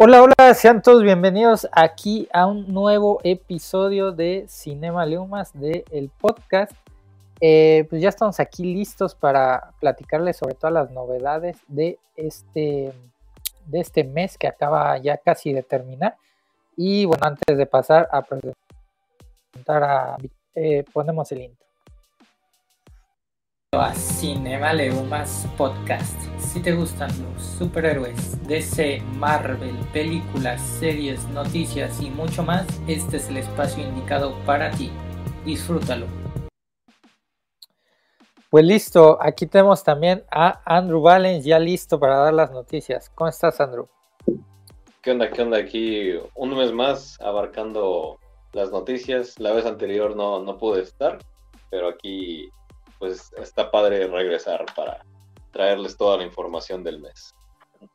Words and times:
Hola, 0.00 0.22
hola, 0.22 0.54
sean 0.54 0.80
todos 0.80 1.02
bienvenidos 1.02 1.68
aquí 1.72 2.28
a 2.32 2.46
un 2.46 2.72
nuevo 2.72 3.18
episodio 3.24 4.12
de 4.12 4.44
Cinema 4.46 5.04
Leumas 5.04 5.52
de 5.52 5.84
el 5.90 6.08
podcast. 6.08 6.70
Eh, 7.40 7.84
pues 7.90 8.00
ya 8.00 8.08
estamos 8.08 8.38
aquí 8.38 8.62
listos 8.62 9.16
para 9.16 9.72
platicarles 9.80 10.36
sobre 10.36 10.54
todas 10.54 10.72
las 10.72 10.92
novedades 10.92 11.58
de 11.66 11.98
este, 12.14 12.92
de 13.66 13.80
este 13.80 14.04
mes 14.04 14.38
que 14.38 14.46
acaba 14.46 14.96
ya 14.98 15.16
casi 15.16 15.52
de 15.52 15.64
terminar. 15.64 16.16
Y 16.76 17.04
bueno, 17.04 17.26
antes 17.26 17.58
de 17.58 17.66
pasar 17.66 18.08
a 18.12 18.22
presentar 18.22 19.82
a... 19.82 20.16
Eh, 20.54 20.84
ponemos 20.92 21.32
el 21.32 21.42
intro 21.42 21.67
a 23.74 23.92
Cinema 23.92 24.72
Leumas 24.72 25.46
Podcast. 25.58 26.18
Si 26.38 26.58
te 26.62 26.72
gustan 26.72 27.10
los 27.22 27.42
superhéroes, 27.42 28.42
DC, 28.48 29.02
Marvel, 29.16 29.76
películas, 29.92 30.62
series, 30.62 31.22
noticias 31.28 32.00
y 32.00 32.08
mucho 32.08 32.42
más, 32.42 32.66
este 32.86 33.18
es 33.18 33.28
el 33.28 33.36
espacio 33.36 33.86
indicado 33.86 34.34
para 34.46 34.70
ti. 34.70 34.90
Disfrútalo. 35.44 36.06
Pues 38.48 38.64
listo, 38.64 39.18
aquí 39.20 39.46
tenemos 39.46 39.84
también 39.84 40.24
a 40.30 40.62
Andrew 40.64 41.02
Valens 41.02 41.44
ya 41.44 41.58
listo 41.58 42.00
para 42.00 42.16
dar 42.16 42.32
las 42.32 42.50
noticias. 42.50 43.10
¿Cómo 43.14 43.28
estás, 43.28 43.60
Andrew? 43.60 43.86
¿Qué 45.02 45.10
onda? 45.10 45.28
¿Qué 45.30 45.42
onda? 45.42 45.58
Aquí 45.58 46.14
un 46.36 46.56
mes 46.56 46.72
más 46.72 47.20
abarcando 47.20 48.18
las 48.54 48.70
noticias. 48.70 49.38
La 49.38 49.52
vez 49.52 49.66
anterior 49.66 50.16
no, 50.16 50.42
no 50.42 50.56
pude 50.56 50.80
estar, 50.80 51.18
pero 51.70 51.90
aquí 51.90 52.50
pues 52.98 53.32
está 53.36 53.70
padre 53.70 54.06
regresar 54.06 54.64
para 54.74 55.04
traerles 55.52 55.96
toda 55.96 56.16
la 56.18 56.24
información 56.24 56.82
del 56.84 57.00
mes. 57.00 57.34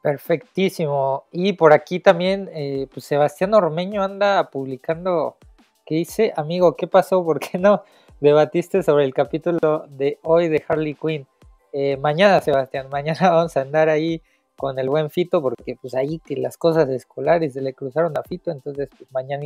Perfectísimo. 0.02 1.26
Y 1.32 1.54
por 1.54 1.74
aquí 1.74 2.00
también, 2.00 2.50
eh, 2.54 2.88
pues 2.94 3.06
Sebastián 3.06 3.54
Ormeño 3.54 4.04
anda 4.04 4.50
publicando 4.50 5.38
que 5.86 5.96
dice, 5.96 6.34
amigo, 6.36 6.76
¿qué 6.76 6.88
pasó? 6.88 7.24
¿Por 7.24 7.40
qué 7.40 7.58
no 7.58 7.84
debatiste 8.20 8.84
sobre 8.84 9.06
el 9.06 9.14
capítulo 9.14 9.86
de 9.90 10.20
hoy 10.24 10.48
de 10.48 10.64
Harley 10.68 10.96
Quinn? 10.96 11.28
Eh, 11.74 11.98
mañana, 11.98 12.40
Sebastián, 12.40 12.88
mañana 12.90 13.20
vamos 13.32 13.58
a 13.58 13.62
andar 13.62 13.90
ahí 13.90 14.22
con 14.56 14.80
el 14.80 14.90
buen 14.90 15.10
Fito, 15.10 15.42
porque 15.42 15.76
pues 15.82 15.96
ahí 15.96 16.20
que 16.20 16.38
las 16.38 16.58
cosas 16.58 16.88
escolares 16.90 17.54
se 17.54 17.62
le 17.62 17.74
cruzaron 17.74 18.18
a 18.18 18.24
Fito, 18.24 18.52
entonces 18.52 18.90
pues 18.98 19.12
mañana. 19.12 19.46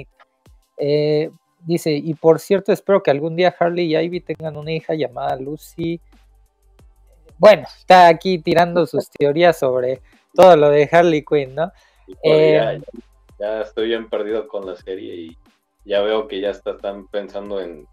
Eh, 0.77 1.31
Dice, 1.59 1.91
y 1.91 2.13
por 2.13 2.39
cierto, 2.39 2.71
espero 2.71 3.03
que 3.03 3.11
algún 3.11 3.35
día 3.35 3.55
Harley 3.57 3.93
y 3.93 3.97
Ivy 3.97 4.21
tengan 4.21 4.57
una 4.57 4.71
hija 4.71 4.93
llamada 4.93 5.35
Lucy. 5.35 5.99
Bueno, 7.37 7.67
está 7.77 8.07
aquí 8.07 8.39
tirando 8.39 8.85
sus 8.85 9.09
teorías 9.17 9.59
sobre 9.59 10.01
todo 10.33 10.55
lo 10.55 10.69
de 10.69 10.87
Harley 10.91 11.25
Quinn, 11.25 11.55
¿no? 11.55 11.71
Eh, 12.23 12.81
ya, 13.39 13.61
estoy 13.61 13.87
bien 13.87 14.09
perdido 14.09 14.47
con 14.47 14.65
la 14.65 14.75
serie 14.75 15.15
y 15.15 15.37
ya 15.83 16.01
veo 16.01 16.27
que 16.27 16.39
ya 16.39 16.51
están 16.51 17.07
pensando 17.07 17.59
en, 17.59 17.87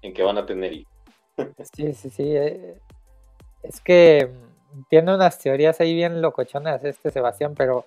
que 0.00 0.22
van 0.22 0.38
a 0.38 0.46
tener 0.46 0.72
hijos. 0.72 0.92
Sí, 1.76 1.92
sí, 1.92 2.10
sí. 2.10 2.34
Eh, 2.34 2.80
es 3.62 3.80
que 3.80 4.28
tiene 4.88 5.14
unas 5.14 5.38
teorías 5.38 5.80
ahí 5.80 5.94
bien 5.94 6.20
locochonas 6.20 6.82
este 6.84 7.10
Sebastián, 7.10 7.54
pero 7.56 7.84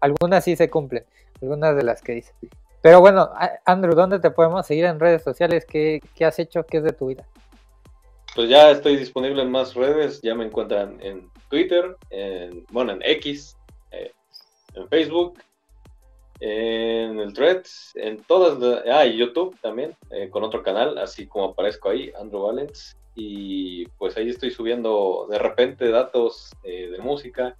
algunas 0.00 0.44
sí 0.44 0.56
se 0.56 0.68
cumplen, 0.70 1.04
algunas 1.40 1.76
de 1.76 1.82
las 1.82 2.02
que 2.02 2.12
dice. 2.12 2.34
Pero 2.82 3.00
bueno, 3.00 3.30
Andrew, 3.66 3.94
¿dónde 3.94 4.20
te 4.20 4.30
podemos 4.30 4.66
seguir 4.66 4.86
en 4.86 4.98
redes 4.98 5.22
sociales? 5.22 5.66
¿Qué, 5.66 6.00
has 6.20 6.38
hecho? 6.38 6.64
¿Qué 6.64 6.78
es 6.78 6.84
de 6.84 6.92
tu 6.92 7.08
vida? 7.08 7.26
Pues 8.34 8.48
ya 8.48 8.70
estoy 8.70 8.96
disponible 8.96 9.42
en 9.42 9.50
más 9.50 9.74
redes, 9.74 10.22
ya 10.22 10.34
me 10.34 10.46
encuentran 10.46 10.96
en 11.00 11.28
Twitter, 11.48 11.96
en, 12.10 12.64
bueno, 12.70 12.92
en 12.92 13.02
X, 13.02 13.56
eh, 13.90 14.12
en 14.74 14.88
Facebook, 14.88 15.38
en 16.38 17.18
el 17.18 17.34
Threads, 17.34 17.92
en 17.96 18.22
todas, 18.22 18.82
ah, 18.90 19.04
y 19.04 19.18
YouTube 19.18 19.58
también, 19.60 19.94
eh, 20.10 20.30
con 20.30 20.42
otro 20.42 20.62
canal, 20.62 20.96
así 20.96 21.26
como 21.26 21.46
aparezco 21.46 21.90
ahí, 21.90 22.12
Andrew 22.18 22.42
Valens, 22.42 22.96
y 23.14 23.84
pues 23.98 24.16
ahí 24.16 24.30
estoy 24.30 24.52
subiendo 24.52 25.26
de 25.28 25.38
repente 25.38 25.90
datos 25.90 26.52
eh, 26.62 26.88
de 26.88 26.98
música, 26.98 27.56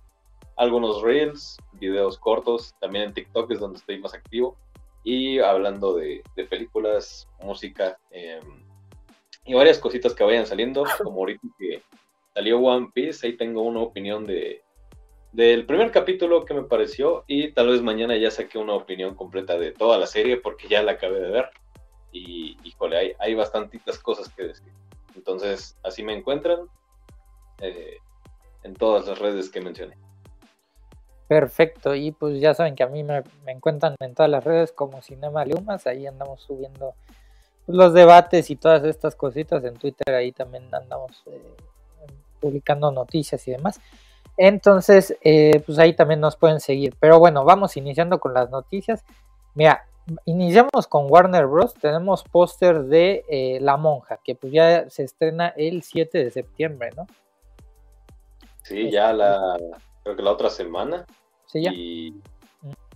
algunos 0.57 1.03
reels, 1.03 1.59
videos 1.73 2.17
cortos, 2.17 2.75
también 2.81 3.07
en 3.07 3.15
TikTok 3.15 3.51
es 3.51 3.59
donde 3.59 3.79
estoy 3.79 3.99
más 3.99 4.15
activo 4.15 4.57
y 5.03 5.39
hablando 5.39 5.95
de, 5.95 6.23
películas, 6.49 7.29
música 7.43 7.99
em, 8.11 8.65
y 9.45 9.55
varias 9.55 9.79
cositas 9.79 10.15
que 10.15 10.25
vayan 10.25 10.47
saliendo, 10.47 10.85
como 11.03 11.21
ahorita 11.21 11.47
que 11.59 11.83
salió 12.35 12.59
One 12.59 12.91
Piece, 12.93 13.27
ahí 13.27 13.37
tengo 13.37 13.63
una 13.63 13.81
opinión 13.81 14.27
de 14.27 14.63
del 15.33 15.65
primer 15.65 15.93
capítulo 15.93 16.45
que 16.45 16.55
me 16.55 16.65
pareció 16.65 17.23
y 17.29 17.53
tal 17.53 17.69
vez 17.69 17.83
mañana 17.83 18.17
ya 18.17 18.33
saqué 18.33 18.59
una 18.59 18.75
opinión 18.75 19.15
completa 19.15 19.57
de 19.57 19.71
toda 19.71 19.97
la 19.97 20.09
serie 20.09 20.39
porque 20.39 20.67
ya 20.67 20.83
la 20.83 20.93
acabé 20.93 21.21
de 21.21 21.31
ver 21.31 21.51
y 22.13 22.57
híjole, 22.65 22.97
hay, 22.97 23.13
hay 23.21 23.35
bastantitas 23.35 23.99
cosas 24.01 24.29
que 24.31 24.45
decir. 24.45 24.73
Entonces, 25.15 25.79
así 25.85 26.03
me 26.03 26.15
encuentran 26.15 26.67
eh, 27.59 27.99
en 28.65 28.75
todas 28.75 29.07
las 29.07 29.19
redes 29.19 29.51
que 29.51 29.61
mencioné. 29.61 29.97
Perfecto, 31.31 31.95
y 31.95 32.11
pues 32.11 32.41
ya 32.41 32.55
saben 32.55 32.75
que 32.75 32.83
a 32.83 32.89
mí 32.89 33.05
me, 33.05 33.23
encuentran 33.47 33.95
en 34.01 34.17
todas 34.17 34.29
las 34.29 34.43
redes 34.43 34.73
como 34.73 35.01
Cinema 35.01 35.45
Lumas, 35.45 35.87
ahí 35.87 36.05
andamos 36.05 36.41
subiendo 36.41 36.95
pues, 37.65 37.79
los 37.79 37.95
debates 37.95 38.51
y 38.51 38.57
todas 38.57 38.83
estas 38.83 39.15
cositas 39.15 39.63
en 39.63 39.77
Twitter, 39.77 40.13
ahí 40.13 40.33
también 40.33 40.65
andamos 40.75 41.23
eh, 41.27 41.41
publicando 42.41 42.91
noticias 42.91 43.47
y 43.47 43.53
demás. 43.53 43.81
Entonces, 44.37 45.17
eh, 45.21 45.63
pues 45.65 45.79
ahí 45.79 45.93
también 45.95 46.19
nos 46.19 46.35
pueden 46.35 46.59
seguir. 46.59 46.97
Pero 46.99 47.21
bueno, 47.21 47.45
vamos 47.45 47.77
iniciando 47.77 48.19
con 48.19 48.35
las 48.35 48.51
noticias. 48.51 49.05
Mira, 49.55 49.87
iniciamos 50.25 50.89
con 50.89 51.07
Warner 51.09 51.47
Bros. 51.47 51.75
Tenemos 51.75 52.25
póster 52.25 52.87
de 52.87 53.25
eh, 53.29 53.59
La 53.61 53.77
Monja, 53.77 54.19
que 54.25 54.35
pues 54.35 54.53
ya 54.53 54.91
se 54.91 55.05
estrena 55.05 55.55
el 55.57 55.85
7 55.85 56.25
de 56.25 56.31
septiembre, 56.33 56.91
¿no? 56.97 57.07
Sí, 58.65 58.91
ya 58.91 59.13
la, 59.13 59.57
creo 60.03 60.17
que 60.17 60.23
la 60.25 60.33
otra 60.33 60.51
semana. 60.51 61.07
Y 61.55 62.15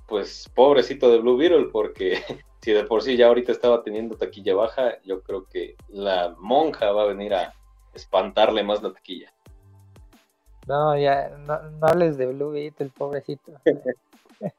pues 0.07 0.51
pobrecito 0.55 1.11
de 1.11 1.19
Blue 1.19 1.37
Beetle, 1.37 1.69
porque 1.73 2.19
si 2.61 2.73
de 2.73 2.85
por 2.85 3.03
sí 3.03 3.17
ya 3.17 3.27
ahorita 3.27 3.53
estaba 3.53 3.83
teniendo 3.83 4.17
taquilla 4.17 4.55
baja, 4.55 5.01
yo 5.03 5.23
creo 5.23 5.47
que 5.47 5.77
la 5.89 6.35
monja 6.39 6.93
va 6.93 7.03
a 7.03 7.07
venir 7.07 7.35
a 7.35 7.55
espantarle 7.95 8.63
más 8.63 8.83
la 8.83 8.93
taquilla. 8.93 9.33
No, 10.67 10.97
ya, 10.97 11.29
no, 11.47 11.59
hables 11.83 12.17
de 12.17 12.27
Blue 12.27 12.51
Beetle, 12.51 12.91
pobrecito. 12.97 13.53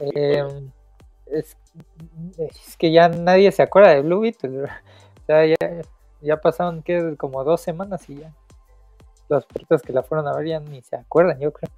Em, 0.00 0.70
es, 1.26 1.56
que 2.78 2.92
ya 2.92 3.08
nadie 3.08 3.50
se 3.50 3.62
acuerda 3.62 3.90
de 3.90 4.02
Blue 4.02 4.20
Beetle. 4.20 4.62
O 4.62 5.26
sea, 5.26 5.44
ya, 5.44 5.56
ya 6.20 6.36
pasaron 6.36 6.84
que 6.84 7.16
como 7.16 7.42
dos 7.42 7.60
semanas 7.60 8.08
y 8.08 8.18
ya 8.18 8.32
los 9.28 9.44
puertos 9.46 9.82
que 9.82 9.92
la 9.92 10.02
fueron 10.02 10.26
a 10.26 10.36
ver 10.36 10.46
ya 10.46 10.60
ni 10.60 10.82
se 10.82 10.96
acuerdan, 10.96 11.38
yo 11.40 11.52
creo. 11.52 11.70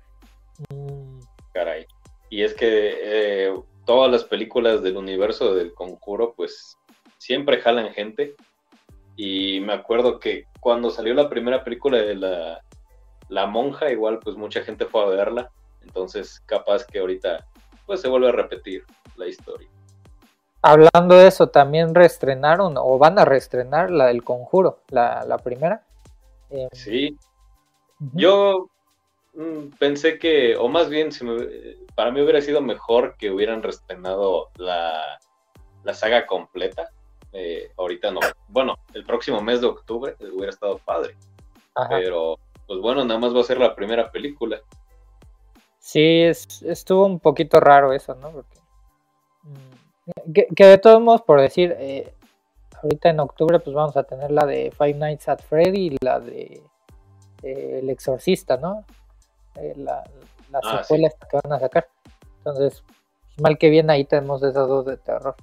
Mm. 0.69 1.21
Caray. 1.53 1.87
Y 2.29 2.43
es 2.43 2.55
que 2.55 2.95
eh, 3.03 3.55
todas 3.85 4.11
las 4.11 4.25
películas 4.25 4.83
del 4.83 4.97
universo 4.97 5.55
del 5.55 5.75
conjuro, 5.75 6.35
pues 6.37 6.79
siempre 7.19 7.61
jalan 7.61 7.93
gente. 7.93 8.37
Y 9.17 9.61
me 9.61 9.73
acuerdo 9.73 10.21
que 10.21 10.47
cuando 10.61 10.91
salió 10.91 11.13
la 11.15 11.29
primera 11.29 11.65
película 11.65 11.99
de 11.99 12.15
la, 12.15 12.63
la 13.29 13.47
monja, 13.47 13.91
igual 13.91 14.21
pues 14.21 14.37
mucha 14.37 14.63
gente 14.63 14.87
fue 14.87 15.03
a 15.03 15.09
verla. 15.09 15.51
Entonces 15.83 16.41
capaz 16.47 16.85
que 16.87 17.01
ahorita 17.01 17.47
pues 17.87 18.01
se 18.01 18.09
vuelve 18.09 18.29
a 18.29 18.33
repetir 18.33 18.85
la 19.17 19.27
historia. 19.27 19.69
Hablando 20.63 21.17
de 21.17 21.27
eso, 21.27 21.49
también 21.49 21.95
reestrenaron 21.95 22.75
o 22.77 22.99
van 22.99 23.19
a 23.19 23.25
reestrenar 23.25 23.91
la 23.91 24.07
del 24.07 24.23
conjuro, 24.23 24.81
la, 24.89 25.25
la 25.27 25.39
primera. 25.39 25.83
Eh, 26.51 26.69
sí. 26.73 27.17
Yo 28.13 28.69
pensé 29.79 30.19
que, 30.19 30.57
o 30.57 30.69
más 30.69 30.89
bien, 30.89 31.11
para 31.95 32.11
mí 32.11 32.21
hubiera 32.21 32.41
sido 32.41 32.61
mejor 32.61 33.17
que 33.17 33.31
hubieran 33.31 33.63
reestrenado 33.63 34.51
la, 34.57 35.19
saga 35.93 36.27
completa. 36.27 36.91
Eh, 37.33 37.71
ahorita 37.77 38.11
no. 38.11 38.21
Bueno, 38.49 38.77
el 38.95 39.05
próximo 39.05 39.41
mes 39.41 39.61
de 39.61 39.69
octubre 39.69 40.17
hubiera 40.33 40.51
estado 40.51 40.79
padre. 40.79 41.17
Pero, 41.89 42.39
pues 42.67 42.81
bueno, 42.81 43.05
nada 43.05 43.21
más 43.21 43.35
va 43.35 43.41
a 43.41 43.45
ser 43.45 43.59
la 43.59 43.75
primera 43.75 44.11
película. 44.11 44.61
Sí, 45.79 46.23
estuvo 46.23 47.07
un 47.07 47.21
poquito 47.21 47.59
raro 47.59 47.93
eso, 47.93 48.15
¿no? 48.17 48.31
Porque, 48.31 48.59
mm, 49.43 50.55
que, 50.55 50.65
de 50.65 50.79
todos 50.79 51.01
modos, 51.01 51.23
por 51.23 51.41
decir, 51.41 51.75
eh, 51.79 52.13
ahorita 52.83 53.11
en 53.11 53.21
octubre 53.21 53.59
pues 53.61 53.75
vamos 53.75 53.97
a 53.97 54.03
tener 54.03 54.31
la 54.31 54.45
de 54.45 54.73
Five 54.77 54.95
Nights 54.95 55.29
at 55.29 55.41
Freddy 55.41 55.87
y 55.89 56.05
la 56.05 56.21
de 56.21 56.63
eh, 57.43 57.81
El 57.83 57.91
Exorcista, 57.91 58.57
¿no? 58.57 58.85
Eh, 59.61 59.75
la, 59.77 60.03
la 60.51 60.61
ah, 60.63 60.83
secuela 60.83 61.09
que 61.09 61.39
van 61.43 61.53
a 61.53 61.61
sacar. 61.61 61.89
Entonces, 62.39 62.83
mal 63.41 63.59
que 63.59 63.71
bien, 63.71 63.91
ahí 63.91 64.05
tenemos 64.05 64.43
esas 64.43 64.69
dos 64.69 64.87
de 64.87 64.97
terror. 64.97 65.35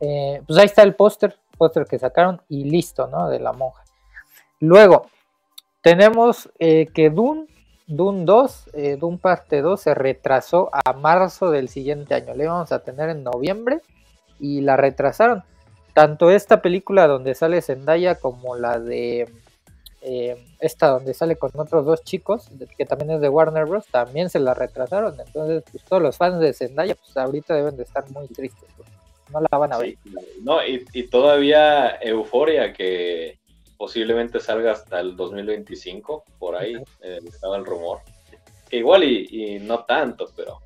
Eh, 0.00 0.42
pues 0.46 0.58
ahí 0.58 0.66
está 0.66 0.82
el 0.82 0.94
póster, 0.94 1.36
póster 1.56 1.86
que 1.86 1.98
sacaron 1.98 2.40
y 2.48 2.64
listo, 2.64 3.06
¿no? 3.08 3.28
De 3.28 3.40
la 3.40 3.52
monja. 3.52 3.84
Luego, 4.60 5.06
tenemos 5.82 6.50
eh, 6.58 6.86
que 6.92 7.10
Dune 7.10 7.46
Dune 7.88 8.26
2, 8.26 8.70
eh, 8.74 8.96
Dune 9.00 9.16
parte 9.16 9.62
2 9.62 9.80
se 9.80 9.94
retrasó 9.94 10.68
a 10.72 10.92
marzo 10.92 11.50
del 11.50 11.70
siguiente 11.70 12.14
año. 12.14 12.34
Le 12.34 12.44
íbamos 12.44 12.70
a 12.70 12.80
tener 12.80 13.08
en 13.08 13.24
noviembre 13.24 13.80
y 14.38 14.60
la 14.60 14.76
retrasaron. 14.76 15.42
Tanto 15.94 16.30
esta 16.30 16.60
película 16.60 17.06
donde 17.06 17.34
sale 17.34 17.62
Zendaya 17.62 18.16
como 18.16 18.56
la 18.56 18.78
de 18.78 19.32
eh, 20.00 20.36
esta 20.60 20.88
donde 20.88 21.12
sale 21.12 21.36
con 21.36 21.50
otros 21.54 21.84
dos 21.84 22.02
chicos, 22.04 22.48
que 22.76 22.86
también 22.86 23.10
es 23.10 23.20
de 23.20 23.28
Warner 23.28 23.66
Bros., 23.66 23.86
también 23.86 24.30
se 24.30 24.38
la 24.38 24.54
retrasaron. 24.54 25.18
Entonces, 25.18 25.64
pues, 25.70 25.84
todos 25.84 26.02
los 26.02 26.16
fans 26.16 26.40
de 26.40 26.52
Zendaya, 26.52 26.94
pues 26.94 27.16
ahorita 27.16 27.54
deben 27.54 27.76
de 27.76 27.82
estar 27.82 28.08
muy 28.10 28.28
tristes. 28.28 28.68
No 29.32 29.40
la 29.40 29.58
van 29.58 29.72
a 29.72 29.78
ver. 29.78 29.96
no, 30.42 30.64
y, 30.64 31.02
todavía 31.08 31.98
Euforia, 32.00 32.72
que 32.72 33.38
posiblemente 33.76 34.40
salga 34.40 34.72
hasta 34.72 35.00
el 35.00 35.16
2025, 35.16 36.24
por 36.38 36.56
ahí 36.56 36.76
eh, 37.02 37.18
estaba 37.26 37.56
el 37.56 37.66
rumor. 37.66 38.00
Que 38.70 38.78
igual 38.78 39.04
y, 39.04 39.58
no 39.58 39.84
tanto, 39.84 40.30
pero, 40.36 40.60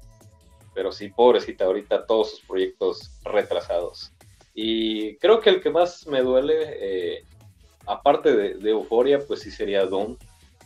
pero 0.74 0.92
sí, 0.92 1.08
pobrecita, 1.08 1.64
ahorita 1.64 2.06
todos 2.06 2.32
sus 2.32 2.40
proyectos 2.42 3.18
retrasados. 3.24 4.12
Y 4.54 5.16
creo 5.16 5.40
que 5.40 5.50
el 5.50 5.62
que 5.62 5.70
más 5.70 6.06
me 6.06 6.20
duele 6.20 6.54
eh, 6.58 7.24
aparte 7.86 8.34
de, 8.34 8.70
Euforia, 8.70 9.18
pues 9.26 9.40
sí 9.40 9.50
sería 9.50 9.86
Doom, 9.86 10.16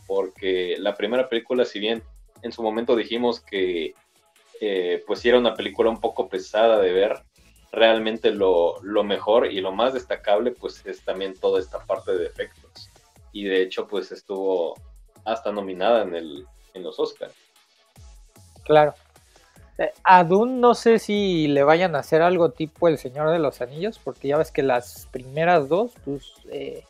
porque 0.05 0.75
la 0.79 0.95
primera 0.95 1.29
película, 1.29 1.65
si 1.65 1.79
bien 1.79 2.03
en 2.41 2.51
su 2.51 2.61
momento 2.61 2.95
dijimos 2.95 3.39
que 3.39 3.93
eh, 4.61 5.03
pues 5.05 5.25
era 5.25 5.37
una 5.37 5.53
película 5.53 5.89
un 5.89 5.99
poco 5.99 6.29
pesada 6.29 6.79
de 6.79 6.91
ver, 6.91 7.23
realmente 7.71 8.31
lo, 8.31 8.79
mejor 9.03 9.51
y 9.51 9.61
lo 9.61 9.71
más 9.71 9.93
destacable 9.93 10.51
pues 10.51 10.85
es 10.85 11.03
también 11.03 11.37
toda 11.39 11.59
esta 11.59 11.79
parte 11.85 12.15
de 12.15 12.25
efectos. 12.25 12.89
Y 13.31 13.45
de 13.45 13.61
hecho 13.61 13.87
pues 13.87 14.11
estuvo 14.11 14.75
hasta 15.25 15.51
nominada 15.51 16.03
en, 16.03 16.15
el, 16.15 16.45
en 16.73 16.83
los 16.83 16.99
Oscars. 16.99 17.35
Claro. 18.63 18.93
Eh, 19.77 19.91
a 20.03 20.23
Dune 20.23 20.53
no 20.53 20.73
sé 20.73 20.97
si 20.97 21.47
le 21.47 21.63
vayan 21.63 21.95
a 21.95 21.99
hacer 21.99 22.21
algo 22.21 22.49
tipo 22.49 22.87
El 22.87 22.97
Señor 22.97 23.29
de 23.29 23.39
los 23.39 23.61
Anillos, 23.61 23.99
porque 24.03 24.29
ya 24.29 24.37
ves 24.37 24.51
que 24.51 24.63
las 24.63 25.07
primeras 25.11 25.69
dos, 25.69 25.93
pues 26.03 26.33
eh, 26.49 26.83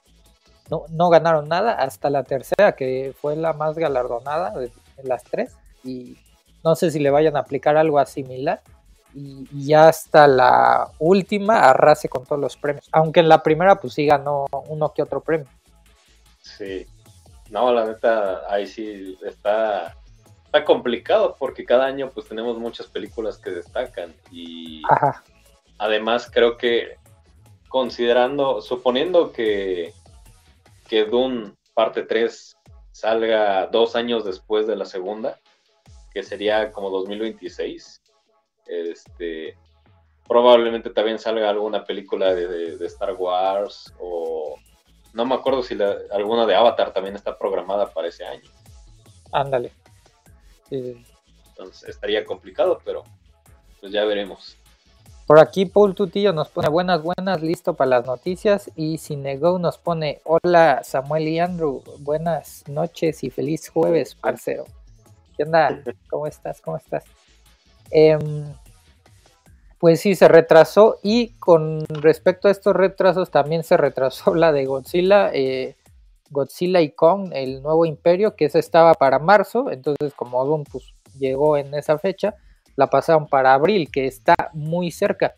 no, 0.70 0.86
no 0.90 1.10
ganaron 1.10 1.48
nada 1.48 1.74
hasta 1.74 2.10
la 2.10 2.24
tercera, 2.24 2.74
que 2.74 3.14
fue 3.20 3.36
la 3.36 3.54
más 3.54 3.78
galardonada 3.78 4.52
de, 4.58 4.72
las 5.04 5.24
tres. 5.24 5.56
Y 5.84 6.18
no 6.64 6.76
sé 6.76 6.92
si 6.92 7.00
le 7.00 7.10
vayan 7.10 7.36
a 7.38 7.42
aplicar 7.42 7.78
algo 7.78 8.04
similar. 8.06 8.62
Y, 9.14 9.48
ya 9.66 9.88
hasta 9.88 10.28
la 10.28 10.92
última 11.00 11.70
arrase 11.70 12.10
con 12.10 12.26
todos 12.26 12.42
los 12.42 12.58
premios. 12.58 12.88
Aunque 12.92 13.20
en 13.20 13.30
la 13.30 13.44
primera, 13.44 13.76
pues 13.76 13.94
sí 13.94 14.06
ganó 14.06 14.46
uno 14.68 14.94
que 14.94 15.04
otro 15.04 15.22
premio. 15.22 15.48
Sí. 16.42 16.86
No, 17.50 17.72
la 17.72 17.86
neta, 17.86 18.42
ahí 18.50 18.68
sí 18.68 19.18
está, 19.26 19.96
está 20.46 20.66
complicado 20.66 21.38
porque 21.40 21.64
cada 21.64 21.86
año 21.86 22.10
pues 22.14 22.28
tenemos 22.28 22.58
muchas 22.58 22.88
películas 22.88 23.38
que 23.38 23.52
destacan. 23.52 24.14
Y 24.32 24.82
además 25.78 26.30
creo 26.32 26.58
que 26.58 26.98
considerando, 27.70 28.62
suponiendo 28.62 29.32
que 29.32 29.94
que 30.88 31.06
Dune 31.06 31.54
parte 31.74 32.04
3 32.04 32.58
salga 32.92 33.68
dos 33.68 33.96
años 33.96 34.26
después 34.26 34.66
de 34.66 34.76
la 34.76 34.86
segunda, 34.86 35.40
que 36.12 36.24
sería 36.24 36.72
como 36.72 36.90
2026. 36.90 38.02
Este, 38.66 39.58
probablemente 40.28 40.90
también 40.90 41.20
salga 41.20 41.50
alguna 41.50 41.84
película 41.86 42.34
de, 42.34 42.84
Star 42.88 43.14
Wars 43.14 43.94
o 44.00 44.56
no 45.14 45.26
me 45.26 45.36
acuerdo 45.36 45.64
si 45.64 45.78
alguna 46.12 46.46
de 46.46 46.56
Avatar 46.56 46.92
también 46.94 47.16
está 47.16 47.38
programada 47.38 47.94
para 47.94 48.08
ese 48.08 48.26
año. 48.26 48.50
Ándale. 49.32 49.72
Entonces 50.70 51.90
estaría 51.90 52.26
complicado, 52.26 52.80
pero 52.84 53.04
pues 53.80 53.92
ya 53.92 54.06
veremos. 54.06 54.58
Por 55.28 55.40
aquí 55.40 55.66
Paul 55.66 55.94
Tutillo 55.94 56.32
nos 56.32 56.48
pone 56.48 56.70
buenas, 56.70 57.04
buenas, 57.04 57.42
listo 57.42 57.74
para 57.74 57.90
las 57.90 58.06
noticias. 58.06 58.72
Y 58.78 58.98
Cinego 58.98 59.60
nos 59.60 59.78
pone 59.78 60.22
hola 60.24 60.80
Samuel 60.86 61.28
y 61.28 61.40
Andrew, 61.40 61.84
buenas 62.00 62.64
noches 62.70 63.26
y 63.26 63.30
feliz 63.30 63.68
jueves, 63.68 64.16
parcero. 64.16 64.64
¿Qué 65.36 65.44
onda? 65.44 65.84
¿Cómo 66.10 66.28
estás? 66.28 66.62
¿Cómo 66.62 66.78
estás? 66.78 67.04
Em, 67.92 68.46
pues 69.80 70.00
sí, 70.00 70.16
se 70.16 70.30
retrasó 70.30 70.98
y 71.04 71.34
con 71.40 71.86
respecto 71.90 72.48
a 72.48 72.52
estos 72.52 72.74
retrasos 72.74 73.30
también 73.30 73.66
se 73.66 73.76
retrasó 73.76 74.34
la 74.34 74.54
de 74.54 74.64
Godzilla, 74.64 75.30
eh, 75.34 75.76
Godzilla 76.30 76.80
y 76.80 76.92
Kong, 76.92 77.32
el 77.34 77.62
nuevo 77.62 77.86
imperio, 77.86 78.38
que 78.38 78.46
esa 78.46 78.60
estaba 78.60 78.94
para 78.94 79.20
marzo, 79.20 79.72
entonces 79.72 80.14
como 80.14 80.46
Doom 80.46 80.64
pues, 80.72 80.94
llegó 81.20 81.58
en 81.58 81.74
esa 81.74 82.00
fecha 82.00 82.36
la 82.78 82.88
pasaron 82.88 83.28
para 83.28 83.54
abril, 83.54 83.90
que 83.92 84.08
está 84.08 84.36
muy 84.54 84.92
cerca. 84.92 85.36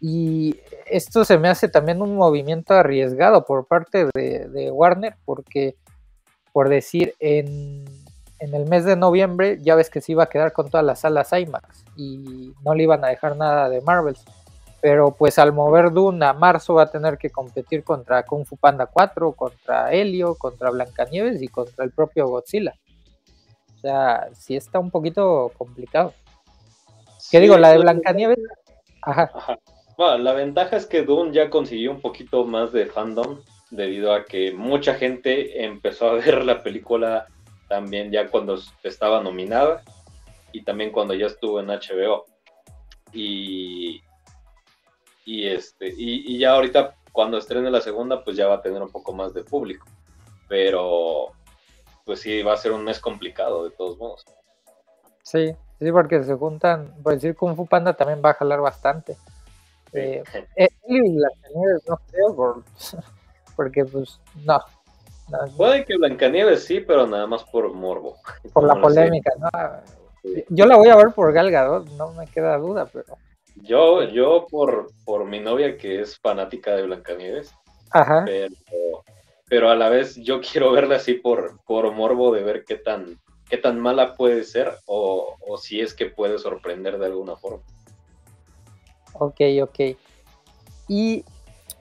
Y 0.00 0.56
esto 0.86 1.24
se 1.24 1.38
me 1.38 1.48
hace 1.48 1.68
también 1.68 2.00
un 2.00 2.16
movimiento 2.16 2.72
arriesgado 2.72 3.44
por 3.44 3.66
parte 3.66 4.08
de, 4.14 4.70
Warner, 4.70 5.16
porque, 5.24 5.74
por 6.52 6.68
decir, 6.68 7.14
en, 7.18 7.84
el 8.38 8.66
mes 8.66 8.84
de 8.84 8.94
noviembre 8.94 9.58
ya 9.60 9.74
ves 9.74 9.90
que 9.90 10.00
se 10.00 10.12
iba 10.12 10.22
a 10.22 10.28
quedar 10.28 10.52
con 10.52 10.70
todas 10.70 10.86
las 10.86 11.00
salas 11.00 11.32
IMAX 11.32 11.84
y 11.96 12.54
no 12.62 12.72
le 12.72 12.84
iban 12.84 13.04
a 13.04 13.08
dejar 13.08 13.36
nada 13.36 13.68
de 13.68 13.80
Marvels. 13.80 14.24
Pero 14.80 15.10
pues 15.10 15.40
al 15.40 15.52
mover 15.52 15.90
Dune 15.90 16.24
a 16.24 16.32
marzo 16.32 16.74
va 16.74 16.84
a 16.84 16.90
tener 16.92 17.18
que 17.18 17.30
competir 17.30 17.82
contra 17.82 18.22
Kung 18.22 18.46
Fu 18.46 18.56
Panda 18.56 18.86
4, 18.86 19.32
contra 19.32 19.92
Helio, 19.92 20.36
contra 20.36 20.70
Blancanieves 20.70 21.42
y 21.42 21.48
contra 21.48 21.84
el 21.84 21.90
propio 21.90 22.28
Godzilla. 22.28 22.74
O 23.74 23.80
sea, 23.80 24.28
sí 24.34 24.54
está 24.54 24.78
un 24.78 24.92
poquito 24.92 25.50
complicado. 25.58 26.12
¿Qué 27.30 27.40
digo? 27.40 27.56
La 27.58 27.70
de 27.72 27.78
Blancanieves. 27.78 28.38
Ajá. 29.02 29.30
Bueno, 29.96 30.18
la 30.18 30.32
ventaja 30.32 30.76
es 30.76 30.86
que 30.86 31.02
Dune 31.02 31.32
ya 31.32 31.50
consiguió 31.50 31.90
un 31.90 32.00
poquito 32.00 32.44
más 32.44 32.72
de 32.72 32.86
fandom 32.86 33.40
debido 33.70 34.14
a 34.14 34.24
que 34.24 34.52
mucha 34.52 34.94
gente 34.94 35.64
empezó 35.64 36.10
a 36.10 36.14
ver 36.24 36.44
la 36.44 36.62
película 36.62 37.26
también 37.68 38.10
ya 38.10 38.28
cuando 38.28 38.58
estaba 38.82 39.22
nominada 39.22 39.82
y 40.52 40.62
también 40.62 40.90
cuando 40.92 41.14
ya 41.14 41.26
estuvo 41.26 41.60
en 41.60 41.66
HBO. 41.66 42.26
Y, 43.12 44.02
y 45.24 45.46
este 45.46 45.88
y, 45.88 46.34
y 46.34 46.38
ya 46.38 46.52
ahorita 46.52 46.94
cuando 47.10 47.38
estrene 47.38 47.70
la 47.70 47.80
segunda 47.80 48.22
pues 48.22 48.36
ya 48.36 48.46
va 48.46 48.56
a 48.56 48.62
tener 48.62 48.82
un 48.82 48.90
poco 48.90 49.12
más 49.12 49.34
de 49.34 49.44
público. 49.44 49.86
Pero 50.48 51.32
pues 52.04 52.20
sí 52.20 52.42
va 52.42 52.54
a 52.54 52.56
ser 52.56 52.72
un 52.72 52.84
mes 52.84 53.00
complicado 53.00 53.64
de 53.64 53.70
todos 53.72 53.98
modos. 53.98 54.24
Sí, 55.22 55.54
Sí, 55.78 55.92
porque 55.92 56.22
se 56.24 56.34
juntan, 56.34 56.94
por 57.02 57.14
decir 57.14 57.36
Kung 57.36 57.54
Fu 57.54 57.66
Panda 57.66 57.94
también 57.94 58.20
va 58.24 58.30
a 58.30 58.34
jalar 58.34 58.60
bastante. 58.60 59.16
Eh, 59.92 60.22
eh 60.56 60.68
y 60.86 61.00
Blancanieves 61.00 61.82
no 61.88 61.98
creo, 62.10 62.62
porque 63.56 63.84
pues 63.84 64.20
no, 64.44 64.58
Puede 65.56 65.84
que 65.84 65.96
Blancanieves 65.96 66.64
sí, 66.64 66.80
pero 66.80 67.06
nada 67.06 67.26
más 67.26 67.44
por 67.44 67.72
morbo. 67.74 68.16
Por 68.52 68.64
la 68.64 68.80
polémica, 68.80 69.30
¿no? 69.38 69.48
Yo 70.48 70.66
la 70.66 70.76
voy 70.76 70.88
a 70.88 70.96
ver 70.96 71.12
por 71.14 71.32
Gal 71.32 71.52
no 71.96 72.12
me 72.12 72.26
queda 72.26 72.56
duda, 72.56 72.88
pero... 72.92 73.16
Yo, 73.56 74.04
yo 74.04 74.46
por, 74.48 74.90
por 75.04 75.24
mi 75.24 75.40
novia 75.40 75.76
que 75.76 76.00
es 76.00 76.18
fanática 76.18 76.74
de 76.76 76.82
Blancanieves, 76.82 77.52
Ajá. 77.90 78.24
Pero, 78.24 78.54
pero 79.48 79.70
a 79.70 79.74
la 79.74 79.88
vez 79.88 80.16
yo 80.16 80.40
quiero 80.52 80.72
verla 80.72 80.96
así 80.96 81.14
por, 81.14 81.58
por 81.64 81.90
morbo 81.92 82.32
de 82.32 82.42
ver 82.42 82.64
qué 82.64 82.76
tan 82.76 83.18
qué 83.48 83.56
tan 83.56 83.80
mala 83.80 84.14
puede 84.14 84.44
ser 84.44 84.72
o, 84.86 85.36
si 85.60 85.80
es 85.80 85.94
que 85.94 86.06
puede 86.06 86.38
sorprender 86.38 86.98
de 86.98 87.06
alguna 87.06 87.36
forma. 87.36 87.62
Ok, 89.14 89.40
ok. 89.62 89.80
Y 90.88 91.24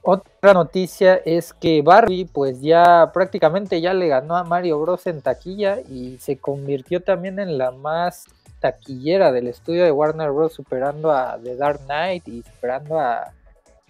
otra 0.02 0.54
noticia 0.54 1.16
es 1.16 1.54
que 1.54 1.82
Barbie 1.82 2.26
pues 2.26 2.62
ya 2.62 3.12
prácticamente 3.14 3.82
ya 3.82 3.94
le 3.94 4.08
ganó 4.08 4.36
a 4.36 4.44
Mario 4.44 4.80
Bros 4.80 5.06
en 5.08 5.22
taquilla 5.22 5.80
y 5.82 6.18
se 6.20 6.38
convirtió 6.38 7.02
también 7.04 7.40
en 7.40 7.58
la 7.58 7.72
más 7.72 8.26
taquillera 8.60 9.32
del 9.32 9.48
estudio 9.48 9.84
de 9.84 9.92
Warner 9.92 10.32
Bros. 10.32 10.54
superando 10.54 11.12
a 11.12 11.38
The 11.42 11.56
Dark 11.56 11.82
Knight 11.86 12.28
y 12.28 12.42
superando 12.44 13.00
a 13.00 13.34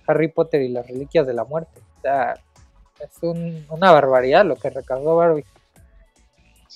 Harry 0.08 0.28
Potter 0.30 0.62
y 0.62 0.70
las 0.70 0.88
Reliquias 0.88 1.28
de 1.28 1.34
la 1.34 1.46
Muerte. 1.46 1.82
O 1.98 2.02
sea, 2.02 2.34
es 3.00 3.22
una 3.70 3.92
barbaridad 3.92 4.46
lo 4.46 4.56
que 4.56 4.70
recaudó 4.70 5.16
Barbie. 5.16 5.46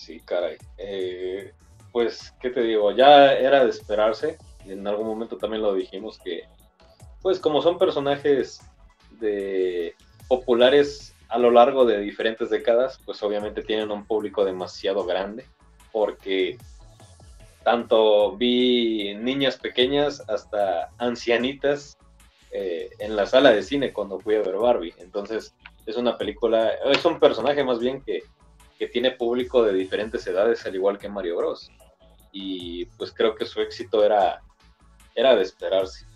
Sí, 0.02 0.20
caray. 0.20 0.58
Eh, 0.80 1.54
pues, 1.92 2.34
¿qué 2.42 2.50
te 2.50 2.64
digo? 2.64 2.92
Ya 2.92 3.34
era 3.34 3.64
de 3.64 3.70
esperarse. 3.70 4.40
En 4.66 4.88
algún 4.88 5.06
momento 5.06 5.38
también 5.38 5.62
lo 5.62 5.76
dijimos 5.76 6.18
que, 6.18 6.46
pues, 7.22 7.40
como 7.40 7.62
son 7.62 7.78
personajes 7.78 8.62
de 9.20 9.94
populares 10.28 11.16
a 11.30 11.38
lo 11.38 11.52
largo 11.52 11.86
de 11.86 12.00
diferentes 12.00 12.50
décadas, 12.50 13.00
pues 13.06 13.22
obviamente 13.22 13.62
tienen 13.62 13.92
un 13.92 14.08
público 14.08 14.44
demasiado 14.44 15.06
grande, 15.06 15.46
porque 15.92 16.58
tanto 17.64 18.36
vi 18.36 19.14
niñas 19.14 19.58
pequeñas 19.58 20.28
hasta 20.28 20.90
ancianitas 20.98 21.96
eh, 22.50 22.90
en 22.98 23.16
la 23.16 23.28
sala 23.28 23.52
de 23.52 23.62
cine 23.62 23.94
cuando 23.94 24.20
fui 24.20 24.34
a 24.34 24.42
ver 24.42 24.58
Barbie. 24.58 24.96
Entonces, 24.98 25.54
es 25.86 25.96
una 25.96 26.18
película, 26.18 26.72
es 26.86 27.06
un 27.06 27.20
personaje 27.20 27.64
más 27.64 27.78
bien 27.78 28.02
que 28.02 28.24
que 28.82 28.88
tiene 28.88 29.12
público 29.12 29.62
de 29.62 29.74
diferentes 29.74 30.26
edades, 30.26 30.66
al 30.66 30.74
igual 30.74 30.98
que 30.98 31.08
Mario 31.08 31.38
Bros. 31.38 31.70
Y 32.32 32.86
pues 32.98 33.12
creo 33.12 33.36
que 33.36 33.46
su 33.46 33.62
éxito 33.62 34.04
era, 34.04 34.42
era 35.14 35.36
de 35.36 35.44
esperarse. 35.44 36.08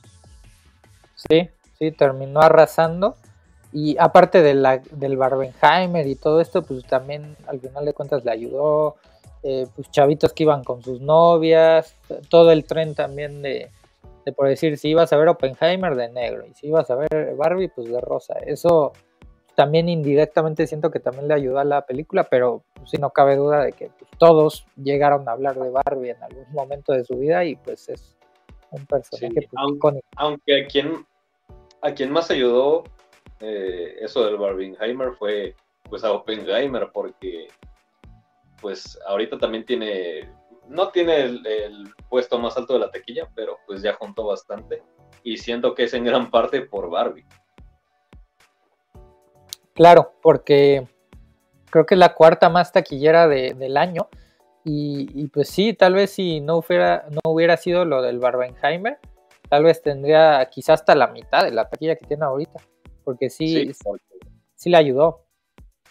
Sí, 1.13 1.47
sí, 1.77 1.91
terminó 1.91 2.41
arrasando. 2.41 3.17
Y 3.71 3.95
aparte 3.99 4.41
de 4.41 4.55
la, 4.55 4.79
del 4.79 5.15
Barbenheimer 5.15 6.07
y 6.07 6.15
todo 6.15 6.41
esto, 6.41 6.63
pues 6.63 6.83
también 6.87 7.37
al 7.45 7.59
final 7.59 7.85
de 7.85 7.93
cuentas 7.93 8.25
le 8.25 8.31
ayudó. 8.31 8.95
Eh, 9.43 9.67
pues 9.75 9.91
chavitos 9.91 10.33
que 10.33 10.41
iban 10.41 10.63
con 10.63 10.81
sus 10.81 10.99
novias, 11.01 11.93
todo 12.29 12.51
el 12.51 12.65
tren 12.65 12.95
también 12.95 13.43
de, 13.43 13.69
de 14.25 14.31
por 14.31 14.47
decir, 14.47 14.79
si 14.79 14.89
ibas 14.89 15.13
a 15.13 15.17
ver 15.17 15.27
Oppenheimer 15.27 15.95
de 15.95 16.09
negro 16.09 16.47
y 16.47 16.55
si 16.55 16.65
ibas 16.65 16.89
a 16.89 16.95
ver 16.95 17.35
Barbie, 17.35 17.67
pues 17.67 17.87
de 17.87 18.01
rosa. 18.01 18.33
Eso 18.39 18.93
también 19.55 19.89
indirectamente 19.89 20.67
siento 20.67 20.91
que 20.91 20.99
también 20.99 21.27
le 21.27 21.33
ayuda 21.33 21.61
a 21.61 21.65
la 21.65 21.85
película, 21.85 22.25
pero 22.25 22.63
pues, 22.73 22.89
sí 22.89 22.97
no 22.97 23.11
cabe 23.11 23.35
duda 23.35 23.63
de 23.63 23.71
que 23.71 23.89
pues, 23.97 24.11
todos 24.17 24.65
llegaron 24.75 25.27
a 25.27 25.31
hablar 25.31 25.55
de 25.55 25.69
Barbie 25.69 26.11
en 26.11 26.23
algún 26.23 26.45
momento 26.51 26.93
de 26.93 27.03
su 27.03 27.17
vida 27.17 27.43
y 27.45 27.55
pues 27.55 27.89
es 27.89 28.15
un 28.71 28.85
personaje 28.85 29.33
pues, 29.33 29.49
aunque, 29.55 30.01
aunque, 30.17 30.61
a 30.61 30.67
quien 30.67 31.05
a 31.81 31.93
quien 31.93 32.11
más 32.11 32.29
ayudó 32.31 32.83
eh, 33.39 33.97
eso 34.01 34.25
del 34.25 34.37
Barbenheimer 34.37 35.13
fue 35.13 35.55
pues 35.89 36.03
a 36.03 36.11
Oppenheimer 36.11 36.89
porque 36.93 37.47
pues 38.61 38.99
ahorita 39.07 39.37
también 39.37 39.65
tiene 39.65 40.29
no 40.67 40.89
tiene 40.89 41.21
el, 41.21 41.45
el, 41.45 41.93
puesto 42.09 42.39
más 42.39 42.57
alto 42.57 42.73
de 42.73 42.79
la 42.79 42.89
taquilla, 42.89 43.29
pero 43.35 43.59
pues 43.67 43.83
ya 43.83 43.93
juntó 43.93 44.25
bastante 44.25 44.81
y 45.23 45.37
siento 45.37 45.75
que 45.75 45.83
es 45.83 45.93
en 45.93 46.05
gran 46.05 46.31
parte 46.31 46.61
por 46.61 46.89
Barbie. 46.89 47.25
Claro, 49.75 50.13
porque 50.21 50.87
creo 51.69 51.85
que 51.85 51.95
es 51.95 51.99
la 51.99 52.15
cuarta 52.15 52.49
más 52.49 52.71
taquillera 52.71 53.27
del 53.27 53.77
año. 53.77 54.07
Y, 54.63 55.27
pues 55.27 55.49
sí, 55.49 55.73
tal 55.73 55.93
vez 55.93 56.11
si 56.11 56.39
no 56.39 56.57
hubiera, 56.57 57.05
no 57.11 57.19
hubiera 57.29 57.55
sido 57.57 57.85
lo 57.85 58.01
del 58.01 58.17
Barbenheimer, 58.17 58.97
tal 59.47 59.63
vez 59.63 59.81
tendría 59.83 60.49
quizás 60.49 60.79
hasta 60.79 60.95
la 60.95 61.07
mitad 61.07 61.43
de 61.43 61.51
la 61.51 61.69
taquilla 61.69 61.95
que 61.97 62.07
tiene 62.07 62.23
ahorita. 62.25 62.59
Porque 63.03 63.29
sí, 63.29 63.71
sí, 64.55 64.69
le 64.69 64.77
ayudó. 64.77 65.25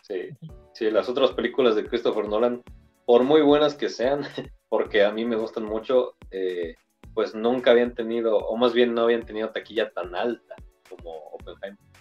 Sí, 0.00 0.30
sí, 0.72 0.90
las 0.90 1.08
otras 1.08 1.32
películas 1.32 1.76
de 1.76 1.86
Christopher 1.86 2.26
Nolan, 2.26 2.62
por 3.04 3.22
muy 3.22 3.42
buenas 3.42 3.74
que 3.74 3.90
sean, 3.90 4.22
porque 4.68 5.04
a 5.04 5.12
mí 5.12 5.24
me 5.24 5.36
gustan 5.36 5.66
mucho, 5.66 6.16
eh, 6.30 6.74
pues 7.12 7.34
nunca 7.34 7.70
habían 7.70 7.94
tenido, 7.94 8.38
o 8.38 8.56
más 8.56 8.72
bien 8.72 8.94
no 8.94 9.02
habían 9.02 9.24
tenido 9.24 9.50
taquilla 9.50 9.92
tan 9.92 10.14
alta 10.16 10.56
como 10.88 11.12
Oppenheimer. 11.34 11.93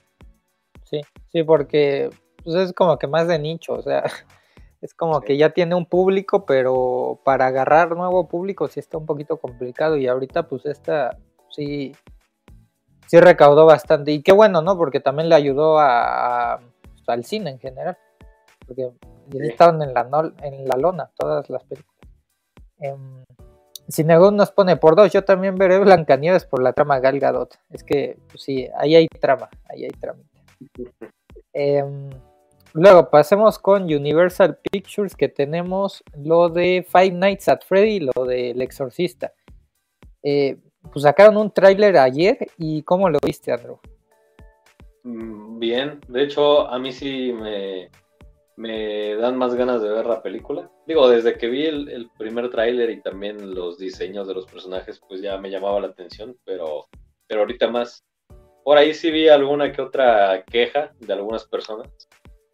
Sí, 0.93 1.01
sí, 1.31 1.43
porque 1.43 2.11
pues, 2.43 2.55
es 2.55 2.73
como 2.73 2.99
que 2.99 3.07
más 3.07 3.27
de 3.27 3.39
nicho, 3.39 3.73
o 3.73 3.81
sea, 3.81 4.03
es 4.81 4.93
como 4.93 5.21
que 5.21 5.37
ya 5.37 5.49
tiene 5.49 5.73
un 5.73 5.87
público, 5.87 6.45
pero 6.45 7.19
para 7.25 7.47
agarrar 7.47 7.95
nuevo 7.95 8.27
público 8.27 8.67
sí 8.67 8.79
está 8.79 8.99
un 8.99 9.07
poquito 9.07 9.37
complicado 9.37 9.97
y 9.97 10.05
ahorita 10.05 10.47
pues 10.47 10.67
esta 10.67 11.17
sí, 11.49 11.93
sí 13.07 13.19
recaudó 13.19 13.65
bastante 13.65 14.11
y 14.11 14.21
qué 14.21 14.33
bueno, 14.33 14.61
¿no? 14.61 14.77
Porque 14.77 14.99
también 14.99 15.29
le 15.29 15.35
ayudó 15.35 15.79
a, 15.79 16.59
pues, 16.83 17.09
al 17.09 17.25
cine 17.25 17.49
en 17.49 17.59
general, 17.59 17.97
porque 18.67 18.91
estaban 19.39 19.81
en 19.81 19.95
la, 19.95 20.07
en 20.43 20.67
la 20.67 20.77
lona 20.77 21.09
todas 21.17 21.49
las 21.49 21.63
películas. 21.63 21.91
Eh, 22.81 22.95
nos 24.31 24.51
pone 24.51 24.77
por 24.77 24.95
dos, 24.95 25.11
yo 25.11 25.25
también 25.25 25.55
veré 25.55 25.79
Blancanieves 25.79 26.45
por 26.45 26.61
la 26.61 26.73
trama 26.73 26.99
Gal 26.99 27.19
Gadot. 27.19 27.57
Es 27.71 27.83
que, 27.83 28.19
pues 28.27 28.43
sí, 28.43 28.69
ahí 28.77 28.95
hay 28.95 29.07
trama, 29.07 29.49
ahí 29.67 29.85
hay 29.85 29.91
trama. 29.91 30.21
Em, 31.53 32.09
luego 32.73 33.09
pasemos 33.09 33.59
con 33.59 33.83
Universal 33.83 34.57
Pictures, 34.71 35.15
que 35.15 35.29
tenemos 35.29 36.03
lo 36.17 36.49
de 36.49 36.85
Five 36.87 37.11
Nights 37.11 37.47
at 37.47 37.61
Freddy, 37.65 37.99
lo 37.99 38.25
de 38.25 38.51
El 38.51 38.61
Exorcista. 38.61 39.33
Eh, 40.21 40.57
pues 40.91 41.03
sacaron 41.03 41.37
un 41.37 41.51
tráiler 41.51 41.97
ayer 41.97 42.37
y 42.57 42.83
¿cómo 42.83 43.09
lo 43.09 43.19
viste, 43.23 43.51
Andrew? 43.51 43.79
Mm, 45.03 45.59
bien, 45.59 45.99
de 46.07 46.23
hecho 46.23 46.67
a 46.67 46.79
mí 46.79 46.91
sí 46.91 47.33
me, 47.33 47.89
me 48.55 49.15
dan 49.15 49.37
más 49.37 49.55
ganas 49.55 49.81
de 49.81 49.89
ver 49.89 50.05
la 50.05 50.21
película. 50.21 50.69
Digo, 50.85 51.07
desde 51.09 51.37
que 51.37 51.47
vi 51.47 51.65
el, 51.65 51.89
el 51.89 52.09
primer 52.17 52.49
tráiler 52.49 52.89
y 52.89 53.01
también 53.01 53.53
los 53.53 53.77
diseños 53.77 54.27
de 54.27 54.33
los 54.33 54.45
personajes, 54.45 55.01
pues 55.07 55.21
ya 55.21 55.37
me 55.37 55.49
llamaba 55.49 55.79
la 55.79 55.87
atención, 55.87 56.37
pero, 56.45 56.87
pero 57.27 57.41
ahorita 57.41 57.69
más. 57.69 58.03
Por 58.63 58.77
ahí 58.77 58.93
sí 58.93 59.11
vi 59.11 59.27
alguna 59.27 59.71
que 59.71 59.81
otra 59.81 60.43
queja 60.43 60.93
de 60.99 61.13
algunas 61.13 61.45
personas, 61.45 61.87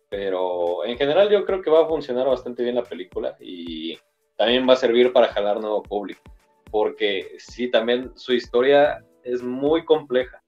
pero 0.09 0.83
en 0.85 0.97
general 0.97 1.29
yo 1.29 1.45
creo 1.45 1.61
que 1.61 1.69
va 1.69 1.83
a 1.83 1.87
funcionar 1.87 2.27
bastante 2.27 2.63
bien 2.63 2.75
la 2.75 2.83
película 2.83 3.35
y 3.39 3.97
también 4.37 4.67
va 4.67 4.73
a 4.73 4.77
servir 4.77 5.13
para 5.13 5.27
jalar 5.27 5.59
nuevo 5.59 5.83
público, 5.83 6.21
porque 6.71 7.35
sí, 7.37 7.69
también 7.69 8.11
su 8.15 8.33
historia 8.33 9.03
es 9.23 9.43
muy 9.43 9.85
compleja. 9.85 10.41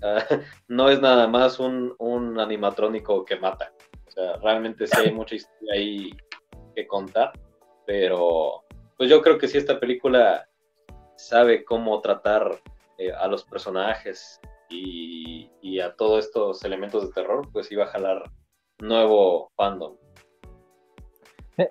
no 0.68 0.90
es 0.90 1.00
nada 1.00 1.26
más 1.26 1.58
un, 1.58 1.94
un 1.98 2.38
animatrónico 2.38 3.24
que 3.24 3.36
mata 3.36 3.72
sea, 4.14 4.36
realmente 4.36 4.86
sí 4.86 4.96
hay 4.98 5.12
mucha 5.12 5.34
historia 5.34 5.74
ahí 5.74 6.16
que 6.74 6.86
contar, 6.86 7.32
pero 7.86 8.64
pues 8.96 9.10
yo 9.10 9.20
creo 9.22 9.38
que 9.38 9.48
si 9.48 9.58
esta 9.58 9.78
película 9.78 10.48
sabe 11.16 11.64
cómo 11.64 12.00
tratar 12.00 12.60
eh, 12.98 13.12
a 13.12 13.26
los 13.28 13.44
personajes 13.44 14.40
y, 14.74 15.80
a 15.80 15.96
todos 15.96 16.26
estos 16.26 16.64
elementos 16.64 17.06
de 17.06 17.12
terror, 17.12 17.48
pues 17.52 17.70
iba 17.72 17.84
a 17.84 17.88
jalar 17.88 18.30
nuevo 18.78 19.50
fandom. 19.56 19.96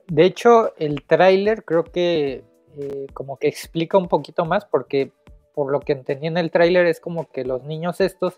De 0.08 0.26
hecho, 0.26 0.76
el 0.78 1.04
tráiler 1.04 1.64
creo 1.64 1.84
que 1.84 2.44
eh, 2.78 3.08
como 3.14 3.38
que 3.38 3.48
explica 3.48 3.98
un 3.98 4.08
poquito 4.08 4.46
más 4.46 4.66
porque 4.66 5.12
por 5.56 5.72
lo 5.72 5.80
que 5.80 5.94
entendí 5.94 6.28
en 6.28 6.38
el 6.38 6.52
tráiler 6.52 6.86
es 6.86 7.00
como 7.00 7.30
que 7.30 7.44
los 7.44 7.64
niños 7.64 8.02
estos 8.02 8.36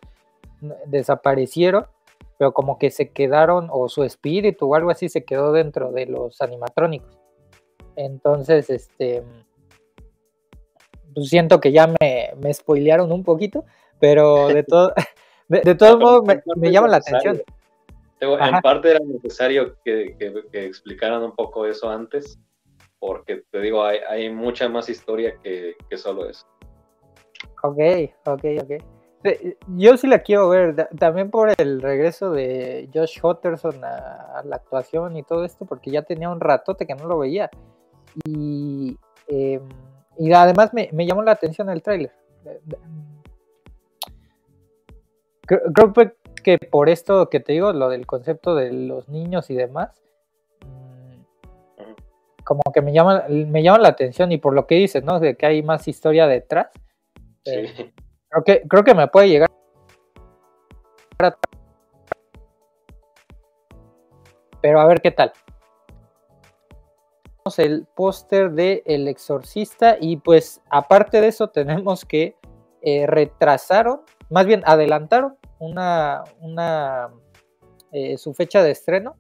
desaparecieron 0.86 1.88
pero 2.38 2.54
como 2.54 2.78
que 2.78 2.92
se 2.92 3.10
quedaron, 3.10 3.70
o 3.72 3.88
su 3.90 4.04
espíritu 4.04 4.70
o 4.70 4.76
algo 4.76 4.90
así 4.90 5.10
se 5.10 5.24
quedó 5.24 5.52
dentro 5.52 5.92
de 5.92 6.06
los 6.06 6.42
animatrónicos. 6.42 7.18
Entonces, 7.96 8.70
este, 8.70 9.24
pues 11.14 11.30
siento 11.30 11.62
que 11.62 11.72
ya 11.72 11.88
me, 11.88 12.32
me 12.38 12.54
spoilearon 12.54 13.12
un 13.12 13.24
poquito, 13.24 13.64
pero 14.00 14.48
de 14.48 14.64
todo, 14.68 14.94
de, 15.48 15.76
todos 15.76 15.98
modos 16.00 16.24
me, 16.58 16.72
llama 16.72 16.88
la 16.88 16.98
atención. 16.98 17.42
En 18.20 18.62
parte 18.62 18.92
era 18.92 19.00
necesario 19.00 19.76
que, 19.84 20.16
que, 20.18 20.66
explicaran 20.66 21.22
un 21.22 21.36
poco 21.36 21.66
eso 21.66 21.90
antes, 21.90 22.40
porque 23.00 23.44
te 23.52 23.60
digo, 23.60 23.84
hay, 23.84 24.00
hay 24.10 24.30
mucha 24.30 24.68
más 24.70 24.90
historia 24.90 25.36
que, 25.44 25.76
que 25.90 25.98
solo 25.98 26.30
eso. 26.30 26.46
Ok, 27.62 27.80
ok, 28.26 28.44
ok. 28.64 28.84
Yo 29.76 29.98
sí 29.98 30.08
la 30.08 30.20
quiero 30.20 30.50
ver, 30.50 30.88
también 31.00 31.32
por 31.32 31.52
el 31.58 31.82
regreso 31.82 32.32
de 32.32 32.90
Josh 32.94 33.20
Hutcherson 33.24 33.84
a, 33.84 34.44
la 34.46 34.56
actuación 34.58 35.18
y 35.18 35.24
todo 35.24 35.44
esto, 35.44 35.66
porque 35.66 35.90
ya 35.90 36.04
tenía 36.04 36.30
un 36.30 36.40
ratote 36.40 36.86
que 36.86 36.94
no 36.94 37.08
lo 37.08 37.18
veía. 37.18 37.50
Y, 38.26 38.98
em, 39.28 39.68
y 40.18 40.32
además 40.32 40.74
me, 40.74 40.90
llamó 41.06 41.24
la 41.24 41.32
atención 41.32 41.70
el 41.70 41.82
tráiler. 41.82 42.12
Creo, 45.46 45.94
que 46.44 46.58
por 46.58 46.90
esto 46.90 47.30
que 47.30 47.40
te 47.40 47.54
digo, 47.54 47.74
lo 47.74 47.90
del 47.90 48.06
concepto 48.06 48.56
de 48.56 48.72
los 48.72 49.10
niños 49.10 49.50
y 49.50 49.56
demás, 49.56 50.02
mm, 50.66 51.94
como 52.44 52.62
que 52.74 52.82
me 52.82 52.94
llama, 52.94 53.26
me 53.30 53.64
llama 53.64 53.80
la 53.80 53.90
atención 53.90 54.32
y 54.32 54.38
por 54.38 54.54
lo 54.54 54.68
que 54.68 54.76
dices, 54.76 55.04
¿no? 55.04 55.20
De 55.20 55.36
que 55.36 55.46
hay 55.46 55.64
más 55.64 55.88
historia 55.88 56.28
detrás. 56.28 56.68
Sí. 57.44 57.52
Eh, 57.54 57.94
Creo 58.36 58.44
que, 58.44 58.68
creo 58.68 58.84
que 58.84 58.94
me 58.94 59.08
puede 59.08 59.30
llegar. 59.30 59.50
Pero 64.62 64.82
a 64.82 64.86
ver 64.86 65.00
qué 65.00 65.12
tal. 65.12 65.32
Tenemos 67.24 67.60
el 67.60 67.88
póster 67.96 68.52
de 68.52 68.84
El 68.86 69.08
Exorcista 69.08 69.96
y 70.02 70.18
pues 70.18 70.62
aparte 70.70 71.22
de 71.22 71.28
eso 71.28 71.50
tenemos 71.50 72.04
que 72.04 72.36
eh, 72.82 73.08
retrasaron, 73.08 74.02
más 74.30 74.46
bien 74.46 74.64
adelantaron 74.66 75.38
una, 75.60 76.24
una 76.40 77.10
eh, 77.92 78.18
su 78.18 78.34
fecha 78.34 78.64
de 78.64 78.72
estreno 78.72 79.16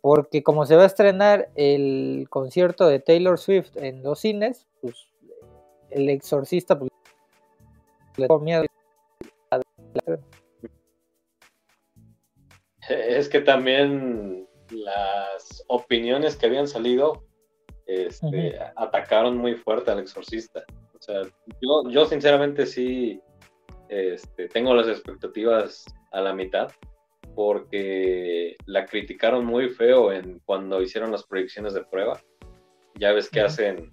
porque 0.00 0.42
como 0.42 0.66
se 0.66 0.76
va 0.76 0.82
a 0.82 0.86
estrenar 0.86 1.48
el 1.54 2.26
concierto 2.28 2.86
de 2.86 3.00
Taylor 3.00 3.38
Swift 3.38 3.76
en 3.76 4.02
los 4.02 4.20
cines, 4.20 4.66
pues 4.82 5.08
el 5.88 6.10
exorcista 6.10 6.78
pues, 6.78 6.90
es 12.88 13.28
que 13.28 13.40
también 13.40 14.46
las 14.70 15.64
opiniones 15.68 16.36
que 16.36 16.46
habían 16.46 16.68
salido 16.68 17.24
este, 17.86 18.58
atacaron 18.76 19.36
muy 19.38 19.54
fuerte 19.54 19.90
al 19.90 20.00
exorcista. 20.00 20.64
O 20.94 21.00
sea, 21.00 21.22
yo, 21.60 22.06
sinceramente 22.06 22.66
sí 22.66 23.20
este, 23.88 24.48
tengo 24.48 24.74
las 24.74 24.88
expectativas 24.88 25.84
a 26.12 26.20
la 26.20 26.34
mitad, 26.34 26.70
porque 27.34 28.56
la 28.66 28.86
criticaron 28.86 29.44
muy 29.44 29.70
feo 29.70 30.12
en 30.12 30.40
cuando 30.44 30.80
hicieron 30.80 31.10
las 31.10 31.24
proyecciones 31.24 31.74
de 31.74 31.84
prueba. 31.84 32.20
Ya 32.96 33.12
ves 33.12 33.28
que 33.28 33.40
hacen 33.40 33.92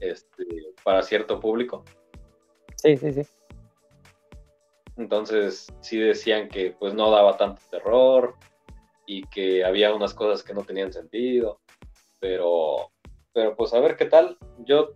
este, 0.00 0.44
para 0.84 1.02
cierto 1.02 1.40
público. 1.40 1.84
Sí, 2.76 2.96
sí, 2.96 3.12
sí. 3.12 3.22
Entonces 4.96 5.66
sí 5.80 5.98
decían 5.98 6.48
que 6.48 6.74
pues 6.78 6.94
no 6.94 7.10
daba 7.10 7.36
tanto 7.36 7.62
terror 7.70 8.34
y 9.06 9.22
que 9.28 9.64
había 9.64 9.94
unas 9.94 10.14
cosas 10.14 10.42
que 10.44 10.54
no 10.54 10.62
tenían 10.62 10.92
sentido, 10.92 11.60
pero, 12.20 12.90
pero 13.32 13.56
pues 13.56 13.72
a 13.74 13.80
ver 13.80 13.96
qué 13.96 14.04
tal. 14.04 14.36
Yo, 14.58 14.92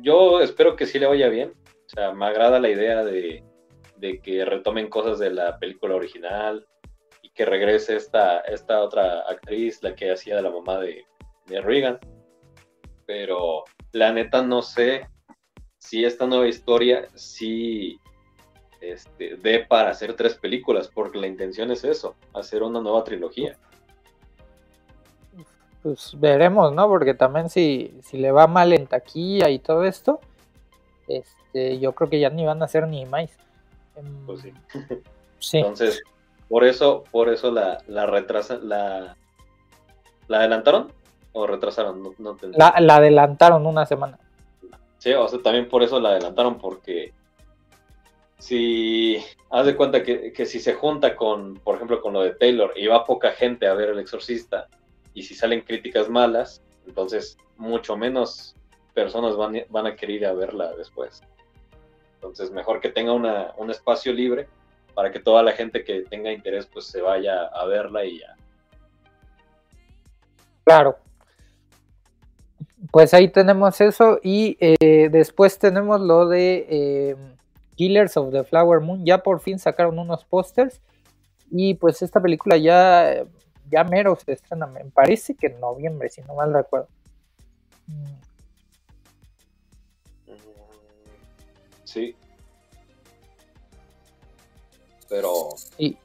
yo 0.00 0.40
espero 0.40 0.74
que 0.74 0.86
sí 0.86 0.98
le 0.98 1.06
vaya 1.06 1.28
bien. 1.28 1.52
O 1.86 1.88
sea, 1.88 2.12
me 2.12 2.24
agrada 2.24 2.58
la 2.58 2.70
idea 2.70 3.04
de, 3.04 3.44
de 4.02 4.20
que 4.20 4.44
retomen 4.44 4.90
cosas 4.90 5.20
de 5.20 5.30
la 5.30 5.58
película 5.60 5.94
original 5.94 6.66
y 7.22 7.30
que 7.30 7.44
regrese 7.44 7.94
esta, 7.94 8.40
esta 8.40 8.80
otra 8.82 9.20
actriz, 9.20 9.80
la 9.80 9.94
que 9.94 10.10
hacía 10.10 10.34
de 10.34 10.42
la 10.42 10.50
mamá 10.50 10.80
de, 10.80 11.04
de 11.46 11.60
Reagan. 11.60 12.00
Pero 13.06 13.62
la 13.92 14.12
neta 14.12 14.42
no 14.42 14.60
sé 14.60 15.08
si 15.78 16.04
esta 16.04 16.26
nueva 16.26 16.48
historia 16.48 17.06
sí 17.14 18.00
este, 18.80 19.36
de 19.36 19.60
para 19.60 19.90
hacer 19.90 20.14
tres 20.14 20.34
películas, 20.34 20.88
porque 20.88 21.20
la 21.20 21.28
intención 21.28 21.70
es 21.70 21.84
eso, 21.84 22.16
hacer 22.34 22.64
una 22.64 22.80
nueva 22.80 23.04
trilogía. 23.04 23.56
Pues 25.80 26.18
veremos, 26.18 26.72
¿no? 26.72 26.88
Porque 26.88 27.14
también 27.14 27.48
si, 27.48 27.96
si 28.02 28.18
le 28.18 28.32
va 28.32 28.48
mal 28.48 28.72
en 28.72 28.88
taquilla 28.88 29.48
y 29.48 29.60
todo 29.60 29.84
esto, 29.84 30.18
este, 31.06 31.78
yo 31.78 31.92
creo 31.92 32.10
que 32.10 32.18
ya 32.18 32.30
ni 32.30 32.44
van 32.44 32.62
a 32.62 32.64
hacer 32.64 32.88
ni 32.88 33.06
más. 33.06 33.30
Em, 33.96 34.26
pues 34.26 34.42
sí. 34.42 34.52
Entonces, 35.58 36.02
por 36.48 36.64
eso, 36.64 37.04
por 37.10 37.28
eso 37.28 37.50
la, 37.50 37.78
la 37.86 38.06
retrasa, 38.06 38.58
la, 38.62 39.16
la 40.28 40.38
adelantaron 40.38 40.92
o 41.32 41.46
retrasaron, 41.46 42.14
no, 42.18 42.36
la, 42.42 42.74
la 42.78 42.96
adelantaron 42.96 43.66
una 43.66 43.86
semana. 43.86 44.18
Sí, 44.98 45.12
o 45.14 45.26
sea, 45.26 45.40
también 45.42 45.68
por 45.68 45.82
eso 45.82 45.98
la 45.98 46.10
adelantaron, 46.10 46.58
porque 46.58 47.12
si 48.38 49.18
haz 49.50 49.66
de 49.66 49.76
cuenta 49.76 50.02
que, 50.02 50.34
si 50.46 50.60
se 50.60 50.74
junta 50.74 51.16
con, 51.16 51.54
por 51.54 51.76
ejemplo, 51.76 52.00
con 52.00 52.12
lo 52.12 52.22
de 52.22 52.34
Taylor 52.34 52.72
y 52.76 52.86
va 52.86 53.04
poca 53.04 53.30
gente 53.30 53.66
a 53.66 53.74
ver 53.74 53.90
El 53.90 53.98
Exorcista 54.00 54.68
y 55.14 55.22
si 55.22 55.34
salen 55.34 55.60
críticas 55.60 56.08
malas, 56.08 56.62
entonces 56.86 57.38
mucho 57.56 57.96
menos 57.96 58.56
personas 58.94 59.36
van, 59.36 59.64
van 59.70 59.86
a 59.86 59.94
querer 59.94 60.16
ir 60.16 60.26
a 60.26 60.32
verla 60.32 60.72
después. 60.74 61.22
Entonces 62.22 62.50
mejor 62.50 62.80
que 62.80 62.88
tenga 62.88 63.12
una, 63.12 63.52
un 63.56 63.70
espacio 63.70 64.12
libre 64.12 64.48
para 64.94 65.10
que 65.10 65.18
toda 65.18 65.42
la 65.42 65.52
gente 65.52 65.84
que 65.84 66.02
tenga 66.02 66.32
interés 66.32 66.66
pues 66.66 66.86
se 66.86 67.00
vaya 67.00 67.46
a 67.46 67.66
verla 67.66 68.04
y 68.04 68.20
ya. 68.20 68.36
Claro. 70.64 70.98
Pues 72.90 73.12
ahí 73.14 73.28
tenemos 73.28 73.80
eso 73.80 74.20
y 74.22 74.56
eh, 74.60 75.08
después 75.10 75.58
tenemos 75.58 76.00
lo 76.00 76.28
de... 76.28 76.66
Eh, 76.68 77.16
Killers 77.76 78.16
of 78.16 78.32
the 78.32 78.44
Flower 78.44 78.80
Moon. 78.80 79.04
Ya 79.04 79.22
por 79.22 79.40
fin 79.40 79.58
sacaron 79.58 79.98
unos 79.98 80.24
pósters. 80.24 80.80
Y 81.50 81.74
pues 81.74 82.02
esta 82.02 82.20
película 82.20 82.56
ya, 82.56 83.24
ya 83.70 83.84
mero 83.84 84.16
se 84.16 84.32
estrena. 84.32 84.66
Me 84.66 84.84
parece 84.84 85.34
que 85.34 85.48
en 85.48 85.60
noviembre, 85.60 86.08
si 86.08 86.22
no 86.22 86.34
mal 86.34 86.52
recuerdo. 86.52 86.88
Sí. 91.92 92.14
Pero. 95.10 95.48
Y 95.76 95.96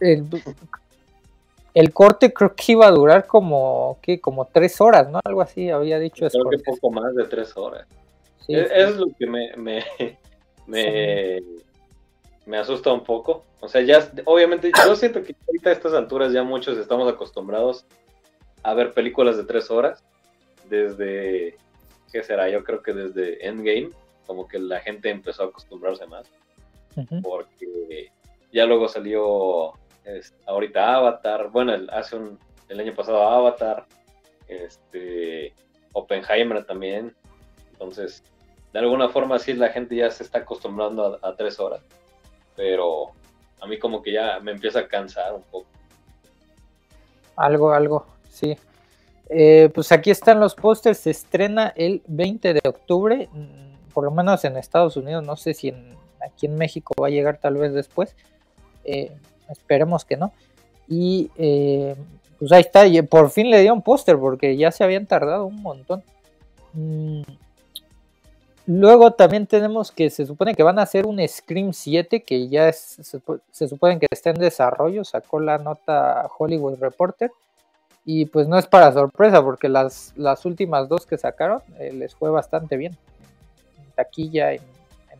el, 0.00 0.26
el, 1.74 1.92
corte 1.92 2.32
creo 2.32 2.54
que 2.54 2.72
iba 2.72 2.86
a 2.86 2.90
durar 2.90 3.26
como, 3.26 3.98
¿qué? 4.00 4.20
como 4.20 4.46
tres 4.46 4.80
horas, 4.80 5.10
¿no? 5.10 5.20
Algo 5.22 5.42
así 5.42 5.68
había 5.68 5.98
dicho. 5.98 6.26
Creo 6.28 6.48
que 6.48 6.58
poco 6.58 6.90
más 6.90 7.14
de 7.14 7.24
tres 7.24 7.54
horas. 7.56 7.86
es, 8.48 8.96
lo 8.96 9.06
que 9.18 9.26
me, 9.26 9.52
me, 10.66 11.42
me 12.46 12.56
asusta 12.58 12.90
un 12.90 13.04
poco. 13.04 13.44
O 13.60 13.68
sea, 13.68 13.82
ya, 13.82 14.10
obviamente, 14.24 14.72
yo 14.74 14.96
siento 14.96 15.22
que 15.22 15.36
ahorita 15.46 15.68
a 15.68 15.72
estas 15.74 15.92
alturas 15.92 16.32
ya 16.32 16.42
muchos 16.42 16.78
estamos 16.78 17.12
acostumbrados 17.12 17.84
a 18.62 18.72
ver 18.72 18.92
películas 18.94 19.36
de 19.36 19.44
tres 19.44 19.70
horas. 19.70 20.02
Desde, 20.70 21.58
¿qué 22.10 22.22
será? 22.22 22.48
Yo 22.48 22.64
creo 22.64 22.82
que 22.82 22.94
desde 22.94 23.46
Endgame, 23.46 23.90
como 24.26 24.46
que 24.46 24.58
la 24.58 24.80
gente 24.80 25.10
empezó 25.10 25.44
a 25.44 25.46
acostumbrarse 25.46 26.06
más. 26.06 26.26
Porque 27.22 28.10
ya 28.52 28.66
luego 28.66 28.88
salió 28.88 29.72
ahorita 30.46 30.94
Avatar, 30.94 31.50
bueno, 31.50 31.72
hace 31.90 32.16
un, 32.16 32.38
el 32.68 32.80
año 32.80 32.94
pasado 32.94 33.22
Avatar, 33.22 33.86
este, 34.48 35.52
Oppenheimer 35.92 36.64
también. 36.64 37.14
Entonces, 37.72 38.22
de 38.72 38.78
alguna 38.78 39.08
forma 39.08 39.38
sí 39.38 39.54
la 39.54 39.68
gente 39.68 39.96
ya 39.96 40.10
se 40.10 40.24
está 40.24 40.38
acostumbrando 40.38 41.18
a, 41.22 41.36
tres 41.36 41.58
horas, 41.58 41.80
pero 42.56 43.12
a 43.60 43.66
mí 43.66 43.78
como 43.78 44.02
que 44.02 44.12
ya 44.12 44.40
me 44.40 44.52
empieza 44.52 44.80
a 44.80 44.88
cansar 44.88 45.34
un 45.34 45.42
poco. 45.42 45.66
Algo, 47.36 47.72
algo, 47.72 48.06
sí. 48.30 48.56
Eh, 49.28 49.70
pues 49.74 49.90
aquí 49.90 50.10
están 50.10 50.38
los 50.38 50.54
pósters, 50.54 50.98
se 50.98 51.10
estrena 51.10 51.72
el 51.74 52.02
20 52.06 52.54
de 52.54 52.60
octubre, 52.64 53.28
por 53.94 54.04
lo 54.04 54.10
menos 54.10 54.44
en 54.44 54.56
Estados 54.56 54.96
Unidos, 54.96 55.24
no 55.24 55.36
sé 55.36 55.54
si 55.54 55.72
aquí 56.20 56.46
en 56.46 56.56
México 56.56 56.92
va 57.00 57.06
a 57.06 57.10
llegar 57.10 57.38
tal 57.38 57.54
vez 57.54 57.72
después, 57.72 58.14
eh, 58.84 59.12
esperemos 59.48 60.04
que 60.04 60.16
no. 60.16 60.32
Y 60.88 61.30
eh, 61.36 61.94
pues 62.38 62.52
ahí 62.52 62.60
está, 62.60 62.84
por 63.08 63.30
fin 63.30 63.50
le 63.50 63.62
dio 63.62 63.72
un 63.72 63.82
póster 63.82 64.18
porque 64.18 64.56
ya 64.56 64.70
se 64.70 64.84
habían 64.84 65.06
tardado 65.06 65.46
un 65.46 65.62
montón. 65.62 66.02
Mm, 66.74 67.22
Luego 68.66 69.10
también 69.10 69.46
tenemos 69.46 69.92
que 69.92 70.08
se 70.08 70.24
supone 70.24 70.54
que 70.54 70.62
van 70.62 70.78
a 70.78 70.82
hacer 70.82 71.06
un 71.06 71.20
Scream 71.26 71.74
7 71.74 72.22
que 72.22 72.48
ya 72.48 72.72
se, 72.72 73.20
supone 73.68 73.98
que 73.98 74.06
está 74.10 74.30
en 74.30 74.36
desarrollo, 74.36 75.04
sacó 75.04 75.38
la 75.38 75.58
nota 75.58 76.26
Hollywood 76.38 76.78
Reporter 76.80 77.30
y 78.06 78.24
pues 78.24 78.48
no 78.48 78.58
es 78.58 78.66
para 78.66 78.90
sorpresa 78.92 79.42
porque 79.42 79.68
las, 79.68 80.14
las 80.16 80.46
últimas 80.46 80.88
dos 80.88 81.04
que 81.04 81.18
sacaron 81.18 81.60
eh, 81.78 81.92
les 81.92 82.14
fue 82.14 82.30
bastante 82.30 82.78
bien 82.78 82.96
en 83.13 83.13
taquilla, 83.94 84.52
en, 84.52 84.60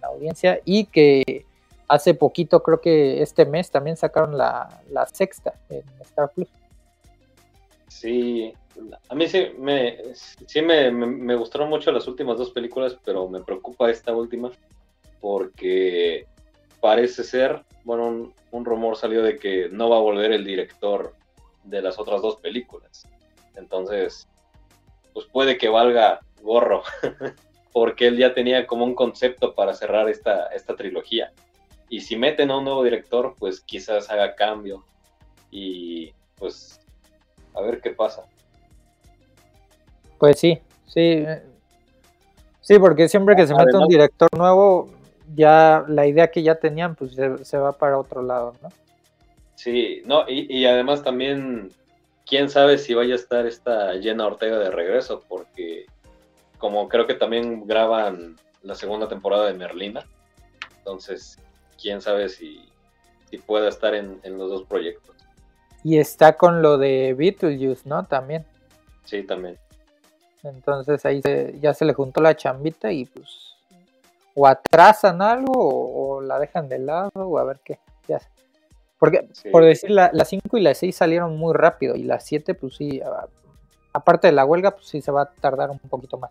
audiencia 0.03 0.61
y 0.67 0.85
que 0.85 1.47
hace 1.89 2.13
poquito 2.13 2.63
creo 2.63 2.79
que 2.83 3.23
este 3.23 3.47
mes 3.47 3.71
también 3.71 3.97
sacaron 3.97 4.37
la, 4.37 4.69
sexta 5.11 5.55
en 5.71 5.83
Star 6.03 6.31
Plus. 6.31 6.49
Sí, 7.89 8.53
a 9.09 9.15
mí 9.15 9.29
sí, 9.29 9.53
me, 9.59 9.99
sí 10.15 10.61
me, 10.61 11.35
gustaron 11.37 11.69
mucho 11.69 11.93
las 11.93 12.07
últimas 12.07 12.37
dos 12.37 12.51
películas, 12.51 12.99
pero 13.05 13.29
me 13.29 13.43
preocupa 13.43 13.91
esta 13.91 14.13
última 14.13 14.51
porque 15.21 16.27
parece 16.81 17.25
ser, 17.25 17.65
bueno, 17.85 18.35
un, 18.51 18.65
rumor 18.65 18.97
salió 18.97 19.23
de 19.23 19.39
que 19.39 19.69
no 19.71 19.89
va 19.89 19.97
a 19.97 20.01
volver 20.01 20.33
el 20.33 20.45
director 20.45 21.15
de 21.63 21.81
las 21.81 21.99
otras 21.99 22.21
dos 22.21 22.37
películas. 22.37 23.09
Entonces, 23.55 24.29
pues 25.15 25.27
puede 25.27 25.57
que 25.57 25.69
valga 25.69 26.21
gorro, 26.43 26.83
porque 27.75 28.07
él 28.07 28.17
ya 28.17 28.33
tenía 28.33 28.69
como 28.69 28.85
un 28.85 28.95
concepto 28.95 29.53
para 29.57 29.75
cerrar 29.75 30.09
esta, 30.09 30.47
esta 30.47 30.77
trilogía. 30.77 31.33
Y 31.89 32.03
si 32.03 32.17
meten 32.17 32.53
a 32.53 32.59
un 32.59 32.65
nuevo 32.65 32.85
director, 32.85 33.35
pues 33.37 33.61
quizás 33.61 34.09
haga 34.11 34.37
cambio 34.37 34.85
y 35.51 36.13
pues 36.37 36.81
a 37.53 37.61
ver 37.63 37.81
qué 37.81 37.91
pasa. 37.91 38.23
Pues 40.19 40.39
sí, 40.39 40.61
sí. 40.87 41.27
Sí, 42.61 42.79
porque 42.79 43.09
siempre 43.09 43.35
que 43.35 43.45
se 43.45 43.57
mete 43.57 43.77
un 43.77 43.89
director 43.89 44.29
nuevo, 44.39 44.93
ya 45.35 45.85
la 45.89 46.07
idea 46.07 46.31
que 46.31 46.45
ya 46.45 46.55
tenían, 46.55 46.95
pues 46.95 47.17
se, 47.43 47.59
va 47.59 47.73
para 47.73 47.99
otro 47.99 48.23
lado, 48.23 48.55
¿no? 48.63 48.69
Sí, 49.57 50.01
no, 50.07 50.27
y, 50.29 50.65
además 50.65 51.03
también, 51.03 51.73
quién 52.25 52.49
sabe 52.49 52.79
si 52.79 52.95
vaya 52.95 53.15
a 53.15 53.17
estar 53.17 53.47
esta 53.47 54.01
Jenna 54.01 54.29
Ortega 54.29 54.61
de 54.61 54.71
regreso, 54.71 55.25
porque 55.29 55.87
como 56.65 56.89
creo 56.89 57.07
que 57.07 57.13
también 57.13 57.67
graban 57.67 58.37
la 58.63 58.75
segunda 58.75 59.07
temporada 59.07 59.45
de 59.45 59.53
Merlina, 59.53 60.03
entonces, 60.79 61.39
quién 61.79 62.01
sabe 62.01 62.31
si, 62.31 62.67
si 63.29 63.37
pueda 63.37 63.69
estar 63.69 63.95
en, 63.95 64.19
en 64.23 64.39
los 64.39 64.49
dos 64.49 64.63
proyectos. 64.63 65.15
Y 65.83 65.99
está 65.99 66.39
con 66.39 66.63
lo 66.63 66.79
de 66.79 67.13
Beetlejuice, 67.13 67.87
¿no? 67.87 68.07
También. 68.07 68.47
Sí, 69.05 69.25
también. 69.25 69.59
Entonces 70.43 71.05
ahí 71.05 71.21
ya 71.61 71.75
se 71.75 71.85
le 71.85 71.93
juntó 71.93 72.23
la 72.23 72.35
chambita 72.35 72.91
y 72.91 73.05
pues 73.05 73.57
o 74.35 74.47
atrasan 74.47 75.21
algo 75.21 75.53
o, 75.55 76.23
la 76.23 76.39
dejan 76.39 76.71
de 76.71 76.79
lado 76.79 77.11
o 77.15 77.37
a 77.37 77.45
ver 77.45 77.61
qué. 77.63 77.79
Ya. 78.09 78.23
Porque 78.99 79.29
por 79.53 79.67
decir, 79.67 79.91
las 79.91 80.15
la 80.15 80.25
5 80.25 80.57
y 80.57 80.63
la 80.63 80.73
6 80.73 80.97
salieron 80.97 81.37
muy 81.37 81.53
rápido 81.53 81.95
y 81.95 82.05
las 82.05 82.25
7 82.25 82.55
pues 82.55 82.77
sí, 82.77 83.03
aparte 83.93 84.29
de 84.29 84.33
la 84.33 84.47
huelga 84.47 84.71
pues 84.71 84.87
sí 84.87 85.03
se 85.03 85.13
va 85.13 85.25
a 85.25 85.31
tardar 85.31 85.69
un 85.69 85.79
poquito 85.79 86.17
más. 86.17 86.31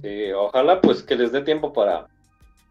Sí, 0.00 0.32
ojalá 0.32 0.80
pues 0.80 1.02
que 1.02 1.16
les 1.16 1.32
dé 1.32 1.42
tiempo 1.42 1.72
para 1.72 2.06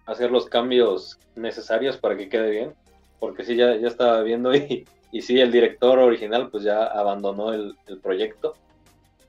hacer 0.05 0.31
los 0.31 0.47
cambios 0.47 1.17
necesarios 1.35 1.97
para 1.97 2.17
que 2.17 2.29
quede 2.29 2.49
bien 2.49 2.73
porque 3.23 3.45
sí, 3.45 3.55
ya, 3.55 3.77
ya 3.77 3.87
estaba 3.87 4.21
viendo 4.21 4.53
y, 4.53 4.85
y 5.13 5.21
sí, 5.21 5.39
el 5.39 5.49
director 5.49 5.97
original 5.97 6.49
pues 6.49 6.65
ya 6.65 6.83
abandonó 6.83 7.53
el, 7.53 7.77
proyecto 8.01 8.53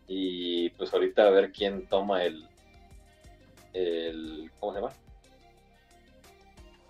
y 0.09 0.71
pues 0.71 0.93
ahorita 0.93 1.29
a 1.29 1.31
ver 1.31 1.53
quién 1.53 1.87
toma 1.87 2.25
el, 2.25 2.45
el 3.73 4.51
¿cómo 4.59 4.73
se 4.73 4.81
llama? 4.81 4.93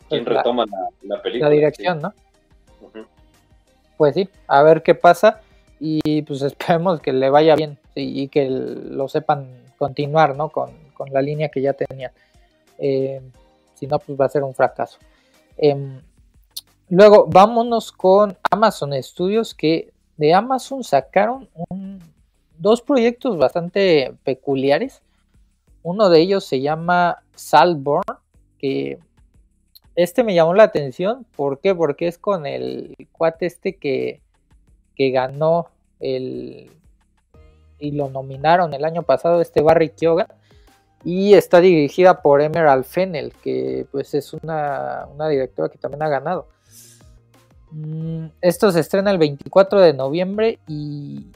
¿Quién 0.09 0.25
pues 0.25 0.37
retoma 0.37 0.64
la, 1.03 1.20
película? 1.20 1.51
La 1.51 1.55
dirección, 1.55 1.99
¿no? 2.01 2.14
Pues 3.99 4.14
sí, 4.14 4.27
a 4.47 4.62
ver 4.62 4.83
qué 4.83 4.94
pasa 4.94 5.42
y 5.79 6.23
pues 6.23 6.40
esperemos 6.42 7.01
que 7.01 7.12
le 7.12 7.29
vaya 7.29 7.55
bien 7.55 7.77
y 7.94 8.29
que 8.29 8.49
lo 8.49 9.09
sepan 9.09 9.63
continuar, 9.79 10.37
¿no? 10.37 10.49
Con, 10.49 10.71
con 10.95 11.13
la 11.13 11.23
línea 11.23 11.49
que 11.49 11.61
ya 11.61 11.73
tenían. 11.73 12.13
Eh, 12.79 13.21
si 13.75 13.87
no, 13.87 13.99
pues 13.99 14.19
va 14.19 14.27
a 14.27 14.31
ser 14.31 14.43
un 14.43 14.55
fracaso. 14.55 14.99
Em, 15.57 16.01
luego, 16.89 17.27
vámonos 17.27 17.93
con 17.93 18.37
Amazon 18.51 18.93
Studios, 19.03 19.55
que 19.55 19.93
de 20.17 20.33
Amazon 20.33 20.85
sacaron 20.85 21.49
dos 22.59 22.83
proyectos 22.83 23.37
bastante 23.37 24.15
peculiares. 24.25 25.03
Uno 25.83 26.09
de 26.09 26.21
ellos 26.21 26.45
se 26.45 26.61
llama 26.61 27.23
Salborn, 27.35 28.05
que 28.59 28.99
este 29.97 30.25
me 30.25 30.35
llamó 30.35 30.55
la 30.55 30.65
atención. 30.65 31.27
¿Por 31.37 31.61
qué? 31.61 31.75
Porque 31.75 32.09
es 32.09 32.19
con 32.19 32.47
el 32.47 32.97
cuate 33.13 33.47
este 33.47 33.77
que, 33.77 34.21
que 34.95 35.11
ganó 35.11 35.67
el 36.01 36.71
y 37.79 37.93
lo 37.93 38.09
nominaron 38.09 38.75
el 38.75 38.85
año 38.85 39.03
pasado, 39.03 39.41
este 39.41 39.63
Barry 39.63 39.91
Kyoga 39.91 40.29
y 41.05 41.35
está 41.35 41.61
dirigida 41.61 42.23
por 42.23 42.41
Emerald 42.41 42.85
Fennel, 42.85 43.33
que 43.43 43.87
pues 43.93 44.15
es 44.15 44.33
una, 44.33 45.07
directora 45.29 45.69
que 45.69 45.79
también 45.79 46.03
ha 46.03 46.09
ganado. 46.09 46.49
Mm, 47.71 48.27
esto 48.41 48.73
se 48.73 48.81
estrena 48.81 49.11
el 49.11 49.19
24 49.19 49.81
de 49.81 49.93
noviembre 49.93 50.59
y 50.67 51.31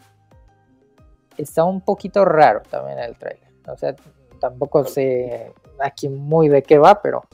está 1.37 1.65
un 1.65 1.83
poquito 1.83 2.25
raro 2.25 2.63
también 2.71 2.99
el 2.99 3.17
trailer. 3.17 3.51
O 3.67 3.77
sea, 3.77 3.95
tampoco 4.41 4.85
sé 4.85 5.53
aquí 5.81 6.09
muy 6.09 6.49
de 6.49 6.63
qué 6.63 6.79
va, 6.79 7.03
pero 7.03 7.25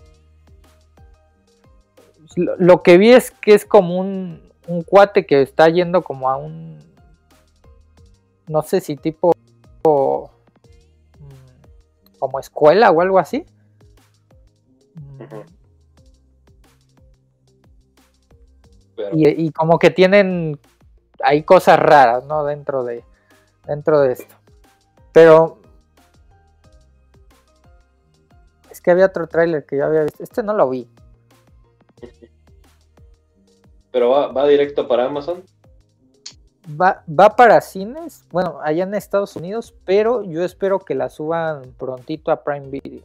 lo, 2.37 2.83
que 2.83 2.99
vi 2.99 3.13
es 3.13 3.31
que 3.31 3.55
es 3.55 3.65
como 3.65 3.97
un, 3.97 4.51
un 4.67 4.83
cuate 4.83 5.25
que 5.25 5.41
está 5.41 5.69
yendo 5.69 6.03
como 6.03 6.29
a 6.29 6.37
un, 6.37 6.79
no 8.49 8.63
sé 8.63 8.81
si 8.81 8.97
tipo 8.97 9.33
como 12.19 12.41
escuela 12.41 12.91
o 12.91 13.01
algo 13.01 13.19
así. 13.19 13.45
y, 19.13 19.51
como 19.51 19.79
que 19.79 19.91
tienen 19.91 20.59
hay 21.23 21.43
cosas 21.43 21.79
raras, 21.79 22.25
¿no? 22.25 22.45
Dentro 22.45 22.85
de 22.85 23.05
dentro 23.67 24.01
de 24.01 24.13
esto. 24.13 24.35
Pero 25.13 25.59
es 28.71 28.81
que 28.81 28.91
había 28.91 29.07
otro 29.07 29.27
tráiler 29.27 29.65
que 29.67 29.79
yo 29.79 29.87
había 29.87 30.03
visto. 30.03 30.23
Este 30.23 30.43
no 30.43 30.55
lo 30.55 30.69
vi. 30.69 30.89
Pero 33.91 34.11
va, 34.11 34.29
va 34.29 34.47
directo 34.47 34.89
para 34.89 35.05
Amazon. 35.05 35.45
Va, 36.67 37.05
para 37.37 37.61
cines, 37.61 38.25
bueno, 38.31 38.59
allá 38.63 38.85
en 38.85 38.95
Estados 38.95 39.37
Unidos, 39.37 39.75
pero 39.85 40.23
yo 40.23 40.43
espero 40.43 40.79
que 40.79 40.95
la 40.95 41.11
suban 41.11 41.75
prontito 41.79 42.31
a 42.33 42.43
Prime 42.43 42.69
Video. 42.69 43.03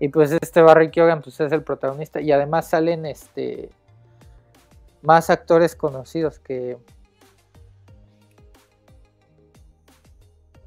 Y 0.00 0.08
pues 0.10 0.30
este 0.30 0.60
Barry 0.62 0.90
Keoghan 0.90 1.22
pues 1.22 1.40
es 1.40 1.50
el 1.50 1.62
protagonista 1.62 2.20
y 2.20 2.30
además 2.30 2.68
salen 2.68 3.04
este 3.06 3.70
más 5.02 5.30
actores 5.30 5.74
conocidos 5.74 6.38
que 6.38 6.78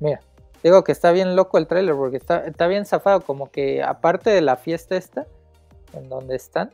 Mira, 0.02 0.20
digo 0.64 0.84
que 0.84 0.92
está 0.92 1.12
bien 1.12 1.36
loco 1.36 1.58
el 1.58 1.68
trailer 1.68 1.96
porque 1.96 2.18
está, 2.18 2.46
está 2.46 2.68
bien 2.68 2.86
zafado, 2.86 3.22
como 3.22 3.50
que 3.52 3.82
aparte 3.84 4.32
de 4.32 4.42
la 4.42 4.58
fiesta 4.58 4.98
esta, 4.98 5.28
en 5.94 6.10
donde 6.10 6.36
están, 6.36 6.72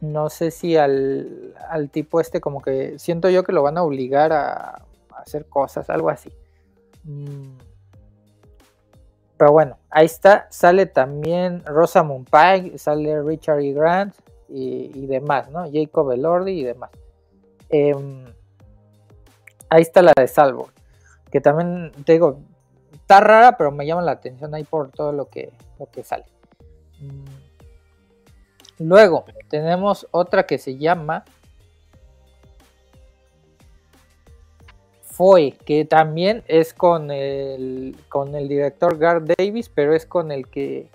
no 0.00 0.28
sé 0.28 0.50
si 0.50 0.76
al, 0.76 1.54
tipo 1.90 2.20
este 2.20 2.40
como 2.40 2.62
que 2.62 2.98
siento 2.98 3.28
yo 3.30 3.44
que 3.44 3.52
lo 3.52 3.62
van 3.62 3.78
a 3.78 3.82
obligar 3.82 4.32
a, 4.32 4.82
hacer 5.16 5.46
cosas, 5.46 5.90
algo 5.90 6.08
así. 6.08 6.30
Mm. 7.04 7.58
Pero 9.36 9.52
bueno, 9.52 9.78
ahí 9.90 10.06
está, 10.06 10.46
sale 10.50 10.86
también 10.86 11.62
Rosamund 11.64 12.28
Pike, 12.28 12.78
sale 12.78 13.22
Richard 13.22 13.60
E. 13.60 13.72
Grant 13.72 14.14
y, 14.48 15.06
demás, 15.06 15.50
¿no? 15.50 15.64
Jacob 15.70 16.10
Elordi 16.10 16.60
y 16.60 16.64
demás. 16.64 16.90
Em, 17.68 18.24
ahí 19.70 19.82
está 19.82 20.02
la 20.02 20.12
de 20.16 20.28
Salvo, 20.28 20.70
que 21.30 21.40
también 21.40 21.92
te 22.04 22.12
digo, 22.12 22.38
está 22.92 23.20
rara, 23.20 23.56
pero 23.56 23.70
me 23.70 23.86
llama 23.86 24.02
la 24.02 24.12
atención 24.12 24.54
ahí 24.54 24.64
por 24.64 24.90
todo 24.90 25.12
lo 25.12 25.28
que, 25.28 25.50
lo 25.78 25.86
que 25.86 26.04
sale. 26.04 26.24
Mm. 27.00 27.24
Luego 28.80 29.24
tenemos 29.48 30.06
otra 30.10 30.46
que 30.46 30.58
se 30.58 30.78
llama 30.78 31.24
Foy, 35.02 35.52
que 35.52 35.84
también 35.84 36.42
es 36.48 36.72
con 36.72 37.10
el, 37.10 37.94
con 38.08 38.34
el 38.34 38.48
director 38.48 38.96
Gar 38.96 39.22
Davis, 39.24 39.68
pero 39.68 39.94
es 39.94 40.06
con 40.06 40.32
el 40.32 40.48
que 40.48 40.88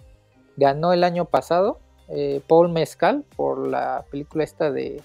ganó 0.58 0.94
el 0.94 1.04
año 1.04 1.26
pasado, 1.26 1.80
eh, 2.08 2.42
Paul 2.48 2.70
Mezcal, 2.70 3.24
por 3.36 3.68
la 3.68 4.04
película 4.10 4.44
esta 4.44 4.72
de 4.72 5.02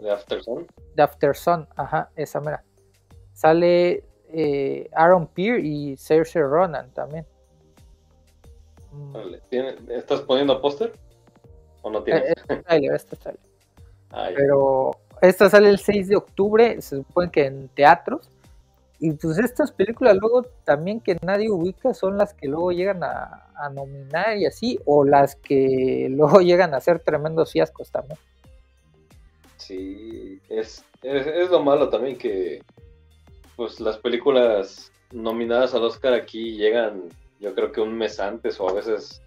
de 0.00 0.10
After 0.10 0.42
Sun. 0.42 0.66
De 0.94 1.02
After 1.02 1.36
Sun, 1.36 1.68
ajá, 1.76 2.10
esa 2.16 2.40
mera. 2.40 2.64
Sale 3.32 4.04
eh, 4.32 4.88
Aaron 4.94 5.26
Peer 5.26 5.64
y 5.64 5.96
Cersei 5.96 6.42
Ronan 6.42 6.90
también. 6.92 7.26
Mm. 8.92 9.16
¿Estás 9.90 10.20
poniendo 10.20 10.60
póster? 10.60 10.92
¿O 11.82 11.90
no 11.90 12.02
tienes? 12.02 12.24
Eh, 12.24 12.34
este 12.36 12.56
trailer, 12.56 12.94
este 12.94 13.16
trailer. 13.16 13.42
Ah, 14.10 14.28
Pero 14.34 14.92
esta 15.20 15.50
sale 15.50 15.68
el 15.68 15.78
6 15.78 16.08
de 16.08 16.16
octubre, 16.16 16.80
se 16.80 16.96
supone 16.96 17.30
que 17.30 17.46
en 17.46 17.68
teatros. 17.68 18.30
Y 19.00 19.12
pues 19.12 19.38
estas 19.38 19.72
películas 19.72 20.16
luego 20.16 20.44
también 20.64 21.00
que 21.00 21.16
nadie 21.22 21.50
ubica 21.50 21.92
son 21.92 22.16
las 22.16 22.32
que 22.32 22.48
luego 22.48 22.72
llegan 22.72 23.02
a, 23.02 23.50
a 23.54 23.68
nominar 23.68 24.36
y 24.36 24.46
así, 24.46 24.78
o 24.86 25.04
las 25.04 25.36
que 25.36 26.06
luego 26.10 26.40
llegan 26.40 26.74
a 26.74 26.80
ser 26.80 27.00
tremendos 27.00 27.52
fiascos 27.52 27.90
también. 27.90 28.18
Sí, 29.66 30.42
es, 30.50 30.84
es, 31.00 31.48
lo 31.48 31.62
malo 31.62 31.88
también 31.88 32.18
que 32.18 32.62
pues 33.56 33.80
las 33.80 33.96
películas 33.96 34.92
nominadas 35.10 35.72
al 35.74 35.84
Oscar 35.84 36.12
aquí 36.12 36.54
llegan 36.54 37.08
yo 37.40 37.54
creo 37.54 37.72
que 37.72 37.80
un 37.80 37.96
mes 37.96 38.20
antes 38.20 38.60
o 38.60 38.68
a 38.68 38.74
veces 38.74 39.22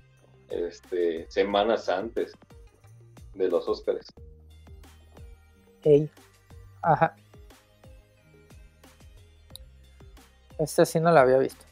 este, 0.50 1.26
semanas 1.32 1.90
antes 1.90 2.34
de 3.34 3.50
los 3.50 3.68
Oscars. 3.68 4.14
Ey. 5.84 6.08
Ajá. 6.84 7.16
Esta 10.60 10.86
sí 10.86 11.00
no 11.00 11.12
la 11.12 11.22
había 11.22 11.40
visto. 11.40 11.66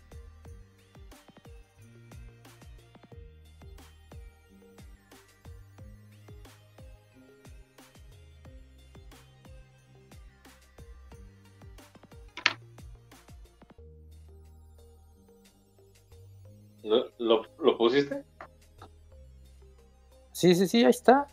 Sí, 20.45 20.53
sí, 20.53 20.67
sí, 20.67 20.83
ahí 20.85 20.91
está. 20.91 21.25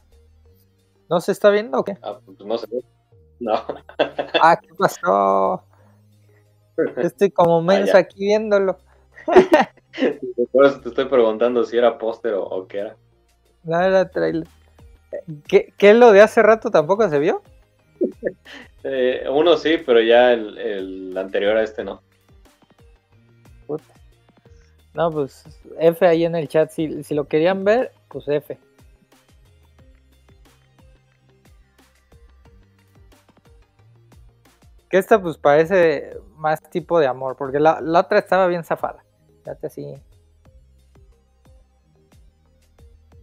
¿No 1.11 1.21
se 1.21 1.33
está 1.33 1.51
viendo 1.51 1.79
o 1.79 1.85
qué? 1.85 1.99
Ah, 2.01 2.19
pues 2.25 2.41
no 2.41 2.57
sé. 2.57 2.67
No. 3.41 3.53
ah, 4.43 4.59
¿qué 4.59 4.69
pasó? 4.75 5.63
Estoy 6.97 7.31
como 7.31 7.59
ah, 7.59 7.63
mensa 7.63 7.99
aquí 7.99 8.21
viéndolo. 8.21 8.79
Por 10.53 10.65
eso 10.65 10.81
te 10.81 10.89
estoy 10.89 11.05
preguntando 11.05 11.63
si 11.65 11.77
era 11.77 11.99
póster 11.99 12.33
o, 12.35 12.67
qué 12.67 12.79
era. 12.79 12.97
No 13.65 13.83
era 13.83 14.09
trailer. 14.09 14.49
¿Qué, 15.47 15.75
¿Qué 15.77 15.93
lo 15.93 16.11
de 16.11 16.23
hace 16.23 16.41
rato 16.41 16.71
tampoco 16.71 17.07
se 17.11 17.19
vio? 17.19 17.43
Eh, 18.85 19.27
uno 19.31 19.57
sí, 19.59 19.77
pero 19.87 20.01
ya 20.01 20.33
el, 20.33 20.59
el 20.59 21.17
anterior 21.17 21.57
a 21.57 21.63
este 21.63 21.85
no. 21.85 22.03
No, 24.95 25.11
pues 25.11 25.45
F 25.79 26.07
ahí 26.07 26.25
en 26.25 26.35
el 26.35 26.49
chat. 26.49 26.71
Si, 26.71 27.15
lo 27.15 27.25
querían 27.25 27.65
ver, 27.65 27.93
pues 28.09 28.29
F. 28.29 28.59
Que 34.93 34.99
esta 34.99 35.23
pues 35.23 35.39
parece 35.39 36.19
más 36.37 36.61
tipo 36.71 37.01
de 37.01 37.07
amor, 37.07 37.35
porque 37.37 37.59
la, 37.59 37.81
la 37.81 38.01
otra 38.01 38.19
estaba 38.19 38.47
bien 38.47 38.63
zafada. 38.63 39.03
Fíjate 39.43 39.67
así. 39.67 39.95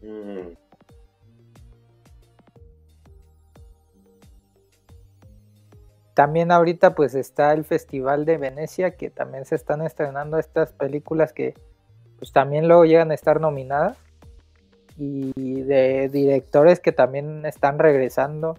Mm, 0.01 0.55
También 6.15 6.51
ahorita 6.51 6.95
pues 6.95 7.13
está 7.15 7.53
el 7.53 7.63
Festival 7.63 8.25
de 8.25 8.37
Venecia, 8.37 8.97
que 8.97 9.11
también 9.11 9.45
se 9.45 9.55
están 9.55 9.81
estrenando 9.83 10.37
estas 10.39 10.73
películas 10.73 11.31
que 11.31 11.53
pues 12.17 12.33
también 12.33 12.67
luego 12.67 12.83
llegan 12.83 13.11
a 13.11 13.13
estar 13.13 13.39
nominadas. 13.39 13.95
Y 14.97 15.61
de 15.61 16.09
directores 16.09 16.79
que 16.79 16.91
también 16.91 17.45
están 17.45 17.79
regresando 17.79 18.57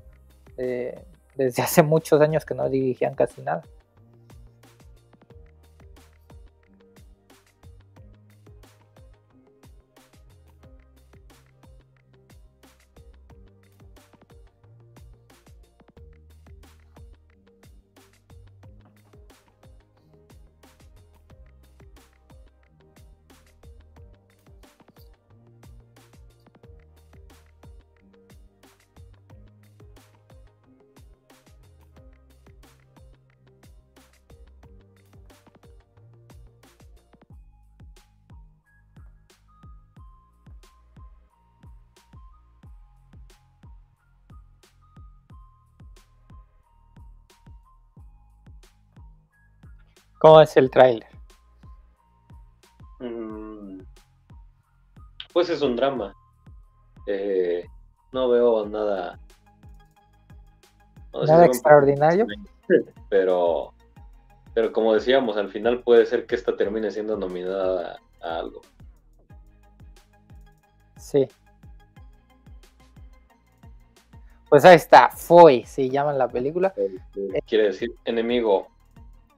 eh, 0.56 1.04
desde 1.34 1.62
hace 1.62 1.82
muchos 1.82 2.20
años 2.20 2.44
que 2.44 2.54
no 2.54 2.68
dirigían 2.68 3.14
casi 3.14 3.40
nada. 3.42 3.62
¿Cómo 50.20 50.42
es 50.42 50.54
el 50.58 50.70
tráiler? 50.70 51.08
mm, 52.98 53.78
Pues 55.32 55.48
es 55.48 55.62
un 55.62 55.76
drama. 55.76 56.14
Eh, 57.06 57.66
no 58.12 58.28
veo 58.28 58.66
nada. 58.66 59.18
no 61.14 61.20
sé 61.20 61.26
si 61.26 61.32
Nada 61.32 61.46
extraordinario. 61.46 62.26
Pero, 63.08 63.72
pero 64.54 64.72
como 64.72 64.94
decíamos, 64.94 65.36
al 65.36 65.48
final 65.48 65.82
puede 65.82 66.06
ser 66.06 66.24
que 66.26 66.36
esta 66.36 66.56
termine 66.56 66.92
siendo 66.92 67.16
nominada 67.16 67.98
a 68.22 68.36
algo. 68.36 68.60
Sí. 70.96 71.26
Pues 74.48 74.64
ahí 74.64 74.76
está, 74.76 75.08
Foy 75.10 75.64
se 75.64 75.88
llama 75.88 76.12
la 76.12 76.28
película. 76.28 76.72
Eh, 76.76 77.40
Quiere 77.44 77.64
decir 77.64 77.90
enemigo. 78.04 78.68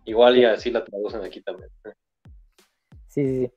Igual 0.05 0.39
y 0.39 0.45
así 0.45 0.71
la 0.71 0.85
traducen 0.85 1.23
aquí 1.23 1.41
también. 1.43 1.69
Sí, 3.09 3.25
sí, 3.27 3.47
sí. 3.47 3.53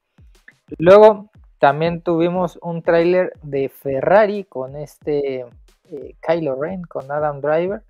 Luego 0.77 1.29
también 1.59 2.01
tuvimos 2.01 2.59
un 2.61 2.81
tráiler 2.81 3.33
de 3.41 3.69
Ferrari 3.69 4.43
con 4.43 4.75
este 4.75 5.45
eh, 5.89 6.15
Kylo 6.21 6.61
Ren, 6.61 6.83
con 6.83 7.11
Adam 7.11 7.41
Driver. 7.41 7.81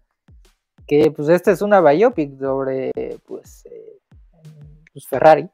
Que 0.88 1.10
pues 1.12 1.30
esta 1.30 1.52
es 1.52 1.62
una 1.62 1.82
biopic 1.82 2.38
sobre 2.40 2.92
pues, 3.26 3.66
eh, 3.66 3.98
pues, 4.94 5.08
Ferrari. 5.08 5.50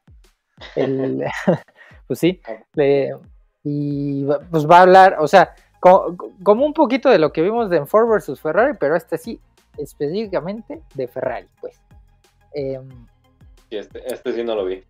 El- 0.75 1.23
pues 2.07 2.19
sí. 2.19 2.41
le- 2.73 3.15
y 3.63 4.25
pues 4.49 4.67
va 4.69 4.79
a 4.79 4.81
hablar, 4.81 5.17
o 5.19 5.27
sea, 5.27 5.53
co- 5.79 6.15
como, 6.43 6.65
un 6.65 6.73
poquito 6.73 7.09
de 7.09 7.19
lo 7.19 7.31
que 7.31 7.43
vimos 7.43 7.69
de 7.69 7.85
Ford 7.85 8.09
versus 8.09 8.41
Ferrari, 8.41 8.75
pero 8.79 8.95
este 8.95 9.19
sí, 9.19 9.39
específicamente 9.77 10.81
de 10.95 11.07
Ferrari, 11.07 11.47
pues. 11.61 11.79
Em, 12.53 12.89
Sí, 13.69 13.77
este, 13.77 14.13
este 14.13 14.33
sí 14.33 14.43
no 14.43 14.55
lo 14.55 14.65
vi. 14.65 14.83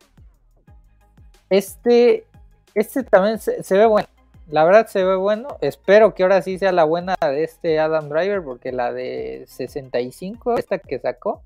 Este, 1.50 2.26
este 2.74 3.04
también 3.04 3.39
se, 3.39 3.62
se 3.63 3.78
ve 3.78 3.86
bueno. 3.86 4.08
La 4.47 4.63
verdad 4.63 4.88
se 4.88 5.04
ve 5.04 5.15
bueno. 5.15 5.58
Espero 5.62 6.13
que 6.13 6.24
ahora 6.24 6.41
sí 6.41 6.58
sea 6.58 6.71
la 6.71 6.84
buena 6.84 7.15
de 7.21 7.43
este 7.43 7.80
Adam 7.80 8.10
Driver, 8.10 8.43
porque 8.43 8.71
la 8.71 8.91
de 8.91 9.45
65, 9.47 10.58
esta 10.58 10.80
que 10.80 11.00
sacó, 11.00 11.43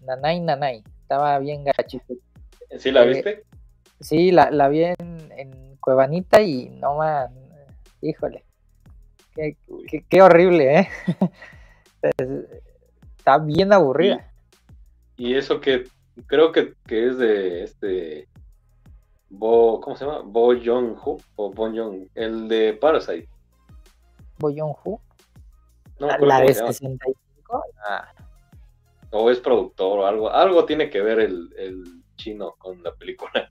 Nanay 0.00 0.40
Nanay, 0.40 0.82
estaba 1.02 1.38
bien 1.38 1.64
gacha. 1.64 1.98
¿Sí 2.78 2.90
la 2.90 3.04
Eh, 3.04 3.08
viste? 3.08 3.42
Sí, 4.00 4.30
la, 4.32 4.50
la 4.50 4.68
vi 4.68 4.84
en, 4.84 4.96
en 5.36 5.76
Cuevanita 5.76 6.42
y 6.42 6.68
no 6.70 6.96
man, 6.96 7.28
híjole, 8.02 8.44
qué, 9.34 9.56
qué- 9.88 10.04
qué 10.08 10.22
horrible, 10.22 10.80
¿eh? 10.80 10.88
Es- 12.02 12.28
Está 13.18 13.38
bien 13.38 13.72
aburrida. 13.72 14.30
Y 15.16 15.34
eso 15.34 15.60
que 15.60 15.84
creo 16.26 16.52
que, 16.52 16.74
que 16.86 17.08
es 17.08 17.18
de 17.18 17.62
este 17.62 18.28
Bo, 19.28 19.80
¿cómo 19.80 19.96
se 19.96 20.04
llama? 20.04 20.20
Bo 20.24 20.54
Jong 20.54 20.96
Ho 21.04 21.18
o 21.36 21.50
Bon 21.52 21.76
Jong, 21.76 22.08
el 22.14 22.48
de 22.48 22.74
Parasite. 22.74 23.28
No 25.98 26.06
me 26.18 26.26
la, 26.26 26.40
de 26.40 26.48
se 26.54 26.60
llama. 26.60 26.72
65. 26.72 27.64
ah, 27.88 28.12
O 29.10 29.30
es 29.30 29.40
productor 29.40 29.98
o 30.00 30.06
algo. 30.06 30.30
Algo 30.30 30.64
tiene 30.66 30.90
que 30.90 31.00
ver 31.00 31.20
el, 31.20 31.48
el 31.56 32.02
chino 32.16 32.54
con 32.58 32.82
la 32.82 32.94
película. 32.94 33.48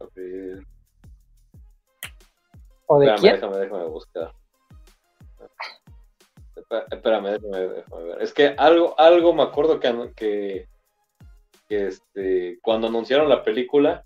A 0.00 0.04
ver. 0.14 0.66
¿O 2.86 2.98
de 2.98 3.06
Espérame, 3.06 3.20
quién? 3.20 3.34
déjame, 3.34 3.56
déjame 3.58 3.84
buscar. 3.86 4.34
Espé- 6.68 6.84
Espérame, 6.90 7.30
déjame, 7.32 7.58
déjame 7.68 8.02
ver. 8.04 8.22
Es 8.22 8.32
que 8.32 8.54
algo, 8.58 8.98
algo 8.98 9.32
me 9.34 9.42
acuerdo 9.42 9.78
que, 9.80 9.88
anu- 9.88 10.14
que, 10.14 10.68
que, 11.68 11.86
este, 11.88 12.58
cuando 12.62 12.86
anunciaron 12.88 13.28
la 13.28 13.42
película 13.42 14.04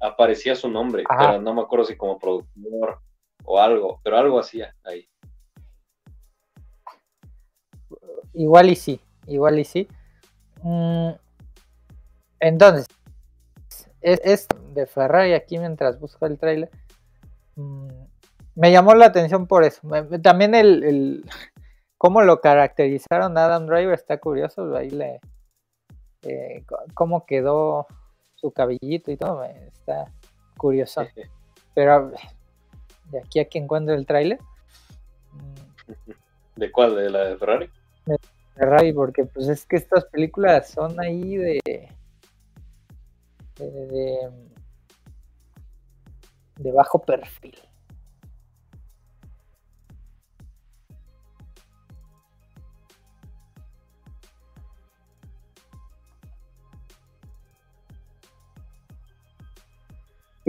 aparecía 0.00 0.54
su 0.54 0.68
nombre, 0.68 1.04
Ajá. 1.08 1.30
pero 1.32 1.42
no 1.42 1.54
me 1.54 1.60
acuerdo 1.62 1.84
si 1.84 1.96
como 1.96 2.18
productor 2.18 3.00
o 3.44 3.60
algo, 3.60 4.00
pero 4.02 4.16
algo 4.16 4.38
hacía 4.38 4.74
ahí. 4.84 5.06
Igual 8.32 8.70
y 8.70 8.76
sí, 8.76 9.00
igual 9.26 9.58
y 9.58 9.64
sí. 9.64 9.88
Mm, 10.62 11.10
entonces, 12.40 12.86
es, 14.00 14.20
es 14.24 14.46
de 14.72 14.86
Ferrari 14.86 15.32
aquí 15.34 15.58
mientras 15.58 15.98
busco 15.98 16.26
el 16.26 16.38
trailer. 16.38 16.70
mm, 17.56 17.88
me 18.54 18.72
llamó 18.72 18.94
la 18.94 19.06
atención 19.06 19.46
por 19.46 19.64
eso. 19.64 19.80
También 20.22 20.54
el, 20.54 20.82
el- 20.84 21.24
cómo 22.00 22.22
lo 22.22 22.40
caracterizaron 22.40 23.36
a 23.36 23.44
Adam 23.44 23.66
Driver 23.66 23.92
está 23.92 24.16
curioso. 24.16 24.74
Ahí 24.74 24.88
le 24.88 25.20
eh, 26.22 26.64
cómo 26.94 27.26
quedó 27.26 27.86
su 28.36 28.52
cabellito 28.52 29.10
y 29.10 29.18
todo, 29.18 29.40
me- 29.40 29.66
está 29.68 30.06
curioso. 30.56 31.02
Pero 31.74 32.10
de 33.10 33.18
aquí 33.18 33.38
a 33.40 33.44
que 33.50 33.58
encuentre 33.58 33.94
el 33.94 34.06
trailer. 34.06 34.38
mm, 35.32 35.92
¿De 36.56 36.72
cuál? 36.72 36.96
¿De 36.96 37.10
la 37.10 37.24
de 37.24 37.36
Ferrari? 37.36 37.70
Ferrari, 38.54 38.94
porque 38.94 39.26
pues 39.26 39.48
es 39.48 39.66
que 39.66 39.76
estas 39.76 40.06
películas 40.06 40.70
son 40.70 40.98
ahí 41.00 41.36
de 41.36 41.60
de, 43.56 43.70
de, 43.70 44.30
de 46.56 46.72
bajo 46.72 46.98
perfil. 46.98 47.58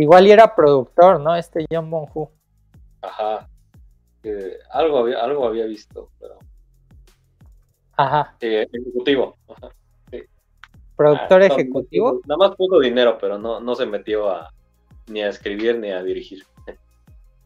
Igual 0.02 0.26
y 0.26 0.32
era 0.32 0.56
productor, 0.56 1.20
¿no? 1.20 1.36
Este 1.36 1.64
John 1.72 1.92
Bonhu. 1.92 2.28
Ajá. 3.04 3.48
Algo, 4.72 4.98
había, 4.98 5.24
algo 5.24 5.46
había 5.46 5.66
visto, 5.66 6.10
pero... 6.20 6.40
Ajá. 7.98 8.36
Sí, 8.40 8.48
ejecutivo. 8.48 9.38
Ajá. 9.48 9.70
Productor 10.96 11.44
Ah, 11.44 11.48
no, 11.48 11.54
ejecutivo. 11.56 12.22
Nada 12.26 12.38
más 12.38 12.56
puso 12.56 12.80
dinero, 12.80 13.20
pero 13.22 13.38
no, 13.38 13.60
no 13.60 13.76
se 13.76 13.86
metió 13.86 14.32
a 14.32 14.52
ni 15.08 15.22
a 15.22 15.30
escribir 15.30 15.78
ni 15.78 15.92
a 15.92 16.02
dirigir. 16.02 16.44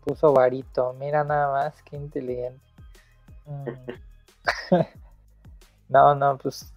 Puso 0.06 0.32
varito. 0.32 0.94
Mira 0.94 1.26
nada 1.26 1.52
más, 1.52 1.82
qué 1.84 1.98
inteligente. 1.98 2.64
Mm. 3.46 3.68
no, 5.90 6.16
no, 6.16 6.38
pues 6.38 6.74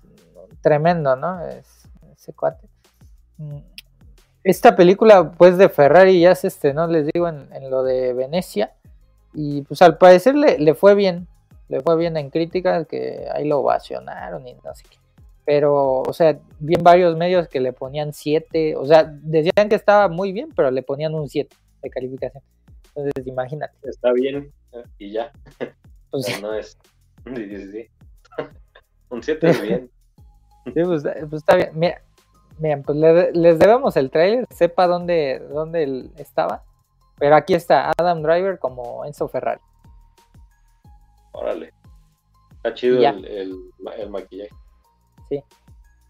tremendo, 0.60 1.14
¿no? 1.14 1.40
Es, 1.46 1.88
ese 2.16 2.32
cuate. 2.32 2.68
Mm. 3.36 3.58
Esta 4.48 4.74
película, 4.74 5.32
pues, 5.32 5.58
de 5.58 5.68
Ferrari 5.68 6.20
ya 6.20 6.34
se 6.34 6.46
estrenó, 6.46 6.86
les 6.86 7.06
digo, 7.12 7.28
en, 7.28 7.52
en 7.52 7.70
lo 7.70 7.82
de 7.82 8.14
Venecia. 8.14 8.72
Y 9.34 9.60
pues 9.60 9.82
al 9.82 9.98
parecer 9.98 10.34
le, 10.36 10.58
le 10.58 10.74
fue 10.74 10.94
bien, 10.94 11.28
le 11.68 11.80
fue 11.80 11.98
bien 11.98 12.16
en 12.16 12.30
críticas, 12.30 12.86
que 12.86 13.28
ahí 13.30 13.46
lo 13.46 13.58
ovacionaron 13.58 14.48
y 14.48 14.54
no 14.54 14.74
sé 14.74 14.84
qué. 14.88 14.96
Pero, 15.44 16.00
o 16.00 16.12
sea, 16.14 16.40
vi 16.60 16.76
en 16.76 16.82
varios 16.82 17.14
medios 17.14 17.46
que 17.46 17.60
le 17.60 17.74
ponían 17.74 18.14
7, 18.14 18.74
o 18.76 18.86
sea, 18.86 19.04
decían 19.04 19.68
que 19.68 19.74
estaba 19.74 20.08
muy 20.08 20.32
bien, 20.32 20.48
pero 20.56 20.70
le 20.70 20.82
ponían 20.82 21.14
un 21.14 21.28
7 21.28 21.54
de 21.82 21.90
calificación. 21.90 22.42
Entonces, 22.94 23.26
imagínate. 23.26 23.76
Está 23.82 24.12
bien 24.12 24.50
y 24.96 25.12
ya. 25.12 25.30
Pues, 26.10 26.40
no 26.40 26.54
es. 26.54 26.78
Sí, 27.34 27.70
sí, 27.70 27.88
un 29.10 29.22
7 29.22 29.46
es 29.50 29.60
bien. 29.60 29.90
Sí, 30.64 30.72
pues, 30.72 31.02
pues 31.02 31.32
está 31.34 31.54
bien. 31.54 31.70
Mira, 31.74 32.00
Bien, 32.58 32.82
pues 32.82 32.98
les 32.98 33.58
debemos 33.58 33.96
el 33.96 34.10
trailer, 34.10 34.46
sepa 34.50 34.86
dónde, 34.86 35.38
dónde 35.50 36.10
estaba. 36.16 36.64
Pero 37.18 37.36
aquí 37.36 37.54
está 37.54 37.92
Adam 37.96 38.22
Driver 38.22 38.58
como 38.58 39.04
Enzo 39.04 39.28
Ferrari. 39.28 39.60
Órale. 41.32 41.72
Está 42.56 42.74
chido 42.74 42.98
el, 42.98 43.72
el, 43.96 44.10
maquillaje. 44.10 44.50
Sí. 45.28 45.42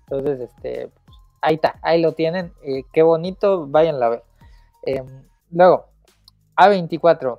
Entonces, 0.07 0.41
este, 0.41 0.89
pues, 0.89 1.17
ahí 1.43 1.55
está, 1.57 1.79
ahí 1.83 2.01
lo 2.01 2.13
tienen. 2.13 2.53
Eh, 2.63 2.85
qué 2.93 3.03
bonito, 3.03 3.67
váyanla 3.67 4.07
a 4.07 4.09
ver. 4.11 4.23
Em, 4.85 5.07
luego, 5.51 5.87
A24. 6.57 7.39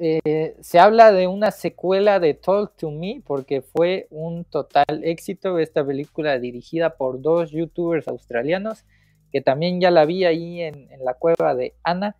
Eh, 0.00 0.56
se 0.60 0.78
habla 0.78 1.12
de 1.12 1.28
una 1.28 1.50
secuela 1.50 2.18
de 2.18 2.34
Talk 2.34 2.76
to 2.76 2.90
Me 2.90 3.22
porque 3.24 3.62
fue 3.62 4.08
un 4.10 4.44
total 4.44 5.02
éxito 5.04 5.58
esta 5.58 5.86
película 5.86 6.38
dirigida 6.38 6.96
por 6.96 7.22
dos 7.22 7.52
youtubers 7.52 8.08
australianos 8.08 8.84
que 9.30 9.40
también 9.40 9.80
ya 9.80 9.90
la 9.90 10.04
vi 10.04 10.24
ahí 10.24 10.62
en, 10.62 10.88
la 11.04 11.14
cueva 11.14 11.54
de 11.54 11.74
Ana 11.82 12.16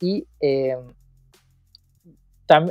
y 0.00 0.26
eh, 0.40 0.76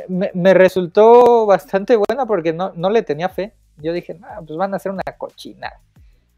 me, 0.08 0.54
resultó 0.54 1.46
bastante 1.46 1.96
buena 1.96 2.26
porque 2.26 2.54
no, 2.54 2.74
no 2.76 2.90
le 2.90 3.04
tenía 3.04 3.30
fe. 3.30 3.54
Yo 3.78 3.94
dije, 3.94 4.20
pues 4.46 4.58
van 4.58 4.74
a 4.74 4.78
hacer 4.78 4.92
una 4.92 5.04
cochina. 5.18 5.74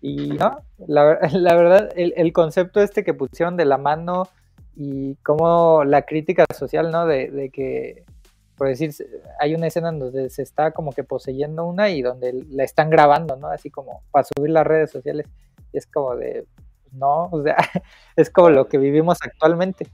Y 0.02 0.32
no, 0.32 0.62
la, 0.88 1.04
verdad, 1.04 1.92
el, 1.96 2.14
el, 2.18 2.34
concepto 2.34 2.82
este 2.82 3.04
que 3.04 3.14
pusieron 3.14 3.58
de 3.58 3.66
la 3.66 3.78
mano 3.78 4.28
y 4.76 5.16
como 5.18 5.84
la 5.84 6.02
crítica 6.04 6.46
social, 6.54 6.92
¿no? 6.92 7.06
De, 7.06 7.30
de, 7.30 7.50
que, 7.50 8.04
por 8.58 8.68
decir, 8.68 8.92
hay 9.40 9.56
una 9.56 9.68
escena 9.68 9.90
en 9.90 10.00
donde 10.00 10.30
se 10.30 10.42
está 10.42 10.72
como 10.72 10.92
que 10.92 11.04
poseyendo 11.04 11.66
una 11.66 11.90
y 11.90 12.02
donde 12.02 12.46
la 12.50 12.64
están 12.64 12.90
grabando, 12.90 13.38
¿no? 13.38 13.48
Así 13.48 13.70
como 13.70 14.04
para 14.12 14.26
subir 14.26 14.52
las 14.52 14.68
redes 14.68 14.92
sociales. 14.92 15.28
Y 15.72 15.78
es 15.78 15.88
como 15.88 16.16
de, 16.16 16.46
no, 16.92 17.30
o 17.32 17.42
sea, 17.42 17.56
es 18.16 18.30
como 18.30 18.50
lo 18.50 18.68
que 18.68 18.78
vivimos 18.78 19.18
actualmente. 19.22 19.88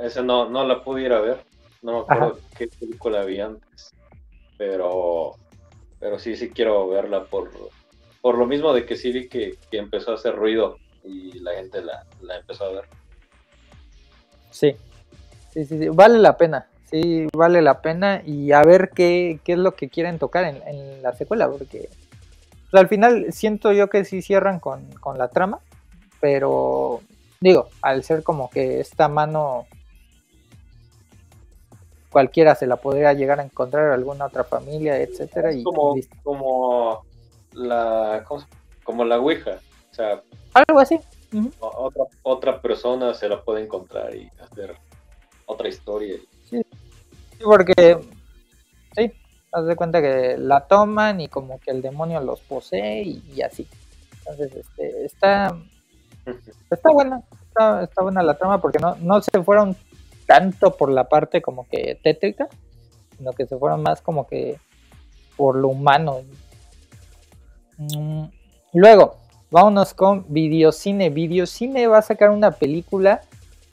Esa 0.00 0.22
no, 0.22 0.48
no 0.48 0.66
la 0.66 0.82
pudiera 0.82 1.20
ver, 1.20 1.38
no 1.82 1.92
me 1.92 1.98
acuerdo 2.00 2.38
qué 2.56 2.66
película 2.66 3.24
vi 3.24 3.40
antes, 3.40 3.94
pero, 4.58 5.36
pero 6.00 6.18
sí, 6.18 6.34
sí 6.34 6.50
quiero 6.50 6.88
verla 6.88 7.24
por, 7.24 7.50
por 8.20 8.38
lo 8.38 8.46
mismo 8.46 8.72
de 8.72 8.84
que 8.84 8.96
sí 8.96 9.12
vi 9.12 9.28
que, 9.28 9.56
que 9.70 9.78
empezó 9.78 10.10
a 10.10 10.14
hacer 10.14 10.34
ruido 10.34 10.78
y 11.04 11.38
la 11.40 11.54
gente 11.54 11.80
la, 11.80 12.04
la 12.22 12.38
empezó 12.38 12.64
a 12.64 12.72
ver. 12.72 13.01
Sí. 14.52 14.76
sí, 15.52 15.64
sí, 15.64 15.88
vale 15.88 16.18
la 16.18 16.36
pena, 16.36 16.66
sí, 16.90 17.26
vale 17.34 17.62
la 17.62 17.80
pena 17.80 18.22
y 18.24 18.52
a 18.52 18.62
ver 18.62 18.90
qué, 18.94 19.40
es 19.44 19.58
lo 19.58 19.74
que 19.74 19.88
quieren 19.88 20.18
tocar 20.18 20.44
en, 20.44 21.02
la 21.02 21.12
secuela, 21.14 21.48
porque 21.50 21.88
pues, 22.70 22.80
al 22.80 22.88
final 22.88 23.32
siento 23.32 23.72
yo 23.72 23.88
que 23.88 24.04
sí 24.04 24.22
cierran 24.22 24.60
con, 24.60 24.88
la 25.16 25.28
trama, 25.28 25.58
pero 26.20 27.00
digo, 27.40 27.68
al 27.80 28.04
ser 28.04 28.22
como 28.22 28.50
que 28.50 28.80
esta 28.80 29.08
mano 29.08 29.66
cualquiera 32.10 32.54
se 32.54 32.66
la 32.66 32.76
podría 32.76 33.14
llegar 33.14 33.40
a 33.40 33.44
encontrar 33.44 33.90
alguna 33.90 34.26
otra 34.26 34.44
familia, 34.44 34.98
etcétera. 34.98 35.52
y 35.52 35.64
como, 35.64 35.96
como 36.22 37.04
la 37.54 38.24
como 38.84 39.04
la 39.04 39.18
Ouija, 39.18 39.58
o 39.90 39.94
sea, 39.94 40.22
algo 40.54 40.78
así 40.80 41.00
otra, 41.60 42.04
otra 42.22 42.62
persona 42.62 43.14
se 43.14 43.28
la 43.28 43.42
puede 43.42 43.62
encontrar 43.62 44.14
y 44.14 44.30
hacer 44.40 44.76
otra 45.46 45.68
historia. 45.68 46.16
Sí, 46.48 46.62
porque 47.42 47.98
sí, 48.96 49.12
haz 49.52 49.66
de 49.66 49.76
cuenta 49.76 50.00
que 50.00 50.36
la 50.38 50.66
toman 50.66 51.20
y 51.20 51.28
como 51.28 51.58
que 51.60 51.70
el 51.70 51.82
demonio 51.82 52.20
los 52.20 52.40
posee 52.40 53.02
y, 53.02 53.42
así. 53.42 53.66
Entonces, 54.18 54.56
este, 54.56 55.04
está, 55.04 55.56
está 56.70 56.90
buena, 56.90 57.22
está, 57.48 57.84
está, 57.84 58.02
buena 58.02 58.22
la 58.22 58.38
trama 58.38 58.60
porque 58.60 58.78
no, 58.78 58.96
no 58.96 59.20
se 59.20 59.42
fueron 59.42 59.76
tanto 60.26 60.76
por 60.76 60.90
la 60.90 61.08
parte 61.08 61.42
como 61.42 61.68
que 61.68 61.98
tétrica, 62.02 62.48
sino 63.16 63.32
que 63.32 63.46
se 63.46 63.56
fueron 63.56 63.82
más 63.82 64.00
como 64.00 64.26
que 64.26 64.58
por 65.36 65.56
lo 65.56 65.68
humano. 65.68 66.20
Mm, 67.78 68.24
luego, 68.74 69.16
Vámonos 69.52 69.92
con 69.92 70.24
Videocine. 70.30 71.10
Videocine 71.10 71.86
va 71.86 71.98
a 71.98 72.02
sacar 72.02 72.30
una 72.30 72.52
película, 72.52 73.20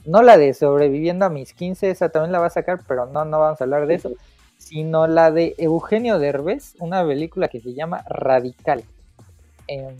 no 0.03 0.21
la 0.21 0.37
de 0.37 0.53
Sobreviviendo 0.53 1.23
a 1.23 1.29
mis 1.29 1.53
15, 1.53 1.89
esa 1.89 2.09
también 2.09 2.33
la 2.33 2.39
va 2.39 2.47
a 2.47 2.49
sacar, 2.49 2.81
pero 2.85 3.05
no, 3.05 3.23
no 3.23 3.39
vamos 3.39 3.61
a 3.61 3.63
hablar 3.63 3.87
de 3.87 3.95
eso, 3.95 4.11
sino 4.57 5.07
la 5.07 5.31
de 5.31 5.55
Eugenio 5.57 6.19
Derbez, 6.19 6.75
una 6.79 7.07
película 7.07 7.47
que 7.47 7.61
se 7.61 7.73
llama 7.73 8.03
Radical. 8.09 8.83
Em, 9.67 9.95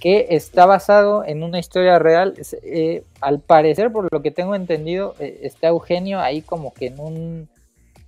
que 0.00 0.28
está 0.30 0.64
basado 0.64 1.22
en 1.26 1.42
una 1.42 1.58
historia 1.58 1.98
real. 1.98 2.32
Eh, 2.62 3.04
al 3.20 3.40
parecer, 3.40 3.92
por 3.92 4.10
lo 4.10 4.22
que 4.22 4.30
tengo 4.30 4.54
entendido, 4.54 5.14
eh, 5.18 5.40
está 5.42 5.68
Eugenio 5.68 6.20
ahí 6.20 6.40
como 6.40 6.72
que 6.72 6.86
en 6.86 6.98
un 6.98 7.48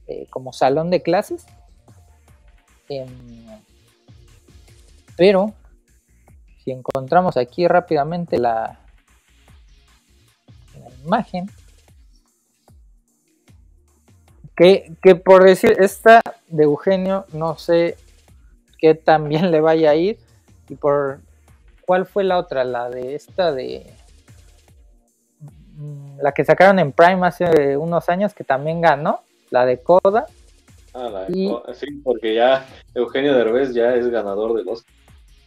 eh, 0.07 0.27
como 0.31 0.55
salón 0.55 0.89
de 0.89 1.03
clases. 1.03 1.45
Em, 2.89 3.07
pero 5.19 5.53
si 6.69 6.73
encontramos 6.73 7.39
aquí 7.39 7.67
rápidamente 7.67 8.37
la, 8.39 8.79
imagen, 11.03 11.47
que, 14.55 15.15
por 15.25 15.45
decir, 15.45 15.77
esta 15.79 16.21
de 16.49 16.65
Eugenio, 16.65 17.25
no 17.33 17.57
sé 17.57 17.97
qué 18.77 18.95
tan 18.95 19.29
bien 19.31 19.51
le 19.51 19.63
vaya 19.63 19.91
a 19.91 19.95
ir, 19.95 20.19
y 20.69 20.75
por 20.75 21.21
cuál 21.87 22.05
fue 22.05 22.23
la 22.23 22.37
otra, 22.37 22.65
la 22.65 22.91
de 22.91 23.15
esta 23.15 23.53
de 23.53 23.91
mm, 25.77 26.19
la 26.21 26.33
que 26.33 26.45
sacaron 26.45 26.79
en 26.81 26.93
Prime 26.93 27.27
hace 27.27 27.79
unos 27.79 28.11
años 28.11 28.35
que 28.35 28.45
también 28.45 28.83
ganó, 28.83 29.23
la 29.51 29.65
de 29.65 29.81
Coda. 29.81 30.27
Ah, 30.93 31.09
la 31.09 31.25
de 31.25 31.75
Sí, 31.75 31.91
porque 32.05 32.35
ya 32.35 32.67
Eugenio 32.95 33.35
Derbez 33.35 33.73
ya 33.73 33.95
es 33.95 34.09
ganador 34.09 34.55
de 34.55 34.65
los 34.65 34.85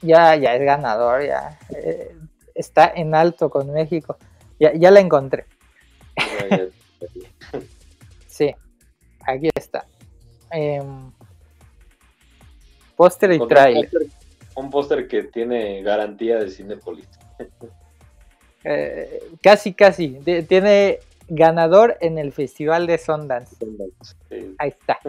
ya, 0.02 0.36
ya 0.36 0.56
es 0.56 0.62
ganador, 0.62 1.26
ya 1.26 1.60
eh, 1.70 2.16
está 2.56 2.92
en 2.96 3.16
alto 3.16 3.50
con 3.50 3.72
México. 3.72 4.18
Ya, 4.60 4.74
ya 4.74 4.92
la 4.92 5.00
encontré. 5.00 5.46
sí, 8.28 8.54
aquí 9.26 9.50
está. 9.56 9.86
Em, 10.52 11.12
póster 12.96 13.32
y 13.34 13.48
trailer. 13.48 13.90
Un 14.56 14.70
póster 14.70 15.08
que 15.08 15.24
tiene 15.24 15.82
garantía 15.82 16.38
de 16.38 16.52
Cinepolis. 16.52 17.08
eh, 18.64 19.24
casi, 19.42 19.74
casi. 19.74 20.20
tiene 20.48 21.00
ganador 21.28 21.98
en 22.02 22.18
el 22.18 22.34
Festival 22.34 22.86
de 22.88 22.98
Sundance. 22.98 23.56
Ahí 24.58 24.70
está. 24.70 25.00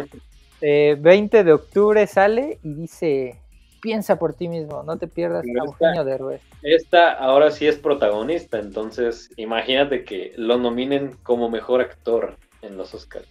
20 0.61 1.38
eh, 1.38 1.45
de 1.45 1.53
octubre 1.53 2.07
sale 2.07 2.61
y 2.63 2.75
dice 2.75 3.42
piensa 3.83 4.17
por 4.17 4.33
ti 4.33 4.49
mismo, 4.49 4.85
no 4.85 4.97
te 4.97 5.09
pierdas 5.09 5.45
a 5.45 5.65
Eugenio 5.65 6.05
Derbez. 6.05 6.41
Esta 6.63 7.13
ahora 7.13 7.51
sí 7.51 7.67
es 7.67 7.77
protagonista, 7.77 8.59
entonces 8.59 9.29
imagínate 9.37 10.05
que 10.05 10.33
lo 10.37 10.57
nominen 10.57 11.17
como 11.25 11.51
mejor 11.51 11.81
actor 11.83 12.37
en 12.63 12.79
los 12.79 12.95
Oscars. 12.95 13.27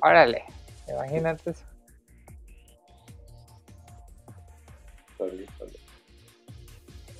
Órale, 0.00 0.44
imagínate 0.88 1.50
eso. 1.50 1.64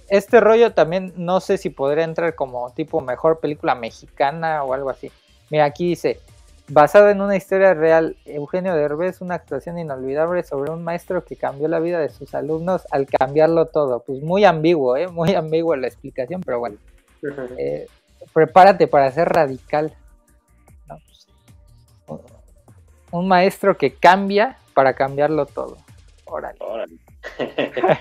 Este 0.09 0.41
rollo 0.41 0.73
también 0.73 1.13
no 1.17 1.41
sé 1.41 1.59
si 1.59 1.71
podría 1.71 2.05
entrar 2.05 2.37
como 2.37 2.71
tipo 2.71 3.01
mejor 3.01 3.41
película 3.41 3.75
mexicana 3.75 4.63
o 4.63 4.73
algo 4.73 4.89
así. 4.89 5.11
Mira, 5.51 5.65
aquí 5.65 5.89
dice, 5.89 6.21
Basado 6.71 7.09
en 7.09 7.23
una 7.23 7.35
historia 7.35 7.73
real, 7.73 8.17
Eugenio 8.27 8.75
Derbez, 8.75 9.23
una 9.23 9.37
actuación 9.37 9.79
inolvidable 9.79 10.43
sobre 10.43 10.71
un 10.71 10.85
maestro 10.85 11.25
que 11.25 11.35
cambió 11.35 11.67
la 11.67 11.81
vida 11.81 11.99
de 11.99 12.11
sus 12.11 12.35
alumnos 12.35 12.87
al 12.91 13.07
cambiarlo 13.07 13.67
todo. 13.67 14.01
Pues 14.01 14.23
muy 14.23 14.45
ambiguo, 14.45 14.95
¿eh? 14.99 15.09
Muy 15.09 15.35
ambiguo 15.35 15.75
la 15.77 15.87
explicación, 15.87 16.43
pero 16.43 16.59
bueno. 16.59 16.77
Eh, 17.57 17.87
prepárate 18.35 18.87
para 18.87 19.11
ser 19.11 19.31
radical. 19.31 19.95
Pues, 22.05 22.23
un 23.13 23.29
maestro 23.29 23.79
que 23.79 23.95
cambia 23.95 24.59
para 24.75 24.93
cambiarlo 24.93 25.47
todo. 25.47 25.79
Órale. 26.27 26.59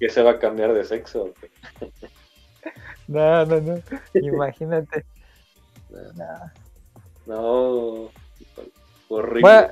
¿Que 0.00 0.08
se 0.08 0.22
va 0.22 0.32
a 0.32 0.38
cambiar 0.38 0.72
de 0.72 0.84
sexo? 0.84 1.34
no, 3.08 3.44
no, 3.44 3.60
no. 3.60 3.78
Imagínate. 4.14 5.04
No. 5.90 6.65
No, 7.26 8.10
horrible, 9.08 9.70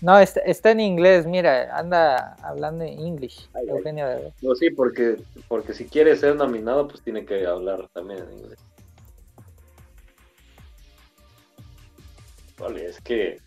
No, 0.00 0.18
está, 0.18 0.40
está, 0.40 0.70
en 0.70 0.80
inglés, 0.80 1.26
mira, 1.26 1.76
anda 1.76 2.34
hablando 2.42 2.84
en 2.84 2.98
inglés. 2.98 3.48
Eugenio 3.66 4.06
No, 4.40 4.54
sí, 4.54 4.70
porque, 4.70 5.16
porque 5.48 5.74
si 5.74 5.84
quiere 5.86 6.16
ser 6.16 6.36
nominado, 6.36 6.88
pues 6.88 7.02
tiene 7.02 7.24
que 7.26 7.46
hablar 7.46 7.88
también 7.92 8.20
en 8.24 8.38
inglés. 8.38 8.58
Vale, 12.58 12.86
es 12.86 13.00
que. 13.00 13.40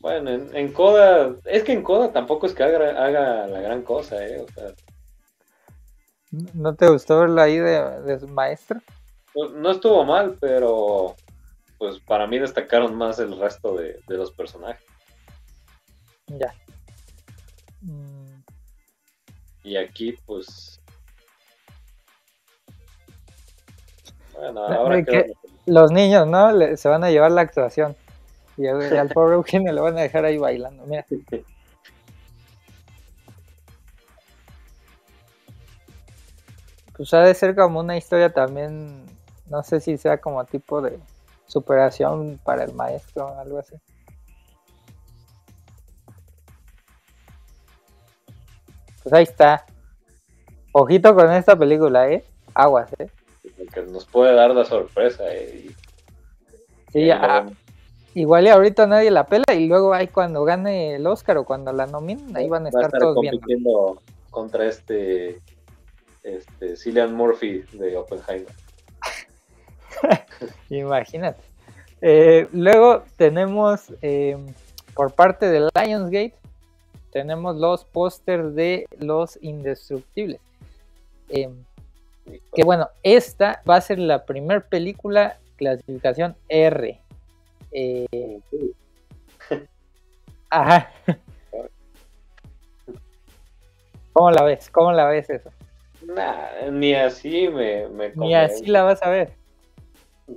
Bueno, 0.00 0.30
en, 0.30 0.72
Coda. 0.72 1.34
Es 1.44 1.64
que 1.64 1.72
en 1.72 1.82
Coda 1.82 2.12
tampoco 2.12 2.46
es 2.46 2.54
que 2.54 2.62
haga, 2.62 3.46
la 3.46 3.60
gran 3.60 3.82
cosa, 3.82 4.24
¿eh? 4.24 4.40
O 4.40 4.52
sea. 4.52 4.72
¿No 6.54 6.74
te 6.74 6.88
gustó 6.88 7.20
verla 7.20 7.42
ahí 7.44 7.58
de, 7.58 8.00
de 8.02 8.26
maestro? 8.28 8.80
Pues, 9.34 9.50
no 9.52 9.70
estuvo 9.70 10.04
mal, 10.04 10.36
pero. 10.40 11.16
Pues 11.78 12.00
para 12.00 12.26
mí 12.26 12.38
destacaron 12.38 12.94
más 12.96 13.18
el 13.20 13.38
resto 13.38 13.76
de, 13.76 14.00
los 14.08 14.32
personajes. 14.32 14.84
Ya. 16.26 16.52
Y 19.62 19.76
aquí, 19.76 20.16
pues. 20.26 20.80
Bueno, 24.34 24.64
ahora 24.64 25.02
que 25.04 25.32
los 25.66 25.92
niños, 25.92 26.26
¿no? 26.26 26.76
se 26.76 26.88
van 26.88 27.04
a 27.04 27.10
llevar 27.10 27.30
la 27.30 27.42
actuación. 27.42 27.96
Y, 28.56 28.66
al 28.66 29.08
pobre 29.10 29.34
Eugenio 29.34 29.72
lo 29.72 29.84
van 29.84 29.98
a 29.98 30.02
dejar 30.02 30.24
ahí 30.24 30.36
bailando, 30.36 30.84
mira. 30.86 31.06
Pues 36.96 37.14
ha 37.14 37.20
de 37.20 37.34
ser 37.34 37.54
como 37.54 37.78
una 37.78 37.96
historia 37.96 38.32
también, 38.32 39.04
no 39.48 39.62
sé 39.62 39.78
si 39.78 39.96
sea 39.96 40.18
como 40.18 40.44
tipo 40.44 40.82
de 40.82 40.98
superación 41.48 42.38
para 42.44 42.62
el 42.62 42.72
maestro 42.74 43.36
algo 43.38 43.58
así. 43.58 43.74
Pues 49.02 49.12
ahí 49.12 49.24
está. 49.24 49.66
Ojito 50.72 51.14
con 51.14 51.32
esta 51.32 51.56
película, 51.56 52.08
¿eh? 52.08 52.24
Aguas, 52.54 52.90
¿eh? 52.98 53.08
que 53.72 53.82
nos 53.82 54.06
puede 54.06 54.34
dar 54.34 54.50
la 54.50 54.64
sorpresa. 54.64 55.24
Eh, 55.32 55.70
sí, 56.92 57.10
igual 58.14 58.44
y 58.44 58.48
ahorita 58.48 58.86
nadie 58.86 59.10
la 59.10 59.26
pela 59.26 59.44
y 59.54 59.66
luego 59.66 59.94
ahí 59.94 60.08
cuando 60.08 60.44
gane 60.44 60.96
el 60.96 61.06
Oscar 61.06 61.38
o 61.38 61.44
cuando 61.44 61.72
la 61.72 61.86
nominen, 61.86 62.36
ahí 62.36 62.48
van 62.48 62.66
a 62.66 62.68
estar, 62.68 62.90
todos 62.90 63.14
compitiendo 63.14 64.00
contra 64.30 64.66
este, 64.66 65.40
este 66.22 66.76
Cillian 66.76 67.14
Murphy 67.14 67.64
de 67.72 67.96
Oppenheimer. 67.96 68.52
Imagínate. 70.70 71.40
Eh, 72.00 72.48
luego 72.52 73.04
tenemos 73.16 73.92
eh, 74.02 74.36
por 74.94 75.12
parte 75.12 75.46
de 75.46 75.68
Lionsgate, 75.74 76.34
tenemos 77.12 77.56
los 77.56 77.84
pósters 77.84 78.54
de 78.54 78.86
los 78.98 79.38
indestructibles. 79.42 80.40
Eh, 81.28 81.50
que 82.54 82.64
bueno, 82.64 82.88
esta 83.02 83.62
va 83.68 83.76
a 83.76 83.80
ser 83.80 83.98
la 83.98 84.24
primera 84.24 84.60
película 84.60 85.38
clasificación 85.56 86.36
R. 86.48 87.00
Eh, 87.72 88.40
ajá. 90.50 90.90
¿Cómo 94.12 94.30
la 94.30 94.42
ves? 94.42 94.68
¿Cómo 94.70 94.92
la 94.92 95.06
ves 95.06 95.30
eso? 95.30 95.50
ni 96.72 96.94
así 96.94 97.48
me, 97.48 97.88
Ni 98.16 98.34
así 98.34 98.66
la 98.66 98.82
vas 98.82 99.02
a 99.02 99.10
ver. 99.10 99.37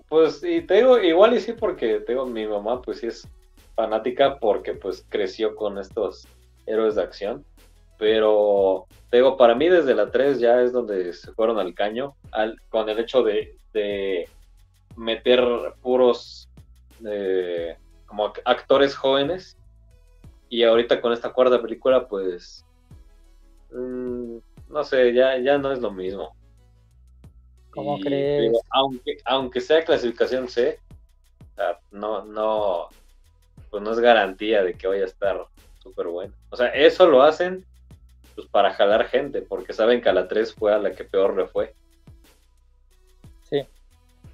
Pues, 0.07 0.43
y 0.43 0.61
te 0.61 0.75
digo, 0.75 0.99
igual 0.99 1.33
y 1.33 1.41
sí, 1.41 1.53
porque 1.53 1.99
tengo 1.99 2.25
mi 2.25 2.47
mamá, 2.47 2.81
pues 2.81 2.99
sí 2.99 3.07
es 3.07 3.27
fanática 3.75 4.39
porque 4.39 4.73
pues 4.73 5.05
creció 5.09 5.55
con 5.55 5.77
estos 5.77 6.27
héroes 6.65 6.95
de 6.95 7.03
acción. 7.03 7.45
Pero, 7.97 8.87
digo, 9.11 9.37
para 9.37 9.53
mí 9.53 9.67
desde 9.69 9.93
la 9.93 10.09
3 10.09 10.39
ya 10.39 10.61
es 10.61 10.71
donde 10.71 11.13
se 11.13 11.33
fueron 11.33 11.59
al 11.59 11.73
caño, 11.73 12.15
al, 12.31 12.59
con 12.69 12.89
el 12.89 12.99
hecho 12.99 13.21
de, 13.23 13.55
meter 14.97 15.43
puros 15.81 16.49
eh, 17.05 17.77
como 18.05 18.33
actores 18.45 18.95
jóvenes. 18.95 19.57
Y 20.49 20.63
ahorita 20.63 20.99
con 21.01 21.13
esta 21.13 21.31
cuarta 21.31 21.61
película, 21.61 22.07
pues, 22.07 22.65
mm, 23.71 24.37
no 24.69 24.83
sé, 24.83 25.13
ya, 25.13 25.37
ya 25.37 25.57
no 25.57 25.71
es 25.71 25.79
lo 25.79 25.91
mismo. 25.91 26.33
¿Cómo 27.72 27.99
crees? 27.99 28.53
aunque, 28.69 29.17
aunque 29.26 29.61
sea 29.61 29.84
clasificación 29.84 30.47
C, 30.49 30.80
no, 31.91 32.26
no, 32.26 32.89
pues 33.69 33.82
no 33.84 33.91
es 33.91 33.99
garantía 33.99 34.63
de 34.63 34.74
que 34.74 34.88
vaya 34.88 35.03
a 35.03 35.07
estar 35.07 35.45
súper 35.80 36.07
bueno. 36.07 36.34
O 36.49 36.57
sea, 36.57 36.67
eso 36.67 37.07
lo 37.07 37.24
hacen 37.24 37.65
pues 38.36 38.47
para 38.47 38.74
jalar 38.74 39.07
gente, 39.07 39.41
porque 39.41 39.74
saben 39.74 40.01
que 40.01 40.09
a 40.09 40.13
la 40.13 40.28
3 40.28 40.53
fue 40.53 40.74
a 40.74 40.78
la 40.78 40.91
que 40.91 41.03
peor 41.03 41.36
le 41.36 41.47
fue. 41.47 41.74
Sí. 43.49 43.65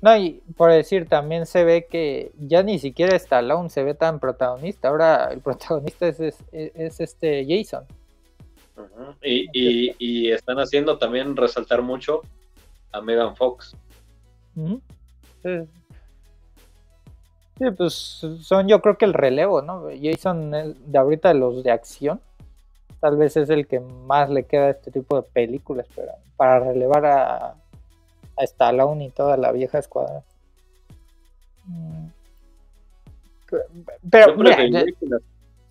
No, 0.02 0.16
y 0.16 0.42
por 0.56 0.72
decir, 0.72 1.08
también 1.08 1.46
se 1.46 1.64
ve 1.64 1.88
que 1.90 2.32
ya 2.38 2.62
ni 2.62 2.80
siquiera 2.80 3.16
Stallone 3.16 3.70
se 3.70 3.84
ve 3.84 3.96
tan 3.96 4.20
protagonista. 4.20 4.90
Ahora 4.90 5.30
el 5.32 5.42
protagonista 5.42 6.08
es, 6.08 6.20
es, 6.52 7.00
este 7.00 7.46
Jason. 7.48 7.86
y, 9.24 9.96
y, 9.98 10.32
están 10.32 10.60
haciendo 10.60 11.00
también 11.00 11.36
resaltar 11.36 11.82
mucho 11.82 12.22
a 12.92 13.02
Megan 13.02 13.36
Fox. 13.36 13.76
sí. 14.56 14.82
sí. 17.58 17.72
pues 17.78 17.94
son 18.42 18.68
yo 18.68 18.82
creo 18.82 18.98
que 18.98 19.06
el 19.06 19.14
relevo, 19.14 19.62
¿no? 19.62 19.88
Jason 20.02 20.52
de 20.52 20.98
ahorita 20.98 21.34
los 21.34 21.64
de 21.64 21.72
acción 21.72 22.22
tal 23.00 23.18
vez 23.18 23.38
es 23.38 23.50
el 23.50 23.68
que 23.68 23.80
más 23.80 24.30
le 24.30 24.44
queda 24.46 24.66
a 24.66 24.70
este 24.72 24.92
tipo 24.92 25.22
de 25.22 25.28
películas, 25.30 25.88
pero 25.96 26.12
para 26.36 26.60
relevar 26.60 27.06
a, 27.06 27.56
a 28.38 28.44
Stallone 28.44 29.06
y 29.06 29.10
toda 29.10 29.38
la 29.38 29.52
vieja 29.52 29.80
escuadra. 29.80 30.24
Mm. 31.66 32.08
Pero, 34.10 34.36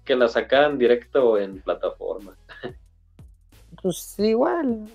que, 0.05 0.17
la, 0.17 0.29
sacaran 0.29 0.79
directo 0.79 1.39
en 1.39 1.61
plataforma. 1.61 2.35
Pues 3.83 4.19
igual. 4.19 4.89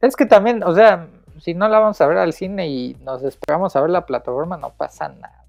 Es 0.00 0.16
que 0.16 0.26
también, 0.26 0.64
o 0.64 0.74
sea, 0.74 1.06
si 1.40 1.54
no 1.54 1.68
la 1.68 1.78
vamos 1.78 2.00
a 2.00 2.06
ver 2.06 2.18
al 2.18 2.32
cine 2.32 2.68
y 2.68 2.96
nos 3.02 3.22
esperamos 3.22 3.76
a 3.76 3.80
ver 3.80 3.90
la 3.90 4.06
plataforma, 4.06 4.56
no 4.56 4.70
pasa 4.70 5.08
nada. 5.08 5.44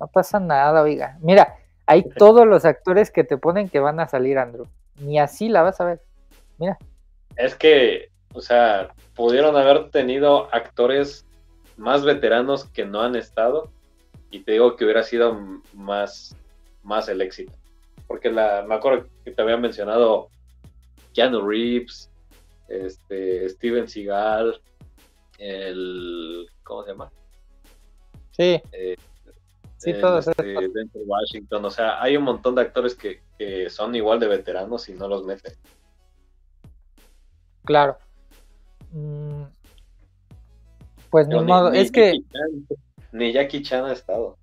No 0.00 0.06
pasa 0.06 0.38
nada, 0.38 0.82
oiga. 0.82 1.18
Mira, 1.20 1.56
hay 1.86 2.02
todos 2.02 2.46
los 2.46 2.64
actores 2.64 3.10
que 3.10 3.24
te 3.24 3.36
ponen 3.36 3.68
que 3.68 3.80
van 3.80 4.00
a 4.00 4.08
salir, 4.08 4.38
Andrew 4.38 4.66
ni 5.00 5.18
así 5.18 5.48
la 5.48 5.62
vas 5.62 5.80
a 5.80 5.84
ver. 5.84 6.00
Mira. 6.58 6.78
Es 7.36 7.54
que, 7.54 8.10
o 8.34 8.40
sea, 8.40 8.94
pudieron 9.14 9.56
haber 9.56 9.90
tenido 9.90 10.52
actores 10.52 11.26
más 11.76 12.04
veteranos 12.04 12.64
que 12.66 12.84
no 12.84 13.00
han 13.00 13.16
estado 13.16 13.70
y 14.30 14.40
te 14.40 14.52
digo 14.52 14.76
que 14.76 14.84
hubiera 14.84 15.02
sido 15.02 15.38
más, 15.72 16.36
más 16.82 17.08
el 17.08 17.20
éxito. 17.20 17.52
Porque 18.06 18.30
la, 18.30 18.64
me 18.66 18.74
acuerdo 18.74 19.06
que 19.24 19.30
te 19.30 19.42
había 19.42 19.56
mencionado 19.56 20.28
Keanu 21.14 21.46
Reeves, 21.46 22.10
este, 22.68 23.48
Steven 23.48 23.88
Seagal, 23.88 24.60
el, 25.38 26.46
¿cómo 26.62 26.84
se 26.84 26.90
llama? 26.90 27.10
Sí. 28.32 28.62
Eh, 28.72 28.96
Sí, 29.78 29.92
todos. 29.94 30.26
Este, 30.26 30.56
Washington, 31.06 31.64
o 31.64 31.70
sea, 31.70 32.02
hay 32.02 32.16
un 32.16 32.24
montón 32.24 32.56
de 32.56 32.62
actores 32.62 32.96
que, 32.96 33.22
son 33.70 33.94
igual 33.94 34.18
de 34.18 34.26
veteranos 34.26 34.88
y 34.88 34.94
no 34.94 35.06
los 35.06 35.24
meten. 35.24 35.54
Claro. 37.64 37.96
Mm, 38.90 39.44
pues 41.10 41.28
ni, 41.28 41.40
modo, 41.40 41.72
es 41.72 41.92
que... 41.92 42.18
ni 43.12 43.32
Jackie 43.32 43.62
Chan 43.62 43.84
ha 43.84 43.92
estado. 43.92 44.36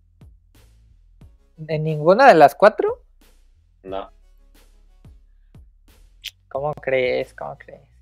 ¿En 1.68 1.84
ninguna 1.84 2.28
de 2.30 2.36
las 2.36 2.56
cuatro? 2.56 3.04
No. 3.84 4.10
¿Cómo 6.48 6.74
crees? 6.76 7.34
¿Cómo 7.34 7.58
crees? 7.58 7.95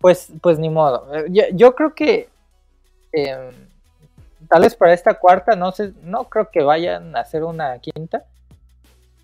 Pues, 0.00 0.28
pues 0.40 0.58
ni 0.58 0.70
modo. 0.70 1.14
Eh, 1.14 1.50
yo, 1.54 1.74
creo 1.74 1.94
que... 1.94 2.28
Em, 3.12 3.50
tal 4.48 4.62
vez 4.62 4.74
para 4.74 4.92
esta 4.92 5.14
cuarta, 5.14 5.56
no 5.56 5.72
sé, 5.72 5.92
no 6.02 6.24
creo 6.24 6.50
que 6.50 6.62
vayan 6.62 7.16
a 7.16 7.20
hacer 7.20 7.44
una 7.44 7.78
quinta. 7.78 8.24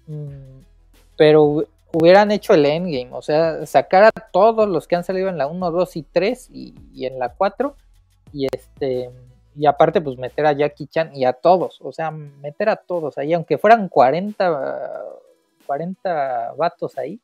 Mm, 0.06 0.60
pero 1.16 1.64
hubieran 1.94 2.30
hecho 2.32 2.54
el 2.54 2.66
endgame, 2.66 3.10
o 3.12 3.22
sea, 3.22 3.64
sacar 3.66 4.04
a 4.04 4.10
todos 4.10 4.68
los 4.68 4.88
que 4.88 4.96
han 4.96 5.04
salido 5.04 5.28
en 5.28 5.38
la 5.38 5.46
1, 5.46 5.70
2 5.70 5.96
y 5.96 6.02
3 6.02 6.50
y, 6.52 7.06
en 7.06 7.18
la 7.18 7.30
4 7.30 7.76
y 8.32 8.46
este 8.52 9.10
y 9.56 9.66
aparte 9.66 10.00
pues 10.00 10.18
meter 10.18 10.46
a 10.46 10.52
Jackie 10.52 10.88
Chan 10.88 11.14
y 11.14 11.24
a 11.24 11.32
todos, 11.32 11.80
o 11.80 11.92
sea, 11.92 12.10
meter 12.10 12.68
a 12.68 12.74
todos 12.74 13.16
ahí, 13.18 13.32
aunque 13.32 13.58
fueran 13.58 13.88
40 13.88 15.04
40 15.66 16.54
vatos 16.56 16.98
ahí, 16.98 17.20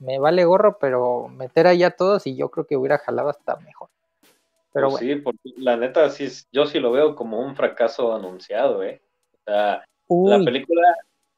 me 0.00 0.18
vale 0.18 0.44
gorro, 0.44 0.78
pero 0.78 1.28
meter 1.28 1.66
ahí 1.66 1.82
a 1.82 1.90
todos 1.92 2.26
y 2.26 2.36
yo 2.36 2.50
creo 2.50 2.66
que 2.66 2.76
hubiera 2.76 2.98
jalado 2.98 3.28
hasta 3.28 3.56
mejor. 3.56 3.88
Pero 4.72 4.88
pues 4.90 5.00
sí, 5.00 5.16
porque 5.16 5.50
la 5.56 5.76
neta, 5.76 6.08
sí, 6.10 6.28
yo 6.52 6.66
sí 6.66 6.78
lo 6.78 6.92
veo 6.92 7.14
como 7.14 7.40
un 7.40 7.56
fracaso 7.56 8.14
anunciado, 8.14 8.82
¿eh? 8.82 9.00
O 9.32 9.38
sea, 9.44 9.84
la 10.08 10.44
película, 10.44 10.82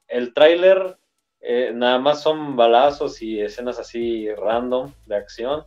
el 0.09 0.35
tráiler, 0.35 0.97
eh, 1.41 1.73
nada 1.75 1.99
más 1.99 2.23
son 2.23 2.57
balazos 2.57 3.21
y 3.21 3.41
escenas 3.41 3.79
así 3.79 4.33
random 4.35 4.93
de 5.07 5.17
acción. 5.17 5.65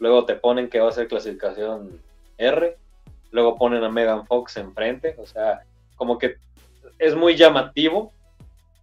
Luego 0.00 0.24
te 0.24 0.34
ponen 0.34 0.68
que 0.68 0.80
va 0.80 0.88
a 0.88 0.92
ser 0.92 1.08
clasificación 1.08 2.00
R. 2.38 2.76
Luego 3.30 3.56
ponen 3.56 3.84
a 3.84 3.88
Megan 3.88 4.26
Fox 4.26 4.56
enfrente. 4.56 5.14
O 5.18 5.26
sea, 5.26 5.62
como 5.96 6.18
que 6.18 6.36
es 6.98 7.14
muy 7.14 7.36
llamativo, 7.36 8.12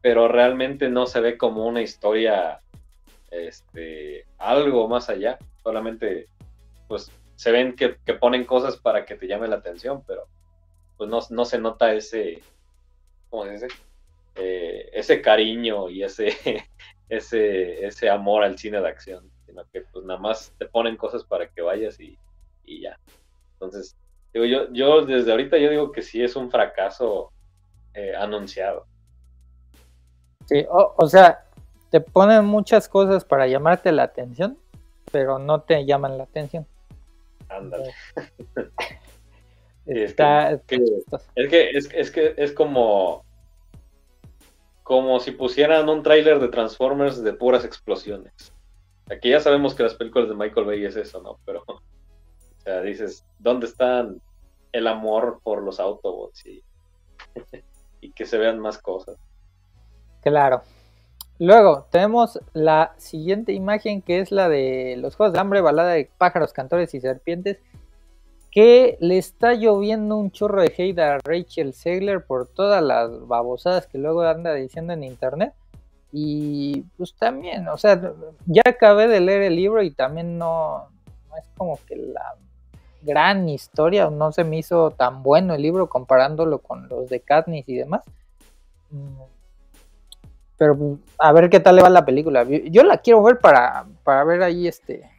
pero 0.01 0.27
realmente 0.27 0.89
no 0.89 1.05
se 1.05 1.19
ve 1.21 1.37
como 1.37 1.65
una 1.65 1.81
historia, 1.81 2.61
este, 3.31 4.25
algo 4.37 4.87
más 4.87 5.09
allá. 5.09 5.39
Solamente, 5.63 6.27
pues, 6.87 7.11
se 7.35 7.51
ven 7.51 7.75
que, 7.75 7.89
ponen 8.13 8.45
cosas 8.45 8.77
para 8.77 9.05
que 9.05 9.15
te 9.15 9.27
llame 9.27 9.47
la 9.47 9.55
atención, 9.55 10.03
pero 10.05 10.27
pues 10.97 11.09
no, 11.09 11.45
se 11.45 11.57
nota 11.57 11.91
ese, 11.93 12.43
¿cómo 13.31 13.45
se 13.45 13.53
dice? 13.53 13.67
Eh, 14.35 14.91
ese 14.93 15.19
cariño 15.21 15.89
y 15.89 16.03
ese, 16.03 16.35
ese, 17.09 17.83
ese 17.83 18.09
amor 18.09 18.43
al 18.43 18.59
cine 18.59 18.79
de 18.79 18.87
acción, 18.87 19.31
sino 19.47 19.63
que 19.71 19.81
pues 19.81 20.05
nada 20.05 20.19
más 20.19 20.53
te 20.59 20.67
ponen 20.67 20.97
cosas 20.97 21.23
para 21.23 21.47
que 21.47 21.63
vayas 21.63 21.99
y, 21.99 22.15
y 22.63 22.81
ya. 22.81 22.99
Entonces, 23.53 23.97
digo, 24.33 24.45
yo, 24.45 24.71
yo 24.71 25.05
desde 25.05 25.31
ahorita 25.31 25.57
yo 25.57 25.71
digo 25.71 25.91
que 25.91 26.03
sí 26.03 26.23
es 26.23 26.35
un 26.35 26.51
fracaso 26.51 27.31
eh, 27.93 28.13
anunciado. 28.15 28.85
Sí, 30.45 30.65
o, 30.69 31.07
sea, 31.07 31.45
te 31.91 31.99
ponen 31.99 32.45
muchas 32.45 32.87
cosas 32.87 33.25
para 33.25 33.47
llamarte 33.47 33.91
la 33.91 34.03
atención, 34.03 34.57
pero 35.11 35.37
no 35.37 35.61
te 35.61 35.85
llaman 35.85 36.17
la 36.17 36.23
atención. 36.23 36.65
Ándale. 37.49 37.93
Está, 39.85 40.51
es, 40.51 40.61
que, 40.63 40.75
es, 41.35 41.47
que, 41.49 41.69
es, 41.99 42.11
que, 42.11 42.33
es, 42.37 42.51
como 42.53 43.25
como 44.83 45.19
si 45.19 45.31
pusieran 45.31 45.89
un 45.89 46.01
tráiler 46.01 46.39
de 46.39 46.47
Transformers 46.47 47.21
de 47.21 47.33
puras 47.33 47.65
explosiones. 47.65 48.53
Aquí 49.09 49.31
ya 49.31 49.41
sabemos 49.41 49.75
que 49.75 49.83
las 49.83 49.95
películas 49.95 50.29
de 50.29 50.35
Michael 50.35 50.65
Bay 50.65 50.85
es 50.85 50.95
eso, 50.95 51.21
¿no? 51.21 51.39
Pero, 51.45 51.63
o 51.67 51.81
sea, 52.59 52.81
dices, 52.81 53.25
¿dónde 53.39 53.65
están 53.65 54.21
el 54.71 54.87
amor 54.87 55.41
por 55.43 55.61
los 55.61 55.79
Autobots 55.79 56.45
y, 56.45 56.63
y 58.01 58.13
que 58.13 58.25
se 58.25 58.37
vean 58.37 58.59
más 58.59 58.77
cosas? 58.77 59.17
Claro. 60.21 60.61
Luego 61.41 61.87
tenemos 61.89 62.39
la 62.53 62.93
siguiente 62.97 63.51
imagen 63.51 64.03
que 64.03 64.19
es 64.19 64.31
la 64.31 64.47
de 64.47 64.95
los 64.99 65.15
Juegos 65.15 65.33
de 65.33 65.39
Hambre, 65.39 65.61
balada 65.61 65.93
de 65.93 66.07
pájaros, 66.19 66.53
cantores 66.53 66.93
y 66.93 67.01
serpientes, 67.01 67.57
que 68.51 68.95
le 68.99 69.17
está 69.17 69.55
lloviendo 69.55 70.17
un 70.17 70.29
chorro 70.29 70.61
de 70.61 70.71
hate 70.77 70.99
a 70.99 71.17
Rachel 71.17 71.73
Segler 71.73 72.23
por 72.23 72.47
todas 72.47 72.83
las 72.83 73.27
babosadas 73.27 73.87
que 73.87 73.97
luego 73.97 74.21
anda 74.21 74.53
diciendo 74.53 74.93
en 74.93 75.03
internet. 75.03 75.51
Y 76.11 76.83
pues 76.95 77.15
también, 77.15 77.67
o 77.69 77.77
sea, 77.79 77.99
ya 78.45 78.61
acabé 78.63 79.07
de 79.07 79.21
leer 79.21 79.41
el 79.41 79.55
libro 79.55 79.81
y 79.81 79.89
también 79.89 80.37
no, 80.37 80.89
no 81.27 81.37
es 81.37 81.45
como 81.57 81.79
que 81.87 81.95
la 81.95 82.35
gran 83.01 83.49
historia, 83.49 84.11
no 84.11 84.31
se 84.31 84.43
me 84.43 84.59
hizo 84.59 84.91
tan 84.91 85.23
bueno 85.23 85.55
el 85.55 85.63
libro 85.63 85.89
comparándolo 85.89 86.59
con 86.59 86.87
los 86.87 87.09
de 87.09 87.19
Katniss 87.19 87.67
y 87.67 87.77
demás. 87.77 88.03
Pero 90.61 90.77
pues, 90.77 90.99
a 91.17 91.33
ver 91.33 91.49
qué 91.49 91.59
tal 91.59 91.75
le 91.75 91.81
va 91.81 91.89
la 91.89 92.05
película. 92.05 92.43
Yo 92.43 92.83
la 92.83 92.99
quiero 92.99 93.23
ver 93.23 93.39
para, 93.39 93.83
para 94.03 94.23
ver 94.23 94.43
ahí 94.43 94.67
este 94.67 95.09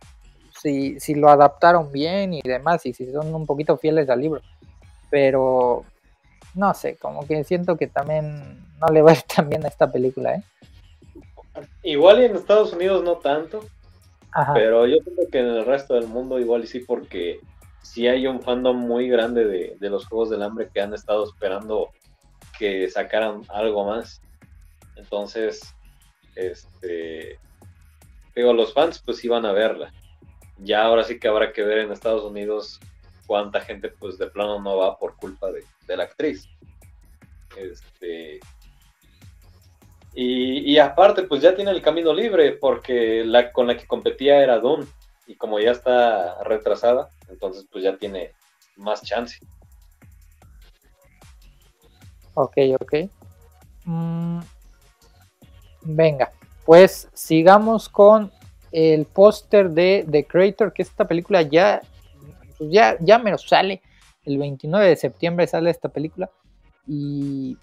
si, 0.56 1.00
si 1.00 1.16
lo 1.16 1.28
adaptaron 1.28 1.90
bien 1.90 2.32
y 2.32 2.42
demás, 2.42 2.86
y 2.86 2.94
si 2.94 3.10
son 3.10 3.34
un 3.34 3.44
poquito 3.44 3.76
fieles 3.76 4.08
al 4.08 4.20
libro. 4.20 4.40
Pero 5.10 5.84
no 6.54 6.72
sé, 6.74 6.94
como 6.94 7.26
que 7.26 7.42
siento 7.42 7.76
que 7.76 7.88
también 7.88 8.64
no 8.78 8.86
le 8.92 9.02
va 9.02 9.10
a 9.10 9.14
ir 9.14 9.22
tan 9.22 9.48
bien 9.48 9.64
a 9.64 9.68
esta 9.68 9.90
película, 9.90 10.36
¿eh? 10.36 10.44
Igual 11.82 12.22
y 12.22 12.26
en 12.26 12.36
Estados 12.36 12.72
Unidos 12.72 13.02
no 13.02 13.16
tanto, 13.16 13.64
pero 14.54 14.86
yo 14.86 14.98
creo 14.98 15.28
que 15.28 15.40
en 15.40 15.46
el 15.46 15.64
resto 15.64 15.94
del 15.94 16.06
mundo 16.06 16.38
igual 16.38 16.62
y 16.62 16.68
sí, 16.68 16.78
porque 16.78 17.40
sí 17.82 18.06
hay 18.06 18.28
un 18.28 18.40
fandom 18.40 18.76
muy 18.76 19.08
grande 19.08 19.44
de, 19.44 19.76
de 19.80 19.90
los 19.90 20.06
Juegos 20.06 20.30
del 20.30 20.44
Hambre 20.44 20.70
que 20.72 20.80
han 20.80 20.94
estado 20.94 21.24
esperando 21.24 21.90
que 22.60 22.88
sacaran 22.88 23.42
algo 23.48 23.84
más. 23.84 24.22
Entonces, 24.96 25.74
este, 26.34 27.38
digo, 28.34 28.52
los 28.52 28.72
fans 28.72 29.02
pues 29.04 29.24
iban 29.24 29.46
a 29.46 29.52
verla. 29.52 29.92
Ya 30.58 30.84
ahora 30.84 31.04
sí 31.04 31.18
que 31.18 31.28
habrá 31.28 31.52
que 31.52 31.62
ver 31.62 31.78
en 31.78 31.92
Estados 31.92 32.24
Unidos 32.24 32.80
cuánta 33.26 33.60
gente 33.60 33.88
pues 33.88 34.18
de 34.18 34.26
plano 34.26 34.60
no 34.60 34.76
va 34.76 34.98
por 34.98 35.16
culpa 35.16 35.48
de, 35.50 35.96
la 35.96 36.04
actriz. 36.04 36.48
Este, 37.56 38.40
y, 40.14 40.78
aparte 40.78 41.22
pues 41.22 41.42
ya 41.42 41.54
tiene 41.54 41.70
el 41.70 41.82
camino 41.82 42.12
libre 42.12 42.52
porque 42.52 43.24
la 43.24 43.52
con 43.52 43.66
la 43.66 43.76
que 43.76 43.86
competía 43.86 44.42
era 44.42 44.58
Dune 44.58 44.86
y 45.26 45.34
como 45.34 45.58
ya 45.58 45.70
está 45.70 46.42
retrasada, 46.44 47.08
entonces 47.28 47.66
pues 47.70 47.84
ya 47.84 47.96
tiene 47.96 48.32
más 48.76 49.02
chance. 49.02 49.38
Ok, 52.34 52.56
ok. 52.80 52.94
Mm, 53.84 54.40
Venga, 55.84 56.30
pues 56.64 57.08
sigamos 57.12 57.88
con 57.88 58.30
el 58.70 59.04
póster 59.04 59.70
de 59.70 60.06
The 60.10 60.24
Creator, 60.24 60.72
que 60.72 60.82
esta 60.82 61.06
película 61.06 61.42
ya, 61.42 61.82
pues 62.58 62.70
ya, 62.70 62.96
ya 63.00 63.18
me 63.18 63.30
lo 63.30 63.38
sale. 63.38 63.82
El 64.24 64.38
29 64.38 64.88
de 64.88 64.96
septiembre 64.96 65.46
sale 65.46 65.70
esta 65.70 65.88
película. 65.88 66.30
Y, 66.86 67.56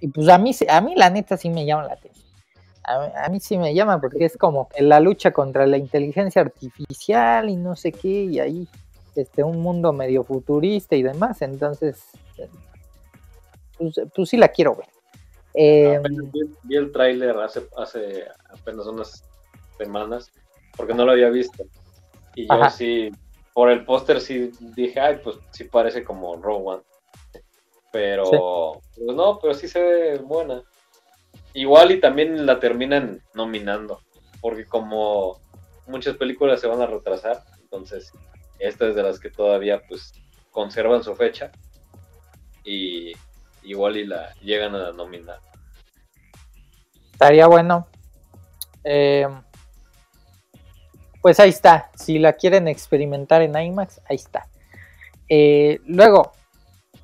y 0.00 0.08
pues 0.08 0.28
a 0.28 0.38
mí, 0.38 0.52
a 0.68 0.80
mí 0.80 0.94
la 0.96 1.10
neta 1.10 1.36
sí 1.36 1.50
me 1.50 1.66
llama 1.66 1.84
la 1.84 1.94
atención. 1.94 2.24
A, 2.86 3.30
mí 3.30 3.40
sí 3.40 3.56
me 3.56 3.74
llama 3.74 3.98
porque 3.98 4.26
es 4.26 4.36
como 4.36 4.68
la 4.78 5.00
lucha 5.00 5.32
contra 5.32 5.66
la 5.66 5.78
inteligencia 5.78 6.42
artificial 6.42 7.48
y 7.48 7.56
no 7.56 7.76
sé 7.76 7.92
qué, 7.92 8.24
y 8.24 8.38
ahí 8.40 8.68
este, 9.16 9.42
un 9.42 9.60
mundo 9.60 9.94
medio 9.94 10.22
futurista 10.22 10.94
y 10.94 11.02
demás. 11.02 11.40
Entonces, 11.40 12.02
pues, 13.78 13.94
pues 14.14 14.28
sí 14.28 14.36
la 14.36 14.48
quiero 14.48 14.76
ver. 14.76 14.93
Eh, 15.54 16.00
vi, 16.64 16.76
el 16.76 16.92
tráiler 16.92 17.36
hace, 17.38 17.66
hace 17.76 18.24
apenas 18.50 18.86
unas 18.86 19.24
semanas, 19.78 20.30
porque 20.76 20.94
no 20.94 21.04
lo 21.04 21.12
había 21.12 21.30
visto. 21.30 21.64
Y 22.34 22.48
yo 22.48 22.70
sí, 22.70 23.10
por 23.52 23.70
el 23.70 23.84
póster 23.84 24.20
sí 24.20 24.50
dije, 24.74 25.00
ay, 25.00 25.20
pues 25.22 25.36
sí 25.52 25.64
parece 25.64 26.02
como 26.02 26.32
One. 26.32 26.82
Pero, 27.92 28.80
pues 28.96 29.16
no, 29.16 29.38
pero 29.38 29.54
sí 29.54 29.68
se 29.68 29.80
ve 29.80 30.18
buena. 30.18 30.62
Igual 31.52 31.92
y 31.92 32.00
también 32.00 32.44
la 32.44 32.58
terminan 32.58 33.22
nominando, 33.32 34.00
porque 34.40 34.66
como 34.66 35.40
muchas 35.86 36.16
películas 36.16 36.60
se 36.60 36.66
van 36.66 36.82
a 36.82 36.86
retrasar, 36.86 37.44
entonces 37.62 38.10
esta 38.58 38.88
es 38.88 38.96
de 38.96 39.02
las 39.04 39.20
que 39.20 39.30
todavía 39.30 39.80
pues 39.88 40.12
conservan 40.50 41.04
su 41.04 41.14
fecha. 41.14 41.52
Y 42.64 43.12
igual 43.64 43.96
y 43.96 44.06
la 44.06 44.34
llegan 44.40 44.74
a 44.74 44.92
nominar. 44.92 45.40
Estaría 47.12 47.46
bueno. 47.46 47.86
Eh, 48.84 49.26
pues 51.22 51.40
ahí 51.40 51.50
está. 51.50 51.90
Si 51.94 52.18
la 52.18 52.34
quieren 52.34 52.68
experimentar 52.68 53.40
en 53.42 53.56
IMAX, 53.56 54.00
ahí 54.08 54.16
está. 54.16 54.46
Eh, 55.28 55.80
luego, 55.86 56.32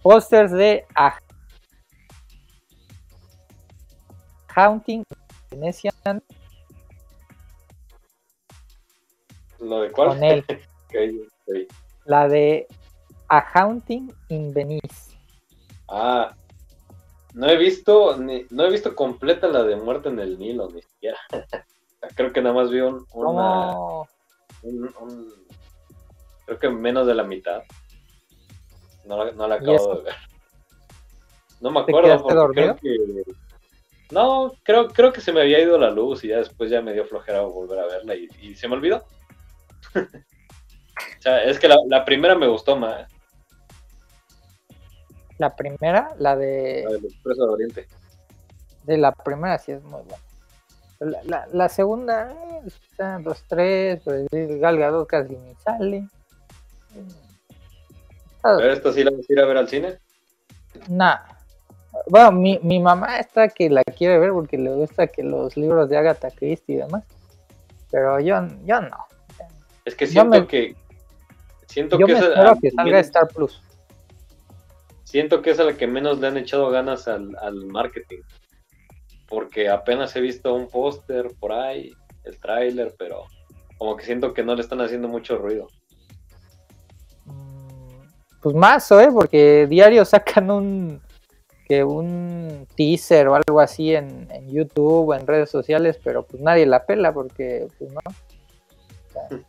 pósters 0.03 0.53
de 0.53 0.85
Haunting 4.55 5.05
Venetian. 5.51 6.23
¿Lo 9.59 9.81
de 9.81 9.91
cuál? 9.93 10.09
Con 10.09 10.25
él. 10.25 10.45
La 12.05 12.29
de 12.29 12.67
A 13.29 13.39
Haunting 13.39 14.13
in 14.29 14.53
Venice. 14.53 15.17
Ah, 15.89 16.35
no 17.35 17.49
he 17.49 17.57
visto, 17.57 18.17
ni, 18.17 18.47
no 18.51 18.65
he 18.65 18.71
visto 18.71 18.95
completa 18.95 19.49
la 19.49 19.63
de 19.63 19.77
Muerte 19.77 20.09
en 20.09 20.19
el 20.19 20.39
Nilo, 20.39 20.69
ni 20.71 20.83
siquiera. 20.83 21.19
creo 22.15 22.33
que 22.33 22.43
nada 22.43 22.55
más 22.55 22.71
vi 22.71 22.81
un, 22.81 23.07
una, 23.13 23.75
creo 26.47 26.59
que 26.59 26.69
menos 26.69 27.07
de 27.07 27.15
la 27.15 27.25
mitad. 27.25 27.63
No, 29.05 29.31
no 29.33 29.49
la 29.49 29.57
acabo 29.57 29.97
de 29.97 30.03
ver. 30.03 30.15
No 31.61 31.71
me 31.71 31.81
acuerdo 31.81 32.23
porque 32.23 32.55
creo 32.55 32.77
que 32.77 33.25
no, 34.11 34.53
creo, 34.65 34.89
creo 34.89 35.13
que 35.13 35.21
se 35.21 35.33
me 35.33 35.41
había 35.41 35.61
ido 35.61 35.79
la 35.79 35.91
luz 35.91 36.25
y 36.25 36.29
ya 36.29 36.39
después 36.39 36.69
ya 36.69 36.83
me 36.83 36.93
dio 36.93 37.05
flojera 37.05 37.43
volver 37.43 37.79
a 37.79 37.87
verla 37.87 38.15
y, 38.17 38.55
se 38.57 38.67
me 38.67 38.75
olvidó. 38.75 39.05
o 39.95 41.23
sea, 41.23 41.45
es 41.45 41.61
que 41.61 41.69
la, 41.69 41.77
la 41.87 42.05
primera 42.05 42.35
me 42.35 42.49
gustó 42.49 42.77
más. 42.77 43.07
La 45.41 45.57
primera, 45.57 46.15
la 46.19 46.37
de. 46.37 46.83
La 46.85 46.93
del 46.93 47.07
Expreso 47.07 47.47
de 47.47 47.51
Oriente. 47.51 47.89
De 48.85 48.99
la 48.99 49.11
primera 49.11 49.57
sí 49.57 49.73
es 49.73 49.83
muy 49.83 50.03
buena. 50.03 51.23
La, 51.25 51.49
la, 51.51 51.69
segunda, 51.71 52.31
eh, 52.31 53.23
dos, 53.23 53.43
tres, 53.49 54.03
pues 54.05 54.29
Galgado 54.31 55.07
casi 55.07 55.35
ni 55.35 55.55
sale. 55.55 56.07
¿Pero 58.43 58.71
esto 58.71 58.93
sí 58.93 59.03
la 59.03 59.13
vas 59.13 59.21
a 59.21 59.33
ir 59.33 59.41
a 59.41 59.47
ver 59.47 59.57
al 59.57 59.69
cine? 59.69 59.99
Nah. 60.91 61.21
Bueno, 62.07 62.33
mi, 62.33 62.59
mi 62.63 62.79
mamá 62.79 63.19
está 63.19 63.49
que 63.49 63.71
la 63.71 63.83
quiere 63.83 64.19
ver 64.19 64.33
porque 64.33 64.59
le 64.59 64.75
gusta 64.75 65.07
que 65.07 65.23
los 65.23 65.57
libros 65.57 65.89
de 65.89 65.97
Agatha 65.97 66.31
Christie 66.31 66.75
y 66.75 66.79
demás. 66.81 67.03
Pero 67.91 68.21
yo, 68.21 68.47
yo 68.67 68.83
no. 68.83 69.07
Es 69.87 69.95
que 69.95 70.07
siento 70.07 70.47
que. 70.47 70.77
Siento 71.65 71.99
yo 71.99 72.05
que, 72.05 72.13
me 72.13 72.19
es 72.19 72.25
espero 72.27 72.59
que 72.61 72.71
salga 72.73 73.01
Star 73.01 73.29
Plus. 73.29 73.63
Siento 75.11 75.43
que 75.43 75.51
es 75.51 75.59
a 75.59 75.65
la 75.65 75.77
que 75.77 75.89
menos 75.89 76.21
le 76.21 76.29
han 76.29 76.37
echado 76.37 76.71
ganas 76.71 77.09
al, 77.09 77.37
al 77.43 77.67
marketing. 77.67 78.21
Porque 79.29 79.69
apenas 79.69 80.15
he 80.15 80.21
visto 80.21 80.55
un 80.55 80.69
póster 80.69 81.33
por 81.41 81.51
ahí, 81.51 81.93
el 82.23 82.39
tráiler, 82.39 82.95
pero 82.97 83.25
como 83.77 83.97
que 83.97 84.05
siento 84.05 84.33
que 84.33 84.45
no 84.45 84.55
le 84.55 84.63
están 84.63 84.81
haciendo 84.81 85.09
mucho 85.09 85.37
ruido. 85.37 85.67
Pues 88.41 88.55
más, 88.55 88.89
¿eh? 88.93 89.09
Porque 89.13 89.67
diario 89.69 90.05
sacan 90.05 90.49
un 90.49 91.01
que 91.67 91.83
un 91.83 92.69
teaser 92.77 93.27
o 93.27 93.35
algo 93.35 93.59
así 93.59 93.93
en, 93.93 94.29
en, 94.31 94.49
YouTube 94.49 95.09
o 95.09 95.15
en 95.15 95.27
redes 95.27 95.51
sociales, 95.51 95.99
pero 96.05 96.25
pues 96.25 96.41
nadie 96.41 96.67
la 96.67 96.87
pela 96.87 97.13
porque 97.13 97.67
pues 97.81 97.93
no. 97.93 98.01
O 98.01 99.13
sea, 99.13 99.39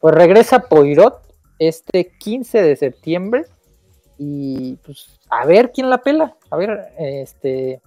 pues 0.00 0.14
regresa 0.14 0.60
Poirot 0.60 1.33
este 1.58 2.12
15 2.18 2.62
de 2.62 2.76
septiembre 2.76 3.44
y 4.18 4.76
pues 4.84 5.20
a 5.28 5.44
ver 5.46 5.72
quién 5.72 5.90
la 5.90 5.98
pela, 5.98 6.36
a 6.50 6.56
ver 6.56 6.92
este 6.98 7.80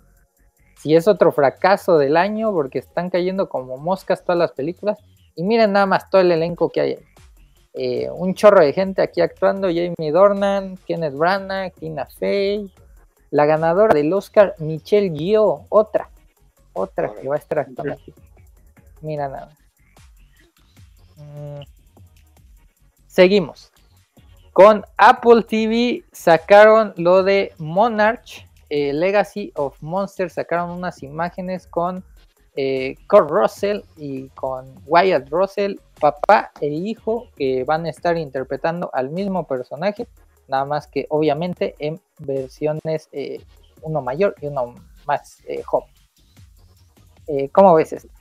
si 0.77 0.95
es 0.95 1.07
otro 1.07 1.31
fracaso 1.31 1.97
del 1.97 2.17
año 2.17 2.51
porque 2.51 2.79
están 2.79 3.09
cayendo 3.09 3.49
como 3.49 3.77
moscas 3.77 4.23
todas 4.23 4.37
las 4.37 4.51
películas 4.51 4.97
y 5.35 5.43
miren 5.43 5.71
nada 5.71 5.85
más 5.85 6.09
todo 6.09 6.21
el 6.21 6.31
elenco 6.31 6.69
que 6.69 6.81
hay. 6.81 6.99
Eh, 7.73 8.09
un 8.09 8.33
chorro 8.33 8.61
de 8.61 8.73
gente 8.73 9.03
aquí 9.03 9.21
actuando, 9.21 9.67
Jamie 9.67 10.11
Dornan, 10.11 10.77
Kenneth 10.87 11.13
Branagh, 11.13 11.73
Tina 11.73 12.07
Fey, 12.07 12.71
la 13.29 13.45
ganadora 13.45 13.93
del 13.93 14.11
Oscar, 14.13 14.55
Michelle 14.57 15.15
Yeoh, 15.15 15.65
otra, 15.69 16.09
otra 16.73 17.13
que 17.13 17.27
va 17.27 17.35
a 17.35 17.37
estar 17.37 17.59
actuando 17.59 17.93
aquí. 17.93 18.13
Mira 19.01 19.27
nada. 19.27 19.51
Mm. 21.17 21.76
Seguimos. 23.17 23.71
Con 24.53 24.85
Apple 24.97 25.41
TV 25.41 26.03
sacaron 26.11 26.93
lo 26.97 27.23
de 27.23 27.51
Monarch, 27.57 28.45
eh, 28.69 28.93
Legacy 28.93 29.51
of 29.55 29.75
Monsters, 29.81 30.33
sacaron 30.33 30.69
unas 30.69 31.01
imágenes 31.01 31.65
con 31.65 32.03
eh, 32.55 32.95
Russell 33.09 33.81
y 33.95 34.29
con 34.35 34.71
Wyatt 34.85 35.29
Russell, 35.31 35.79
papá 35.99 36.51
e 36.61 36.67
hijo, 36.67 37.27
que 37.35 37.63
van 37.63 37.87
a 37.87 37.89
estar 37.89 38.15
interpretando 38.17 38.91
al 38.93 39.09
mismo 39.09 39.47
personaje, 39.47 40.07
nada 40.47 40.65
más 40.65 40.85
que 40.85 41.07
obviamente 41.09 41.73
en 41.79 41.99
versiones 42.19 43.09
eh, 43.13 43.41
uno 43.81 44.03
mayor 44.03 44.35
y 44.43 44.45
uno 44.45 44.75
más 45.07 45.41
eh, 45.47 45.63
joven. 45.63 45.89
¿Cómo 47.51 47.73
ves 47.73 47.93
esto? 47.93 48.13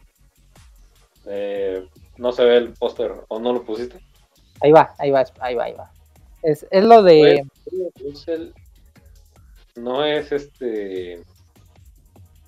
No 2.17 2.33
se 2.33 2.45
ve 2.47 2.57
el 2.57 2.73
póster 2.73 3.13
o 3.29 3.39
no 3.39 3.53
lo 3.53 3.63
pusiste. 3.63 4.01
Ahí 4.61 4.73
va, 4.73 4.95
ahí 4.99 5.11
va, 5.11 5.25
ahí 5.41 5.55
va, 5.55 5.65
ahí 5.65 5.73
va. 5.75 5.91
Es, 6.43 6.67
es 6.71 6.85
lo 6.85 7.03
de. 7.03 7.47
Russell 8.01 8.51
no 9.77 10.05
es 10.05 10.33
este. 10.33 11.23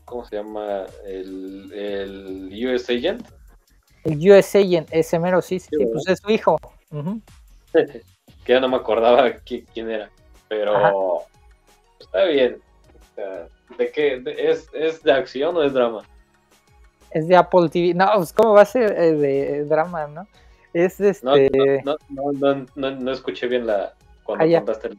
¿Cómo 0.05 0.25
se 0.25 0.37
llama? 0.37 0.87
El, 1.05 1.73
el 1.73 2.69
US 2.69 2.89
Agent. 2.89 3.27
El 4.05 4.31
US 4.31 4.55
Agent, 4.55 4.89
ese 4.91 5.19
mero, 5.19 5.43
sí, 5.43 5.59
sí, 5.59 5.69
sí 5.71 5.87
pues 5.87 6.09
es 6.09 6.21
su 6.21 6.31
hijo. 6.31 6.59
Uh 6.91 6.97
-huh. 7.03 7.23
que 8.45 8.53
ya 8.53 8.61
no 8.61 8.69
me 8.69 8.77
acordaba 8.77 9.31
quién, 9.45 9.67
quién 9.75 9.91
era. 9.91 10.11
Pero 10.49 10.77
Ajá. 10.77 10.93
está 12.01 12.25
bien. 12.25 12.59
O 13.13 13.15
sea, 13.15 13.49
¿De 13.77 13.93
qué? 13.93 14.21
De, 14.21 14.51
¿es, 14.51 14.69
¿Es 14.73 15.03
de 15.03 15.13
acción 15.13 15.57
o 15.57 15.63
es 15.63 15.73
drama? 15.73 16.03
Es 17.11 17.29
de 17.29 17.37
Apple 17.37 17.69
TV. 17.69 17.95
No, 17.95 18.11
pues 18.17 18.33
cómo 18.33 18.55
va 18.55 18.63
a 18.63 18.67
ser 18.67 18.93
eh, 18.93 19.13
de 19.13 19.65
drama, 19.65 20.07
¿no? 20.07 20.27
Es 20.79 21.01
este. 21.01 21.83
No, 21.85 21.97
no, 22.09 22.33
no, 22.33 22.67
no, 22.77 22.91
no 22.93 23.11
escuché 23.11 23.49
bien 23.49 23.67
la 23.67 23.95
cuando 24.23 24.45
ah, 24.45 24.59
contaste 24.59 24.89
el... 24.89 24.99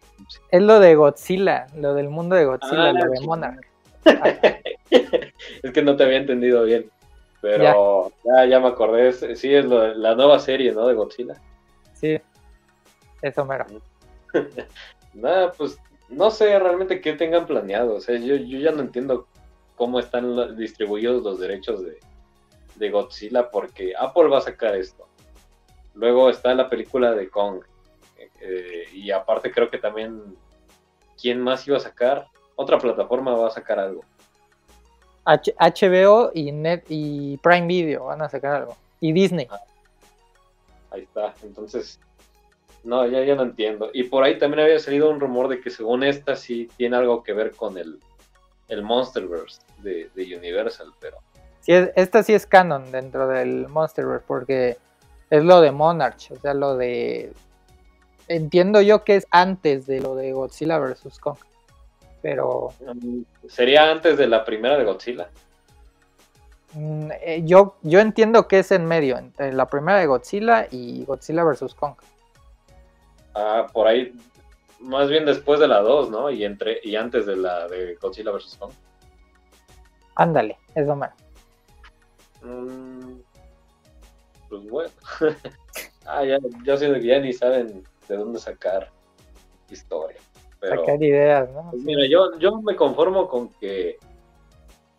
Es 0.52 0.62
lo 0.62 0.78
de 0.82 0.96
Godzilla, 0.96 1.68
lo 1.74 1.94
del 1.94 2.10
mundo 2.10 2.36
de 2.36 2.44
Godzilla, 2.44 2.90
ah, 2.90 2.92
lo 2.92 3.10
de 3.10 3.22
Monarch. 3.22 3.66
es 4.90 5.72
que 5.72 5.82
no 5.82 5.96
te 5.96 6.04
había 6.04 6.18
entendido 6.18 6.66
bien. 6.66 6.92
Pero 7.40 8.12
ya, 8.26 8.44
ya, 8.44 8.46
ya 8.50 8.60
me 8.60 8.68
acordé. 8.68 9.08
Es, 9.08 9.26
sí, 9.40 9.56
es 9.56 9.64
lo, 9.64 9.94
la 9.94 10.16
nueva 10.16 10.40
serie, 10.40 10.74
¿no? 10.74 10.86
De 10.86 10.96
Godzilla. 10.96 11.36
Sí, 11.94 12.20
eso 13.22 13.46
mero. 13.46 13.66
Nada, 15.14 15.54
pues 15.54 15.80
no 16.10 16.30
sé 16.30 16.60
realmente 16.60 17.00
qué 17.00 17.14
tengan 17.14 17.46
planeado. 17.46 17.96
O 17.96 18.02
sea, 18.02 18.18
yo, 18.18 18.36
yo 18.36 18.60
ya 18.60 18.72
no 18.72 18.82
entiendo 18.82 19.28
cómo 19.78 20.02
están 20.02 20.58
distribuidos 20.58 21.24
los 21.24 21.40
derechos 21.40 21.86
de, 21.86 22.00
de 22.76 22.90
Godzilla, 22.90 23.50
porque 23.50 23.94
Apple 23.98 24.28
va 24.28 24.40
a 24.40 24.42
sacar 24.42 24.76
esto. 24.76 25.08
Luego 26.00 26.30
está 26.30 26.54
la 26.54 26.70
película 26.70 27.12
de 27.12 27.30
Kong. 27.30 27.62
Eh, 28.40 28.86
y 28.94 29.12
aparte 29.12 29.52
creo 29.52 29.70
que 29.70 29.78
también, 29.78 30.38
¿quién 31.22 31.42
más 31.42 31.68
iba 31.68 31.76
a 31.76 31.82
sacar? 31.82 32.28
Otra 32.56 32.78
plataforma 32.78 33.36
va 33.36 33.48
a 33.48 33.52
sacar 33.52 33.80
algo. 33.80 34.06
H 35.26 35.54
HBO 35.60 36.32
y 36.34 36.54
Net 36.54 36.86
y 36.88 37.36
Prime 37.38 37.68
Video 37.68 38.06
van 38.06 38.22
a 38.22 38.30
sacar 38.30 38.62
algo. 38.62 38.78
Y 39.02 39.12
Disney. 39.12 39.48
Ah, 39.50 39.60
ahí 40.92 41.02
está. 41.02 41.34
Entonces, 41.44 42.00
no, 42.86 43.06
ya, 43.06 43.22
ya 43.26 43.36
no 43.36 43.44
entiendo. 43.44 43.90
Y 43.94 44.04
por 44.04 44.24
ahí 44.24 44.40
también 44.40 44.64
había 44.64 44.80
salido 44.80 45.10
un 45.10 45.20
rumor 45.20 45.50
de 45.50 45.60
que 45.60 45.70
según 45.70 46.04
esta 46.04 46.38
sí 46.38 46.70
tiene 46.78 46.96
algo 46.96 47.24
que 47.24 47.34
ver 47.34 47.52
con 47.52 47.78
el, 47.78 48.00
el 48.70 48.84
Monsterverse 48.84 49.62
de, 49.80 50.10
de 50.16 50.38
Universal, 50.38 50.94
pero... 51.02 51.18
Sí, 51.60 51.74
esta 51.74 52.24
sí 52.24 52.34
es 52.34 52.46
canon 52.46 52.90
dentro 52.90 53.28
del 53.28 53.68
Monsterverse 53.68 54.26
porque 54.26 54.78
es 55.30 55.44
lo 55.44 55.62
de 55.62 55.72
Monarch, 55.72 56.32
o 56.32 56.36
sea, 56.38 56.54
lo 56.54 56.78
de... 56.78 57.34
Entiendo 58.28 58.82
yo 58.82 59.04
que 59.04 59.16
es 59.16 59.28
antes 59.32 59.88
de 59.88 60.02
lo 60.02 60.16
de 60.16 60.34
Godzilla 60.34 60.78
vs. 60.78 61.20
Kong, 61.20 61.38
pero... 62.22 62.74
¿Sería 63.48 63.90
antes 63.92 64.18
de 64.18 64.28
la 64.28 64.46
primera 64.46 64.78
de 64.78 64.84
Godzilla? 64.84 65.30
Mm, 66.74 67.10
eh, 67.22 67.42
yo, 67.46 67.78
yo 67.82 68.00
entiendo 68.00 68.48
que 68.48 68.60
es 68.60 68.72
en 68.72 68.86
medio, 68.86 69.18
entre 69.18 69.54
la 69.54 69.68
primera 69.68 70.00
de 70.00 70.06
Godzilla 70.06 70.68
y 70.70 71.06
Godzilla 71.06 71.44
vs. 71.44 71.74
Kong. 71.74 71.96
Ah, 73.34 73.68
por 73.72 73.88
ahí, 73.88 74.14
más 74.80 75.10
bien 75.10 75.26
después 75.26 75.60
de 75.60 75.68
la 75.68 75.80
2, 75.80 76.12
¿no? 76.12 76.30
Y, 76.30 76.46
entre, 76.46 76.80
y 76.84 76.96
antes 76.96 77.26
de 77.26 77.36
la 77.36 77.68
de 77.68 77.96
Godzilla 77.96 78.32
vs. 78.32 78.58
Kong. 78.60 78.72
Ándale, 80.16 80.58
eso 80.76 80.96
más. 80.96 81.12
Mm, 82.42 82.89
pues 84.50 84.64
bueno. 84.68 84.92
ah, 86.06 86.24
ya, 86.24 86.40
yo 86.64 86.78
siento 86.78 87.00
que 87.00 87.06
ya 87.06 87.20
ni 87.20 87.34
saben 87.34 87.84
de 88.08 88.18
dónde 88.18 88.40
sacar 88.40 88.92
historia. 89.70 90.18
Pero, 90.60 90.82
sacar 90.82 91.02
ideas, 91.02 91.50
¿no? 91.52 91.70
Pues 91.72 91.84
mira, 91.84 92.06
yo, 92.10 92.38
yo 92.40 92.62
me 92.62 92.76
conformo 92.76 93.28
con 93.28 93.50
que 93.54 93.98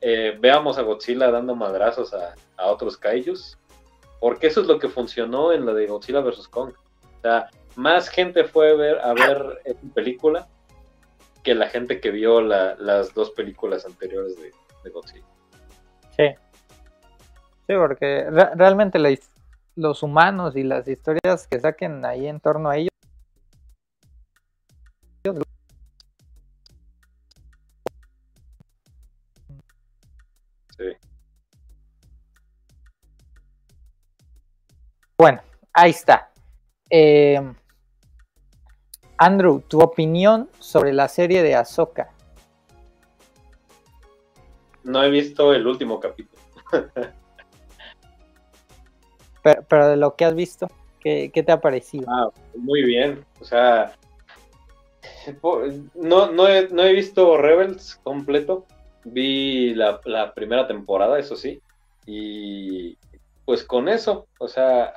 eh, 0.00 0.36
veamos 0.40 0.78
a 0.78 0.82
Godzilla 0.82 1.30
dando 1.30 1.54
madrazos 1.54 2.14
a, 2.14 2.34
a, 2.56 2.66
otros 2.68 2.96
kaijus, 2.96 3.58
porque 4.20 4.46
eso 4.46 4.62
es 4.62 4.66
lo 4.66 4.78
que 4.78 4.88
funcionó 4.88 5.52
en 5.52 5.66
la 5.66 5.74
de 5.74 5.86
Godzilla 5.86 6.20
vs. 6.20 6.48
Kong. 6.48 6.72
O 7.18 7.20
sea, 7.20 7.48
más 7.76 8.08
gente 8.08 8.44
fue 8.44 8.70
a 8.70 8.74
ver, 8.74 8.98
a 9.00 9.12
ver 9.12 9.60
esta 9.64 9.86
película 9.94 10.48
que 11.42 11.54
la 11.54 11.68
gente 11.68 12.00
que 12.00 12.10
vio 12.10 12.40
la, 12.40 12.76
las 12.78 13.12
dos 13.14 13.30
películas 13.30 13.84
anteriores 13.84 14.36
de, 14.36 14.52
de 14.84 14.90
Godzilla. 14.90 15.26
Sí. 16.16 16.34
Sí, 17.66 17.76
porque 17.76 18.26
re 18.28 18.50
realmente 18.56 18.98
la, 18.98 19.10
los 19.76 20.02
humanos 20.02 20.56
y 20.56 20.62
las 20.62 20.86
historias 20.88 21.46
que 21.48 21.60
saquen 21.60 22.04
ahí 22.04 22.26
en 22.26 22.40
torno 22.40 22.70
a 22.70 22.76
ellos. 22.76 22.90
Sí. 30.76 30.84
Bueno, 35.18 35.42
ahí 35.74 35.90
está. 35.90 36.30
Eh, 36.88 37.40
Andrew, 39.18 39.60
tu 39.60 39.80
opinión 39.80 40.48
sobre 40.58 40.94
la 40.94 41.06
serie 41.08 41.42
de 41.42 41.54
Ahsoka. 41.54 42.10
No 44.82 45.02
he 45.04 45.10
visto 45.10 45.52
el 45.52 45.66
último 45.66 46.00
capítulo. 46.00 46.40
pero, 49.42 49.88
de 49.88 49.96
lo 49.96 50.16
que 50.16 50.24
has 50.24 50.34
visto, 50.34 50.68
¿qué, 51.00 51.30
qué 51.32 51.42
te 51.42 51.52
ha 51.52 51.60
parecido? 51.60 52.06
Ah, 52.08 52.28
muy 52.56 52.82
bien. 52.82 53.24
O 53.40 53.44
sea, 53.44 53.94
no, 55.94 56.30
no, 56.32 56.48
he, 56.48 56.68
no 56.68 56.82
he 56.82 56.92
visto 56.92 57.36
Rebels 57.36 58.00
completo. 58.02 58.66
Vi 59.04 59.74
la, 59.74 60.00
la, 60.04 60.34
primera 60.34 60.66
temporada, 60.66 61.18
eso 61.18 61.36
sí. 61.36 61.60
Y 62.06 62.96
pues 63.44 63.64
con 63.64 63.88
eso, 63.88 64.26
o 64.38 64.48
sea, 64.48 64.94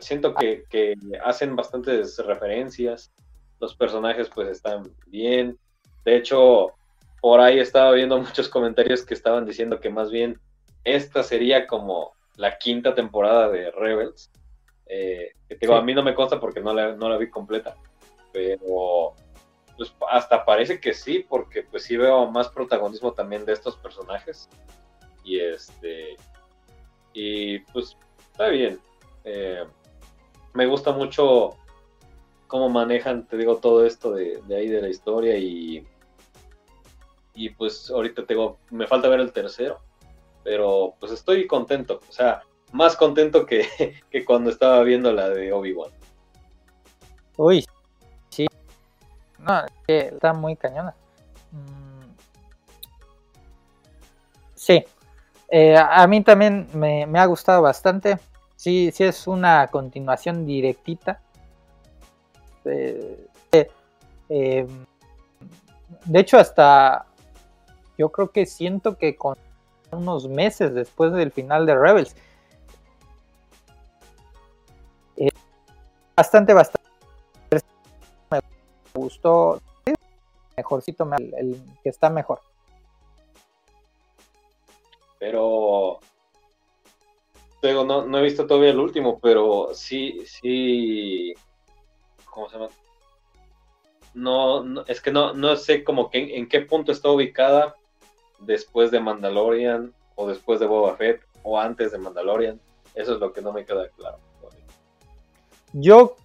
siento 0.00 0.34
que, 0.34 0.64
que, 0.68 0.94
hacen 1.24 1.56
bastantes 1.56 2.18
referencias, 2.18 3.12
los 3.58 3.74
personajes 3.74 4.28
pues 4.32 4.48
están 4.48 4.92
bien, 5.06 5.58
de 6.04 6.16
hecho, 6.16 6.72
por 7.20 7.40
ahí 7.40 7.58
estaba 7.58 7.92
viendo 7.92 8.18
muchos 8.20 8.48
comentarios 8.48 9.04
que 9.04 9.14
estaban 9.14 9.46
diciendo 9.46 9.80
que 9.80 9.90
más 9.90 10.10
bien 10.10 10.38
esta 10.84 11.22
sería 11.22 11.66
como 11.66 12.12
la 12.36 12.58
quinta 12.58 12.94
temporada 12.94 13.48
de 13.48 13.70
Rebels, 13.70 14.30
eh, 14.86 15.32
que 15.48 15.56
digo, 15.56 15.74
a 15.74 15.82
mí 15.82 15.94
no 15.94 16.02
me 16.02 16.14
consta 16.14 16.40
porque 16.40 16.60
no 16.60 16.72
la, 16.72 16.94
no 16.94 17.08
la 17.08 17.16
vi 17.16 17.30
completa, 17.30 17.76
pero 18.32 19.14
pues 19.76 19.94
hasta 20.10 20.44
parece 20.44 20.80
que 20.80 20.94
sí, 20.94 21.24
porque 21.28 21.62
pues 21.62 21.84
sí 21.84 21.96
veo 21.96 22.30
más 22.30 22.48
protagonismo 22.48 23.12
también 23.12 23.44
de 23.44 23.52
estos 23.52 23.76
personajes. 23.76 24.48
Y 25.24 25.38
este, 25.40 26.16
y 27.12 27.60
pues 27.60 27.96
está 28.30 28.48
bien. 28.48 28.80
Eh, 29.24 29.64
me 30.52 30.66
gusta 30.66 30.92
mucho 30.92 31.56
cómo 32.46 32.68
manejan, 32.68 33.26
te 33.26 33.36
digo, 33.36 33.56
todo 33.56 33.86
esto 33.86 34.12
de, 34.12 34.42
ahí 34.54 34.68
de 34.68 34.82
la 34.82 34.88
historia 34.88 35.36
y, 35.38 35.86
y 37.34 37.50
pues 37.50 37.90
ahorita 37.90 38.26
tengo, 38.26 38.58
me 38.70 38.86
falta 38.86 39.08
ver 39.08 39.20
el 39.20 39.32
tercero, 39.32 39.80
pero 40.44 40.94
pues 40.98 41.12
estoy 41.12 41.46
contento, 41.46 42.00
o 42.08 42.12
sea, 42.12 42.42
más 42.72 42.96
contento 42.96 43.46
que, 43.46 43.66
que 44.10 44.24
cuando 44.24 44.50
estaba 44.50 44.82
viendo 44.82 45.12
la 45.12 45.28
de 45.28 45.52
Obi-Wan. 45.52 45.90
Uy, 47.36 47.66
sí. 48.28 48.46
No, 49.38 49.64
está 49.86 50.32
muy 50.32 50.56
cañona. 50.56 50.94
Mm. 51.50 52.14
Sí, 54.54 54.84
eh, 55.48 55.76
a 55.76 56.06
mí 56.06 56.22
también 56.22 56.66
me, 56.72 57.04
ha 57.18 57.26
gustado 57.26 57.60
bastante. 57.60 58.18
Sí, 58.56 58.90
sí 58.92 59.04
es 59.04 59.26
una 59.26 59.66
continuación 59.66 60.46
directita. 60.46 61.20
Eh, 62.64 63.28
eh, 64.28 64.66
de 66.06 66.20
hecho, 66.20 66.38
hasta 66.38 67.04
yo 67.98 68.10
creo 68.10 68.30
que 68.30 68.46
siento 68.46 68.96
que 68.96 69.14
con 69.14 69.36
unos 69.92 70.28
meses 70.28 70.74
después 70.74 71.12
del 71.12 71.32
final 71.32 71.66
de 71.66 71.76
Rebels. 71.76 72.16
bastante, 76.16 76.52
bastante. 76.52 76.88
Me 78.30 78.40
gustó. 78.94 79.60
Mejorcito, 80.56 81.08
el 81.36 81.56
que 81.82 81.88
está 81.88 82.10
mejor. 82.10 82.40
Pero 85.18 86.00
digo, 87.62 87.84
no, 87.84 88.04
no 88.06 88.18
he 88.18 88.22
visto 88.22 88.46
todavía 88.46 88.70
el 88.70 88.80
último, 88.80 89.18
pero 89.20 89.68
sí, 89.72 90.24
sí, 90.26 91.34
¿cómo 92.24 92.48
se 92.48 92.58
llama? 92.58 92.70
No, 94.14 94.84
es 94.86 95.00
que 95.00 95.10
no, 95.10 95.32
no 95.32 95.56
sé 95.56 95.84
como 95.84 96.10
que 96.10 96.36
en, 96.36 96.48
qué 96.48 96.60
punto 96.62 96.92
está 96.92 97.08
ubicada 97.10 97.76
después 98.44 98.90
de 98.90 99.00
Mandalorian 99.00 99.92
o 100.14 100.26
después 100.26 100.60
de 100.60 100.66
Boba 100.66 100.96
Fett 100.96 101.22
o 101.42 101.58
antes 101.58 101.92
de 101.92 101.98
Mandalorian. 101.98 102.60
Eso 102.94 103.14
es 103.14 103.20
lo 103.20 103.32
que 103.32 103.42
no 103.42 103.52
me 103.52 103.64
queda 103.64 103.88
claro. 103.96 104.18
Yo 105.72 106.16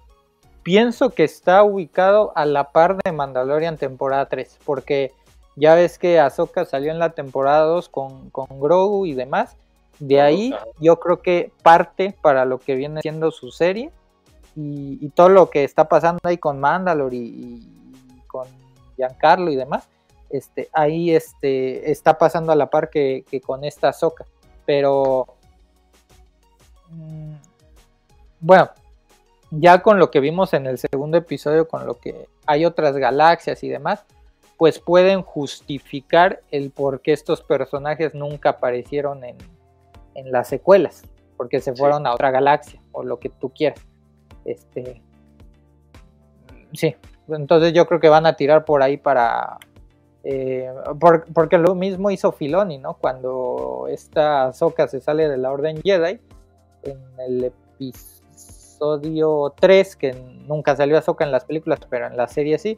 pienso 0.63 1.11
que 1.11 1.23
está 1.23 1.63
ubicado 1.63 2.33
a 2.35 2.45
la 2.45 2.71
par 2.71 2.97
de 2.97 3.11
Mandalorian 3.11 3.77
temporada 3.77 4.25
3, 4.27 4.59
porque 4.65 5.13
ya 5.55 5.75
ves 5.75 5.97
que 5.97 6.19
Ahsoka 6.19 6.65
salió 6.65 6.91
en 6.91 6.99
la 6.99 7.11
temporada 7.11 7.63
2 7.65 7.89
con, 7.89 8.29
con 8.31 8.47
Grogu 8.59 9.05
y 9.05 9.13
demás. 9.13 9.55
De 9.99 10.21
ahí 10.21 10.53
yo 10.79 10.99
creo 10.99 11.21
que 11.21 11.51
parte 11.63 12.15
para 12.21 12.45
lo 12.45 12.59
que 12.59 12.75
viene 12.75 13.01
siendo 13.01 13.31
su 13.31 13.51
serie 13.51 13.91
y, 14.55 15.09
todo 15.09 15.29
lo 15.29 15.49
que 15.49 15.63
está 15.63 15.87
pasando 15.87 16.19
ahí 16.23 16.37
con 16.37 16.59
Mandalore 16.59 17.15
y, 17.15 17.67
con 18.27 18.47
Giancarlo 18.95 19.51
y 19.51 19.55
demás. 19.55 19.87
Este, 20.29 20.69
ahí 20.73 21.11
este, 21.11 21.91
está 21.91 22.17
pasando 22.17 22.51
a 22.51 22.55
la 22.55 22.69
par 22.69 22.89
que, 22.89 23.23
con 23.45 23.63
esta 23.63 23.89
Ahsoka. 23.89 24.25
Pero 24.65 25.25
mm, 26.89 27.33
bueno, 28.39 28.69
ya 29.51 29.81
con 29.81 29.99
lo 29.99 30.11
que 30.11 30.19
vimos 30.19 30.53
en 30.53 30.67
el 30.67 30.77
segundo 30.77 31.17
episodio, 31.17 31.67
con 31.67 31.85
lo 31.85 31.99
que 31.99 32.27
hay 32.45 32.65
otras 32.65 32.95
galaxias 32.97 33.63
y 33.63 33.69
demás, 33.69 34.05
pues 34.57 34.79
pueden 34.79 35.21
justificar 35.21 36.41
el 36.51 36.71
por 36.71 37.01
qué 37.01 37.13
estos 37.13 37.41
personajes 37.41 38.13
nunca 38.13 38.49
aparecieron 38.51 39.23
en, 39.23 39.37
las 40.15 40.47
secuelas, 40.47 41.03
porque 41.37 41.59
se 41.59 41.75
fueron 41.75 42.07
a 42.07 42.13
otra 42.15 42.31
galaxia 42.31 42.81
o 42.91 43.03
lo 43.03 43.19
que 43.19 43.29
tú 43.29 43.49
quieras. 43.49 43.79
Este, 44.45 44.99
sí, 46.73 46.95
entonces 47.29 47.71
yo 47.73 47.85
creo 47.85 47.99
que 47.99 48.09
van 48.09 48.25
a 48.25 48.35
tirar 48.35 48.65
por 48.65 48.81
ahí 48.81 48.97
para... 48.97 49.59
Eh, 50.29 50.69
porque 51.33 51.57
lo 51.57 51.73
mismo 51.73 52.11
hizo 52.11 52.33
Filoni, 52.33 52.79
¿no? 52.79 52.95
Cuando 52.95 53.87
esta 53.89 54.51
Soka 54.51 54.89
se 54.89 54.99
sale 54.99 55.29
de 55.29 55.37
la 55.37 55.53
Orden 55.53 55.81
Jedi, 55.81 56.19
en 56.83 56.99
el 57.17 57.45
episodio 57.45 59.53
3, 59.57 59.95
que 59.95 60.11
nunca 60.45 60.75
salió 60.75 60.97
Ahsoka 60.97 61.23
en 61.23 61.31
las 61.31 61.45
películas, 61.45 61.79
pero 61.89 62.07
en 62.07 62.17
la 62.17 62.27
serie 62.27 62.57
sí, 62.57 62.77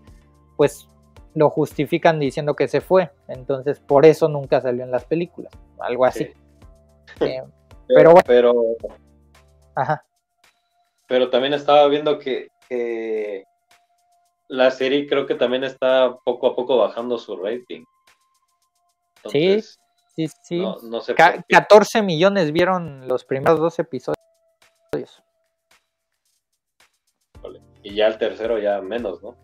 pues 0.57 0.87
lo 1.33 1.49
justifican 1.49 2.19
diciendo 2.19 2.55
que 2.55 2.67
se 2.67 2.81
fue. 2.81 3.09
Entonces, 3.27 3.79
por 3.79 4.05
eso 4.05 4.27
nunca 4.27 4.61
salió 4.61 4.83
en 4.83 4.91
las 4.91 5.05
películas. 5.05 5.51
Algo 5.79 6.05
así. 6.05 6.29
Eh, 7.21 7.41
pero, 7.87 8.13
pero, 8.27 8.53
Ajá. 9.73 10.05
Pero 11.07 11.31
también 11.31 11.55
estaba 11.55 11.87
viendo 11.87 12.19
que, 12.19 12.49
la 14.49 14.71
serie 14.71 15.07
creo 15.07 15.25
que 15.25 15.35
también 15.35 15.63
está 15.63 16.17
poco 16.25 16.47
a 16.47 16.55
poco 16.55 16.77
bajando 16.77 17.17
su 17.17 17.37
rating. 17.37 17.85
sí, 19.27 19.61
sí, 20.15 20.27
sí. 20.43 20.59
No, 20.59 21.01
sé 21.01 21.15
14 21.15 22.01
millones 22.01 22.51
vieron 22.51 23.07
los 23.07 23.23
primeros 23.23 23.59
dos 23.59 23.79
episodios. 23.79 24.17
Y 27.83 27.95
ya 27.95 28.07
el 28.07 28.17
tercero 28.17 28.59
ya 28.59 28.81
menos, 28.81 29.23
¿no? 29.23 29.35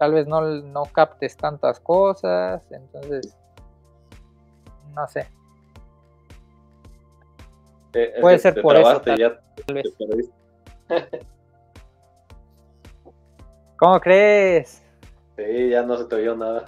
Tal 0.00 0.14
vez 0.14 0.26
no, 0.26 0.40
no 0.40 0.84
captes 0.84 1.36
tantas 1.36 1.78
cosas, 1.78 2.66
entonces, 2.72 3.36
no 4.94 5.06
sé. 5.06 5.28
Eh, 7.92 8.14
Puede 8.18 8.38
ser 8.38 8.62
por 8.62 8.76
eso. 8.76 8.98
Tal, 9.02 9.18
vez. 9.74 9.84
¿Cómo 13.76 14.00
crees? 14.00 14.82
Sí, 15.36 15.68
ya 15.68 15.82
no 15.82 15.98
se 15.98 16.06
te 16.06 16.14
oyó 16.14 16.34
nada. 16.34 16.64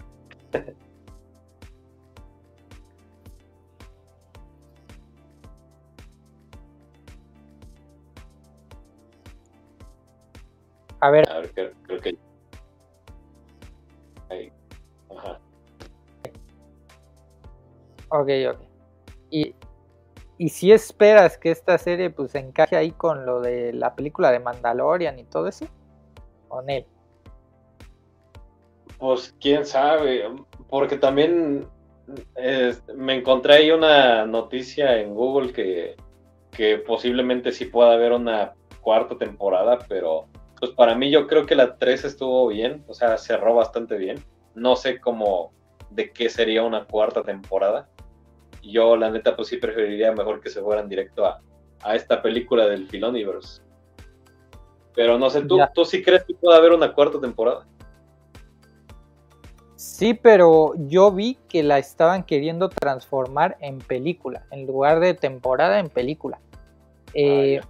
A 11.00 11.10
ver. 11.10 11.30
A 11.30 11.38
ver, 11.38 11.74
creo 11.86 11.98
que 11.98 12.31
Ok, 18.12 18.28
ok. 18.50 18.60
Y, 19.30 19.54
y 20.36 20.48
si 20.50 20.70
esperas 20.70 21.38
que 21.38 21.50
esta 21.50 21.78
serie 21.78 22.10
pues 22.10 22.34
encaje 22.34 22.76
ahí 22.76 22.90
con 22.90 23.24
lo 23.24 23.40
de 23.40 23.72
la 23.72 23.94
película 23.94 24.30
de 24.30 24.38
Mandalorian 24.38 25.18
y 25.18 25.24
todo 25.24 25.48
eso, 25.48 25.66
con 26.48 26.68
él. 26.68 26.84
Pues 28.98 29.34
quién 29.40 29.64
sabe, 29.64 30.24
porque 30.68 30.98
también 30.98 31.66
me 32.94 33.14
encontré 33.14 33.54
ahí 33.54 33.70
una 33.70 34.26
noticia 34.26 34.98
en 34.98 35.14
Google 35.14 35.52
que, 35.54 35.96
que 36.50 36.78
posiblemente 36.78 37.50
sí 37.50 37.64
pueda 37.64 37.94
haber 37.94 38.12
una 38.12 38.52
cuarta 38.82 39.16
temporada, 39.16 39.78
pero 39.88 40.26
pues 40.60 40.70
para 40.72 40.94
mí 40.94 41.10
yo 41.10 41.26
creo 41.26 41.46
que 41.46 41.54
la 41.54 41.76
3 41.76 42.04
estuvo 42.04 42.48
bien, 42.48 42.84
o 42.86 42.94
sea, 42.94 43.16
cerró 43.16 43.54
bastante 43.54 43.96
bien. 43.96 44.22
No 44.54 44.76
sé 44.76 45.00
cómo, 45.00 45.52
de 45.90 46.12
qué 46.12 46.28
sería 46.28 46.62
una 46.62 46.84
cuarta 46.84 47.22
temporada, 47.22 47.88
yo 48.62 48.96
la 48.96 49.10
neta 49.10 49.34
pues 49.36 49.48
sí 49.48 49.56
preferiría 49.56 50.12
mejor 50.12 50.40
que 50.40 50.50
se 50.50 50.60
fueran 50.60 50.88
directo 50.88 51.26
a, 51.26 51.40
esta 51.94 52.22
película 52.22 52.66
del 52.68 52.88
Filoniverse. 52.88 53.60
Pero 54.94 55.18
no 55.18 55.28
sé, 55.30 55.42
¿tú, 55.42 55.58
¿tú 55.74 55.84
sí 55.84 56.02
crees 56.02 56.22
que 56.24 56.34
puede 56.34 56.56
haber 56.56 56.72
una 56.72 56.92
cuarta 56.94 57.20
temporada? 57.20 57.66
Sí, 59.82 60.14
pero 60.14 60.74
yo 60.76 61.10
vi 61.10 61.38
que 61.48 61.64
la 61.64 61.78
estaban 61.78 62.22
queriendo 62.22 62.68
transformar 62.68 63.56
en 63.60 63.78
película, 63.78 64.46
en 64.52 64.66
lugar 64.66 65.00
de 65.00 65.14
temporada 65.14 65.80
en 65.80 65.88
película. 65.88 66.38
Eh, 67.14 67.60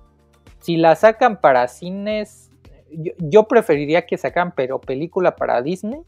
si 0.60 0.76
la 0.76 0.94
sacan 0.94 1.40
para 1.40 1.66
cines, 1.68 2.50
yo, 2.90 3.48
preferiría 3.48 4.06
que 4.06 4.18
sacan 4.18 4.52
pero 4.54 4.80
película 4.80 5.36
para 5.36 5.62
Disney, 5.62 6.02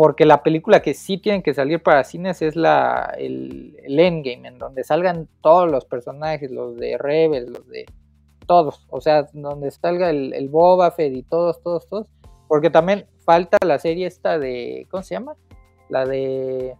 porque 0.00 0.24
la 0.24 0.42
película 0.42 0.80
que 0.80 0.94
sí 0.94 1.18
tienen 1.18 1.42
que 1.42 1.52
salir 1.52 1.82
para 1.82 2.04
cines 2.04 2.40
es 2.40 2.56
la, 2.56 3.14
el, 3.18 3.76
Endgame, 3.84 4.48
en 4.48 4.58
donde 4.58 4.82
salgan 4.82 5.28
todos 5.42 5.70
los 5.70 5.84
personajes, 5.84 6.50
los 6.50 6.74
de 6.78 6.96
Rebel, 6.96 7.52
los 7.52 7.68
de 7.68 7.84
todos, 8.46 8.86
o 8.88 9.02
sea, 9.02 9.28
donde 9.34 9.70
salga 9.70 10.08
el, 10.08 10.32
el 10.32 10.48
Boba 10.48 10.90
Fett 10.90 11.14
y 11.14 11.22
todos, 11.22 11.62
todos, 11.62 11.86
todos, 11.86 12.06
porque 12.48 12.70
también 12.70 13.08
falta 13.26 13.58
la 13.62 13.78
serie 13.78 14.06
esta 14.06 14.38
de, 14.38 14.88
¿cómo 14.90 15.02
se 15.02 15.16
llama? 15.16 15.36
La 15.90 16.06
de... 16.06 16.74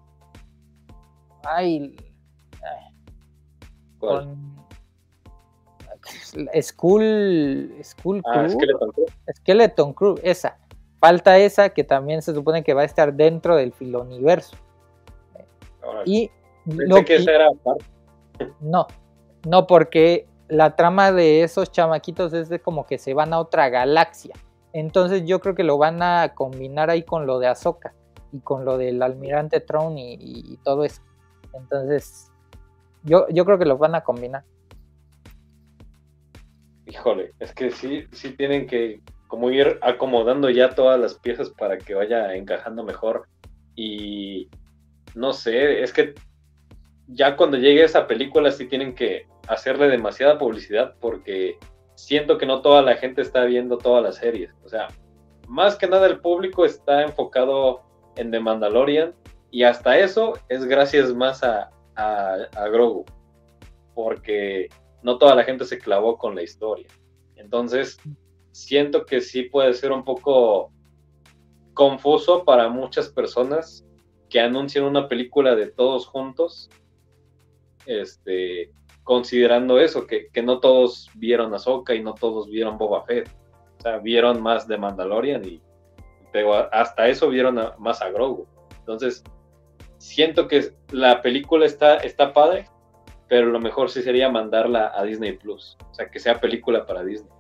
Ay, 1.45 1.95
con 3.99 4.57
School, 6.63 7.75
School 7.83 8.23
ah, 8.25 8.49
Skeleton 8.49 8.93
Crew. 8.93 9.07
Skeleton 9.37 9.93
Crew, 9.93 10.19
esa. 10.23 10.60
Falta 11.01 11.39
esa 11.39 11.71
que 11.71 11.83
también 11.83 12.21
se 12.21 12.35
supone 12.35 12.63
que 12.63 12.75
va 12.75 12.83
a 12.83 12.85
estar 12.85 13.15
dentro 13.15 13.57
del 13.57 13.73
filoniverso. 13.73 14.57
Y 16.05 16.31
lo 16.67 17.05
que 17.05 17.17
esa 17.17 17.33
era 17.33 17.49
No, 18.61 18.87
no, 19.49 19.67
porque 19.67 20.27
la 20.49 20.77
trama 20.77 21.11
de 21.11 21.43
esos 21.43 21.73
chamaquitos 21.73 22.35
es 22.35 22.49
de 22.49 22.61
como 22.61 22.85
que 22.85 22.99
se 22.99 23.15
van 23.15 23.33
a 23.33 23.39
otra 23.39 23.71
galaxia. 23.71 24.35
Entonces 24.73 25.25
yo 25.25 25.41
creo 25.41 25.55
que 25.55 25.65
lo 25.65 25.79
van 25.79 26.03
a 26.03 26.35
combinar 26.35 26.91
ahí 26.91 27.03
con 27.03 27.27
lo 27.27 27.39
de 27.39 27.47
Ahsoka 27.47 27.95
y 28.33 28.41
con 28.41 28.65
lo 28.65 28.77
del 28.77 29.03
almirante 29.03 29.61
Throne 29.61 30.17
y, 30.21 30.59
todo 30.63 30.85
eso. 30.85 31.01
Entonces 31.55 32.31
yo, 33.05 33.27
yo 33.31 33.45
creo 33.47 33.59
que 33.59 33.65
lo 33.65 33.79
van 33.79 33.95
a 33.95 34.03
combinar. 34.03 34.45
Híjole, 36.87 37.33
es 37.39 37.55
que 37.55 37.71
sí, 37.71 38.05
sí 38.13 38.33
tienen 38.33 38.67
que 38.67 39.01
como 39.31 39.49
ir 39.53 39.79
acomodando 39.81 40.51
ya 40.51 40.75
todas 40.75 40.99
las 40.99 41.15
piezas 41.15 41.51
para 41.51 41.79
que 41.79 41.95
vaya 41.95 42.35
encajando 42.35 42.83
mejor. 42.83 43.29
Y 43.77 44.51
no 45.15 45.33
sé, 45.33 45.85
es 45.85 45.93
que 45.93 46.15
ya 47.07 47.37
cuando 47.37 47.57
llegue 47.57 47.85
esa 47.85 48.09
película 48.09 48.51
sí 48.51 48.67
tienen 48.67 48.93
que 48.93 49.29
hacerle 49.47 49.87
demasiada 49.87 50.37
publicidad 50.37 50.97
porque 51.01 51.59
siento 51.95 52.39
que 52.39 52.47
no 52.47 52.61
toda 52.61 52.83
la 52.83 52.97
gente 52.97 53.23
está 53.23 53.45
viendo 53.45 53.79
todas 53.79 54.03
las 54.03 54.17
series. 54.17 54.53
O 54.65 54.69
sea, 54.69 54.89
más 55.47 55.77
que 55.77 55.87
nada 55.87 56.09
el 56.09 56.19
público 56.19 56.65
está 56.65 57.03
enfocado 57.03 57.83
en 58.17 58.33
The 58.33 58.41
Mandalorian 58.41 59.15
y 59.53 59.63
hasta 59.63 59.97
eso 59.97 60.35
es 60.49 60.65
gracias 60.65 61.15
más 61.15 61.45
a, 61.45 61.71
a, 61.95 62.69
Grogu, 62.69 63.05
porque 63.95 64.69
no 65.05 65.19
toda 65.19 65.37
la 65.37 65.45
gente 65.45 65.65
se 65.65 65.79
clavó 65.79 66.19
con 66.19 66.35
la 66.35 66.43
historia. 66.43 66.89
Entonces, 67.37 67.97
siento 68.53 69.07
que 69.07 69.21
sí 69.21 69.45
puede 69.45 69.75
ser 69.75 69.93
un 69.93 70.05
poco 70.05 70.73
confuso 71.75 72.45
para 72.45 72.69
muchas 72.69 73.09
personas 73.09 73.87
que 74.29 74.41
anuncian 74.41 74.85
una 74.85 75.09
película 75.09 75.55
de 75.55 75.67
todos 75.67 76.07
juntos, 76.07 76.71
este, 77.87 78.71
considerando 79.03 79.81
eso, 79.81 80.07
que, 80.07 80.31
no 80.43 80.61
todos 80.61 81.11
vieron 81.15 81.55
Ahsoka 81.55 81.95
y 81.95 82.03
no 82.03 82.15
todos 82.15 82.49
vieron 82.49 82.79
Boba 82.79 83.05
Fett. 83.05 83.29
O 83.79 83.83
sea, 83.83 83.99
vieron 83.99 84.43
más 84.43 84.69
de 84.69 84.77
Mandalorian 84.77 85.45
y 85.45 85.61
pero 86.33 86.55
hasta 86.73 87.09
eso 87.09 87.29
vieron 87.29 87.59
más 87.79 88.03
a 88.03 88.11
Grogu. 88.11 88.47
Entonces, 88.79 89.25
siento 89.99 90.47
que 90.49 90.73
la 90.91 91.23
película 91.23 91.67
está, 91.67 91.97
está 91.97 92.33
padre, 92.33 92.67
pero 93.29 93.47
lo 93.47 93.61
mejor 93.61 93.91
sí 93.91 94.03
sería 94.03 94.29
mandarla 94.29 94.93
a 94.95 95.03
Disney 95.03 95.33
Plus. 95.33 95.77
O 95.91 95.95
sea, 95.95 96.09
que 96.09 96.21
sea 96.21 96.41
película 96.41 96.87
para 96.87 97.05
Disney. 97.05 97.33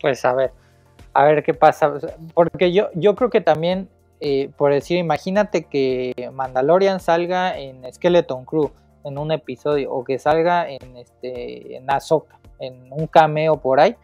Pues 0.00 0.24
a 0.24 0.32
ver, 0.32 0.52
a 1.14 1.24
ver 1.24 1.42
qué 1.42 1.54
pasa. 1.54 1.92
Porque 2.34 2.72
yo, 2.72 2.88
yo 2.94 3.14
creo 3.14 3.30
que 3.30 3.40
también, 3.40 3.88
eh, 4.20 4.50
por 4.56 4.72
decir, 4.72 4.98
imagínate 4.98 5.64
que 5.64 6.30
Mandalorian 6.32 7.00
salga 7.00 7.58
en 7.58 7.82
Skeleton 7.92 8.44
Crew 8.44 8.70
en 9.04 9.18
un 9.18 9.32
episodio 9.32 9.92
o 9.92 10.04
que 10.04 10.18
salga 10.18 10.68
en 10.68 10.96
este 10.96 11.76
en 11.76 11.90
Ahsoka, 11.90 12.38
en 12.58 12.92
un 12.92 13.06
cameo 13.06 13.56
por 13.56 13.80
ahí. 13.80 13.96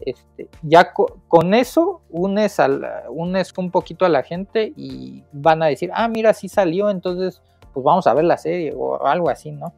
Este, 0.00 0.48
ya 0.62 0.92
con 0.92 1.54
eso 1.54 2.00
unes, 2.10 2.58
al, 2.58 2.84
unes 3.10 3.56
un 3.56 3.70
poquito 3.70 4.04
a 4.04 4.08
la 4.08 4.22
gente 4.24 4.72
y 4.76 5.22
van 5.32 5.62
a 5.62 5.66
decir, 5.66 5.90
ah, 5.94 6.08
mira, 6.08 6.34
sí 6.34 6.48
salió, 6.48 6.90
entonces 6.90 7.40
pues 7.72 7.84
vamos 7.84 8.06
a 8.06 8.14
ver 8.14 8.24
la 8.24 8.36
serie 8.36 8.72
o 8.76 9.04
algo 9.06 9.30
así, 9.30 9.50
¿no? 9.50 9.72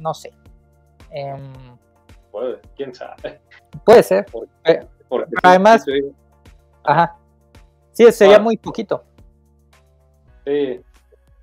No 0.00 0.14
sé. 0.14 0.32
Em, 1.10 1.40
puede, 2.30 2.60
quién 2.76 2.94
sabe. 2.94 3.40
Puede 3.84 4.02
ser. 4.02 4.26
Eh, 4.64 4.86
además, 5.42 5.84
ajá. 6.84 7.16
Sí, 7.92 8.10
sería 8.12 8.36
ah. 8.36 8.40
muy 8.40 8.56
poquito. 8.56 9.04
Sí. 10.44 10.80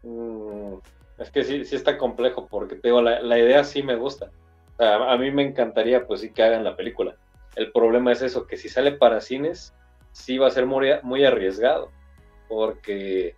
Mm, 0.04 0.76
es 1.18 1.32
que 1.32 1.44
sí, 1.44 1.66
sí 1.66 1.76
está 1.76 1.98
complejo, 1.98 2.48
porque 2.48 2.76
te 2.76 2.90
digo, 2.90 3.02
la, 3.02 3.40
idea 3.40 3.64
sí 3.64 3.84
me 3.84 3.96
gusta. 3.96 4.32
a 4.80 5.18
mí 5.18 5.32
me 5.32 5.44
encantaría, 5.44 6.06
pues 6.06 6.22
sí, 6.22 6.32
que 6.32 6.44
hagan 6.44 6.64
la 6.64 6.76
película. 6.76 7.16
El 7.56 7.72
problema 7.72 8.12
es 8.12 8.22
eso, 8.22 8.46
que 8.46 8.56
si 8.56 8.70
sale 8.70 8.92
para 8.92 9.20
cines, 9.20 9.74
sí 10.12 10.38
va 10.38 10.48
a 10.48 10.52
ser 10.52 10.68
muy, 10.68 10.90
muy 11.02 11.26
arriesgado, 11.26 11.90
porque, 12.48 13.36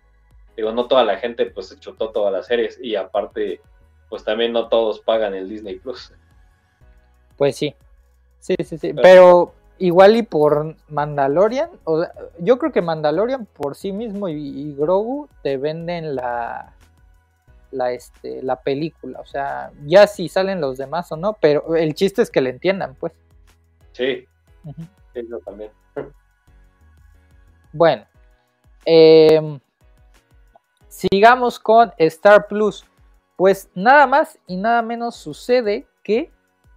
digo, 0.56 0.72
no 0.72 0.86
toda 0.86 1.04
la 1.04 1.16
gente, 1.16 1.46
pues, 1.46 1.68
se 1.68 1.78
chutó 1.78 2.10
todas 2.10 2.32
las 2.32 2.46
series, 2.46 2.78
y 2.82 2.96
aparte, 2.96 3.60
pues 4.10 4.22
también 4.24 4.52
no 4.52 4.68
todos 4.68 5.00
pagan 5.00 5.34
el 5.34 5.48
Disney 5.48 5.78
Plus. 5.78 6.12
Pues 7.40 7.56
sí, 7.56 7.74
sí, 8.38 8.54
sí, 8.62 8.76
sí, 8.76 8.92
pero, 8.92 9.54
igual 9.78 10.14
y 10.14 10.22
por 10.22 10.76
Mandalorian, 10.88 11.70
o 11.84 12.04
yo 12.38 12.58
creo 12.58 12.70
que 12.70 12.82
Mandalorian 12.82 13.46
por 13.46 13.76
sí 13.76 13.92
mismo 13.92 14.28
y 14.28 14.74
Grogu 14.74 15.26
te 15.42 15.56
venden 15.56 16.14
la 16.14 16.74
la, 17.70 17.92
este, 17.92 18.42
la 18.42 18.56
película. 18.56 19.20
O 19.20 19.26
sea, 19.26 19.70
ya 19.86 20.06
si 20.06 20.28
salen 20.28 20.60
los 20.60 20.76
demás 20.76 21.10
o 21.12 21.16
no, 21.16 21.36
pero 21.40 21.76
el 21.76 21.94
chiste 21.94 22.22
es 22.22 22.30
que 22.30 22.40
le 22.40 22.50
entiendan, 22.50 22.94
pues. 22.94 23.12
Sí, 23.92 24.26
también. 25.44 25.70
Bueno, 27.72 28.04
em, 28.84 29.60
sigamos 30.88 31.58
con 31.58 31.92
Star 31.98 32.46
Plus. 32.48 32.84
Pues 33.36 33.70
nada 33.74 34.06
más 34.06 34.38
y 34.46 34.56
nada 34.56 34.82
menos 34.82 35.16
sucede 35.16 35.86
que 36.02 36.30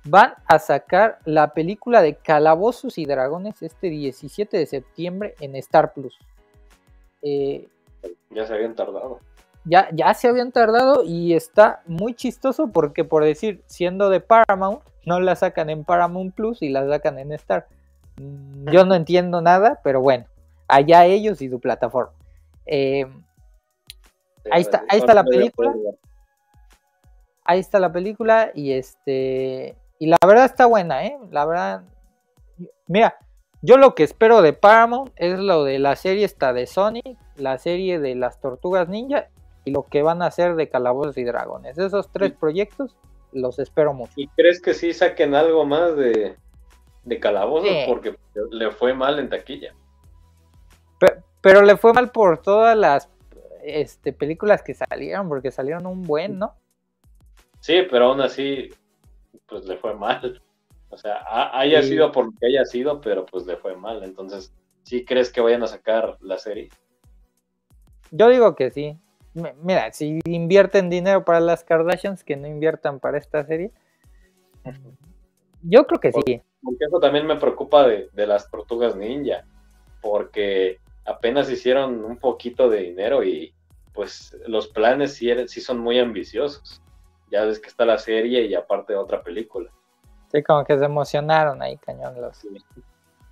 van 0.06 0.34
a 0.48 0.60
sacar 0.60 1.20
la 1.26 1.54
película 1.54 2.02
de 2.02 2.16
Calabozos 2.16 2.98
y 2.98 3.06
Dragones 3.06 3.62
este 3.62 3.90
17 3.90 4.58
de 4.58 4.66
septiembre 4.66 5.36
en 5.40 5.56
Star 5.56 5.94
Plus. 5.94 6.18
Eh, 7.22 7.68
ya 8.30 8.46
se 8.46 8.54
habían 8.54 8.76
tardado 8.76 9.20
ya, 9.66 9.90
ya 9.94 10.14
se 10.14 10.28
habían 10.28 10.52
tardado 10.52 11.04
y 11.04 11.34
está 11.34 11.82
muy 11.86 12.14
chistoso 12.14 12.68
porque 12.68 13.04
por 13.04 13.24
decir, 13.24 13.64
siendo 13.66 14.10
de 14.10 14.20
Paramount, 14.20 14.82
no 15.06 15.20
la 15.20 15.36
sacan 15.36 15.70
en 15.70 15.84
Paramount 15.84 16.34
Plus 16.36 16.62
y 16.62 16.70
la 16.70 16.88
sacan 16.88 17.18
en 17.20 17.32
Star. 17.34 17.68
Mm, 18.18 18.70
yo 18.72 18.86
no 18.86 18.96
entiendo 18.96 19.42
nada, 19.42 19.80
pero 19.84 20.02
bueno, 20.02 20.26
allá 20.68 21.06
ellos 21.06 21.42
y 21.42 21.50
su 21.50 21.60
plataforma. 21.60 22.14
Eh, 22.66 23.06
ahí 24.52 24.62
está, 24.62 24.84
ahí 24.90 25.00
está 25.00 25.14
la 25.14 25.24
película. 25.24 25.74
Ahí 27.46 27.60
está 27.60 27.80
la 27.80 27.92
película 27.92 28.52
y 28.54 28.72
este 28.72 29.76
y 30.04 30.08
la 30.08 30.18
verdad 30.28 30.44
está 30.44 30.66
buena, 30.66 31.06
¿eh? 31.06 31.18
La 31.32 31.46
verdad, 31.46 31.84
mira, 32.88 33.18
yo 33.62 33.78
lo 33.78 33.96
que 33.96 34.04
espero 34.04 34.42
de 34.42 34.52
Paramount 34.52 35.14
es 35.16 35.40
lo 35.40 35.64
de 35.64 35.80
la 35.80 35.96
serie 35.96 36.26
esta 36.26 36.52
de 36.52 36.68
Sonic, 36.68 37.18
la 37.38 37.58
serie 37.58 38.00
de 38.00 38.14
las 38.14 38.42
Tortugas 38.42 38.90
Ninja 38.90 39.30
y 39.64 39.72
lo 39.72 39.84
que 39.84 40.02
van 40.02 40.22
a 40.22 40.26
hacer 40.26 40.56
de 40.56 40.68
Calabozos 40.68 41.18
y 41.18 41.24
Dragones. 41.24 41.78
Esos 41.78 42.12
tres 42.12 42.34
proyectos 42.34 42.98
los 43.32 43.60
espero 43.60 43.94
mucho. 43.94 44.12
¿Y 44.18 44.28
crees 44.28 44.62
que 44.62 44.74
sí 44.74 44.92
saquen 44.92 45.36
algo 45.36 45.66
más 45.66 45.96
de, 45.96 46.36
de 47.06 47.20
Calabozos? 47.22 47.72
Porque 47.88 48.18
le 48.52 48.72
fue 48.72 48.94
mal 48.94 49.20
en 49.20 49.30
taquilla. 49.30 49.74
Pero, 51.40 51.62
le 51.62 51.78
fue 51.78 51.94
mal 51.94 52.12
por 52.12 52.42
todas 52.42 52.78
las 52.78 53.10
este, 53.64 54.12
películas 54.12 54.64
que 54.64 54.74
salieron, 54.74 55.30
porque 55.30 55.50
salieron 55.50 55.86
un 55.86 56.02
buen, 56.02 56.40
¿no? 56.40 56.56
Sí, 57.62 57.84
pero 57.90 58.08
aún 58.08 58.20
así, 58.20 58.70
pues 59.48 59.66
le 59.66 59.78
fue 59.78 59.96
mal. 59.96 60.42
O 60.90 60.98
sea, 60.98 61.24
haya 61.58 61.82
sido 61.82 62.12
por 62.12 62.26
lo 62.26 62.32
que 62.40 62.48
haya 62.48 62.66
sido, 62.66 63.02
pero 63.02 63.26
pues 63.26 63.46
le 63.46 63.58
fue 63.58 63.76
mal. 63.76 64.04
Entonces, 64.04 64.54
¿sí 64.84 65.06
crees 65.06 65.32
que 65.32 65.42
vayan 65.42 65.64
a 65.64 65.68
sacar 65.68 66.18
la 66.22 66.38
serie? 66.38 66.70
Yo 68.12 68.30
digo 68.30 68.56
que 68.56 68.70
sí 68.70 68.98
mira, 69.34 69.92
si 69.92 70.20
invierten 70.26 70.90
dinero 70.90 71.26
para 71.26 71.40
las 71.40 71.64
Kardashians, 71.64 72.24
que 72.24 72.36
no 72.36 72.48
inviertan 72.48 73.00
para 73.00 73.18
esta 73.18 73.44
serie. 73.46 73.72
Yo 75.64 75.86
creo 75.88 76.00
que 76.00 76.12
sí. 76.12 76.42
Porque 76.62 76.86
eso 76.86 77.00
también 77.00 77.26
me 77.26 77.36
preocupa 77.36 77.88
de, 77.88 78.10
las 78.16 78.50
tortugas 78.50 78.96
ninja, 78.96 79.46
porque 80.02 80.80
apenas 81.06 81.50
hicieron 81.50 82.04
un 82.04 82.18
poquito 82.18 82.70
de 82.70 82.82
dinero 82.82 83.24
y 83.24 83.54
pues 83.94 84.38
los 84.48 84.68
planes 84.68 85.14
sí, 85.14 85.30
sí 85.48 85.62
son 85.62 85.80
muy 85.80 86.00
ambiciosos. 86.00 86.82
Ya 87.34 87.46
ves 87.46 87.60
que 87.60 87.68
está 87.68 87.84
la 87.84 87.98
serie 87.98 88.46
y 88.46 88.54
aparte 88.54 88.96
otra 88.96 89.24
película. 89.24 89.72
Sí, 90.32 90.44
como 90.44 90.64
que 90.64 90.78
se 90.78 90.86
emocionaron 90.86 91.64
ahí, 91.64 91.78
cañón 91.78 92.22
los. 92.22 92.46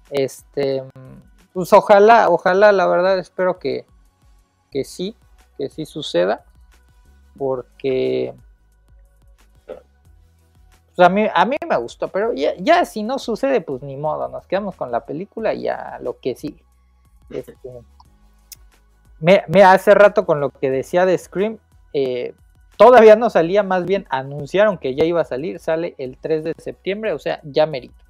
Este, 0.09 0.83
pues 1.53 1.71
ojalá, 1.71 2.27
ojalá, 2.29 2.71
la 2.71 2.87
verdad 2.87 3.19
espero 3.19 3.59
que, 3.59 3.85
que 4.71 4.83
sí, 4.85 5.15
que 5.55 5.69
sí 5.69 5.85
suceda, 5.85 6.43
porque 7.37 8.33
pues 9.67 11.07
a 11.07 11.09
mí, 11.09 11.27
a 11.31 11.45
mí 11.45 11.57
me 11.69 11.77
gustó, 11.77 12.07
pero 12.07 12.33
ya, 12.33 12.55
ya 12.57 12.85
si 12.85 13.03
no 13.03 13.19
sucede, 13.19 13.61
pues 13.61 13.83
ni 13.83 13.97
modo, 13.97 14.27
nos 14.29 14.47
quedamos 14.47 14.75
con 14.75 14.91
la 14.91 15.05
película 15.05 15.53
y 15.53 15.63
ya 15.63 15.99
lo 16.01 16.19
que 16.19 16.33
sigue. 16.33 16.65
Este, 17.29 17.55
me, 19.19 19.63
hace 19.63 19.93
rato 19.93 20.25
con 20.25 20.39
lo 20.39 20.49
que 20.49 20.71
decía 20.71 21.05
de 21.05 21.15
Scream, 21.19 21.59
eh, 21.93 22.33
todavía 22.81 23.15
no 23.15 23.29
salía, 23.29 23.61
más 23.61 23.85
bien 23.85 24.07
anunciaron 24.09 24.77
que 24.77 24.95
ya 24.95 25.05
iba 25.05 25.21
a 25.21 25.25
salir, 25.25 25.59
sale 25.59 25.93
el 25.99 26.17
3 26.17 26.43
de 26.43 26.53
septiembre, 26.57 27.13
o 27.13 27.19
sea, 27.19 27.39
ya 27.43 27.67
merito, 27.67 28.03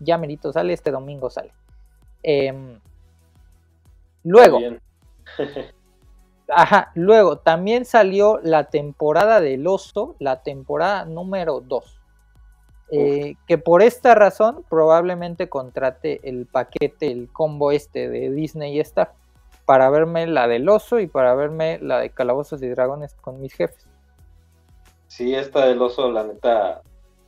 ya 0.00 0.18
merito 0.18 0.52
sale, 0.52 0.74
este 0.74 0.90
domingo 0.90 1.30
sale. 1.30 1.52
Em, 2.22 2.78
luego, 4.24 4.58
ajá, 6.48 6.92
luego 6.94 7.38
también 7.38 7.86
salió 7.86 8.38
la 8.42 8.64
temporada 8.64 9.40
del 9.40 9.66
oso, 9.66 10.14
la 10.18 10.42
temporada 10.42 11.06
número 11.06 11.60
2. 11.60 11.94
Eh, 12.90 13.34
que 13.46 13.58
por 13.58 13.82
esta 13.82 14.14
razón 14.14 14.64
probablemente 14.68 15.50
contrate 15.50 16.20
el 16.26 16.46
paquete, 16.46 17.10
el 17.10 17.30
combo 17.30 17.70
este 17.70 18.08
de 18.08 18.30
Disney 18.30 18.76
y 18.76 18.80
Star 18.80 19.12
para 19.66 19.90
verme 19.90 20.26
la 20.26 20.48
del 20.48 20.66
oso 20.70 20.98
y 20.98 21.06
para 21.06 21.34
verme 21.34 21.78
la 21.82 21.98
de 21.98 22.08
Calabozos 22.08 22.62
y 22.62 22.68
Dragones 22.68 23.14
con 23.20 23.42
mis 23.42 23.52
jefes. 23.52 23.87
Sí, 25.08 25.34
esta 25.34 25.66
del 25.66 25.82
oso, 25.82 26.10
la 26.12 26.24
neta, 26.24 26.82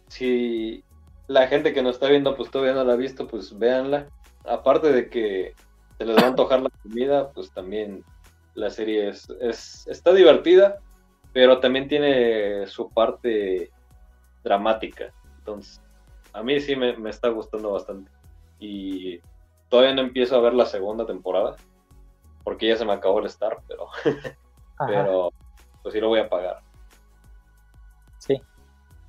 si 0.09 0.85
la 1.27 1.49
gente 1.49 1.73
que 1.73 1.83
nos 1.83 1.95
está 1.97 2.09
viendo 2.09 2.37
pues 2.37 2.51
todavía 2.51 2.75
no 2.75 2.85
la 2.85 2.93
ha 2.93 2.97
visto, 2.97 3.27
pues 3.27 3.59
véanla. 3.59 4.07
Aparte 4.45 4.93
de 4.93 5.11
que 5.11 5.55
se 5.99 6.05
les 6.05 6.17
va 6.17 6.23
a 6.23 6.29
antojar 6.29 6.63
la 6.63 6.71
comida, 6.83 7.31
pues 7.31 7.51
también 7.53 8.05
la 8.55 8.71
serie 8.71 9.09
es, 9.09 9.29
es 9.41 9.87
está 9.87 10.13
divertida, 10.13 10.79
pero 11.33 11.61
también 11.61 11.89
tiene 11.89 12.67
su 12.67 12.91
parte 12.91 13.71
dramática. 14.43 15.13
Entonces, 15.39 15.81
a 16.33 16.43
mí 16.43 16.61
sí 16.61 16.77
me, 16.77 16.97
está 17.09 17.29
gustando 17.29 17.73
bastante. 17.73 18.11
Y 18.59 19.21
todavía 19.69 19.95
no 19.95 20.03
empiezo 20.03 20.37
a 20.37 20.41
ver 20.41 20.55
la 20.55 20.67
segunda 20.67 21.07
temporada, 21.07 21.57
porque 22.45 22.69
ya 22.69 22.77
se 22.77 22.85
me 22.85 22.93
acabó 22.93 23.21
el 23.21 23.27
Star, 23.27 23.59
pero, 23.67 23.89
pero 24.87 25.33
pues 25.83 25.95
sí 25.95 26.01
lo 26.01 26.09
voy 26.09 26.21
a 26.21 26.29
pagar. 26.29 26.61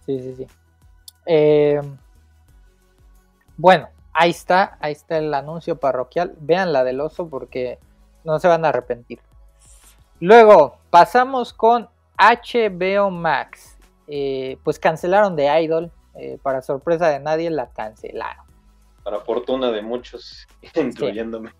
Sí, 0.06 0.20
sí, 0.20 0.36
sí. 0.36 0.48
Em, 1.26 1.98
bueno, 3.58 3.90
ahí 4.14 4.32
está, 4.32 4.78
ahí 4.80 4.94
está 4.94 5.18
el 5.18 5.34
anuncio 5.34 5.80
parroquial. 5.80 6.36
Vean 6.40 6.74
la 6.74 6.84
del 6.84 7.00
oso 7.02 7.30
porque 7.30 7.80
no 8.24 8.40
se 8.40 8.48
van 8.48 8.66
a 8.66 8.70
arrepentir. 8.70 9.20
Luego 10.20 10.78
pasamos 10.90 11.54
con 11.54 11.90
HBO 12.18 13.10
Max. 13.12 13.78
Eh, 14.08 14.58
pues 14.64 14.80
cancelaron 14.80 15.36
de 15.36 15.62
Idol. 15.62 15.92
Eh, 16.16 16.38
para 16.42 16.62
sorpresa 16.62 17.08
de 17.08 17.20
nadie, 17.20 17.50
la 17.50 17.70
cancelaron. 17.70 18.46
Para 19.04 19.20
fortuna 19.22 19.72
de 19.72 19.82
muchos, 19.82 20.48
incluyéndome. 20.76 21.52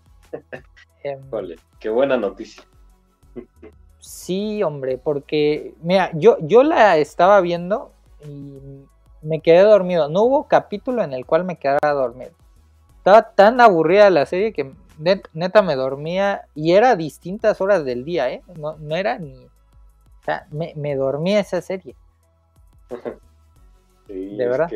Em, 1.02 1.30
vale, 1.30 1.56
qué 1.80 1.88
buena 1.88 2.16
noticia. 2.16 2.62
sí, 3.98 4.62
hombre, 4.62 4.98
porque, 4.98 5.74
mira, 5.82 6.10
yo, 6.14 6.36
yo 6.40 6.62
la 6.62 6.98
estaba 6.98 7.40
viendo 7.40 7.92
y 8.24 8.86
me 9.22 9.40
quedé 9.40 9.62
dormido. 9.62 10.08
No 10.08 10.22
hubo 10.22 10.48
capítulo 10.48 11.02
en 11.02 11.12
el 11.12 11.26
cual 11.26 11.44
me 11.44 11.56
quedara 11.56 11.92
dormido. 11.92 12.32
Estaba 12.98 13.30
tan 13.34 13.60
aburrida 13.60 14.10
la 14.10 14.26
serie 14.26 14.52
que 14.52 14.72
neta 15.32 15.62
me 15.62 15.74
dormía 15.74 16.42
y 16.54 16.72
era 16.72 16.96
distintas 16.96 17.60
horas 17.60 17.84
del 17.84 18.04
día, 18.04 18.30
¿eh? 18.30 18.42
No, 18.58 18.76
no 18.78 18.96
era 18.96 19.18
ni... 19.18 19.34
O 19.34 20.24
sea, 20.24 20.46
me, 20.50 20.72
me 20.76 20.94
dormía 20.94 21.40
esa 21.40 21.60
serie. 21.60 21.96
¿De 24.06 24.46
verdad? 24.46 24.70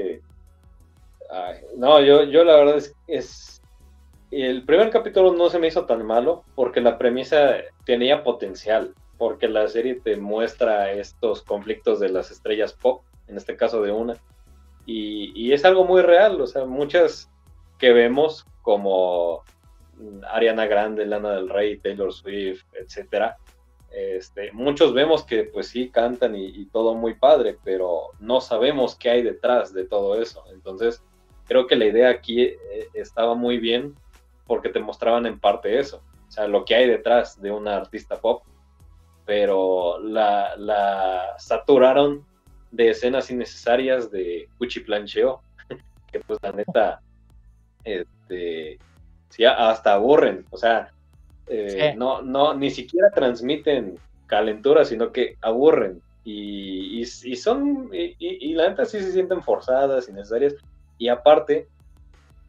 no, 1.76 2.00
yo, 2.00 2.24
yo 2.24 2.44
la 2.44 2.56
verdad 2.56 2.76
es, 2.76 2.94
es... 3.06 3.62
El 4.30 4.64
primer 4.64 4.90
capítulo 4.90 5.32
no 5.32 5.48
se 5.50 5.58
me 5.58 5.68
hizo 5.68 5.86
tan 5.86 6.04
malo 6.04 6.44
porque 6.56 6.80
la 6.80 6.98
premisa 6.98 7.58
tenía 7.84 8.24
potencial, 8.24 8.92
porque 9.18 9.48
la 9.48 9.68
serie 9.68 10.00
te 10.00 10.16
muestra 10.16 10.90
estos 10.92 11.42
conflictos 11.42 12.00
de 12.00 12.08
las 12.08 12.32
estrellas 12.32 12.72
pop, 12.72 13.02
en 13.28 13.36
este 13.36 13.56
caso 13.56 13.82
de 13.82 13.92
una, 13.92 14.16
y, 14.86 15.52
es 15.52 15.64
algo 15.64 15.84
muy 15.84 16.02
real, 16.02 16.40
o 16.40 16.46
sea, 16.46 16.64
muchas 16.64 17.30
que 17.78 17.92
vemos 17.92 18.46
como 18.62 19.42
Ariana 20.30 20.66
Grande, 20.66 21.06
Lana 21.06 21.32
del 21.32 21.48
Rey, 21.48 21.78
Taylor 21.78 22.12
Swift, 22.12 22.64
etcétera, 22.72 23.36
este, 23.90 24.52
muchos 24.52 24.92
vemos 24.92 25.24
que 25.24 25.44
pues 25.44 25.68
sí 25.68 25.88
cantan 25.88 26.36
y, 26.36 26.66
todo 26.66 26.94
muy 26.94 27.14
padre, 27.14 27.58
pero 27.64 28.10
no 28.20 28.40
sabemos 28.40 28.94
qué 28.94 29.10
hay 29.10 29.22
detrás 29.22 29.72
de 29.72 29.86
todo 29.86 30.20
eso. 30.20 30.44
Entonces, 30.52 31.02
creo 31.46 31.66
que 31.66 31.76
la 31.76 31.86
idea 31.86 32.10
aquí 32.10 32.42
eh, 32.42 32.58
estaba 32.94 33.34
muy 33.34 33.58
bien 33.58 33.94
porque 34.46 34.68
te 34.68 34.80
mostraban 34.80 35.26
en 35.26 35.40
parte 35.40 35.78
eso, 35.78 36.02
o 36.28 36.30
sea, 36.30 36.46
lo 36.46 36.64
que 36.64 36.74
hay 36.74 36.86
detrás 36.86 37.40
de 37.40 37.50
una 37.50 37.76
artista 37.76 38.20
pop, 38.20 38.42
pero 39.24 39.98
la, 40.00 41.34
saturaron 41.38 42.24
de 42.76 42.90
escenas 42.90 43.30
innecesarias 43.30 44.10
de 44.10 44.48
cuchiplancheo, 44.58 45.40
que 46.12 46.20
pues 46.20 46.38
la 46.42 46.52
neta, 46.52 47.00
este, 47.84 48.78
sí, 49.30 49.44
hasta 49.44 49.94
aburren, 49.94 50.44
o 50.50 50.56
sea, 50.58 50.92
eh, 51.48 51.94
no, 51.96 52.22
no, 52.22 52.54
ni 52.54 52.70
siquiera 52.70 53.10
transmiten 53.10 53.98
calentura, 54.26 54.84
sino 54.84 55.10
que 55.12 55.36
aburren. 55.40 56.02
Y, 56.24 57.04
son, 57.36 57.88
y, 57.92 58.52
la 58.54 58.68
neta 58.68 58.84
sí 58.84 58.98
se 58.98 59.12
sienten 59.12 59.42
forzadas, 59.42 60.08
innecesarias. 60.08 60.56
Y 60.98 61.06
aparte, 61.06 61.68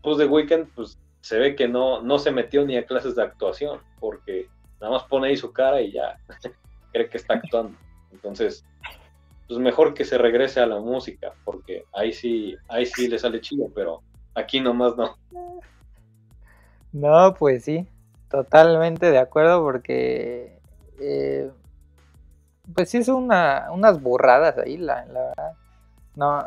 pues 0.01 0.17
de 0.17 0.25
Weekend, 0.25 0.67
pues 0.73 0.97
se 1.21 1.37
ve 1.37 1.55
que 1.55 1.67
no, 1.67 2.01
no 2.01 2.17
se 2.17 2.31
metió 2.31 2.65
ni 2.65 2.75
a 2.75 2.87
clases 2.87 3.15
de 3.15 3.21
actuación, 3.21 3.79
porque 3.99 4.47
nada 4.81 4.93
más 4.93 5.03
pone 5.03 5.27
ahí 5.27 5.37
su 5.37 5.53
cara 5.53 5.79
y 5.79 5.91
ya 5.91 6.17
cree 6.91 7.07
que 7.07 7.17
está 7.17 7.35
actuando. 7.35 7.77
Entonces, 8.11 8.65
pues 9.47 9.59
mejor 9.59 9.93
que 9.93 10.05
se 10.05 10.17
regrese 10.17 10.59
a 10.59 10.65
la 10.65 10.79
música, 10.79 11.33
porque 11.45 11.85
ahí 11.93 12.11
sí, 12.11 12.55
ahí 12.67 12.85
sí 12.85 13.07
le 13.07 13.17
sale 13.17 13.41
chido, 13.41 13.69
pero 13.73 14.01
aquí 14.35 14.59
nomás 14.59 14.95
no. 14.97 15.15
No, 16.91 17.33
pues 17.35 17.63
sí. 17.63 17.87
Totalmente 18.29 19.09
de 19.09 19.19
acuerdo 19.19 19.61
porque 19.61 20.59
eh, 20.99 21.49
pues 22.75 22.89
sí 22.89 22.99
una, 23.09 23.69
unas 23.71 24.01
burradas 24.01 24.57
ahí, 24.57 24.77
la, 24.77 25.05
verdad. 25.05 25.53
No, 26.15 26.45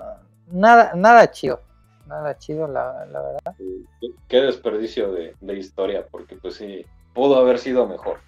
nada, 0.51 0.93
nada 0.95 1.31
chido. 1.31 1.61
Nada 2.07 2.37
chido, 2.37 2.67
la, 2.67 3.07
verdad. 3.07 3.55
Qué 4.29 4.41
desperdicio 4.41 5.13
de, 5.13 5.35
historia, 5.57 6.07
porque 6.11 6.37
pues 6.37 6.55
sí, 6.55 6.85
pudo 7.15 7.37
haber 7.37 7.59
sido 7.59 7.87
mejor. 7.87 8.19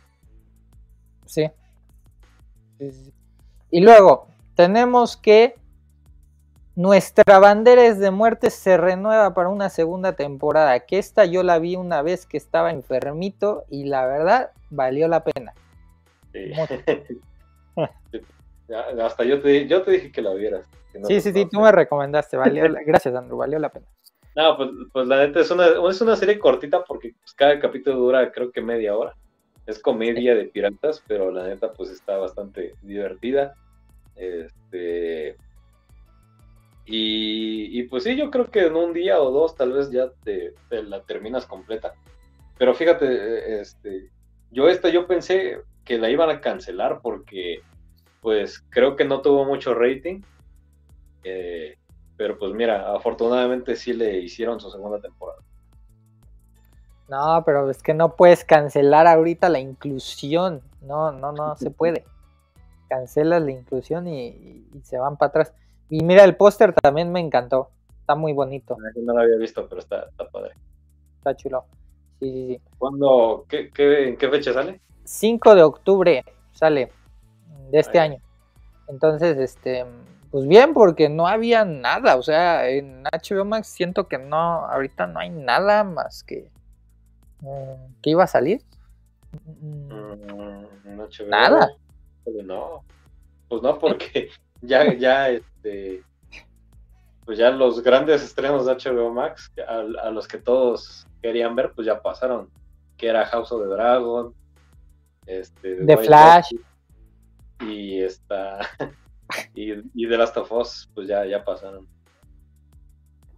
sí. 1.26 1.50
Y 3.70 3.80
luego, 3.80 4.28
tenemos 4.54 5.16
que 5.16 5.56
nuestra 6.74 7.38
bandera 7.38 7.84
es 7.84 7.98
de 7.98 8.10
muerte 8.10 8.48
se 8.50 8.78
renueva 8.78 9.34
para 9.34 9.50
una 9.50 9.68
segunda 9.68 10.14
temporada. 10.14 10.80
Que 10.80 10.98
esta 10.98 11.26
yo 11.26 11.42
la 11.42 11.58
vi 11.58 11.76
una 11.76 12.02
vez 12.02 12.26
que 12.26 12.36
estaba 12.36 12.70
enfermito 12.70 13.64
y 13.68 13.84
la 13.84 14.06
verdad 14.06 14.50
valió 14.70 15.08
la 15.08 15.24
pena. 15.24 15.52
Hasta 19.02 19.24
yo 19.24 19.42
te, 19.42 19.66
yo 19.66 19.82
te 19.82 19.90
dije 19.90 20.10
que 20.10 20.22
la 20.22 20.32
vieras. 20.32 20.66
sí, 21.06 21.20
sí, 21.20 21.32
sí, 21.32 21.46
tú 21.50 21.60
me 21.60 21.72
recomendaste. 21.72 22.38
Valió 22.38 22.64
Gracias, 22.86 23.14
Andrew, 23.14 23.36
valió 23.36 23.58
la 23.58 23.68
pena. 23.68 23.86
No, 24.34 24.56
pues, 24.56 24.70
pues 24.92 25.06
la 25.08 25.18
neta 25.18 25.40
es 25.40 25.50
una, 25.50 25.66
es 25.66 26.00
una 26.00 26.16
serie 26.16 26.38
cortita 26.38 26.82
porque 26.84 27.14
pues, 27.20 27.34
cada 27.34 27.60
capítulo 27.60 27.96
dura 27.96 28.32
creo 28.32 28.50
que 28.50 28.62
media 28.62 28.96
hora. 28.96 29.14
Es 29.66 29.78
comedia 29.78 30.34
de 30.34 30.46
piratas, 30.46 31.04
pero 31.06 31.30
la 31.30 31.46
neta 31.46 31.72
pues 31.72 31.90
está 31.90 32.16
bastante 32.16 32.74
divertida. 32.82 33.54
Este, 34.16 35.36
y, 36.84 37.84
pues 37.84 38.04
sí, 38.04 38.16
yo 38.16 38.30
creo 38.30 38.50
que 38.50 38.66
en 38.66 38.76
un 38.76 38.92
día 38.92 39.20
o 39.20 39.30
dos 39.30 39.54
tal 39.54 39.72
vez 39.72 39.90
ya 39.90 40.10
te, 40.24 40.54
la 40.70 41.02
terminas 41.02 41.46
completa. 41.46 41.94
Pero 42.58 42.74
fíjate, 42.74 43.60
este, 43.60 44.10
yo 44.50 44.68
esta 44.68 44.88
yo 44.88 45.06
pensé 45.06 45.62
que 45.84 45.98
la 45.98 46.10
iban 46.10 46.30
a 46.30 46.40
cancelar 46.40 47.00
porque 47.02 47.62
pues 48.20 48.64
creo 48.70 48.94
que 48.94 49.04
no 49.04 49.20
tuvo 49.20 49.44
mucho 49.44 49.74
rating. 49.74 50.22
Eh, 51.24 51.76
pero 52.16 52.38
pues 52.38 52.52
mira, 52.52 52.94
afortunadamente 52.94 53.74
sí 53.74 53.92
le 53.92 54.18
hicieron 54.18 54.60
su 54.60 54.70
segunda 54.70 55.00
temporada. 55.00 55.40
No, 57.08 57.42
pero 57.44 57.68
es 57.70 57.82
que 57.82 57.94
no 57.94 58.16
puedes 58.16 58.44
cancelar 58.44 59.06
ahorita 59.06 59.48
la 59.48 59.60
inclusión. 59.60 60.62
No, 60.80 61.12
no, 61.12 61.32
no 61.32 61.56
se 61.56 61.70
puede. 61.70 62.04
Cancelas 62.94 63.42
la 63.42 63.50
inclusión 63.50 64.06
y, 64.08 64.66
se 64.82 64.98
van 64.98 65.16
para 65.16 65.30
atrás. 65.30 65.54
Y 65.88 66.02
mira, 66.04 66.24
el 66.24 66.36
póster 66.36 66.74
también 66.74 67.12
me 67.12 67.20
encantó. 67.20 67.70
Está 68.00 68.14
muy 68.14 68.32
bonito. 68.32 68.76
No 68.96 69.12
lo 69.14 69.20
había 69.20 69.36
visto, 69.36 69.66
pero 69.68 69.80
está, 69.80 70.08
padre. 70.32 70.54
Está 71.18 71.36
chulo. 71.36 71.64
Sí, 72.18 72.30
sí, 72.30 72.46
sí. 72.48 72.60
¿Cuándo, 72.78 73.44
qué, 73.48 73.70
qué, 73.70 74.08
¿En 74.08 74.16
qué 74.16 74.28
fecha 74.28 74.52
sale? 74.52 74.80
5 75.04 75.54
de 75.54 75.62
octubre 75.62 76.24
sale 76.52 76.90
de 77.70 77.78
este 77.78 77.98
año. 77.98 78.18
Entonces, 78.88 79.38
este, 79.38 79.84
pues 80.30 80.46
bien, 80.46 80.74
porque 80.74 81.08
no 81.08 81.26
había 81.26 81.64
nada. 81.64 82.16
O 82.16 82.22
sea, 82.22 82.68
en 82.68 83.04
HBO 83.04 83.44
Max 83.44 83.68
siento 83.68 84.08
que 84.08 84.18
no, 84.18 84.66
ahorita 84.66 85.06
no 85.06 85.20
hay 85.20 85.30
nada 85.30 85.84
más 85.84 86.24
que 86.24 86.50
Mm, 87.42 87.94
¿Qué 88.00 88.10
iba 88.10 88.24
a 88.24 88.28
salir? 88.28 88.62
Mm, 89.44 91.00
Nada. 91.28 91.70
No, 92.44 92.84
pues 93.48 93.62
no, 93.62 93.78
porque 93.78 94.30
ya, 94.62 94.94
ya, 94.94 95.30
este, 95.30 96.02
pues 97.24 97.38
ya 97.38 97.50
los 97.50 97.82
grandes 97.82 98.22
estrenos 98.22 98.66
de 98.66 98.74
HBO 98.74 99.12
Max, 99.12 99.52
a, 99.66 100.10
los 100.10 100.26
que 100.28 100.38
todos 100.38 101.06
querían 101.20 101.54
ver, 101.54 101.72
pues 101.72 101.86
ya 101.86 102.00
pasaron, 102.00 102.48
que 102.96 103.08
era 103.08 103.26
House 103.26 103.52
of 103.52 103.62
the 103.62 103.68
Dragon, 103.68 104.34
este, 105.26 105.84
The 105.84 105.96
Flash, 105.98 106.54
y 107.60 108.02
esta, 108.02 108.60
y, 109.54 109.72
y 109.94 110.08
The 110.08 110.16
Last 110.16 110.36
of 110.36 110.50
Us, 110.52 110.90
pues 110.94 111.08
ya, 111.08 111.24
ya 111.24 111.44
pasaron. 111.44 111.86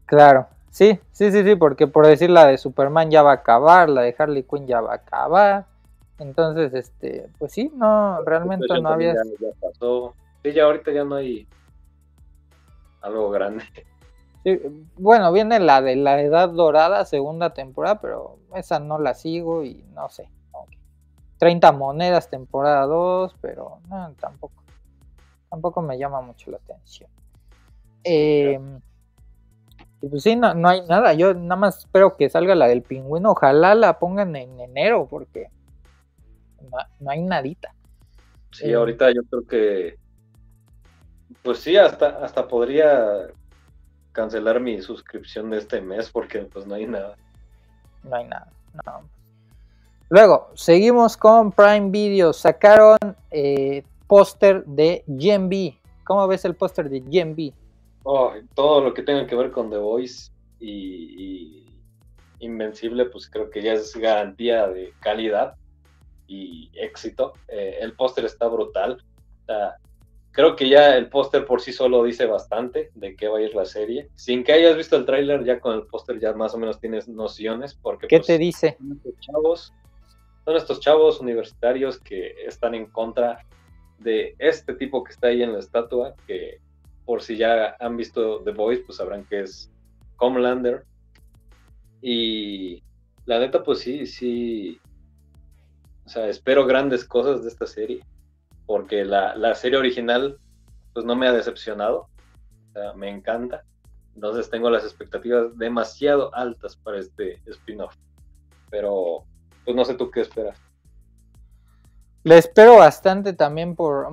Claro. 0.07 0.49
Sí, 0.75 0.99
sí, 1.13 1.31
sí, 1.31 1.45
sí, 1.45 1.55
porque 1.55 1.87
por 1.87 2.05
decir 2.05 2.31
la 2.31 2.49
de 2.49 2.59
Superman 2.59 3.09
ya 3.09 3.23
va 3.23 3.31
a 3.31 3.35
acabar, 3.35 3.89
la 3.89 4.03
de 4.03 4.15
Harley 4.19 4.43
Quinn 4.43 4.67
ya 4.67 4.81
va 4.81 4.91
a 4.91 4.97
acabar. 4.97 5.67
Entonces, 6.19 6.75
este, 6.75 7.29
pues 7.39 7.53
sí, 7.53 7.71
no, 7.75 8.23
realmente 8.23 8.67
no 8.81 8.89
había. 8.89 9.15
Ya, 9.15 9.49
pasó. 9.61 10.15
Sí, 10.43 10.53
ya 10.53 10.65
ahorita 10.65 10.93
ya 10.93 11.05
no 11.05 11.17
hay 11.17 11.49
algo 13.01 13.31
grande. 13.31 13.65
Sí, 14.45 14.61
bueno, 14.97 15.33
viene 15.33 15.59
la 15.59 15.81
de 15.81 15.97
la 15.97 16.21
Edad 16.21 16.51
Dorada, 16.51 17.05
segunda 17.07 17.55
temporada, 17.55 18.01
pero 18.01 18.39
esa 18.55 18.79
no 18.79 18.99
la 18.99 19.15
sigo 19.15 19.65
y 19.65 19.85
no 19.95 20.09
sé. 20.09 20.29
30 21.39 21.73
monedas, 21.73 22.31
temporada 22.31 22.87
2, 22.87 23.37
pero 23.41 23.79
no, 23.89 24.13
tampoco. 24.21 24.63
Tampoco 25.51 25.83
me 25.83 25.99
llama 25.99 26.21
mucho 26.21 26.51
la 26.51 26.59
atención. 26.59 27.11
Eh, 28.05 28.61
y 30.01 30.09
pues 30.09 30.23
sí, 30.23 30.37
no, 30.37 30.55
no, 30.55 30.69
hay 30.69 30.83
nada. 30.83 31.15
Yo 31.15 31.33
nada 31.35 31.57
más 31.57 31.79
espero 31.79 32.17
que 32.17 32.29
salga 32.29 32.55
la 32.55 32.67
del 32.67 32.83
pingüino. 32.83 33.33
Ojalá 33.33 33.75
la 33.75 33.99
pongan 33.99 34.37
en 34.37 34.61
enero 34.61 35.07
porque 35.09 35.49
no, 37.01 37.11
hay 37.11 37.23
nadita. 37.23 37.75
Sí, 38.53 38.73
ahorita 38.73 39.11
yo 39.13 39.23
creo 39.25 39.47
que. 39.47 39.97
Pues 41.43 41.59
sí, 41.59 41.77
hasta, 41.77 42.25
hasta 42.25 42.47
podría 42.47 43.29
cancelar 44.13 44.61
mi 44.61 44.81
suscripción 44.81 45.51
de 45.51 45.59
este 45.59 45.81
mes 45.81 46.11
porque 46.11 46.41
pues 46.41 46.67
no 46.67 46.75
hay 46.75 46.87
nada. 46.87 47.17
No 48.03 48.17
hay 48.17 48.25
nada. 48.25 48.51
Luego, 50.09 50.51
seguimos 50.55 51.17
con 51.17 51.51
Prime 51.51 51.91
Video. 51.91 52.33
Sacaron 52.33 52.99
eh, 53.31 53.83
póster 54.07 54.65
de 54.65 55.05
Gen 55.19 55.49
B. 55.49 55.77
¿Cómo 56.05 56.27
ves 56.29 56.45
el 56.45 56.55
póster 56.55 56.89
de 56.89 57.03
Gen 57.11 57.35
B? 57.35 57.53
Oh, 58.05 58.33
todo 58.55 58.83
lo 58.83 58.93
que 58.95 59.03
tenga 59.03 59.27
que 59.27 59.35
ver 59.35 59.51
con 59.51 59.71
The 59.71 59.79
Voice 59.79 60.31
y, 60.61 61.67
Invencible, 62.39 63.07
pues 63.07 63.29
creo 63.29 63.49
que 63.49 63.63
ya 63.63 63.73
es 63.73 63.97
garantía 63.97 64.69
de 64.69 64.93
calidad 65.01 65.57
y 66.27 66.71
éxito. 66.75 67.35
Eh, 67.49 67.79
el 67.81 67.95
póster 67.95 68.25
está 68.25 68.49
brutal. 68.49 69.03
creo 70.31 70.57
que 70.57 70.69
ya 70.69 70.97
el 70.97 71.09
póster 71.09 71.45
por 71.45 71.61
sí 71.61 71.73
solo 71.73 72.03
dice 72.03 72.27
bastante 72.27 72.91
de 72.95 73.15
qué 73.15 73.29
va 73.29 73.39
a 73.39 73.43
ir 73.43 73.55
la 73.55 73.65
serie. 73.65 74.09
Sin 74.15 74.43
que 74.43 74.53
hayas 74.53 74.77
visto 74.77 74.97
el 74.97 75.05
tráiler, 75.05 75.45
ya 75.45 75.61
con 75.61 75.75
el 75.75 75.87
póster 75.87 76.19
ya 76.19 76.33
más 76.33 76.55
o 76.55 76.59
menos 76.59 76.81
tienes 76.81 77.09
nociones. 77.09 77.75
Porque, 77.75 78.09
¿Qué 78.09 78.19
pues, 78.19 78.27
te 78.27 78.39
dice? 78.39 78.77
Son 78.79 78.93
estos, 78.93 79.21
chavos, 79.21 79.73
son 80.45 80.57
estos 80.57 80.81
chavos 80.81 81.21
universitarios 81.21 82.01
que 82.01 82.35
están 82.47 82.75
en 82.75 82.87
contra 82.87 83.39
de 83.99 84.35
este 84.39 84.75
tipo 84.75 85.05
que 85.05 85.13
está 85.13 85.29
ahí 85.29 85.43
en 85.43 85.53
la 85.53 85.61
estatua, 85.61 86.15
que 86.27 86.59
por 87.05 87.23
si 87.23 87.37
ya 87.37 87.77
han 87.81 87.97
visto 87.97 88.43
The 88.45 88.53
Voice, 88.53 88.83
pues 88.87 88.99
sabrán 88.99 89.25
que 89.25 89.41
es 89.41 89.71
Homelander. 90.19 90.85
Y 92.01 92.83
la 93.27 93.39
neta, 93.39 93.63
pues 93.63 93.81
sí, 93.81 94.07
sí. 94.07 94.79
O 96.07 96.09
sea, 96.09 96.29
espero 96.29 96.67
grandes 96.67 97.05
cosas 97.05 97.43
de 97.43 97.49
esta 97.49 97.67
serie. 97.67 98.05
Porque 98.67 99.05
la, 99.05 99.55
serie 99.55 99.79
original, 99.79 100.39
pues 100.93 101.05
no 101.05 101.17
me 101.17 101.29
ha 101.29 101.33
decepcionado. 101.33 102.09
O 102.71 102.73
sea, 102.73 102.93
me 102.95 103.11
encanta. 103.11 103.65
Entonces 104.15 104.49
tengo 104.51 104.71
las 104.71 104.85
expectativas 104.85 105.57
demasiado 105.59 106.35
altas 106.35 106.77
para 106.77 106.99
este 106.99 107.41
spin-off. 107.47 107.95
Pero, 108.71 109.25
pues 109.65 109.77
no 109.77 109.85
sé 109.85 109.95
tú 109.95 110.11
qué 110.11 110.21
esperas. 110.21 110.59
Le 112.25 112.39
espero 112.39 112.77
bastante 112.77 113.35
también 113.35 113.77
por... 113.77 114.09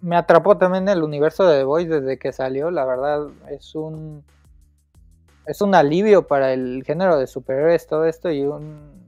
Me 0.00 0.16
atrapó 0.16 0.56
también 0.56 0.88
el 0.88 1.02
universo 1.02 1.44
de 1.46 1.58
The 1.58 1.64
Voice 1.64 2.00
desde 2.00 2.16
que 2.16 2.32
salió, 2.32 2.70
la 2.70 2.84
verdad 2.84 3.26
es 3.50 3.74
un... 3.74 4.24
Es 5.44 5.60
un 5.60 5.74
alivio 5.74 6.26
para 6.26 6.52
el 6.54 6.84
género 6.86 7.18
de 7.18 7.26
superhéroes 7.26 7.88
todo 7.88 8.06
esto 8.06 8.30
y 8.30 8.42
un... 8.42 9.04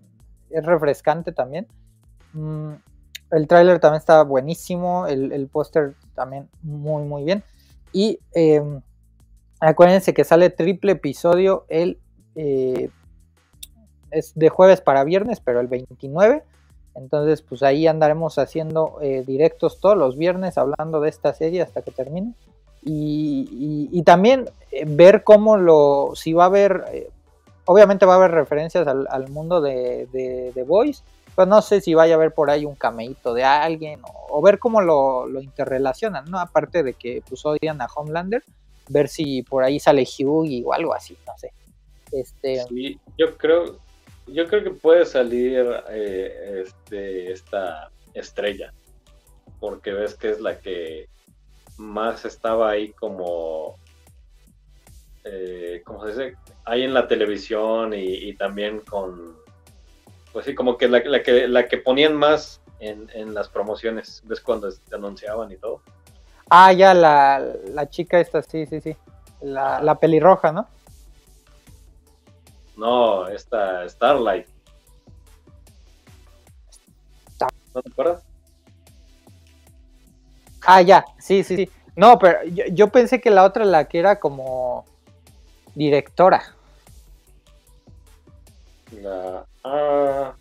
Es 0.51 0.67
refrescante 0.67 1.31
también. 1.31 1.69
Mm, 2.37 2.75
el 3.33 3.49
tráiler 3.49 3.81
también 3.81 3.99
está 3.99 4.23
buenísimo, 4.23 5.07
el, 5.07 5.49
póster 5.49 5.95
también 6.15 6.49
muy 6.63 7.03
muy 7.05 7.25
bien. 7.25 7.43
Y 7.93 8.21
em, 8.35 8.81
acuérdense 9.61 10.15
que 10.15 10.25
sale 10.25 10.51
triple 10.51 10.93
episodio 10.93 11.65
el... 11.69 11.99
Eh, 12.35 12.91
es 14.11 14.33
de 14.35 14.49
jueves 14.49 14.81
para 14.81 15.03
viernes, 15.05 15.41
pero 15.41 15.61
el 15.61 15.67
29 15.67 16.45
entonces, 16.97 17.43
pues 17.43 17.63
ahí 17.63 17.87
andaremos 17.87 18.39
haciendo 18.39 18.99
eh, 19.03 19.23
directos 19.27 19.81
todos 19.81 19.97
los 19.97 20.17
viernes 20.17 20.57
hablando 20.57 21.01
de 21.01 21.11
esta 21.11 21.35
serie 21.35 21.63
hasta 21.63 21.83
que 21.83 21.91
termine. 21.91 22.33
Y, 22.83 24.03
también 24.05 24.49
eh, 24.71 24.85
ver 24.87 25.25
cómo 25.25 25.57
lo, 25.57 26.13
si 26.15 26.33
va 26.33 26.45
a 26.45 26.47
haber, 26.47 27.11
obviamente 27.65 28.07
va 28.07 28.15
a 28.15 28.17
haber 28.17 28.31
referencias 28.31 28.87
al, 28.87 29.29
mundo 29.29 29.61
de, 29.61 30.07
de, 30.13 30.63
Voice, 30.63 31.03
pero 31.37 31.47
no 31.47 31.63
sé 31.63 31.81
si 31.81 31.95
vaya 31.95 32.15
a 32.15 32.17
haber 32.17 32.33
por 32.33 32.51
ahí 32.51 32.65
un 32.65 32.75
cameíto 32.75 33.35
de 33.35 33.45
alguien 33.45 34.01
o, 34.03 34.43
ver 34.43 34.59
cómo 34.59 34.81
lo, 34.81 35.27
lo, 35.27 35.41
interrelacionan, 35.41 36.25
¿no? 36.31 36.41
Aparte 36.41 36.83
de 36.83 36.95
que 36.95 37.23
pues 37.29 37.45
odian 37.45 37.81
a 37.83 37.87
Homelander, 37.87 38.43
ver 38.89 39.09
si 39.09 39.43
por 39.43 39.63
ahí 39.63 39.79
sale 39.79 40.05
Hugh 40.05 40.67
o 40.67 40.73
algo 40.73 40.95
así, 40.95 41.17
no 41.27 41.33
sé. 41.39 41.53
Este... 42.13 42.63
Sí, 42.69 42.99
yo 43.19 43.37
creo, 43.37 43.79
yo 44.27 44.47
creo 44.47 44.65
que 44.65 44.71
puede 44.71 45.05
salir 45.05 45.67
eh, 45.91 46.65
este, 46.65 47.33
esta 47.33 47.91
estrella, 48.15 48.73
porque 49.61 49.93
ves 49.93 50.15
que 50.15 50.31
es 50.31 50.41
la 50.41 50.59
que 50.59 51.09
más 51.77 52.25
estaba 52.25 52.71
ahí 52.71 52.93
como, 52.93 53.77
eh, 55.25 55.83
¿cómo 55.85 56.03
se 56.03 56.09
dice? 56.09 56.37
Ahí 56.65 56.83
en 56.83 56.95
la 56.95 57.07
televisión 57.07 57.93
y, 57.95 58.33
también 58.35 58.81
con, 58.81 59.37
pues 60.37 60.45
sí, 60.45 60.55
como 60.55 60.77
que 60.77 60.87
la, 60.87 61.03
que 61.23 61.49
la 61.49 61.67
que 61.67 61.79
ponían 61.79 62.15
más 62.15 62.61
en, 62.79 63.33
las 63.33 63.49
promociones, 63.49 64.23
ves 64.27 64.39
cuando 64.43 64.71
te 64.71 64.95
anunciaban 64.95 65.51
y 65.51 65.57
todo. 65.57 65.81
Ah, 66.51 66.75
ya, 66.75 66.93
la, 66.93 67.89
chica 67.89 68.21
esta, 68.21 68.43
sí, 68.43 68.67
sí, 68.67 68.83
sí, 68.83 68.95
la, 69.41 69.81
la 69.81 69.99
pelirroja, 69.99 70.53
¿no? 70.53 70.69
No, 72.77 73.27
esta 73.29 73.89
Starlight. 73.89 74.47
¿No 77.75 77.81
te 77.81 77.91
acuerdas? 77.91 78.23
Ah, 80.67 80.83
ya, 80.83 81.03
sí, 81.19 81.45
sí, 81.45 81.57
sí. 81.57 81.71
No, 81.97 82.19
pero 82.19 82.45
yo, 82.45 82.89
pensé 82.89 83.23
que 83.23 83.31
la 83.31 83.43
otra, 83.43 83.65
la 83.65 83.89
que 83.89 83.99
era 83.99 84.21
como 84.21 84.85
directora. 85.75 86.55
La. 89.01 89.47
Ah, 89.69 90.33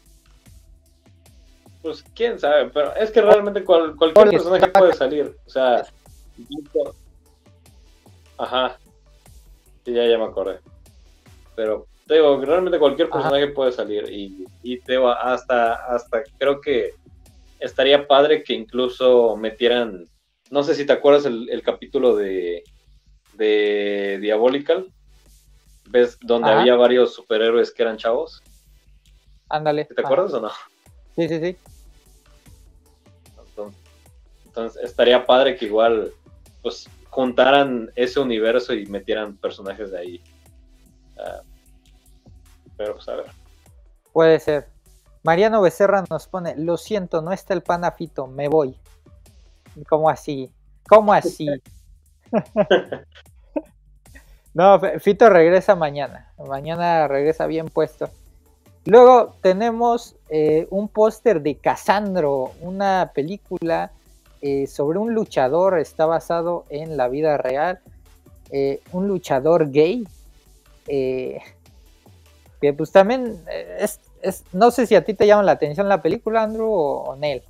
pues 1.82 2.04
quién 2.14 2.40
sabe, 2.40 2.70
pero 2.70 2.96
es 2.96 3.10
que 3.10 3.22
realmente 3.22 3.64
cualquier 3.64 4.14
personaje 4.14 4.68
puede 4.68 4.94
salir. 4.94 5.36
O 5.46 5.50
sea. 5.50 5.84
Ajá. 8.38 8.78
Sí, 9.84 9.94
ya, 9.94 10.06
ya 10.06 10.18
me 10.20 10.26
acordé. 10.26 10.60
Pero 11.56 11.88
te 12.06 12.16
digo, 12.16 12.40
realmente 12.40 12.78
cualquier 12.78 13.10
personaje 13.10 13.48
puede 13.48 13.72
salir 13.72 14.08
y, 14.12 14.46
y 14.62 14.80
te 14.80 14.98
hasta, 14.98 15.74
hasta 15.74 16.22
creo 16.38 16.62
que 16.62 16.94
estaría 17.60 18.08
padre 18.08 18.44
que 18.44 18.54
incluso 18.54 19.36
metieran, 19.36 20.06
no 20.52 20.62
sé 20.62 20.76
si 20.76 20.86
te 20.86 20.94
acuerdas 20.94 21.26
el, 21.26 21.64
capítulo 21.64 22.16
de, 22.16 22.64
de 23.34 24.20
Diabolical, 24.22 24.92
ves 25.88 26.20
donde 26.22 26.52
había 26.52 26.76
varios 26.76 27.16
superhéroes 27.16 27.72
que 27.72 27.82
eran 27.82 27.98
chavos. 27.98 28.44
Ándale. 29.50 29.86
¿Te 29.86 30.02
acuerdas 30.02 30.34
o 30.34 30.42
no? 30.42 30.50
Sí, 31.16 31.30
sí, 31.30 31.40
sí. 31.40 31.58
Entonces, 34.46 34.84
estaría 34.84 35.26
padre 35.26 35.58
que 35.58 35.66
igual, 35.66 36.12
pues, 36.62 36.88
juntaran 37.10 37.92
ese 37.96 38.20
universo 38.20 38.74
y 38.74 38.86
metieran 38.86 39.36
personajes 39.38 39.92
de 39.92 40.00
ahí. 40.00 40.24
Ah, 41.18 41.42
pero 42.78 42.96
pues 42.96 43.08
a 43.10 43.16
ver. 43.16 43.26
Puede 44.14 44.40
ser. 44.40 44.68
Mariano 45.24 45.62
Becerra 45.62 46.04
nos 46.10 46.28
pone, 46.28 46.56
lo 46.58 46.78
siento, 46.78 47.22
no 47.22 47.32
está 47.32 47.54
el 47.54 47.64
panafito, 47.64 48.28
me 48.28 48.48
voy. 48.48 48.78
¿Cómo 49.90 50.10
así? 50.10 50.52
¿Cómo 50.88 51.14
así? 51.14 51.48
no, 54.54 54.80
Fito 55.00 55.30
regresa 55.30 55.76
mañana. 55.76 56.32
Mañana 56.38 57.08
regresa 57.08 57.48
bien 57.48 57.68
puesto. 57.68 58.10
Luego 58.86 59.36
tenemos 59.42 60.16
eh, 60.30 60.68
un 60.70 60.88
póster 60.88 61.42
de 61.42 61.56
Casandro, 61.56 62.52
una 62.62 63.12
película 63.16 63.92
eh, 64.42 64.68
sobre 64.68 65.00
un 65.00 65.16
luchador, 65.16 65.80
está 65.80 66.06
basado 66.06 66.66
en 66.70 66.96
la 66.96 67.08
vida 67.08 67.38
real, 67.38 67.80
eh, 68.52 68.82
un 68.92 69.08
luchador 69.08 69.72
gay, 69.72 70.06
que 70.86 71.42
pues 72.78 72.92
también 72.92 73.44
es, 73.80 74.00
no 74.54 74.70
sé 74.70 74.86
si 74.86 74.94
a 74.94 75.04
ti 75.04 75.16
te 75.16 75.26
llama 75.26 75.42
la 75.42 75.54
atención 75.54 75.90
la 75.90 76.04
película, 76.04 76.44
Andrew 76.44 76.72
o, 76.72 77.16
Nel. 77.16 77.42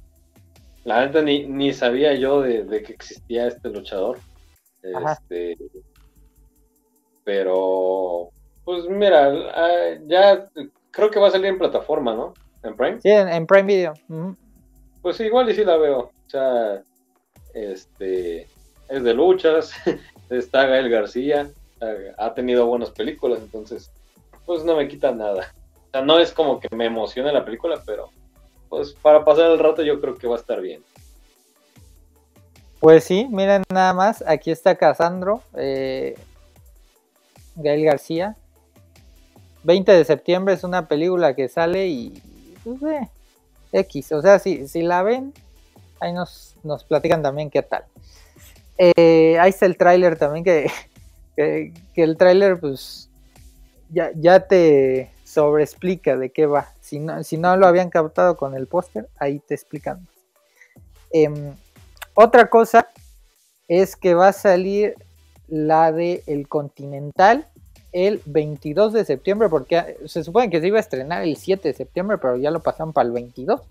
La 0.86 0.99
verdad 0.99 1.24
ni, 1.24 1.74
sabía 1.74 2.14
yo 2.14 2.41
de, 2.41 2.66
que 2.84 2.94
existía 2.94 3.48
este 3.48 3.70
luchador. 3.70 4.20
Este, 4.82 5.57
pero, 7.26 8.30
pues 8.64 8.88
mira, 8.88 9.34
ah, 9.53 9.98
ya 10.06 10.48
creo 10.95 11.11
que 11.11 11.19
va 11.19 11.27
a 11.27 11.31
salir 11.31 11.47
en 11.47 11.59
plataforma, 11.59 12.15
¿no? 12.15 12.34
¿En 12.63 12.76
Prime? 12.76 12.99
Sí, 13.01 13.09
en, 13.09 13.45
Prime 13.45 13.63
Video. 13.63 13.93
Pues 15.01 15.19
igual 15.19 15.49
y 15.49 15.55
sí 15.55 15.63
la 15.63 15.77
veo. 15.77 15.99
O 15.99 16.30
sea, 16.30 16.81
este, 17.53 18.47
es 18.89 19.03
de 19.03 19.13
luchas, 19.13 19.72
está 20.30 20.65
Gael 20.65 20.89
García, 20.89 21.49
ha 22.17 22.34
tenido 22.34 22.65
buenas 22.65 22.89
películas, 22.89 23.39
entonces, 23.39 23.91
pues 24.45 24.63
no 24.63 24.76
me 24.76 24.88
quita 24.88 25.11
nada 25.11 25.51
no 26.01 26.19
es 26.19 26.31
como 26.31 26.59
que 26.59 26.73
me 26.76 26.85
emocione 26.85 27.31
la 27.31 27.45
película, 27.45 27.81
pero 27.85 28.09
pues 28.69 28.93
para 28.93 29.23
pasar 29.23 29.51
el 29.51 29.59
rato 29.59 29.84
yo 29.84 29.99
creo 30.01 30.15
que 30.15 30.27
va 30.27 30.35
a 30.35 30.39
estar 30.39 30.61
bien. 30.61 30.84
Pues 32.80 33.03
sí, 33.03 33.27
miren 33.30 33.63
nada 33.72 33.93
más, 33.93 34.23
aquí 34.27 34.51
está 34.51 34.76
Casandro, 34.76 35.41
eh, 35.55 36.15
Gael 37.55 37.85
García. 37.85 38.35
20 39.66 39.92
de 39.92 40.06
septiembre 40.06 40.54
es 40.54 40.64
una 40.64 40.88
película 40.88 41.36
que 41.36 41.50
sale 41.50 41.88
y 41.88 42.22
pues, 42.64 42.84
eh, 42.84 43.10
X, 43.72 44.12
o 44.12 44.22
sea, 44.22 44.38
si, 44.38 44.68
si 44.68 44.84
la 44.84 45.02
ven, 45.02 45.34
ahí 46.00 46.14
nos, 46.14 46.56
nos 46.64 46.84
platican 46.84 47.24
también 47.24 47.50
qué 47.50 47.64
tal. 47.64 47.84
Eh, 48.78 49.38
ahí 49.40 49.50
está 49.50 49.66
el 49.66 49.76
tráiler 49.76 50.18
también, 50.18 50.44
que, 50.46 50.72
que, 51.36 52.04
el 52.04 52.16
tráiler 52.16 52.60
pues 52.60 53.10
ya, 53.90 54.12
ya 54.16 54.40
te, 54.40 55.12
explica 55.60 56.16
de 56.16 56.30
qué 56.30 56.46
va. 56.46 56.72
Si 56.80 57.00
no, 57.00 57.24
si 57.24 57.38
no 57.38 57.58
lo 57.58 57.66
habían 57.68 57.90
captado 57.90 58.38
con 58.38 58.56
el 58.56 58.68
póster, 58.68 59.10
ahí 59.18 59.40
te 59.40 59.56
explican. 59.56 60.08
Em, 61.12 61.54
otra 62.14 62.50
cosa 62.50 62.88
es 63.68 63.96
que 63.96 64.14
va 64.14 64.30
a 64.30 64.34
salir 64.34 64.96
la 65.48 65.92
de 65.92 66.24
El 66.28 66.48
Continental 66.48 67.48
el 67.95 68.22
22 68.26 68.91
de 68.91 69.05
septiembre, 69.05 69.47
porque 69.47 69.97
se 70.05 70.22
supone 70.23 70.49
que 70.49 70.59
se 70.59 70.67
iba 70.67 70.77
a 70.77 70.81
estrenar 70.81 71.23
el 71.23 71.38
7 71.38 71.69
de 71.69 71.73
septiembre, 71.73 72.17
pero 72.17 72.35
ya 72.35 72.51
lo 72.51 72.59
pasaron 72.59 72.91
para 72.91 73.07
el 73.07 73.13
22. 73.13 73.61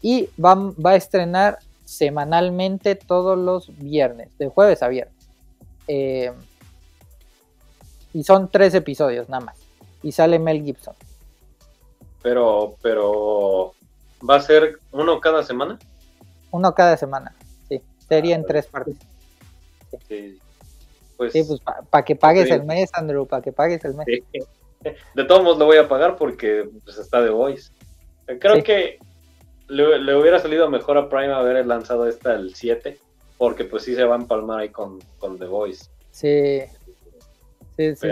Y 0.00 0.30
va, 0.42 0.54
va 0.54 0.92
a 0.92 0.96
estrenar 0.96 1.58
semanalmente 1.84 2.94
todos 2.94 3.38
los 3.38 3.76
viernes, 3.78 4.30
de 4.38 4.48
jueves 4.48 4.82
a 4.82 4.88
viernes. 4.88 5.14
Em, 5.88 6.32
y 8.14 8.24
son 8.24 8.48
tres 8.48 8.74
episodios 8.74 9.28
nada 9.28 9.44
más 9.44 9.56
y 10.02 10.12
sale 10.12 10.38
Mel 10.38 10.64
Gibson. 10.64 10.94
Pero, 12.22 12.76
pero, 12.80 13.74
¿va 14.28 14.36
a 14.36 14.40
ser 14.40 14.78
uno 14.92 15.20
cada 15.20 15.42
semana? 15.42 15.78
Uno 16.50 16.74
cada 16.74 16.96
semana, 16.96 17.34
sí. 17.68 17.82
Sería 18.08 18.36
en 18.36 18.42
ah, 18.42 18.46
tres 18.48 18.66
partes. 18.66 18.96
Sí. 20.08 20.38
Pues, 21.20 21.34
sí, 21.34 21.44
pues 21.44 21.60
para 21.90 22.02
que 22.02 22.16
pagues 22.16 22.50
el 22.50 22.64
mes, 22.64 22.88
Andrew, 22.94 23.26
para 23.26 23.42
que 23.42 23.52
pagues 23.52 23.84
el 23.84 23.92
mes. 23.92 24.06
De 25.14 25.24
todos 25.24 25.42
modos 25.42 25.58
lo 25.58 25.66
voy 25.66 25.76
a 25.76 25.86
pagar 25.86 26.16
porque 26.16 26.66
pues, 26.82 26.96
está 26.96 27.20
de 27.20 27.28
Voice. 27.28 27.70
Creo 28.38 28.64
que 28.64 28.98
le, 29.68 30.16
hubiera 30.16 30.38
salido 30.38 30.70
mejor 30.70 30.96
a 30.96 31.10
Prime 31.10 31.30
haber 31.30 31.66
lanzado 31.66 32.08
esta 32.08 32.32
el 32.32 32.54
7, 32.54 32.96
porque 33.36 33.66
pues 33.66 33.82
sí 33.82 33.94
se 33.94 34.04
va 34.04 34.14
a 34.14 34.18
empalmar 34.18 34.60
ahí 34.60 34.70
con, 34.70 34.98
con 35.18 35.38
The 35.38 35.44
Voice. 35.44 35.90
Sí. 36.10 36.62
Sí, 37.76 37.94
sí, 37.94 37.96
sí. 37.96 38.08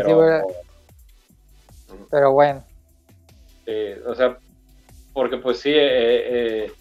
Pero 2.11 2.33
bueno. 2.33 2.63
o 4.07 4.15
sea, 4.15 4.37
porque 5.15 5.39
pues 5.39 5.61
sí, 5.61 5.71
eh, 5.71 6.67
eh, 6.67 6.73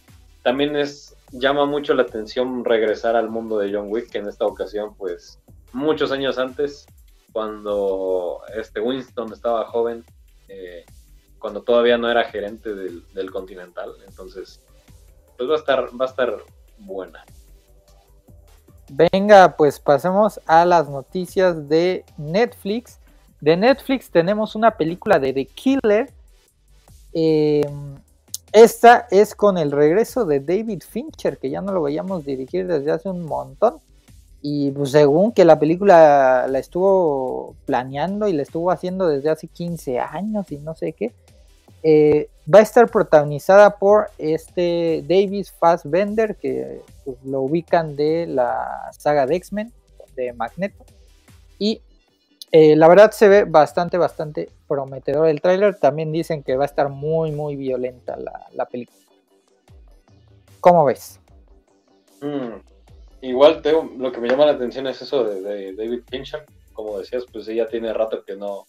también 0.43 0.75
es 0.75 1.15
llama 1.31 1.65
mucho 1.65 1.93
la 1.93 2.03
atención 2.03 2.65
regresar 2.65 3.15
al 3.15 3.29
mundo 3.29 3.59
de 3.59 3.73
John 3.73 3.87
Wick, 3.87 4.09
que 4.09 4.17
en 4.17 4.27
esta 4.27 4.45
ocasión, 4.45 4.93
pues, 4.97 5.39
muchos 5.77 6.11
años 6.11 6.37
antes, 6.37 6.85
cuando 7.31 8.41
este 8.55 8.81
Winston 8.81 9.31
estaba 9.31 9.65
joven, 9.65 10.03
eh, 10.47 10.83
cuando 11.39 11.61
todavía 11.61 11.97
no 11.97 12.09
era 12.09 12.23
gerente 12.25 12.73
del, 12.73 13.31
Continental, 13.31 13.91
entonces, 14.07 14.59
pues 15.37 15.49
va 15.49 15.53
a 15.53 15.57
estar, 15.57 15.89
va 15.99 16.05
a 16.05 16.09
estar 16.09 16.37
buena. 16.79 17.23
Venga, 18.89 19.55
pues 19.55 19.79
pasemos 19.79 20.39
a 20.45 20.65
las 20.65 20.89
noticias 20.89 21.69
de 21.69 22.03
Netflix. 22.17 22.99
De 23.39 23.55
Netflix 23.55 24.09
tenemos 24.09 24.55
una 24.55 24.71
película 24.71 25.19
de 25.19 25.33
The 25.33 25.45
Killer. 25.45 26.11
Em, 27.13 27.95
esta 28.51 29.07
es 29.11 29.35
con 29.35 29.57
el 29.57 29.71
regreso 29.71 30.25
de 30.25 30.39
David 30.39 30.81
Fincher, 30.89 31.37
que 31.37 31.49
ya 31.49 31.61
no 31.61 31.73
lo 31.73 31.83
veíamos 31.83 32.25
dirigir 32.25 32.65
desde 32.65 32.91
hace 32.91 33.09
un 33.09 33.25
montón. 33.25 33.79
Y 34.49 34.71
pues 34.71 34.91
según 34.91 35.33
que 35.33 35.43
la 35.43 35.59
película 35.59 36.47
la 36.47 36.57
estuvo 36.57 37.53
planeando 37.65 38.29
y 38.29 38.33
la 38.33 38.43
estuvo 38.43 38.71
haciendo 38.71 39.05
desde 39.09 39.29
hace 39.29 39.47
15 39.47 39.99
años 39.99 40.49
y 40.53 40.57
no 40.57 40.73
sé 40.73 40.93
qué, 40.93 41.11
eh, 41.83 42.29
va 42.51 42.59
a 42.59 42.61
estar 42.61 42.89
protagonizada 42.89 43.77
por 43.77 44.09
este 44.17 45.03
David 45.05 45.47
Fassbender, 45.59 46.37
que 46.37 46.81
pues, 47.03 47.17
lo 47.25 47.41
ubican 47.41 47.97
de 47.97 48.25
la 48.25 48.89
saga 48.97 49.25
de 49.25 49.35
X-Men, 49.35 49.73
de 50.15 50.31
Magneto. 50.31 50.85
Y 51.59 51.81
eh, 52.53 52.77
la 52.77 52.87
verdad 52.87 53.11
se 53.11 53.27
ve 53.27 53.43
bastante, 53.43 53.97
bastante 53.97 54.49
prometedor 54.65 55.27
el 55.27 55.41
tráiler. 55.41 55.75
También 55.77 56.13
dicen 56.13 56.41
que 56.41 56.55
va 56.55 56.63
a 56.63 56.67
estar 56.67 56.87
muy, 56.87 57.31
muy 57.31 57.57
violenta 57.57 58.15
la, 58.15 58.65
película. 58.65 58.97
¿Cómo 60.61 60.85
ves? 60.85 61.19
Mm, 62.21 62.76
igual 63.21 63.61
lo 63.97 64.11
que 64.11 64.19
me 64.19 64.29
llama 64.29 64.45
la 64.45 64.53
atención 64.53 64.87
es 64.87 65.01
eso 65.01 65.23
de, 65.23 65.73
David 65.73 66.01
Fincher. 66.09 66.45
Como 66.73 66.99
decías, 66.99 67.25
pues 67.31 67.47
ella 67.47 67.67
tiene 67.67 67.93
rato 67.93 68.23
que 68.23 68.35
no 68.35 68.65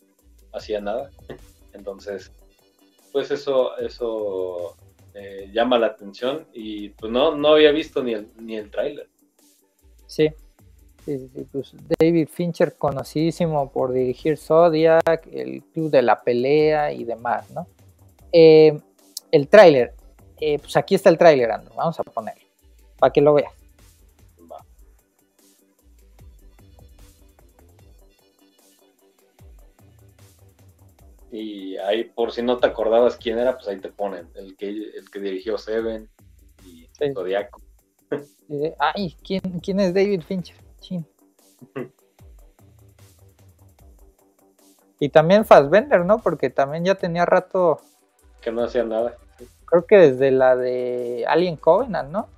hacía 0.52 0.80
nada. 0.80 1.10
Entonces, 1.72 2.32
pues 3.12 3.30
eso, 3.30 3.76
eso 3.78 4.76
eh, 5.14 5.50
llama 5.52 5.78
la 5.78 5.88
atención. 5.88 6.46
Y 6.52 6.90
pues 6.90 7.12
no, 7.12 7.36
no 7.36 7.48
había 7.48 7.70
visto 7.72 8.02
ni 8.02 8.14
el, 8.14 8.28
ni 8.38 8.56
el 8.56 8.70
tráiler. 8.70 9.08
Sí, 10.06 10.30
pues 11.52 11.74
David 11.98 12.28
Fincher, 12.28 12.76
conocidísimo 12.76 13.70
por 13.70 13.92
dirigir 13.92 14.36
Zodiac, 14.36 15.26
el 15.32 15.62
Club 15.72 15.90
de 15.90 16.02
la 16.02 16.20
Pelea 16.22 16.92
y 16.92 17.04
demás, 17.04 17.50
¿no? 17.50 17.66
Eh, 18.32 18.78
el 19.30 19.48
tráiler, 19.48 19.94
eh, 20.40 20.58
pues 20.58 20.76
aquí 20.76 20.94
está 20.94 21.08
el 21.08 21.18
tráiler, 21.18 21.48
vamos 21.74 21.98
a 21.98 22.02
ponerlo, 22.02 22.42
para 22.98 23.12
que 23.12 23.20
lo 23.20 23.34
veas. 23.34 23.52
Y 31.39 31.77
ahí, 31.77 32.02
por 32.02 32.32
si 32.32 32.43
no 32.43 32.59
te 32.59 32.66
acordabas 32.66 33.16
quién 33.16 33.39
era, 33.39 33.55
pues 33.55 33.69
ahí 33.69 33.78
te 33.78 33.90
ponen, 33.90 34.28
el 34.35 34.56
que, 34.56 34.70
el 34.70 35.09
que 35.09 35.20
dirigió 35.20 35.56
Seven 35.56 36.10
y 36.66 36.89
Zodiac. 37.15 37.51
Ay, 38.81 39.16
¿quién, 39.23 39.60
¿quién 39.62 39.78
es 39.78 39.94
David 39.94 40.23
Fincher? 40.23 40.56
Y 45.01 45.10
también 45.10 45.44
Fassbender, 45.44 46.05
¿no? 46.05 46.19
Porque 46.19 46.51
también 46.51 46.85
ya 46.85 46.97
tenía 46.97 47.24
rato. 47.24 47.81
Que 48.40 48.51
no 48.51 48.65
hacía 48.65 48.82
nada. 48.82 49.16
Creo 49.65 49.86
que 49.86 49.97
desde 49.97 50.32
la 50.32 50.56
de 50.56 51.24
Alien 51.28 51.56
Covenant, 51.56 52.10
¿no? 52.10 52.28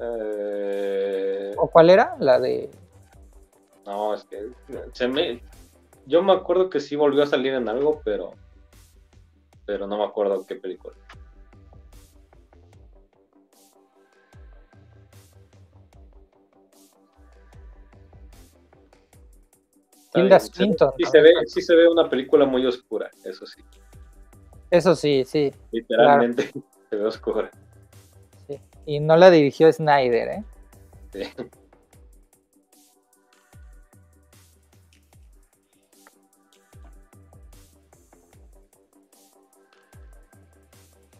Eh, 0.00 1.52
¿O 1.58 1.68
cuál 1.68 1.90
era? 1.90 2.16
La 2.20 2.40
de. 2.40 2.70
No, 3.84 4.14
es 4.14 4.24
que. 4.24 4.50
Se 4.94 5.08
me... 5.08 5.42
Yo 6.06 6.22
me 6.22 6.32
acuerdo 6.32 6.68
que 6.68 6.80
sí 6.80 6.96
volvió 6.96 7.22
a 7.22 7.26
salir 7.26 7.54
en 7.54 7.68
algo, 7.68 8.00
pero. 8.04 8.34
pero 9.64 9.86
no 9.86 9.98
me 9.98 10.04
acuerdo 10.04 10.44
qué 10.46 10.56
película. 10.56 10.94
Tilda 20.12 20.40
Swinton. 20.40 20.92
Sí, 20.98 21.04
se 21.10 21.20
ve, 21.20 21.32
sí 21.46 21.62
se 21.62 21.74
ve 21.74 21.88
una 21.88 22.08
película 22.08 22.44
muy 22.44 22.66
oscura, 22.66 23.10
eso 23.24 23.46
sí. 23.46 23.62
Eso 24.70 24.94
sí, 24.94 25.24
sí. 25.24 25.52
Literalmente 25.70 26.50
se 26.90 26.96
ve 26.96 27.06
oscura. 27.06 27.50
Sí. 28.46 28.60
Y 28.84 29.00
no 29.00 29.16
la 29.16 29.30
dirigió 29.30 29.72
Snyder, 29.72 30.28
¿eh? 30.28 30.44
Sí. 31.12 31.22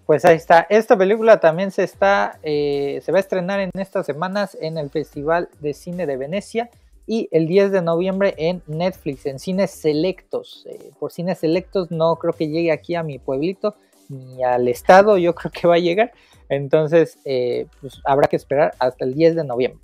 Pues 0.06 0.24
ahí 0.24 0.36
está. 0.36 0.66
Esta 0.68 0.96
película 0.96 1.38
también 1.38 1.70
se 1.70 1.84
está, 1.84 2.38
eh, 2.42 3.00
se 3.04 3.12
va 3.12 3.18
a 3.18 3.20
estrenar 3.20 3.60
en 3.60 3.70
estas 3.74 4.06
semanas 4.06 4.56
en 4.60 4.76
el 4.76 4.90
Festival 4.90 5.48
de 5.60 5.74
Cine 5.74 6.06
de 6.06 6.16
Venecia 6.16 6.70
y 7.06 7.28
el 7.30 7.46
10 7.46 7.72
de 7.72 7.82
noviembre 7.82 8.34
en 8.36 8.62
Netflix, 8.66 9.26
en 9.26 9.38
cines 9.38 9.70
selectos. 9.70 10.66
Eh, 10.68 10.90
por 10.98 11.12
cines 11.12 11.38
selectos 11.38 11.90
no 11.90 12.16
creo 12.16 12.32
que 12.32 12.48
llegue 12.48 12.72
aquí 12.72 12.94
a 12.94 13.02
mi 13.02 13.18
pueblito 13.18 13.76
ni 14.08 14.42
al 14.42 14.68
estado, 14.68 15.18
yo 15.18 15.34
creo 15.36 15.52
que 15.52 15.68
va 15.68 15.76
a 15.76 15.78
llegar. 15.78 16.12
Entonces, 16.48 17.18
eh, 17.24 17.66
pues 17.80 18.00
habrá 18.04 18.28
que 18.28 18.36
esperar 18.36 18.74
hasta 18.78 19.04
el 19.04 19.14
10 19.14 19.36
de 19.36 19.44
noviembre. 19.44 19.80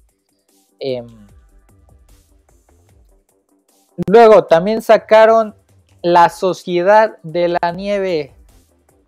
Em, 0.81 1.07
luego 4.07 4.45
también 4.45 4.83
sacaron 4.83 5.55
La 6.03 6.29
Sociedad 6.29 7.19
de 7.23 7.49
la 7.49 7.73
Nieve. 7.73 8.33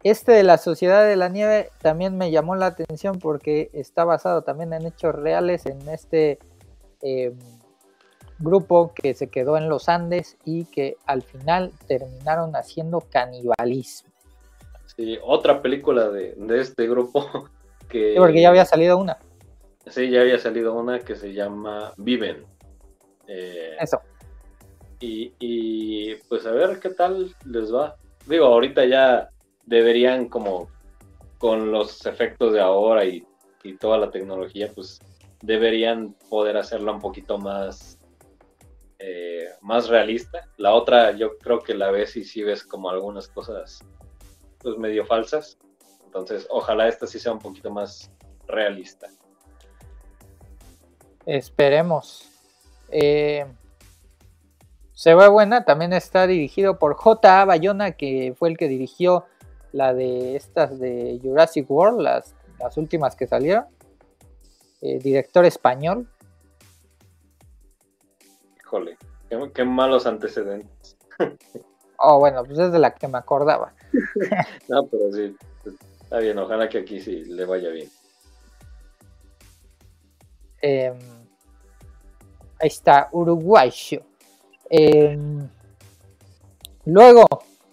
Este 0.03 0.33
de 0.33 0.43
la 0.45 0.57
Sociedad 0.57 1.07
de 1.07 1.17
la 1.17 1.29
Nieve 1.29 1.71
también 1.83 2.17
me 2.17 2.31
llamó 2.31 2.57
la 2.57 2.67
atención 2.67 3.19
porque 3.19 3.71
está 3.75 4.05
basado 4.05 4.43
también 4.43 4.73
en 4.73 4.87
hechos 4.87 5.15
reales 5.15 5.67
en 5.67 5.87
este 5.89 6.39
em, 7.03 7.39
grupo 8.39 8.93
que 8.95 9.13
se 9.13 9.29
quedó 9.29 9.59
en 9.59 9.69
los 9.69 9.91
Andes 9.91 10.39
y 10.47 10.65
que 10.65 10.97
al 11.05 11.23
final 11.23 11.73
terminaron 11.87 12.57
haciendo 12.57 13.01
canibalismo. 13.11 14.11
Sí, 14.97 15.19
otra 15.23 15.61
película 15.61 16.09
de, 16.09 16.35
este 16.59 16.89
grupo 16.89 17.27
que... 17.91 18.15
Sí, 18.15 18.19
porque 18.19 18.41
ya 18.41 18.49
había 18.49 18.65
salido 18.65 18.97
una. 18.97 19.19
Sí, 19.87 20.11
ya 20.11 20.23
había 20.23 20.39
salido 20.39 20.75
una 20.75 21.01
que 21.01 21.15
se 21.15 21.35
llama 21.35 21.93
Viven. 21.99 22.45
Eh, 23.27 23.77
Eso. 23.79 24.01
Y, 24.99 25.35
y 25.39 26.15
pues 26.29 26.47
a 26.47 26.53
ver 26.53 26.81
qué 26.81 26.91
tal 26.91 27.35
les 27.45 27.73
va. 27.73 27.97
Digo, 28.27 28.47
ahorita 28.47 28.85
ya 28.87 29.31
deberían 29.67 30.29
como 30.29 30.69
con 31.39 31.73
los 31.73 32.05
efectos 32.07 32.53
de 32.53 32.61
ahora 32.61 33.05
y, 33.05 33.27
y 33.63 33.77
toda 33.77 33.99
la 33.99 34.11
tecnología, 34.11 34.71
pues 34.75 35.01
deberían 35.43 36.15
poder 36.29 36.57
hacerla 36.57 36.93
un 36.93 37.01
poquito 37.01 37.39
más 37.39 38.01
eh, 39.03 39.49
más 39.63 39.89
realista. 39.89 40.47
La 40.59 40.75
otra 40.75 41.13
yo 41.13 41.39
creo 41.39 41.61
que 41.61 41.73
la 41.73 41.91
ves 41.91 42.17
y 42.17 42.25
sí 42.25 42.43
ves 42.43 42.63
como 42.63 42.91
algunas 42.91 43.29
cosas 43.29 43.83
pues 44.59 44.77
medio 44.77 45.07
falsas. 45.07 45.59
Entonces 46.05 46.47
ojalá 46.51 46.87
esta 46.87 47.07
sí 47.07 47.19
sea 47.19 47.33
un 47.33 47.39
poquito 47.39 47.71
más 47.71 48.11
realista. 48.47 49.09
Esperemos. 51.25 52.29
Eh, 52.91 53.47
se 54.93 55.15
ve 55.15 55.29
buena, 55.29 55.65
también 55.65 55.95
está 55.95 56.27
dirigido 56.27 56.79
por 56.79 56.93
J.A. 56.95 57.47
Bayona, 57.47 57.93
que 57.93 58.35
fue 58.39 58.51
el 58.51 58.59
que 58.59 58.69
dirigió 58.69 59.25
la 59.73 59.95
de 59.95 60.37
estas 60.37 60.79
de 60.79 61.21
Jurassic 61.23 61.71
World, 61.71 62.01
las, 62.01 62.35
las 62.59 62.77
últimas 62.77 63.17
que 63.17 63.27
salieron. 63.27 63.67
Eh, 64.83 64.99
director 64.99 65.45
español. 65.45 66.09
Híjole, 68.59 68.97
qué, 69.55 69.65
malos 69.65 70.07
antecedentes. 70.07 70.97
oh, 71.99 72.19
bueno, 72.19 72.45
pues 72.45 72.59
es 72.59 72.73
de 72.73 72.79
la 72.79 72.95
que 72.95 73.09
me 73.09 73.19
acordaba. 73.19 73.75
no, 74.69 74.87
pero 74.87 75.13
sí, 75.13 75.37
está 76.03 76.19
bien, 76.19 76.39
ojalá 76.39 76.69
que 76.69 76.79
aquí 76.79 77.01
sí 77.01 77.25
le 77.25 77.45
vaya 77.45 77.71
bien. 77.71 77.91
Em, 80.63 80.99
ahí 82.59 82.69
está, 82.69 83.09
uruguayo. 83.13 84.03
Em, 84.71 85.49
luego 86.85 87.27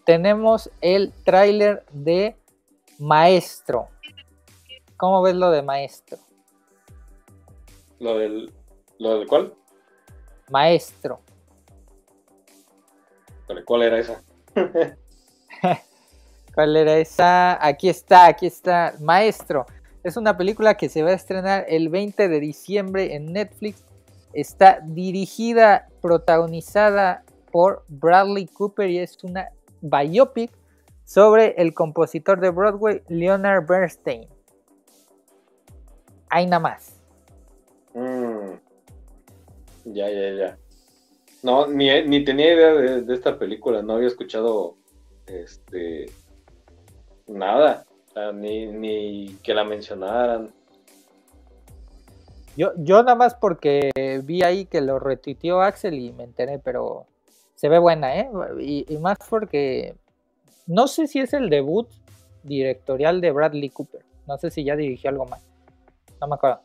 tenemos 0.08 0.72
el 0.80 1.12
tráiler 1.26 1.84
de 1.92 2.38
Maestro. 2.98 3.90
¿Cómo 4.96 5.22
ves 5.22 5.36
lo 5.36 5.52
de 5.52 5.62
Maestro? 5.62 6.18
¿Lo 8.00 8.18
del, 8.18 8.54
lo 9.00 9.20
del 9.20 9.28
cuál? 9.28 9.54
Maestro. 10.50 11.20
¿Cuál 13.66 13.82
era 13.84 14.00
esa? 14.00 14.24
¿Cuál 16.56 16.78
era 16.78 16.96
esa? 16.96 17.68
Aquí 17.68 17.90
está, 17.90 18.28
aquí 18.28 18.46
está. 18.46 18.94
Maestro. 19.02 19.66
Es 20.06 20.16
una 20.16 20.38
película 20.38 20.78
que 20.78 20.88
se 20.88 21.04
va 21.04 21.10
a 21.10 21.16
estrenar 21.16 21.66
el 21.68 21.90
20 21.90 22.30
de 22.30 22.40
diciembre 22.40 23.14
en 23.14 23.34
Netflix. 23.34 23.84
Está 24.32 24.80
dirigida, 24.82 25.90
protagonizada 26.02 27.26
por 27.52 27.84
Bradley 27.90 28.48
Cooper 28.48 28.90
y 28.90 29.00
es 29.00 29.22
una 29.26 29.50
biopic 29.90 30.52
sobre 31.04 31.56
el 31.58 31.74
compositor 31.74 32.40
de 32.40 32.50
Broadway, 32.50 33.02
Leonard 33.08 33.66
Bernstein. 33.66 34.28
Hay 36.30 36.46
nada 36.46 36.60
más. 36.60 37.00
Mm. 37.94 38.56
Ya, 39.86 40.10
ya, 40.10 40.34
ya. 40.34 40.58
No, 41.44 41.68
ni, 41.68 42.26
tenía 42.26 42.54
idea 42.54 42.74
de, 42.74 43.14
esta 43.14 43.40
película, 43.40 43.82
no 43.82 43.94
había 43.94 44.08
escuchado 44.08 44.76
este 45.28 46.08
nada, 47.28 47.86
ni, 48.34 49.38
que 49.44 49.54
la 49.54 49.64
mencionaran. 49.64 50.52
Yo, 52.58 52.74
yo 52.78 53.04
nada 53.04 53.16
más 53.16 53.36
porque 53.36 53.92
vi 54.24 54.42
ahí 54.44 54.66
que 54.66 54.82
lo 54.82 55.00
retuiteó 55.00 55.62
Axel 55.62 55.94
y 55.94 56.12
me 56.12 56.24
enteré, 56.24 56.60
pero 56.60 57.06
se 57.58 57.70
ve 57.70 57.80
buena, 57.80 58.16
¿eh? 58.20 58.30
Y, 58.60 58.98
más 59.00 59.18
porque 59.28 59.96
no 60.68 60.88
sé 60.88 61.08
si 61.08 61.20
es 61.20 61.34
el 61.34 61.50
debut 61.50 61.90
directorial 62.44 63.20
de 63.20 63.32
Bradley 63.32 63.70
Cooper. 63.70 64.06
No 64.28 64.38
sé 64.38 64.52
si 64.52 64.64
ya 64.64 64.76
dirigió 64.76 65.10
algo 65.10 65.26
más. 65.26 65.44
No 66.22 66.28
me 66.28 66.36
acuerdo. 66.36 66.62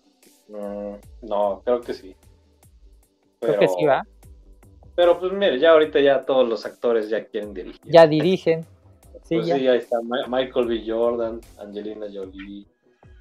Mm, 0.49 0.95
no, 1.23 1.63
creo 1.65 1.81
que 1.81 1.95
sí. 1.95 2.15
Creo 3.41 3.59
que 3.59 3.69
sí 3.69 3.87
va. 3.87 4.03
Pero 4.95 5.19
pues 5.19 5.33
mire, 5.33 5.59
ya 5.59 5.71
ahorita 5.71 5.99
ya 5.99 6.27
todos 6.27 6.47
los 6.47 6.67
actores 6.67 7.09
ya 7.09 7.25
quieren 7.25 7.55
dirigir. 7.55 7.81
Ya 7.85 8.07
dirigen. 8.07 8.65
Sí, 9.25 9.37
pues 9.37 9.47
sí 9.47 9.53
ahí 9.53 9.79
está 9.79 9.99
Michael 10.29 10.67
B. 10.67 10.83
Jordan, 10.85 11.41
Angelina 11.57 12.07
Jolie, 12.13 12.67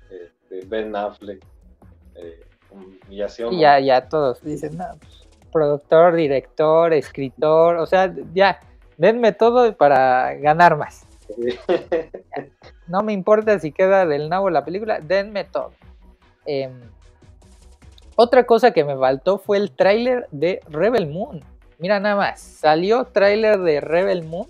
este, 0.10 0.66
Ben 0.66 0.96
Affleck. 0.96 1.46
Eh, 2.16 2.44
y 3.08 3.22
así 3.22 3.44
ya, 3.52 3.80
ya 3.80 4.10
todos 4.10 4.42
dicen, 4.44 4.78
no, 4.78 4.86
pues, 5.00 5.21
productor, 5.52 6.16
director, 6.16 6.94
escritor, 6.94 7.78
o 7.78 7.86
sea, 7.86 8.14
ya, 8.34 8.60
denme 8.98 9.32
todo 9.32 9.76
para 9.76 10.34
ganar 10.36 10.78
más. 10.78 11.06
No 12.88 13.04
me 13.04 13.14
importa 13.14 13.58
si 13.60 13.72
queda 13.72 14.06
del 14.06 14.28
nabo 14.28 14.50
la 14.50 14.66
película, 14.66 15.00
denme 15.00 15.46
todo. 15.46 15.72
Eh, 16.46 16.70
otra 18.16 18.46
cosa 18.46 18.72
que 18.72 18.84
me 18.84 18.98
faltó 18.98 19.38
fue 19.38 19.58
el 19.58 19.72
tráiler 19.72 20.28
de 20.32 20.60
Rebel 20.68 21.08
Moon. 21.08 21.42
Mira 21.80 22.00
nada 22.00 22.16
más, 22.16 22.42
salió 22.42 23.06
tráiler 23.06 23.60
de 23.60 23.80
Rebel 23.80 24.24
Moon 24.24 24.48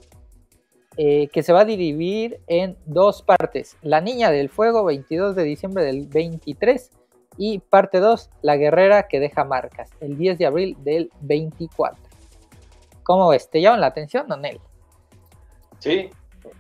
eh, 0.98 1.30
que 1.30 1.42
se 1.42 1.54
va 1.54 1.62
a 1.62 1.66
dividir 1.66 2.42
en 2.48 2.76
dos 2.86 3.22
partes. 3.22 3.78
La 3.82 4.02
Niña 4.02 4.30
del 4.30 4.50
Fuego, 4.50 4.84
22 4.84 5.36
de 5.36 5.44
diciembre 5.44 5.86
del 5.86 6.08
23. 6.08 6.92
Y 7.38 7.60
parte 7.60 8.00
2, 8.00 8.30
La 8.42 8.58
Guerrera 8.58 9.08
que 9.08 9.20
deja 9.20 9.44
marcas, 9.44 9.92
el 10.00 10.18
10 10.18 10.38
de 10.38 10.46
abril 10.46 10.78
del 10.80 11.12
24. 11.22 12.02
¿Cómo 13.04 13.30
ves? 13.30 13.50
¿Te 13.50 13.62
llaman 13.62 13.82
la 13.82 13.88
atención, 13.88 14.28
Nel? 14.42 14.60
Sí. 15.80 16.10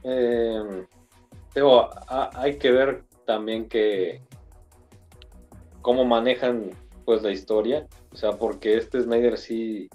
Eh, 0.03 0.85
hay 2.07 2.57
que 2.57 2.71
ver 2.71 3.03
también 3.25 3.67
que 3.67 4.21
cómo 5.81 6.05
manejan 6.05 6.71
pues 7.05 7.21
la 7.23 7.31
historia, 7.31 7.87
o 8.13 8.15
sea, 8.15 8.31
porque 8.33 8.77
este 8.77 9.01
Snyder 9.01 9.37
sí 9.37 9.89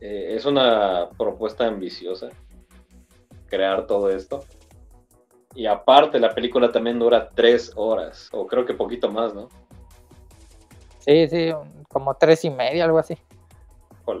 eh, 0.00 0.34
es 0.36 0.44
una 0.44 1.08
propuesta 1.16 1.66
ambiciosa, 1.66 2.28
crear 3.46 3.86
todo 3.86 4.10
esto. 4.10 4.44
Y 5.54 5.66
aparte, 5.66 6.20
la 6.20 6.34
película 6.34 6.70
también 6.70 6.98
dura 6.98 7.30
tres 7.34 7.72
horas, 7.74 8.28
o 8.32 8.46
creo 8.46 8.64
que 8.64 8.74
poquito 8.74 9.10
más, 9.10 9.34
¿no? 9.34 9.48
Sí, 11.00 11.28
sí, 11.28 11.52
como 11.88 12.14
tres 12.14 12.44
y 12.44 12.50
media, 12.50 12.84
algo 12.84 12.98
así. 12.98 13.16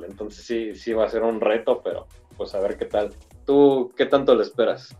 entonces 0.06 0.44
sí, 0.44 0.74
sí 0.74 0.92
va 0.92 1.04
a 1.04 1.08
ser 1.08 1.22
un 1.22 1.40
reto, 1.40 1.80
pero 1.82 2.06
pues 2.36 2.54
a 2.54 2.60
ver 2.60 2.76
qué 2.76 2.86
tal. 2.86 3.14
¿Tú 3.44 3.92
qué 3.96 4.06
tanto 4.06 4.34
le 4.34 4.42
esperas? 4.42 4.96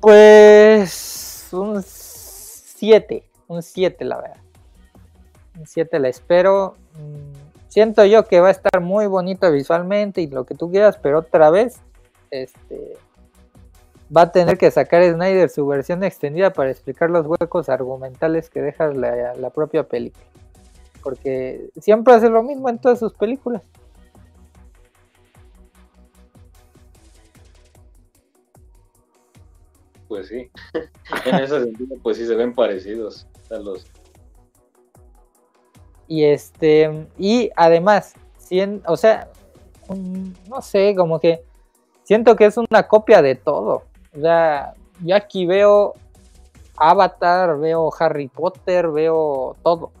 Pues 0.00 1.48
un 1.52 1.82
7, 1.82 3.24
un 3.48 3.62
7 3.62 4.04
la 4.04 4.20
verdad. 4.20 4.36
Un 5.58 5.66
7 5.66 5.98
la 5.98 6.08
espero. 6.08 6.76
Mm, 6.94 7.68
siento 7.68 8.04
yo 8.04 8.26
que 8.26 8.40
va 8.40 8.48
a 8.48 8.50
estar 8.50 8.80
muy 8.82 9.06
bonito 9.06 9.50
visualmente 9.50 10.20
y 10.20 10.26
lo 10.26 10.44
que 10.44 10.54
tú 10.54 10.70
quieras, 10.70 10.98
pero 10.98 11.20
otra 11.20 11.48
vez, 11.48 11.80
este, 12.30 12.98
va 14.14 14.22
a 14.22 14.32
tener 14.32 14.58
que 14.58 14.70
sacar 14.70 15.02
Snyder 15.04 15.48
su 15.48 15.66
versión 15.66 16.02
extendida 16.04 16.52
para 16.52 16.70
explicar 16.70 17.10
los 17.10 17.26
huecos 17.26 17.68
argumentales 17.68 18.50
que 18.50 18.60
deja 18.60 18.88
la, 18.88 19.34
la 19.34 19.50
propia 19.50 19.84
película. 19.84 20.24
Porque 21.02 21.68
siempre 21.80 22.14
hace 22.14 22.30
lo 22.30 22.42
mismo 22.42 22.68
en 22.68 22.78
todas 22.78 22.98
sus 22.98 23.12
películas. 23.12 23.62
Pues 30.08 30.28
sí, 30.28 30.50
en 31.26 31.34
ese 31.34 31.64
sentido, 31.64 31.96
pues 32.02 32.16
sí 32.16 32.26
se 32.26 32.34
ven 32.34 32.54
parecidos 32.54 33.26
a 33.50 33.56
los. 33.56 33.86
Y 36.06 36.24
este, 36.24 37.08
y 37.18 37.50
además, 37.56 38.14
o 38.86 38.96
sea, 38.96 39.28
no 40.48 40.62
sé, 40.62 40.94
como 40.96 41.18
que 41.18 41.42
siento 42.02 42.36
que 42.36 42.46
es 42.46 42.56
una 42.56 42.86
copia 42.86 43.22
de 43.22 43.34
todo. 43.34 43.84
O 44.16 44.20
sea, 44.20 44.74
yo 45.00 45.16
aquí 45.16 45.46
veo 45.46 45.94
Avatar, 46.76 47.58
veo 47.58 47.90
Harry 47.98 48.28
Potter, 48.28 48.88
veo 48.88 49.56
todo. 49.62 49.92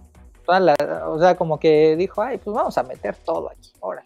o 0.46 1.18
sea, 1.18 1.36
como 1.36 1.58
que 1.58 1.96
dijo, 1.96 2.22
ay, 2.22 2.38
pues 2.38 2.54
vamos 2.54 2.76
a 2.78 2.82
meter 2.82 3.16
todo 3.16 3.50
aquí, 3.50 3.72
ahora. 3.80 4.04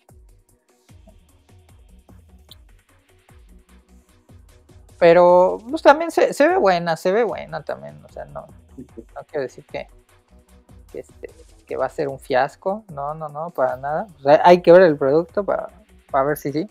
Pero 4.98 5.58
pues 5.70 5.82
también 5.82 6.10
se, 6.10 6.48
ve 6.48 6.56
buena, 6.56 6.96
se 6.96 7.12
ve 7.12 7.22
buena 7.22 7.62
también. 7.62 8.04
O 8.04 8.08
sea, 8.08 8.24
no, 8.24 8.46
no 8.76 9.20
quiero 9.28 9.42
decir 9.42 9.64
que, 9.64 9.86
este, 10.92 11.30
que 11.66 11.76
va 11.76 11.86
a 11.86 11.90
ser 11.90 12.08
un 12.08 12.18
fiasco. 12.18 12.84
No, 12.92 13.14
no, 13.14 13.28
no, 13.28 13.50
para 13.50 13.76
nada. 13.76 14.08
Hay 14.42 14.60
que 14.60 14.72
ver 14.72 14.82
el 14.82 14.96
producto 14.96 15.44
para, 15.44 15.68
para 16.10 16.24
ver 16.24 16.36
si 16.36 16.52
sí. 16.52 16.68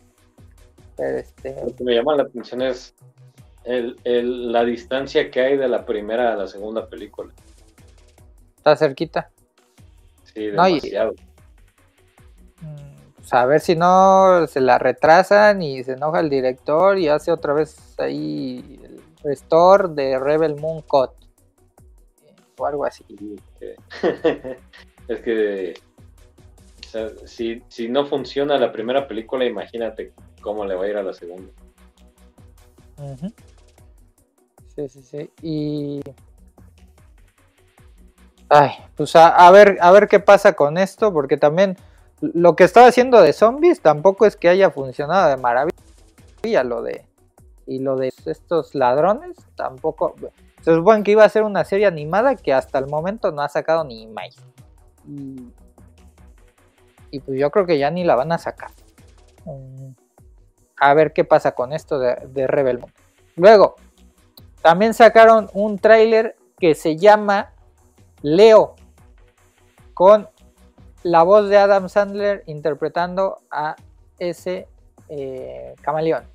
Pero 0.98 1.20
este... 1.20 1.56
Lo 1.64 1.74
que 1.74 1.84
me 1.86 1.96
llama 1.96 2.16
la 2.16 2.24
atención 2.24 2.62
es 2.62 2.94
el, 3.68 4.00
el, 4.06 4.52
la 4.52 4.64
distancia 4.64 5.30
que 5.30 5.42
hay 5.42 5.58
de 5.58 5.68
la 5.68 5.86
primera 5.86 6.34
a 6.34 6.36
la 6.36 6.48
segunda 6.48 6.88
película. 6.88 7.34
Está 8.56 8.76
cerquita. 8.78 9.30
Sí, 10.24 10.48
demasiado. 10.48 11.14
Mm, 12.62 13.16
pues, 13.18 13.34
a 13.34 13.46
ver 13.46 13.60
si 13.60 13.76
no 13.76 14.48
se 14.48 14.62
la 14.62 14.80
retrasan 14.80 15.62
y 15.62 15.84
se 15.84 15.94
enoja 15.94 16.22
el 16.22 16.30
director 16.30 16.98
y 16.98 17.10
hace 17.10 17.32
otra 17.32 17.54
vez 17.54 18.00
ahí 18.00 18.80
el 18.84 19.02
restore 19.24 19.90
de 19.90 20.18
Rebel 20.18 20.56
Moon 20.56 20.82
Cut 20.82 21.12
o 22.58 22.66
algo 22.66 22.86
así. 22.86 23.04
es 25.10 25.20
que 25.20 25.74
si, 27.26 27.62
si 27.68 27.90
no 27.90 28.06
funciona 28.06 28.58
la 28.58 28.72
primera 28.72 29.08
película, 29.08 29.44
imagínate 29.44 30.14
cómo 30.42 30.66
le 30.66 30.76
va 30.76 30.86
a 30.86 30.88
ir 30.88 30.96
a 30.96 31.04
la 31.04 31.14
segunda. 31.14 31.52
Sí, 34.78 34.90
sí, 34.90 35.02
sí. 35.02 35.32
Y. 35.42 36.02
Ay, 38.48 38.70
pues 38.96 39.16
a, 39.16 39.52
ver, 39.52 39.80
a 39.82 39.92
ver 39.92 40.08
qué 40.08 40.20
pasa 40.20 40.54
con 40.54 40.78
esto, 40.78 41.12
porque 41.12 41.36
también 41.36 41.76
lo 42.22 42.56
que 42.56 42.64
estaba 42.64 42.86
haciendo 42.86 43.20
de 43.22 43.34
zombies 43.34 43.82
tampoco 43.82 44.28
es 44.28 44.38
que 44.38 44.50
haya 44.50 44.70
funcionado 44.70 45.30
de 45.30 45.38
maravilla 45.38 46.64
lo 46.64 46.84
de. 46.84 47.06
Y 47.66 47.80
lo 47.80 47.98
de 47.98 48.14
estos 48.26 48.76
ladrones 48.76 49.36
tampoco. 49.56 50.14
Se 50.62 50.76
supone 50.76 51.04
que 51.04 51.12
iba 51.12 51.26
a 51.26 51.30
ser 51.30 51.42
una 51.42 51.66
serie 51.66 51.88
animada 51.88 52.36
que 52.36 52.54
hasta 52.54 52.78
el 52.78 52.86
momento 52.86 53.32
no 53.32 53.42
ha 53.42 53.50
sacado 53.50 53.84
ni 53.84 54.06
más. 54.06 54.36
Y, 55.08 55.52
pues 57.20 57.40
yo 57.40 57.50
creo 57.50 57.66
que 57.66 57.80
ya 57.80 57.90
ni 57.90 58.04
la 58.04 58.16
van 58.16 58.32
a 58.32 58.38
sacar. 58.38 58.70
Mm, 59.44 59.90
a 60.80 60.94
ver 60.94 61.14
qué 61.14 61.26
pasa 61.26 61.54
con 61.54 61.74
esto 61.74 61.98
de, 61.98 62.16
de 62.28 62.46
Rebel 62.46 62.78
Moon. 62.78 62.94
Luego, 63.36 63.76
también 64.68 64.94
sacaron 64.94 65.50
un 65.54 65.80
tráiler 65.80 66.36
que 66.60 66.76
se 66.76 66.98
llama 66.98 67.54
Leo, 68.22 68.76
con 69.94 70.28
la 71.04 71.24
voz 71.24 71.48
de 71.48 71.56
Adam 71.56 71.88
Sandler 71.88 72.44
interpretando 72.48 73.40
a 73.50 73.78
ese 74.20 74.68
eh, 75.08 75.74
camaleón. 75.80 76.26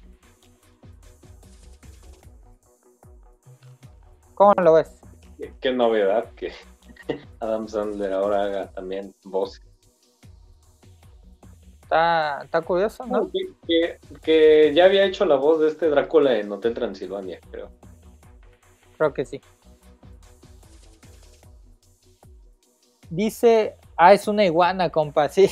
¿Cómo 4.34 4.54
lo 4.62 4.72
ves? 4.72 4.98
Qué, 5.60 5.70
novedad 5.70 6.24
que 6.34 6.52
Adam 7.40 7.68
Sandler 7.68 8.14
ahora 8.14 8.44
haga 8.44 8.70
también 8.70 9.14
voz. 9.24 9.60
Está, 11.82 12.48
curioso, 12.64 13.04
¿no? 13.04 13.30
Que, 13.68 13.98
que, 14.22 14.72
ya 14.74 14.86
había 14.86 15.04
hecho 15.04 15.26
la 15.26 15.36
voz 15.36 15.60
de 15.60 15.68
este 15.68 15.90
Drácula 15.90 16.38
en 16.38 16.50
Hotel 16.50 16.72
Transilvania, 16.72 17.38
creo. 17.50 17.68
Creo 19.02 19.14
que 19.14 19.24
sí. 19.24 19.40
Dice, 23.10 23.74
ah, 23.96 24.12
es 24.12 24.28
una 24.28 24.44
iguana, 24.44 24.90
compa, 24.90 25.28
sí. 25.28 25.50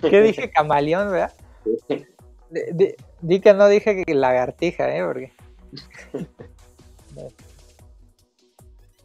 ¿Qué 0.00 0.20
dije? 0.22 0.50
Camaleón, 0.50 1.12
¿verdad? 1.12 1.32
di 3.20 3.40
que 3.40 3.54
no 3.54 3.68
dije 3.68 4.04
que 4.04 4.12
lagartija, 4.12 4.92
¿eh? 4.96 5.04
Porque... 5.04 5.32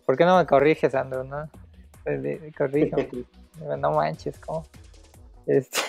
¿Por 0.07 0.17
qué 0.17 0.25
no 0.25 0.39
me 0.39 0.47
corriges, 0.47 0.95
Andrew? 0.95 1.23
No, 1.23 1.47
corrijo. 2.57 2.97
no 3.77 3.91
manches, 3.91 4.39
¿cómo? 4.39 4.65
Este... 5.45 5.79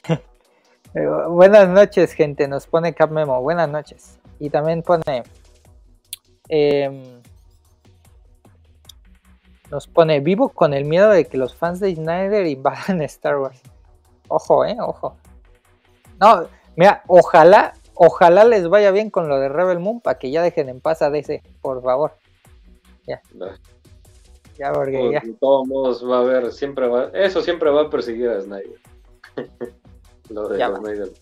Buenas 1.31 1.71
noches, 1.71 2.13
gente. 2.13 2.47
Nos 2.47 2.67
pone 2.67 2.93
Cap 2.93 3.11
Memo. 3.11 3.41
Buenas 3.41 3.71
noches. 3.71 4.19
Y 4.39 4.51
también 4.51 4.83
pone. 4.83 5.23
Eh, 6.51 7.23
nos 9.71 9.87
pone 9.87 10.21
vivo 10.21 10.51
con 10.51 10.75
el 10.75 10.85
miedo 10.85 11.11
de 11.11 11.27
que 11.27 11.37
los 11.37 11.55
fans 11.55 11.81
de 11.81 11.95
Snyder 11.95 12.47
invadan 12.47 13.03
Star 13.03 13.39
Wars. 13.39 13.61
Ojo, 14.29 14.65
eh, 14.65 14.77
ojo. 14.81 15.17
No, 16.21 16.47
mira, 16.77 17.03
ojalá, 17.07 17.75
ojalá 17.95 18.45
les 18.45 18.69
vaya 18.69 18.91
bien 18.91 19.11
con 19.11 19.29
lo 19.29 19.39
de 19.39 19.49
Rebel 19.49 19.81
Moon 19.81 20.01
para 20.01 20.19
que 20.19 20.31
ya 20.31 20.43
dejen 20.43 20.69
en 20.69 20.81
paz 20.81 21.03
a 21.03 21.11
DC, 21.11 21.43
por 21.61 21.83
favor. 21.83 22.13
Ya. 23.07 23.21
Ya, 24.57 24.73
porque 24.73 24.99
pues, 24.99 25.13
ya. 25.13 25.21
De 25.21 25.35
todos 25.35 25.67
modos 25.67 26.09
va 26.09 26.19
a 26.19 26.21
haber, 26.21 26.53
siempre 26.53 26.87
va, 26.89 27.11
eso 27.13 27.43
siempre 27.43 27.71
va 27.71 27.83
a 27.83 27.91
perseguir 27.91 28.31
a 28.31 28.41
Snyder. 28.41 28.79
lo 30.31 30.49
de 30.49 30.65
Snyder. 30.65 31.13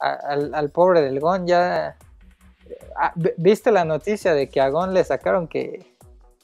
al, 0.00 0.54
al, 0.54 0.70
pobre 0.70 1.00
del 1.02 1.20
Gon 1.20 1.46
ya. 1.46 1.96
Ah, 2.96 3.12
¿Viste 3.36 3.70
la 3.70 3.84
noticia 3.84 4.34
de 4.34 4.48
que 4.48 4.60
a 4.60 4.68
Gon 4.68 4.92
le 4.92 5.04
sacaron 5.04 5.48
que 5.48 5.89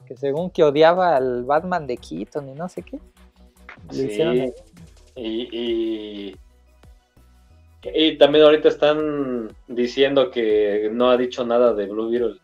que 0.07 0.17
según 0.17 0.51
que 0.51 0.65
odiaba 0.65 1.17
al 1.17 1.45
Batman 1.45 1.87
de 1.87 1.97
Keaton 1.97 2.49
y 2.49 2.53
no 2.55 2.69
sé 2.69 2.83
qué. 2.83 2.99
Sí, 3.91 4.53
y, 5.17 6.37
y, 7.83 8.19
también 8.19 8.45
ahorita 8.45 8.69
están 8.69 9.49
diciendo 9.69 10.31
que 10.31 10.91
no 10.93 11.11
ha 11.11 11.17
dicho 11.17 11.45
nada 11.45 11.75
de 11.75 11.87
Blue 11.87 12.11
Beetle. 12.11 12.41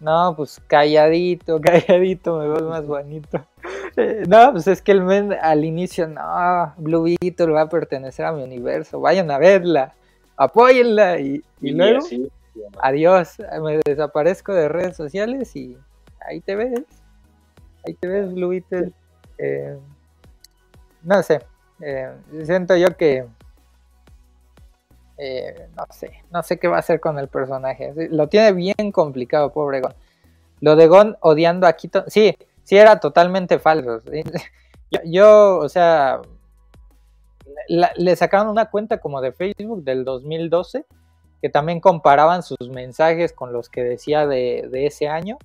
No, 0.00 0.34
pues 0.36 0.60
calladito, 0.66 1.60
calladito, 1.62 2.38
me 2.38 2.48
veo 2.48 2.68
más 2.68 2.86
bonito. 2.86 3.44
Eh, 3.96 4.22
no, 4.26 4.52
pues 4.52 4.66
es 4.66 4.80
que 4.80 4.92
el 4.92 5.02
men 5.02 5.32
al 5.32 5.64
inicio, 5.64 6.08
no, 6.08 6.74
Blue 6.78 7.02
Beetle 7.02 7.52
va 7.52 7.62
a 7.62 7.68
pertenecer 7.68 8.24
a 8.24 8.32
mi 8.32 8.42
universo, 8.42 9.00
vayan 9.00 9.30
a 9.30 9.38
verla, 9.38 9.94
apóyenla 10.36 11.20
y, 11.20 11.42
luego 11.60 12.00
adiós, 12.82 13.38
me 13.62 13.80
desaparezco 13.84 14.52
de 14.52 14.68
redes 14.68 14.96
sociales 14.96 15.54
y 15.56 15.76
ahí 16.26 16.40
te 16.40 16.56
ves, 16.56 16.84
ahí 17.86 17.94
te 17.94 18.08
ves, 18.08 18.32
Blue 18.32 18.52
eh, 19.38 19.78
no 21.02 21.22
sé, 21.22 21.40
eh, 21.80 22.12
siento 22.44 22.76
yo 22.76 22.96
que, 22.96 23.26
eh, 25.16 25.68
no 25.76 25.84
sé, 25.90 26.12
no 26.30 26.42
sé 26.42 26.58
qué 26.58 26.68
va 26.68 26.76
a 26.76 26.80
hacer 26.80 27.00
con 27.00 27.18
el 27.18 27.28
personaje. 27.28 27.92
Lo 28.10 28.28
tiene 28.28 28.52
bien 28.52 28.92
complicado, 28.92 29.52
pobre 29.52 29.80
Gon. 29.80 29.94
Lo 30.60 30.76
de 30.76 30.86
Gon 30.88 31.16
odiando 31.20 31.66
a 31.66 31.72
Keaton, 31.72 32.04
sí, 32.08 32.36
sí 32.64 32.76
era 32.76 33.00
totalmente 33.00 33.58
falso. 33.58 34.00
Yo, 35.04 35.58
o 35.58 35.68
sea, 35.68 36.20
le 37.68 38.16
sacaron 38.16 38.48
una 38.48 38.70
cuenta 38.70 38.98
como 38.98 39.20
de 39.20 39.32
Facebook 39.32 39.84
del 39.84 40.04
2012 40.04 40.84
que 41.40 41.48
también 41.48 41.80
comparaban 41.80 42.42
sus 42.42 42.68
mensajes 42.70 43.32
con 43.32 43.52
los 43.52 43.68
que 43.68 43.82
decía 43.82 44.26
de, 44.26 44.68
ese 44.72 45.08
año, 45.08 45.38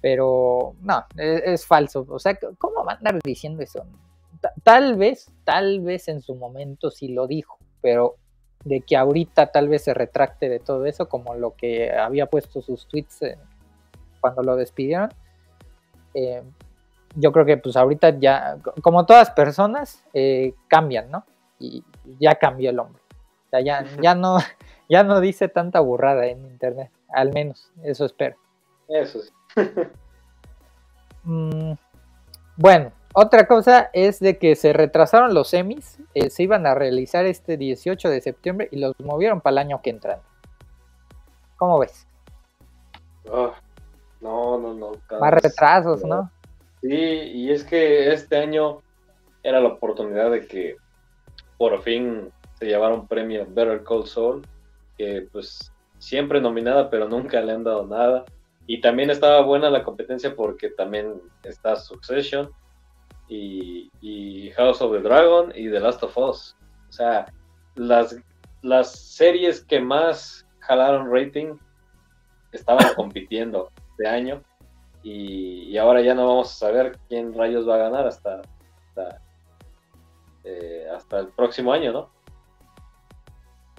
pero 0.00 0.74
no, 0.80 1.04
e, 1.16 1.42
es, 1.46 1.66
falso. 1.66 2.06
O 2.08 2.18
sea, 2.18 2.38
¿cómo 2.58 2.84
va 2.84 2.92
a 2.92 2.96
andar 2.96 3.18
diciendo 3.22 3.62
eso? 3.62 3.84
tal 4.62 4.96
vez, 4.96 5.30
tal 5.44 5.80
vez 5.80 6.08
en 6.08 6.22
su 6.22 6.34
momento 6.34 6.90
sí 6.90 7.08
lo 7.08 7.26
dijo, 7.26 7.58
pero 7.82 8.16
de 8.64 8.80
que 8.80 8.96
ahorita 8.96 9.52
tal 9.52 9.68
vez 9.68 9.84
se 9.84 9.94
retracte 9.94 10.48
de 10.48 10.60
todo 10.60 10.86
eso, 10.86 11.08
como 11.08 11.34
lo 11.34 11.54
que 11.54 11.92
había 11.92 12.26
puesto 12.26 12.62
sus 12.62 12.86
tweets 12.86 13.20
cuando 14.20 14.42
lo 14.42 14.56
despidieron. 14.56 15.10
Eh, 16.14 16.42
yo 17.16 17.32
creo 17.32 17.44
que 17.44 17.56
pues 17.56 17.76
ahorita 17.76 18.18
ya, 18.18 18.58
como 18.82 19.06
todas 19.06 19.30
personas, 19.30 20.04
eh, 20.12 20.54
cambian, 20.68 21.10
¿no? 21.10 21.24
Y 21.58 21.82
ya 22.18 22.36
cambió 22.36 22.70
el 22.70 22.78
hombre. 22.78 22.99
Sea, 23.50 23.60
ya, 23.60 23.84
ya, 24.00 24.14
no, 24.14 24.38
ya 24.88 25.02
no 25.02 25.20
dice 25.20 25.48
tanta 25.48 25.80
burrada 25.80 26.26
en 26.26 26.44
internet, 26.46 26.90
al 27.08 27.32
menos, 27.32 27.70
eso 27.82 28.04
espero. 28.04 28.36
Eso 28.88 29.20
sí. 29.20 29.32
Mm, 31.22 31.74
bueno, 32.56 32.92
otra 33.12 33.46
cosa 33.46 33.90
es 33.92 34.20
de 34.20 34.38
que 34.38 34.54
se 34.54 34.72
retrasaron 34.72 35.34
los 35.34 35.48
semis, 35.48 35.98
eh, 36.14 36.30
se 36.30 36.44
iban 36.44 36.66
a 36.66 36.74
realizar 36.74 37.26
este 37.26 37.56
18 37.56 38.08
de 38.08 38.20
septiembre 38.20 38.68
y 38.70 38.78
los 38.78 38.98
movieron 39.00 39.40
para 39.40 39.52
el 39.52 39.58
año 39.58 39.82
que 39.82 39.90
entra. 39.90 40.20
¿Cómo 41.56 41.78
ves? 41.78 42.06
Ah, 43.30 43.52
no, 44.20 44.58
no, 44.58 44.74
no. 44.74 44.92
Más 45.20 45.34
retrasos, 45.34 46.04
¿no? 46.04 46.30
Sí, 46.80 46.88
y 46.88 47.50
es 47.50 47.64
que 47.64 48.12
este 48.12 48.38
año 48.38 48.80
era 49.42 49.60
la 49.60 49.68
oportunidad 49.68 50.30
de 50.30 50.46
que 50.46 50.76
por 51.58 51.82
fin 51.82 52.32
se 52.60 52.66
llevara 52.66 52.94
un 52.94 53.08
premio 53.08 53.46
Better 53.48 53.82
Call 53.82 54.06
Saul, 54.06 54.46
que 54.98 55.26
pues 55.32 55.72
siempre 55.98 56.42
nominada, 56.42 56.90
pero 56.90 57.08
nunca 57.08 57.40
le 57.40 57.52
han 57.52 57.64
dado 57.64 57.86
nada. 57.86 58.26
Y 58.66 58.82
también 58.82 59.08
estaba 59.08 59.40
buena 59.40 59.70
la 59.70 59.82
competencia 59.82 60.36
porque 60.36 60.68
también 60.68 61.22
está 61.42 61.74
Succession 61.76 62.50
y, 63.28 64.50
House 64.56 64.82
of 64.82 64.92
the 64.92 65.00
Dragon 65.00 65.52
y 65.54 65.70
The 65.70 65.80
Last 65.80 66.02
of 66.02 66.16
Us. 66.18 66.54
O 66.90 66.92
sea, 66.92 67.32
las, 67.76 68.16
las 68.60 68.92
series 68.92 69.64
que 69.64 69.80
más 69.80 70.46
jalaron 70.58 71.10
rating 71.10 71.56
estaban 72.52 72.84
compitiendo 72.94 73.70
de 73.96 74.06
año 74.06 74.42
y, 75.02 75.78
ahora 75.78 76.02
ya 76.02 76.14
no 76.14 76.26
vamos 76.26 76.52
a 76.52 76.58
saber 76.58 76.98
quién 77.08 77.32
rayos 77.32 77.66
va 77.66 77.76
a 77.76 77.78
ganar 77.78 78.06
hasta, 78.06 78.42
hasta, 78.88 79.22
eh, 80.44 80.86
hasta 80.94 81.20
el 81.20 81.28
próximo 81.28 81.72
año, 81.72 81.92
¿no? 81.92 82.19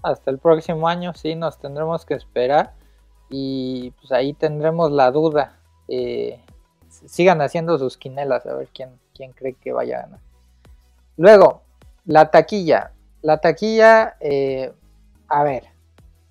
Hasta 0.03 0.31
el 0.31 0.39
próximo 0.39 0.87
año, 0.87 1.13
sí, 1.13 1.35
nos 1.35 1.59
tendremos 1.59 2.05
que 2.05 2.15
esperar 2.15 2.73
y 3.29 3.91
pues 3.91 4.11
ahí 4.11 4.33
tendremos 4.33 4.91
la 4.91 5.11
duda. 5.11 5.59
Eh, 5.87 6.39
sigan 6.89 7.41
haciendo 7.41 7.77
sus 7.77 7.97
quinelas 7.97 8.45
a 8.45 8.55
ver 8.55 8.69
quién, 8.73 8.99
quién 9.13 9.31
cree 9.33 9.53
que 9.53 9.73
vaya 9.73 9.99
a 9.99 10.01
ganar. 10.03 10.19
Luego, 11.17 11.61
la 12.05 12.31
taquilla. 12.31 12.91
La 13.21 13.37
taquilla, 13.37 14.15
eh, 14.19 14.73
a 15.27 15.43
ver, 15.43 15.65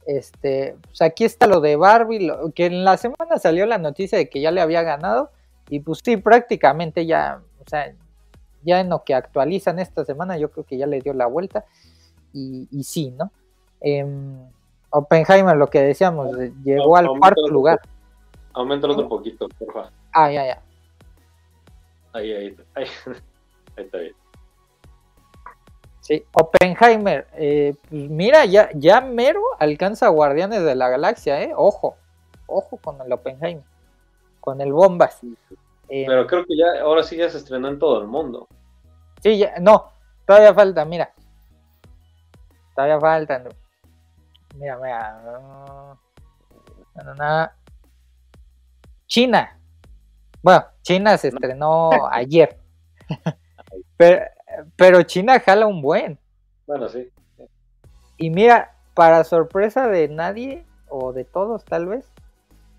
este, 0.07 0.77
pues 0.83 1.03
aquí 1.03 1.25
está 1.25 1.47
lo 1.47 1.61
de 1.61 1.77
Barbie, 1.77 2.33
que 2.55 2.67
en 2.67 2.85
la 2.85 2.97
semana 2.97 3.39
salió 3.39 3.67
la 3.67 3.79
noticia 3.79 4.19
de 4.19 4.29
que 4.29 4.41
ya 4.41 4.51
le 4.51 4.61
había 4.61 4.83
ganado, 4.83 5.31
y 5.69 5.81
pues 5.81 6.01
sí, 6.05 6.17
prácticamente 6.17 7.07
ya, 7.07 7.41
o 7.61 7.69
sea, 7.69 7.95
ya 8.63 8.81
en 8.81 8.89
lo 8.89 9.05
que 9.05 9.15
actualizan 9.15 9.79
esta 9.79 10.05
semana, 10.05 10.37
yo 10.37 10.51
creo 10.51 10.65
que 10.65 10.77
ya 10.77 10.87
le 10.87 11.01
dio 11.01 11.15
la 11.15 11.27
vuelta, 11.27 11.65
y, 12.33 12.67
sí, 12.85 13.11
¿no? 13.11 13.31
Em, 13.81 14.39
Oppenheimer, 14.91 15.57
lo 15.57 15.69
que 15.69 15.81
decíamos, 15.81 16.29
llegó 16.65 16.97
al 16.97 17.09
cuarto 17.09 17.47
lugar. 17.49 17.81
Aumenta 18.53 18.89
otro 18.89 19.09
poquito, 19.09 19.49
por 19.49 19.73
favor. 19.73 19.91
Ah, 20.13 20.31
ya, 20.31 20.47
ya. 20.47 20.63
Ahí, 22.13 22.33
ahí, 22.33 22.57
ahí, 22.75 22.87
está 23.77 23.99
bien. 23.99 24.15
Sí, 26.01 26.25
Oppenheimer, 26.33 27.29
eh, 27.35 27.75
pues 27.89 28.11
mira, 28.11 28.45
ya, 28.45 28.69
ya 28.75 29.01
mero 29.01 29.43
alcanza 29.61 30.09
Guardianes 30.09 30.65
de 30.65 30.75
la 30.75 30.89
Galaxia, 30.89 31.41
¿eh? 31.41 31.53
Ojo, 31.55 31.97
ojo 32.47 32.79
con 32.79 33.01
el 33.01 33.13
Oppenheimer, 33.13 33.63
con 34.41 34.61
el 34.61 34.73
Bombas. 34.73 35.21
Eh, 35.89 36.05
Pero 36.09 36.27
creo 36.27 36.45
que 36.45 36.57
ya, 36.57 36.83
ahora 36.83 37.05
sí 37.05 37.17
ya 37.17 37.31
se 37.31 37.39
estrenó 37.39 37.69
en 37.69 37.79
todo 37.79 38.01
el 38.01 38.09
mundo. 38.09 38.49
Sí, 39.23 39.39
ya, 39.39 39.55
no, 39.61 39.93
todavía 40.27 40.53
falta, 40.53 40.85
mira. 40.85 41.13
Todavía 42.75 42.99
falta. 42.99 43.45
Mira, 44.57 44.77
mira. 44.79 45.97
China, 49.07 49.61
bueno, 50.43 50.65
China 50.83 51.17
se 51.19 51.29
estrenó 51.29 51.91
ayer. 52.11 52.59
pero, 54.77 55.03
China 55.03 55.39
jala 55.41 55.67
un 55.67 55.83
buen. 55.83 56.19
Bueno, 56.67 56.89
sí. 56.89 57.11
Y 58.17 58.31
mira, 58.31 58.77
para 58.95 59.25
sorpresa 59.25 59.89
de 59.89 60.09
nadie, 60.09 60.67
o 60.89 61.13
de 61.13 61.25
todos 61.25 61.65
tal 61.65 61.87
vez, 61.87 62.11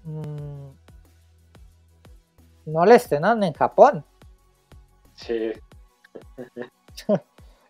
mm, 0.03 0.69
no 2.65 2.85
le 2.85 2.95
estrenan 2.95 3.43
en 3.43 3.53
Japón. 3.53 4.05
Sí. 5.15 5.51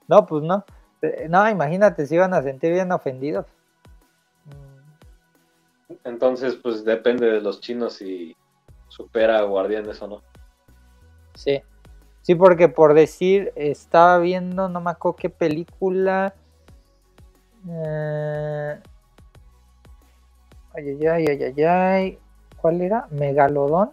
no, 0.07 0.25
pues 0.25 0.43
no. 0.43 0.65
Eh, 1.01 1.27
no, 1.29 1.49
imagínate, 1.49 2.05
si 2.05 2.15
iban 2.15 2.33
a 2.33 2.43
sentir 2.43 2.73
bien 2.73 2.91
ofendidos. 2.91 3.45
Entonces, 6.03 6.55
pues 6.55 6.83
depende 6.85 7.27
de 7.27 7.41
los 7.41 7.61
chinos 7.61 8.01
y 8.01 8.35
supera 8.87 9.39
a 9.39 9.43
Guardianes 9.43 10.01
o 10.01 10.07
no. 10.07 10.21
Sí. 11.35 11.61
Sí, 12.21 12.35
porque 12.35 12.69
por 12.69 12.93
decir, 12.93 13.51
estaba 13.55 14.19
viendo, 14.19 14.69
no 14.69 14.79
me 14.81 14.91
acuerdo 14.91 15.15
qué 15.15 15.29
película. 15.29 16.35
Eh, 17.67 18.79
ay, 20.73 21.05
ay, 21.07 21.27
ay, 21.27 21.43
ay, 21.43 21.63
ay. 21.63 22.19
¿Cuál 22.57 22.81
era? 22.81 23.07
Megalodón. 23.09 23.91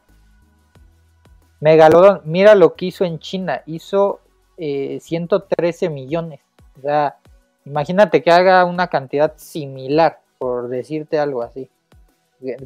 Megalodón, 1.61 2.21
mira 2.25 2.55
lo 2.55 2.75
que 2.75 2.87
hizo 2.87 3.05
en 3.05 3.19
China. 3.19 3.63
Hizo 3.65 4.21
113 4.59 5.87
eh, 5.87 5.91
millones. 5.91 6.41
O 6.77 6.83
sea, 6.83 7.17
imagínate 7.65 8.23
que 8.23 8.31
haga 8.31 8.65
una 8.65 8.89
cantidad 8.89 9.33
similar, 9.37 10.21
por 10.39 10.69
decirte 10.69 11.19
algo 11.19 11.43
así. 11.43 11.71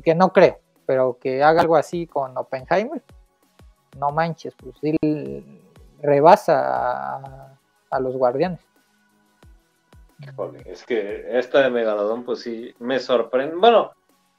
Que 0.02 0.14
no 0.14 0.32
creo 0.32 0.58
pero 0.86 1.18
que 1.18 1.42
haga 1.42 1.62
algo 1.62 1.76
así 1.76 2.06
con 2.06 2.36
Oppenheimer, 2.36 3.02
no 3.98 4.10
manches, 4.10 4.54
pues 4.56 4.74
sí 4.80 4.96
rebasa 6.00 7.56
a, 7.90 8.00
los 8.00 8.16
guardianes. 8.16 8.60
es 10.64 10.84
que 10.84 11.38
esta 11.38 11.62
de 11.62 11.70
Megalodón, 11.70 12.24
pues 12.24 12.40
sí, 12.40 12.74
me 12.78 12.98
sorprende. 12.98 13.56
Bueno, 13.56 13.92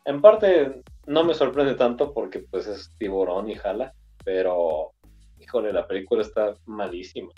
en 0.06 0.22
parte 0.22 0.84
no 1.06 1.24
me 1.24 1.34
sorprende 1.34 1.76
tanto 1.76 2.14
porque 2.14 2.40
pues 2.40 2.68
es 2.68 2.92
tiburón 2.98 3.50
y 3.50 3.56
jala, 3.56 3.94
pero 4.26 4.92
híjole, 5.40 5.72
la 5.72 5.88
película 5.88 6.22
está 6.24 6.56
malísima. 6.66 7.32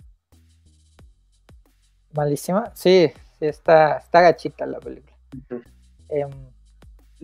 Malísima, 2.14 2.72
sí, 2.76 3.12
sí 3.40 3.46
está, 3.46 3.98
está 3.98 4.22
gachita 4.22 4.66
la 4.66 4.80
película. 4.80 5.16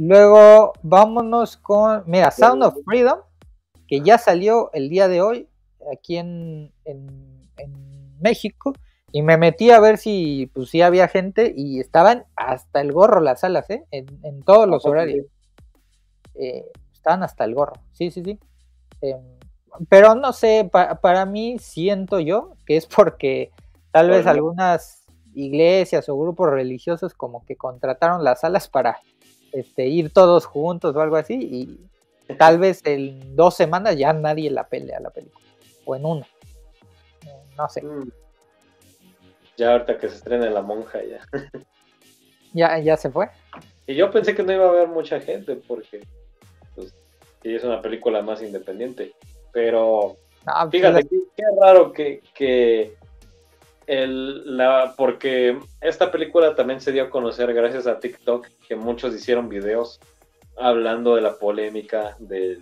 Luego 0.03 0.73
vámonos 0.81 1.57
con, 1.57 2.01
mira, 2.07 2.31
Sound 2.31 2.63
of 2.63 2.75
Freedom, 2.85 3.19
que 3.87 4.01
ya 4.01 4.17
salió 4.17 4.71
el 4.73 4.89
día 4.89 5.07
de 5.07 5.21
hoy 5.21 5.47
aquí 5.93 6.17
en, 6.17 6.73
México. 8.19 8.73
Y 9.11 9.21
me 9.21 9.37
metí 9.37 9.69
a 9.69 9.79
ver 9.79 9.99
si 9.99 10.49
pues 10.55 10.69
sí 10.69 10.81
había 10.81 11.07
gente 11.07 11.53
y 11.55 11.79
estaban 11.79 12.25
hasta 12.35 12.81
el 12.81 12.91
gorro 12.93 13.19
las 13.19 13.41
salas, 13.41 13.69
¿eh? 13.69 13.85
En, 13.91 14.41
todos 14.41 14.67
los 14.67 14.85
horarios. 14.87 15.27
Eh, 16.33 16.65
estaban 16.91 17.21
hasta 17.21 17.43
el 17.45 17.53
gorro, 17.53 17.73
sí, 17.91 18.09
sí, 18.09 18.23
sí. 18.23 18.39
Em, 19.01 19.21
pero 19.87 20.15
no 20.15 20.33
sé, 20.33 20.67
para 20.71 21.25
mí 21.27 21.57
siento 21.59 22.19
yo 22.19 22.53
que 22.65 22.77
es 22.77 22.87
porque 22.87 23.51
tal 23.91 24.09
vez 24.09 24.25
algunas 24.25 25.05
iglesias 25.35 26.09
o 26.09 26.17
grupos 26.17 26.49
religiosos 26.49 27.13
como 27.13 27.45
que 27.45 27.55
contrataron 27.55 28.23
las 28.23 28.39
salas 28.41 28.67
para 28.67 28.99
este, 29.51 29.87
ir 29.87 30.11
todos 30.11 30.45
juntos 30.45 30.95
o 30.95 31.01
algo 31.01 31.15
así 31.15 31.33
y 31.35 32.35
tal 32.35 32.59
vez 32.59 32.81
en 32.85 33.35
dos 33.35 33.55
semanas 33.55 33.97
ya 33.97 34.13
nadie 34.13 34.49
la 34.49 34.67
pelea 34.67 34.99
la 34.99 35.09
película 35.09 35.45
o 35.85 35.95
en 35.95 36.05
una. 36.05 36.27
No 37.57 37.69
sé. 37.69 37.81
Mm. 37.81 38.11
ya 39.57 39.73
ahorita 39.73 39.97
que 39.97 40.09
se 40.09 40.15
estrene 40.15 40.49
la 40.49 40.61
monja 40.61 40.99
ya. 41.03 41.19
Ya 42.53 42.77
ya 42.79 42.97
se 42.97 43.09
fue. 43.09 43.29
Y 43.87 43.95
yo 43.95 44.11
pensé 44.11 44.35
que 44.35 44.43
no 44.43 44.51
iba 44.51 44.65
a 44.65 44.69
haber 44.69 44.89
mucha 44.89 45.21
gente 45.21 45.55
porque 45.55 46.05
pues 46.75 46.93
es 47.43 47.63
una 47.63 47.81
película 47.81 48.21
más 48.21 48.41
independiente. 48.41 49.13
Pero 49.53 50.17
pues, 50.43 50.69
fíjate 50.71 51.07
qué, 51.07 51.43
raro 51.61 51.93
que, 51.93 52.21
que 52.33 52.97
el, 53.87 54.57
la, 54.57 54.93
porque 54.97 55.59
esta 55.81 56.11
película 56.11 56.55
también 56.55 56.81
se 56.81 56.91
dio 56.91 57.03
a 57.03 57.09
conocer 57.09 57.53
gracias 57.53 57.87
a 57.87 57.99
TikTok, 57.99 58.47
que 58.67 58.75
muchos 58.75 59.13
hicieron 59.13 59.49
videos 59.49 59.99
hablando 60.57 61.15
de 61.15 61.21
la 61.21 61.37
polémica 61.37 62.15
de 62.19 62.59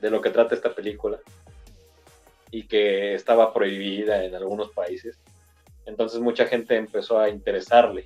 lo 0.00 0.20
que 0.20 0.30
trata 0.30 0.54
esta 0.54 0.74
película 0.74 1.18
y 2.50 2.66
que 2.66 3.14
estaba 3.14 3.52
prohibida 3.52 4.24
en 4.24 4.34
algunos 4.34 4.70
países. 4.70 5.18
Entonces 5.84 6.20
mucha 6.20 6.46
gente 6.46 6.76
empezó 6.76 7.18
a 7.18 7.28
interesarle. 7.28 8.04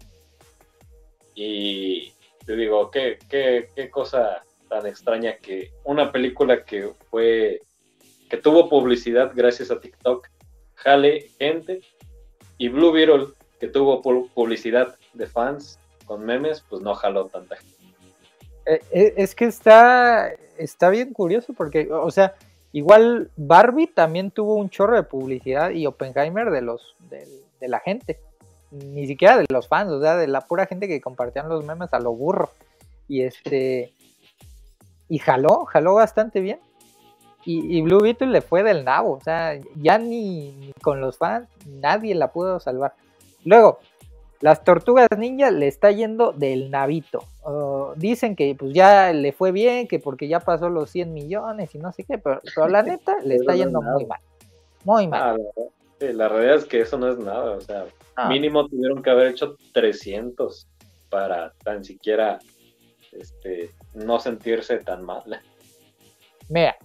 Y 1.35 2.13
te 2.45 2.57
digo, 2.57 2.91
qué, 2.91 3.19
qué, 3.29 3.69
qué 3.75 3.91
cosa 3.91 4.43
tan 4.69 4.87
extraña 4.87 5.37
que 5.39 5.73
una 5.85 6.13
película 6.13 6.65
que 6.65 6.91
fue, 7.11 7.63
que 8.29 8.37
tuvo 8.37 8.69
publicidad 8.69 9.33
gracias 9.35 9.71
a 9.71 9.81
TikTok, 9.81 10.29
jale 10.83 11.31
gente, 11.39 11.81
y 12.59 12.69
Blue 12.69 12.93
Beetle, 12.93 13.29
que 13.59 13.69
tuvo 13.69 14.03
publicidad 14.03 14.97
de 15.15 15.27
fans 15.27 15.79
con 16.07 16.25
memes, 16.25 16.65
pues 16.69 16.83
no 16.83 16.95
jaló 16.95 17.27
tanta 17.27 17.57
gente. 17.57 17.77
Eh, 18.67 18.81
eh, 18.91 19.15
es 19.17 19.35
que 19.35 19.47
está, 19.47 20.31
está 20.59 20.91
bien 20.91 21.13
curioso 21.13 21.53
porque, 21.55 21.89
o 21.91 22.11
sea, 22.11 22.35
igual 22.73 23.31
Barbie 23.37 23.87
también 23.87 24.31
tuvo 24.31 24.57
un 24.57 24.71
chorro 24.71 24.97
de 24.97 25.03
publicidad 25.03 25.71
y 25.71 25.87
Oppenheimer 25.87 26.51
de 26.51 26.63
los 26.63 26.97
de, 27.09 27.27
de 27.61 27.69
la 27.69 27.81
gente, 27.81 28.21
ni 28.71 29.07
siquiera 29.07 29.39
de 29.39 29.47
los 29.51 29.69
fans, 29.69 29.91
o 29.91 30.01
sea, 30.01 30.17
de 30.17 30.27
la 30.27 30.43
pura 30.43 30.67
gente 30.67 30.89
que 30.89 31.01
compartían 31.01 31.49
los 31.49 31.65
memes 31.65 31.93
a 31.93 32.01
lo 32.01 32.13
burro. 32.13 32.51
Y 33.09 33.23
este 33.23 33.93
y 35.09 35.19
jaló, 35.19 35.65
jaló 35.65 35.95
bastante 35.95 36.41
bien. 36.41 36.61
Y, 37.45 37.81
Blue 37.83 38.01
Beetle 38.03 38.29
le 38.29 38.43
fue 38.43 38.63
del 38.63 38.85
nabo, 38.85 39.13
o 39.13 39.21
sea, 39.21 39.59
ya 39.77 39.99
ni, 39.99 40.73
con 40.83 41.01
los 41.01 41.17
fans 41.17 41.49
nadie 41.67 42.15
la 42.15 42.33
pudo 42.33 42.61
salvar. 42.61 42.93
Luego, 43.45 43.79
las 44.41 44.63
tortugas 44.63 45.09
ninja 45.17 45.51
le 45.51 45.67
está 45.67 45.91
yendo 45.91 46.33
del 46.33 46.71
navito. 46.71 47.25
dicen 47.97 48.37
que 48.37 48.55
pues 48.59 48.75
ya 48.75 49.13
le 49.13 49.33
fue 49.33 49.53
bien, 49.53 49.89
que 49.89 49.99
porque 49.99 50.29
ya 50.29 50.41
pasó 50.41 50.69
los 50.69 50.91
100 50.91 51.13
millones 51.15 51.75
y 51.75 51.79
no 51.79 51.93
sé 51.93 52.05
qué, 52.05 52.19
pero, 52.19 52.41
la 52.69 52.83
neta 52.83 53.17
le 53.25 53.37
está 53.37 53.55
yendo 53.55 53.81
muy 53.81 54.05
mal. 54.05 54.21
Muy 54.85 55.09
mal. 55.09 55.41
Ah, 55.41 55.65
la 56.01 56.29
realidad 56.29 56.57
es 56.57 56.65
que 56.65 56.81
eso 56.81 56.99
no 56.99 57.09
es 57.11 57.19
nada, 57.19 57.53
o 57.53 57.61
sea, 57.61 57.87
ah. 58.17 58.29
mínimo 58.29 58.67
tuvieron 58.67 59.03
que 59.03 59.11
haber 59.11 59.29
hecho 59.29 59.57
300 59.73 60.67
para 61.11 61.53
tan 61.65 61.85
siquiera 61.85 62.39
este, 63.13 63.71
no 63.95 64.19
sentirse 64.21 64.79
tan 64.79 65.05
mal. 65.05 65.23
Mira, 66.49 66.77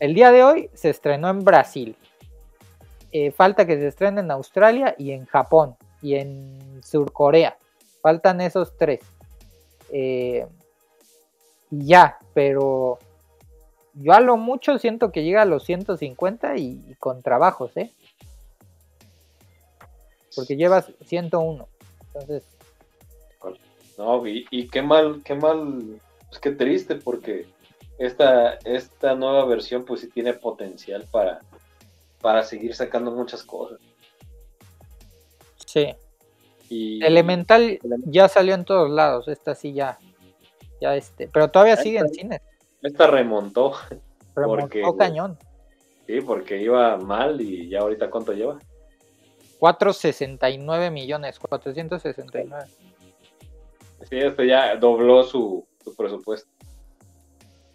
el 0.00 0.14
día 0.14 0.32
de 0.32 0.42
hoy 0.42 0.70
se 0.74 0.90
estrenó 0.90 1.28
en 1.28 1.44
Brasil. 1.44 1.96
Eh, 3.12 3.30
falta 3.30 3.66
que 3.66 3.76
se 3.76 3.88
estrene 3.88 4.20
en 4.20 4.30
Australia 4.30 4.94
y 4.98 5.12
en 5.12 5.26
Japón 5.26 5.76
y 6.02 6.14
en 6.14 6.82
Surcorea. 6.82 7.56
Faltan 8.02 8.40
esos 8.40 8.76
tres. 8.76 9.00
Eh, 9.92 10.46
ya, 11.70 12.18
pero 12.34 12.98
yo 13.94 14.12
a 14.12 14.20
lo 14.20 14.36
mucho 14.36 14.78
siento 14.78 15.12
que 15.12 15.22
llega 15.22 15.42
a 15.42 15.46
los 15.46 15.64
150 15.64 16.56
y, 16.56 16.82
y 16.88 16.94
con 16.94 17.22
trabajos, 17.22 17.76
¿eh? 17.76 17.92
Porque 20.34 20.56
llevas 20.56 20.90
101. 21.04 21.68
Entonces, 22.06 22.44
no, 24.00 24.26
y, 24.26 24.66
qué 24.68 24.80
mal, 24.80 25.20
qué 25.22 25.34
mal, 25.34 26.00
pues 26.30 26.40
qué 26.40 26.52
triste, 26.52 26.94
porque 26.94 27.44
esta, 28.00 28.54
esta 28.64 29.14
nueva 29.14 29.44
versión 29.44 29.84
pues 29.84 30.00
sí 30.00 30.08
tiene 30.08 30.32
potencial 30.32 31.06
para, 31.10 31.40
para 32.20 32.42
seguir 32.42 32.74
sacando 32.74 33.10
muchas 33.10 33.44
cosas. 33.44 33.78
Sí. 35.66 35.94
Elemental 36.70 37.78
ya 38.06 38.28
salió 38.28 38.54
en 38.54 38.64
todos 38.64 38.90
lados, 38.90 39.28
esta 39.28 39.54
sí 39.54 39.72
ya, 39.72 39.98
ya 40.80 40.96
este, 40.96 41.28
pero 41.28 41.50
todavía 41.50 41.76
sigue 41.76 41.98
en 41.98 42.08
cine. 42.08 42.42
Esta 42.82 43.06
remontó. 43.06 43.74
Remontó 44.34 44.96
cañón. 44.96 45.36
Sí, 46.06 46.20
porque 46.20 46.62
iba 46.62 46.96
mal 46.96 47.40
y 47.40 47.68
ya 47.68 47.80
ahorita 47.80 48.08
cuánto 48.10 48.32
lleva. 48.32 48.58
469 49.58 50.90
millones, 50.90 51.38
469. 51.38 52.70
Sí, 54.08 54.18
este 54.18 54.46
ya 54.46 54.76
dobló 54.76 55.22
su, 55.22 55.66
presupuesto. 55.98 56.48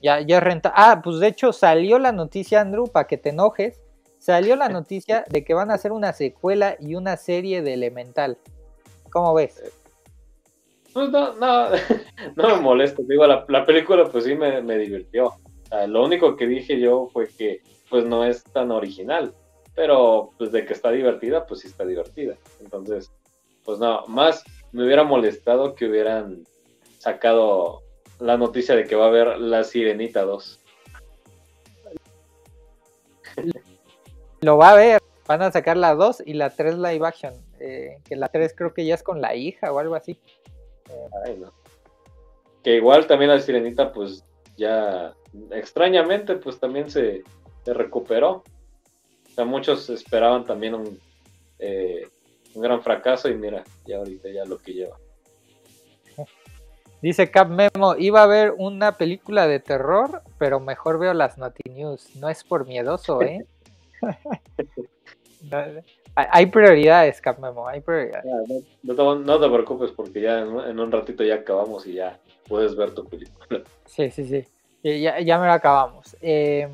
Ya, 0.06 0.22
ya 0.22 0.40
renta. 0.40 0.72
Ah, 0.76 1.02
pues 1.04 1.18
de 1.18 1.30
hecho 1.30 1.52
salió 1.52 1.98
la 1.98 2.12
noticia, 2.12 2.62
Andrew, 2.62 2.86
para 2.86 3.08
que 3.08 3.18
te 3.18 3.30
enojes. 3.30 3.82
Salió 4.20 4.56
la 4.56 4.70
noticia 4.70 5.26
de 5.32 5.44
que 5.44 5.56
van 5.56 5.72
a 5.72 5.74
hacer 5.74 5.92
una 5.92 6.14
secuela 6.14 6.78
y 6.80 6.94
una 6.94 7.18
serie 7.18 7.64
de 7.64 7.74
Elemental. 7.74 8.38
¿Cómo 9.10 9.34
ves? 9.34 9.64
Pues 10.94 11.10
no, 11.10 11.34
no, 11.34 11.70
no 12.36 12.56
me 12.56 12.62
molesta. 12.62 13.02
Digo, 13.08 13.26
la, 13.26 13.66
película 13.66 14.06
pues 14.06 14.26
sí 14.26 14.36
me, 14.36 14.62
me 14.62 14.78
divirtió. 14.78 15.34
lo 15.88 16.06
único 16.06 16.36
que 16.36 16.46
dije 16.46 16.80
yo 16.80 17.08
fue 17.12 17.28
que 17.28 17.64
pues 17.90 18.06
no 18.06 18.26
es 18.26 18.44
tan 18.44 18.70
original. 18.70 19.34
Pero 19.74 20.30
pues 20.38 20.52
de 20.52 20.68
que 20.68 20.74
está 20.74 20.92
divertida, 20.92 21.48
pues 21.48 21.62
sí 21.62 21.68
está 21.68 21.84
divertida. 21.84 22.36
Entonces, 22.62 23.12
pues 23.64 23.80
no, 23.80 24.06
más 24.06 24.44
me 24.72 24.86
hubiera 24.86 25.04
molestado 25.04 25.74
que 25.74 25.88
hubieran 25.88 26.44
sacado 27.00 27.85
la 28.20 28.38
noticia 28.38 28.76
de 28.76 28.86
que 28.86 28.96
va 28.96 29.06
a 29.06 29.10
haber 29.10 29.40
La 29.40 29.64
Sirenita 29.64 30.24
2. 30.24 30.60
Lo 34.42 34.58
va 34.58 34.72
a 34.72 34.76
ver, 34.76 35.02
van 35.28 35.42
a 35.42 35.52
sacar 35.52 35.78
la 35.78 35.96
2 35.96 36.24
y 36.26 36.34
la 36.34 36.50
3 36.50 36.78
live 36.78 37.06
action. 37.06 37.34
Eh, 37.60 37.98
que 38.08 38.16
la 38.16 38.28
3 38.30 38.54
creo 38.56 38.74
que 38.74 38.86
ya 38.86 38.96
es 38.96 39.04
con 39.04 39.22
la 39.22 39.36
hija 39.36 39.72
o 39.72 39.80
algo 39.80 39.96
así. 39.96 40.20
Ay, 41.26 41.38
no. 41.38 41.52
Que 42.64 42.76
igual 42.76 43.08
también 43.08 43.32
la 43.32 43.40
Sirenita, 43.40 43.92
pues 43.92 44.24
ya 44.58 45.14
extrañamente, 45.52 46.36
pues 46.36 46.60
también 46.60 46.90
se, 46.90 47.24
recuperó. 47.66 48.44
O 49.28 49.36
sea, 49.36 49.46
muchos 49.46 49.90
esperaban 49.90 50.46
también 50.46 50.76
un, 50.76 51.00
eh, 51.60 52.08
un 52.54 52.62
gran 52.62 52.82
fracaso 52.82 53.30
y 53.30 53.36
mira, 53.36 53.64
ya 53.86 53.98
ahorita 53.98 54.30
ya 54.30 54.46
lo 54.46 54.58
que 54.60 54.74
lleva. 54.74 54.98
Dice 57.02 57.30
Cap 57.30 57.50
Memo, 57.50 57.96
iba 57.98 58.22
a 58.22 58.24
haber 58.24 58.54
una 58.58 58.94
película 58.94 59.48
de 59.48 59.60
terror, 59.60 60.22
pero 60.38 60.60
mejor 60.60 61.00
veo 61.00 61.14
las 61.14 61.38
Noti 61.38 61.70
News. 61.70 62.16
No 62.16 62.30
es 62.30 62.44
por 62.44 62.66
miedoso, 62.66 63.22
¿eh? 63.22 63.46
hay 66.16 66.46
prioridades, 66.48 67.22
Cap 67.22 67.40
Memo, 67.40 67.68
hay 67.68 67.82
prioridades. 67.82 68.26
No, 68.84 69.40
te, 69.40 69.50
preocupes 69.50 69.92
porque 69.92 70.22
ya 70.22 70.40
en, 70.40 70.80
un 70.80 70.92
ratito 70.92 71.24
ya 71.24 71.36
acabamos 71.36 71.86
y 71.86 71.94
ya 71.96 72.20
puedes 72.48 72.76
ver 72.76 72.92
tu 72.92 73.06
película. 73.06 73.64
Sí, 73.86 74.12
sí, 74.12 74.26
sí. 74.26 74.46
Ya, 74.84 75.20
ya 75.22 75.40
me 75.40 75.46
lo 75.46 75.54
acabamos. 75.54 76.18
Eh, 76.22 76.68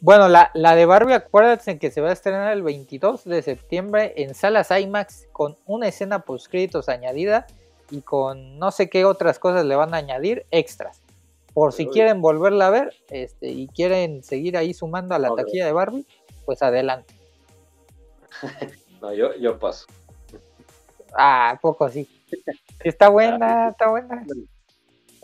bueno, 0.00 0.28
la, 0.28 0.50
de 0.76 0.86
Barbie, 0.86 1.14
acuérdense 1.14 1.78
que 1.78 1.90
se 1.90 2.00
va 2.00 2.10
a 2.10 2.12
estrenar 2.12 2.52
el 2.52 2.62
22 2.62 3.24
de 3.24 3.42
septiembre 3.42 4.14
en 4.16 4.34
salas 4.34 4.70
IMAX 4.70 5.26
con 5.32 5.56
una 5.66 5.88
escena 5.88 6.20
post 6.20 6.48
créditos 6.48 6.88
añadida 6.88 7.46
y 7.90 8.02
con 8.02 8.58
no 8.58 8.70
sé 8.70 8.88
qué 8.90 9.04
otras 9.04 9.38
cosas 9.38 9.64
le 9.64 9.76
van 9.76 9.94
a 9.94 9.98
añadir 9.98 10.46
extras. 10.50 11.00
Por 11.54 11.72
si 11.72 11.86
quieren 11.88 12.20
volverla 12.20 12.68
a 12.68 12.70
ver 12.70 12.94
este, 13.10 13.48
y 13.48 13.66
quieren 13.68 14.22
seguir 14.22 14.56
ahí 14.56 14.74
sumando 14.74 15.14
a 15.14 15.18
la 15.18 15.34
taquilla 15.34 15.66
de 15.66 15.72
Barbie, 15.72 16.06
pues 16.44 16.62
adelante. 16.62 17.14
no, 19.02 19.12
yo, 19.12 19.34
yo 19.34 19.58
paso. 19.58 19.86
Ah, 21.16 21.58
poco 21.60 21.88
sí. 21.88 22.08
Está 22.84 23.08
buena, 23.08 23.70
está 23.70 23.88
buena. 23.88 24.24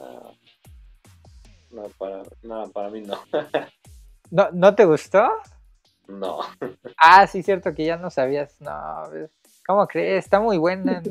Ah, 0.00 0.32
no, 1.70 1.82
para, 1.98 2.22
no, 2.42 2.68
para 2.70 2.90
mí 2.90 3.02
no. 3.02 3.18
¿No, 4.30 4.48
¿No 4.52 4.74
te 4.74 4.84
gustó? 4.84 5.28
No. 6.08 6.40
Ah, 6.96 7.26
sí, 7.26 7.42
cierto 7.42 7.74
que 7.74 7.84
ya 7.84 7.96
no 7.96 8.08
sabías. 8.08 8.58
No, 8.60 9.04
¿cómo 9.66 9.86
crees? 9.86 10.24
Está 10.24 10.40
muy 10.40 10.56
buena. 10.56 11.02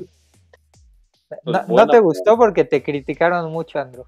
Pues 1.30 1.68
no, 1.68 1.88
te 1.88 2.00
gustó 2.00 2.38
porque 2.38 2.64
te 2.64 2.84
criticaron 2.84 3.52
mucho, 3.52 3.80
Andrew. 3.80 4.06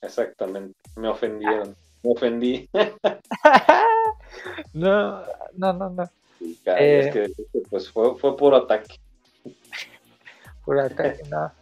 Exactamente. 0.00 0.74
Me 0.96 1.08
ofendieron. 1.08 1.76
Me 2.02 2.12
ofendí. 2.12 2.68
no, 4.72 5.22
no, 5.54 5.72
no, 5.72 5.90
no. 5.90 6.10
es 6.40 7.12
que 7.12 7.30
pues 7.70 7.90
fue, 7.90 8.16
fue 8.16 8.36
puro 8.36 8.56
ataque. 8.56 8.96
Puro 10.64 10.82
ataque, 10.82 11.22
no. 11.30 11.52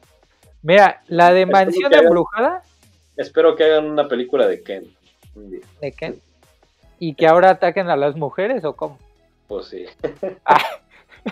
Mira, 0.63 1.03
la 1.09 1.33
de 1.33 1.47
Mansión 1.47 1.93
Embrujada. 1.93 2.63
espero 3.17 3.57
que 3.57 3.65
hagan 3.65 3.87
una 3.87 4.07
película 4.07 4.47
de 4.47 4.63
Ken. 4.63 4.95
¿De 5.81 5.93
Ken? 5.93 6.21
¿Y 6.99 7.15
que 7.15 7.27
ahora 7.27 7.51
ataquen 7.51 7.91
a 7.91 7.97
las 7.97 8.15
mujeres 8.15 8.65
o 8.65 8.77
cómo? 8.77 8.99
Pues 9.49 9.67
sí. 9.67 9.87
Ah. 10.45 10.61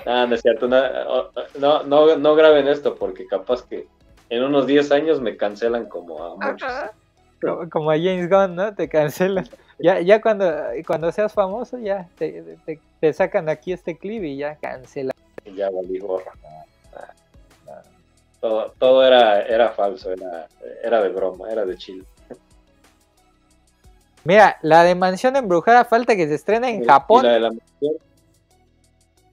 Ah. 0.06 0.26
no 0.28 0.34
es 0.34 0.42
cierto. 0.42 0.68
No, 0.68 1.82
no, 1.84 2.16
no, 2.16 2.34
graben 2.34 2.68
esto 2.68 2.94
porque 2.96 3.26
capaz 3.26 3.62
que 3.66 3.86
en 4.28 4.44
unos 4.44 4.66
10 4.66 4.92
años 4.92 5.20
me 5.20 5.36
cancelan 5.36 5.86
como 5.86 6.22
a 6.22 6.36
muchos. 6.36 6.72
Como, 7.70 7.90
a 7.90 7.94
James 7.94 8.28
Gunn, 8.28 8.54
¿no? 8.54 8.74
Te 8.74 8.88
cancelan. 8.88 9.48
Ya, 9.78 10.00
ya 10.00 10.20
cuando, 10.20 10.44
cuando 10.86 11.10
seas 11.10 11.32
famoso, 11.32 11.78
ya 11.78 12.06
te, 12.18 12.58
te, 13.00 13.12
sacan 13.14 13.48
aquí 13.48 13.72
este 13.72 13.96
clip 13.96 14.22
y 14.24 14.36
ya 14.36 14.56
cancelan. 14.56 15.14
Ya 15.56 15.70
valí 15.70 15.98
gorra. 15.98 16.32
Todo, 18.40 18.72
todo 18.78 19.06
era, 19.06 19.42
era 19.42 19.70
falso, 19.70 20.12
era, 20.12 20.48
era 20.82 21.02
de 21.02 21.08
broma, 21.10 21.50
era 21.50 21.64
de 21.64 21.76
chill. 21.76 22.06
Mira, 24.24 24.58
la 24.62 24.82
de 24.84 24.94
Mansión 24.94 25.36
Embrujada 25.36 25.84
falta 25.84 26.14
que 26.16 26.28
se 26.28 26.34
estrene 26.34 26.70
en 26.70 26.84
Japón. 26.84 27.24
¿Y 27.24 27.28
la 27.28 27.32
de 27.32 27.40
la 27.40 27.48
mansión? 27.48 28.09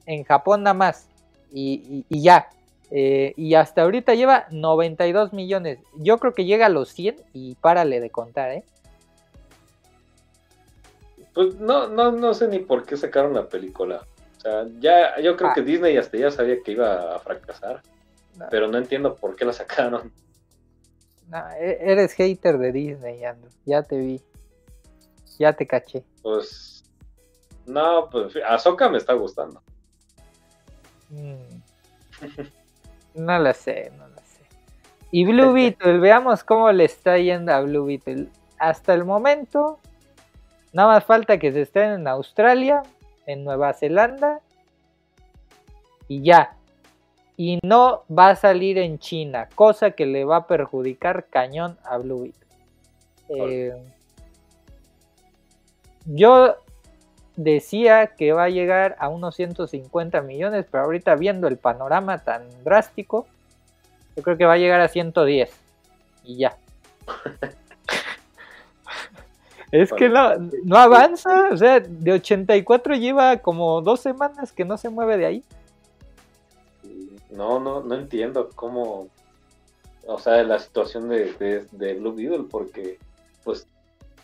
En 0.08 0.24
Japón 0.24 0.64
nada 0.64 0.74
más. 0.74 1.08
Y, 1.52 2.06
ya. 2.10 2.50
Eh, 2.90 3.34
y 3.36 3.54
hasta 3.54 3.84
ahorita 3.84 4.16
lleva 4.16 4.48
92 4.50 5.34
millones. 5.34 5.80
Yo 5.98 6.18
creo 6.18 6.34
que 6.34 6.46
llega 6.46 6.66
a 6.66 6.70
los 6.70 6.90
100 6.90 7.18
y 7.34 7.56
párale 7.56 8.00
de 8.00 8.10
contar, 8.10 8.52
¿eh? 8.52 8.64
Pues 11.34 11.56
no, 11.56 11.88
no, 11.88 12.12
no 12.12 12.34
sé 12.34 12.48
ni 12.48 12.60
por 12.60 12.86
qué 12.86 12.98
sacaron 12.98 13.34
la 13.34 13.48
película. 13.48 14.08
O 14.38 14.40
sea, 14.40 14.66
ya, 14.80 15.20
yo 15.20 15.36
creo 15.36 15.52
ah. 15.52 15.54
que 15.54 15.62
Disney 15.62 15.98
hasta 15.98 16.18
ya 16.18 16.32
sabía 16.32 16.64
que 16.64 16.72
iba 16.72 17.16
a 17.16 17.20
fracasar. 17.20 17.84
Pero 18.50 18.68
no 18.68 18.78
entiendo 18.78 19.16
por 19.16 19.36
qué 19.36 19.46
la 19.46 19.54
sacaron. 19.54 20.12
E, 21.60 21.78
eres 21.82 22.14
hater 22.14 22.58
de 22.58 22.72
Disney, 22.72 23.24
Andrew. 23.24 23.52
Ya 23.66 23.84
te 23.84 23.98
vi. 23.98 24.22
Ya 25.40 25.54
te 25.54 25.68
caché. 25.68 26.04
Pues. 26.22 26.84
No, 27.66 28.10
pues 28.10 28.34
Azoka 28.48 28.90
me 28.90 28.98
está 28.98 29.14
gustando. 29.14 29.62
Mm. 31.10 31.62
no 33.16 33.40
la 33.40 33.54
sé, 33.54 33.92
no 33.98 34.08
la 34.08 34.22
sé. 34.24 34.42
Y 35.12 35.26
Blue 35.26 35.54
Beetle, 35.54 36.00
veamos 36.00 36.44
cómo 36.44 36.72
le 36.72 36.86
está 36.86 37.18
yendo 37.18 37.54
a 37.54 37.62
Blue 37.62 37.86
Beetle. 37.86 38.28
Hasta 38.60 38.94
el 38.94 39.06
momento, 39.06 39.80
nada 40.74 40.96
más 40.96 41.06
falta 41.06 41.38
que 41.38 41.52
se 41.52 41.62
estén 41.62 41.92
en 41.92 42.08
Australia, 42.08 42.84
en 43.26 43.44
Nueva 43.44 43.74
Zelanda. 43.74 44.42
Y 46.08 46.22
ya, 46.22 46.58
y 47.38 47.60
no 47.64 48.04
va 48.10 48.30
a 48.30 48.36
salir 48.36 48.80
en 48.80 48.98
China, 48.98 49.48
cosa 49.54 49.92
que 49.92 50.08
le 50.08 50.26
va 50.26 50.38
a 50.38 50.48
perjudicar 50.48 51.28
cañón 51.30 51.78
a 51.84 51.98
Blue 51.98 52.32
eh, 53.30 53.76
yo 56.06 56.56
decía 57.38 58.08
que 58.18 58.34
va 58.34 58.46
a 58.46 58.50
llegar 58.50 58.98
a 59.00 59.08
unos 59.08 59.36
150 59.36 60.22
millones, 60.22 60.66
pero 60.70 60.84
ahorita 60.84 61.16
viendo 61.16 61.48
el 61.48 61.58
panorama 61.58 62.18
tan 62.18 62.44
drástico, 62.64 63.28
yo 64.18 64.24
creo 64.24 64.38
que 64.38 64.46
va 64.46 64.54
a 64.54 64.58
llegar 64.58 64.82
a 64.82 64.88
110 64.88 65.52
y 66.24 66.38
ya. 66.38 66.58
es 69.72 69.94
que 69.94 70.10
no, 70.10 70.34
no 70.64 70.78
avanza, 70.78 71.50
o 71.52 71.58
sea, 71.58 71.80
de 71.80 72.12
84 72.12 72.96
lleva 72.96 73.38
como 73.38 73.82
dos 73.82 74.00
semanas 74.00 74.52
que 74.52 74.66
no 74.66 74.78
se 74.78 74.90
mueve 74.90 75.18
de 75.18 75.26
ahí. 75.28 75.44
No, 77.30 77.60
no, 77.60 77.82
no 77.82 77.94
entiendo 77.94 78.50
cómo, 78.56 79.10
o 80.08 80.18
sea, 80.18 80.42
la 80.42 80.58
situación 80.58 81.08
de, 81.08 81.68
de, 81.72 81.94
Blue 81.94 82.14
Beetle, 82.14 82.46
porque 82.50 82.98
pues 83.44 83.68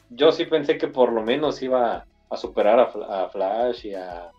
yo 0.09 0.31
sí 0.31 0.45
pensé 0.45 0.79
que 0.79 0.87
por 0.87 1.13
lo 1.13 1.21
menos 1.21 1.61
iba 1.61 2.07
a 2.33 2.37
superar 2.37 2.79
a, 2.79 3.29
Flash 3.29 3.85
y 3.85 3.93
a 3.93 4.31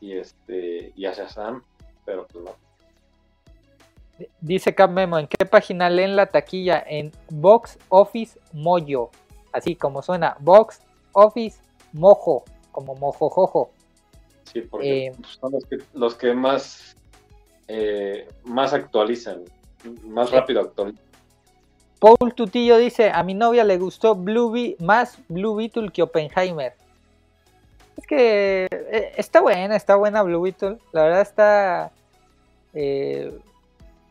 y 0.00 0.16
este 0.16 0.92
y 0.94 1.06
a 1.06 1.12
Shazam, 1.12 1.62
pero 2.04 2.26
pues 2.26 2.44
no. 2.44 2.52
Dice 4.40 4.74
Cap 4.74 4.90
Memo, 4.90 5.18
¿en 5.18 5.26
qué 5.26 5.44
página 5.44 5.90
leen 5.90 6.16
la 6.16 6.26
taquilla? 6.26 6.82
En 6.86 7.12
Box 7.30 7.78
Office 7.88 8.38
Mojo, 8.52 9.10
así 9.52 9.74
como 9.74 10.00
suena, 10.00 10.36
Box 10.40 10.80
Office 11.12 11.60
Mojo, 11.92 12.44
como 12.70 12.94
mojojojo. 12.94 13.70
Sí, 14.44 14.62
porque 14.62 15.08
eh, 15.08 15.12
son 15.40 15.52
los 15.52 15.64
que, 15.64 15.78
los 15.92 16.14
que 16.14 16.32
más 16.32 16.96
eh, 17.68 18.28
más 18.44 18.72
actualizan, 18.72 19.44
más 20.04 20.30
rápido 20.30 20.60
actualizan. 20.60 21.04
Paul 21.98 22.34
Tutillo 22.34 22.76
dice, 22.76 23.10
a 23.10 23.22
mi 23.22 23.34
novia 23.34 23.64
le 23.64 23.78
gustó 23.78 24.14
Blue 24.14 24.52
más 24.80 25.18
Blue 25.28 25.56
Beetle 25.56 25.90
que 25.90 26.02
Oppenheimer. 26.02 26.74
Es 27.96 28.06
que 28.06 28.68
eh, 28.70 29.12
está 29.16 29.40
buena, 29.40 29.76
está 29.76 29.96
buena 29.96 30.22
Blue 30.22 30.42
Beetle. 30.42 30.78
La 30.92 31.04
verdad 31.04 31.22
está, 31.22 31.90
eh, 32.74 33.32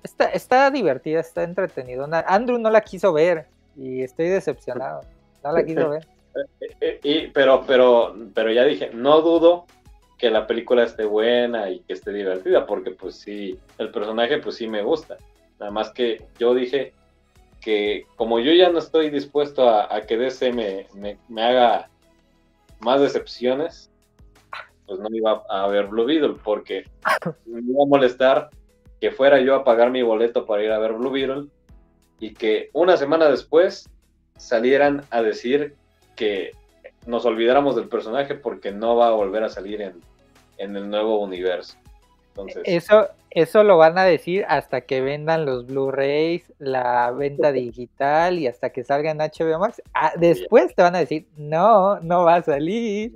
está, 0.03 0.26
está 0.30 0.72
divertida, 0.72 1.20
está 1.20 1.44
entretenido. 1.44 2.07
Andrew 2.28 2.57
no 2.57 2.72
la 2.72 2.82
quiso 2.82 3.14
ver 3.14 3.45
y 3.78 4.02
estoy 4.02 4.30
decepcionado. 4.30 5.02
No 5.44 5.52
la 5.52 5.64
quiso 5.64 5.90
ver. 5.90 6.07
y, 7.03 7.28
pero, 7.28 7.64
pero, 7.68 8.16
pero 8.34 8.52
ya 8.52 8.64
dije, 8.64 8.90
no 8.94 9.22
dudo 9.22 9.68
que 10.18 10.32
la 10.32 10.48
película 10.48 10.84
esté 10.84 11.06
buena 11.06 11.70
y 11.70 11.82
que 11.82 11.94
esté 11.94 12.12
divertida, 12.12 12.66
porque 12.66 12.91
pues 12.91 13.16
sí, 13.16 13.60
el 13.78 13.91
personaje 13.91 14.40
pues 14.40 14.56
sí 14.56 14.68
me 14.68 14.82
gusta. 14.82 15.18
Nada 15.60 15.72
más 15.72 15.91
que 15.91 16.26
yo 16.40 16.56
dije 16.56 16.94
que 17.61 18.06
como 18.15 18.40
yo 18.40 18.52
ya 18.53 18.69
no 18.69 18.80
estoy 18.80 19.10
dispuesto 19.10 19.69
a, 19.69 20.02
que 20.02 20.18
DC 20.18 20.53
me, 20.53 20.88
me, 21.30 21.44
haga 21.44 21.90
más 22.80 23.02
decepciones, 23.02 23.90
pues 24.86 24.99
no 24.99 25.07
iba 25.11 25.44
a 25.49 25.68
ver 25.68 25.88
Blue 25.88 26.06
Beetle, 26.06 26.36
porque 26.44 26.86
me 27.45 27.61
iba 27.61 27.84
a 27.84 27.88
molestar 27.88 28.49
que 29.02 29.11
fuera 29.11 29.40
yo 29.41 29.56
a 29.56 29.64
pagar 29.64 29.91
mi 29.91 30.03
boleto 30.03 30.45
para 30.45 30.64
ir 30.64 30.72
a 30.72 30.80
ver 30.80 30.94
Blue 30.94 31.11
Beetle 31.11 31.48
y 32.19 32.34
que 32.34 32.69
una 32.73 32.98
semana 32.98 33.30
después 33.30 33.90
salieran 34.38 35.03
a 35.10 35.22
decir 35.22 35.76
que 36.15 36.52
nos 37.06 37.26
olvidáramos 37.26 37.76
del 37.76 37.88
personaje 37.88 38.36
porque 38.36 38.72
no 38.72 38.95
va 38.95 39.07
a 39.07 39.11
volver 39.11 39.44
a 39.44 39.49
salir 39.49 39.82
en, 39.82 39.95
el 40.57 40.90
nuevo 40.90 41.19
universo. 41.19 41.77
Entonces, 42.36 42.64
eso, 42.66 43.07
eso 43.32 43.64
lo 43.64 43.78
van 43.78 43.98
a 43.98 44.03
decir 44.03 44.44
hasta 44.49 44.82
que 44.82 44.99
vendan 44.99 45.45
los 45.45 45.66
Blu-rays, 45.68 46.52
la 46.60 47.12
venta 47.12 47.52
digital 47.53 48.40
y 48.40 48.48
hasta 48.48 48.72
que 48.72 48.84
salga 48.84 49.12
en 49.12 49.20
HBO 49.20 49.57
Max. 49.57 49.82
Ah, 49.94 50.12
después 50.18 50.76
te 50.76 50.84
van 50.84 50.95
a 50.95 50.99
decir, 50.99 51.28
no, 51.38 52.02
no 52.02 52.26
va 52.26 52.36
a 52.36 52.44
salir. 52.44 53.14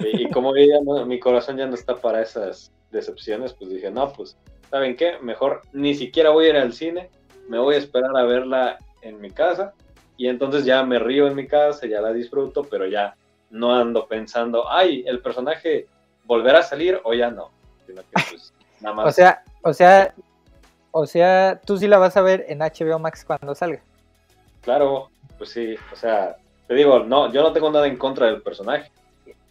Y, 0.00 0.28
como 0.28 0.54
ella 0.54 0.74
mi 1.06 1.18
corazón 1.18 1.56
ya 1.56 1.66
no 1.66 1.74
está 1.74 1.96
para 1.96 2.20
esas 2.20 2.70
decepciones, 2.90 3.54
pues 3.54 3.70
dije, 3.70 3.90
no, 3.90 4.12
pues, 4.12 4.36
¿saben 4.70 4.94
qué? 4.94 5.14
Mejor 5.22 5.62
ni 5.72 5.94
siquiera 5.94 6.28
voy 6.28 6.46
a 6.46 6.48
ir 6.50 6.56
al 6.56 6.74
cine, 6.74 7.08
me 7.48 7.58
voy 7.58 7.76
a 7.76 7.78
esperar 7.78 8.14
a 8.14 8.24
verla 8.24 8.78
en 9.00 9.18
mi 9.22 9.30
casa 9.30 9.72
y 10.18 10.28
entonces 10.28 10.66
ya 10.66 10.82
me 10.82 10.98
río 10.98 11.26
en 11.26 11.34
mi 11.34 11.46
casa, 11.46 11.86
ya 11.86 12.02
la 12.02 12.12
disfruto, 12.12 12.64
pero 12.64 12.86
ya 12.86 13.16
no 13.48 13.74
ando 13.74 14.06
pensando, 14.06 14.70
ay, 14.70 15.02
el 15.06 15.20
personaje 15.20 15.86
volverá 16.24 16.58
a 16.58 16.62
salir 16.62 17.00
o 17.04 17.14
ya 17.14 17.30
no. 17.30 17.55
Pues, 17.94 18.52
o 18.82 19.12
sea, 19.12 19.42
o 19.62 19.72
sea, 19.72 20.14
o 20.90 21.06
sea, 21.06 21.60
tú 21.64 21.76
sí 21.76 21.86
la 21.86 21.98
vas 21.98 22.16
a 22.16 22.22
ver 22.22 22.46
en 22.48 22.58
HBO 22.58 22.98
Max 22.98 23.24
cuando 23.24 23.54
salga. 23.54 23.80
Claro, 24.62 25.10
pues 25.38 25.50
sí, 25.50 25.76
o 25.92 25.96
sea, 25.96 26.36
te 26.66 26.74
digo, 26.74 27.00
no, 27.00 27.32
yo 27.32 27.42
no 27.42 27.52
tengo 27.52 27.70
nada 27.70 27.86
en 27.86 27.96
contra 27.96 28.26
del 28.26 28.42
personaje. 28.42 28.90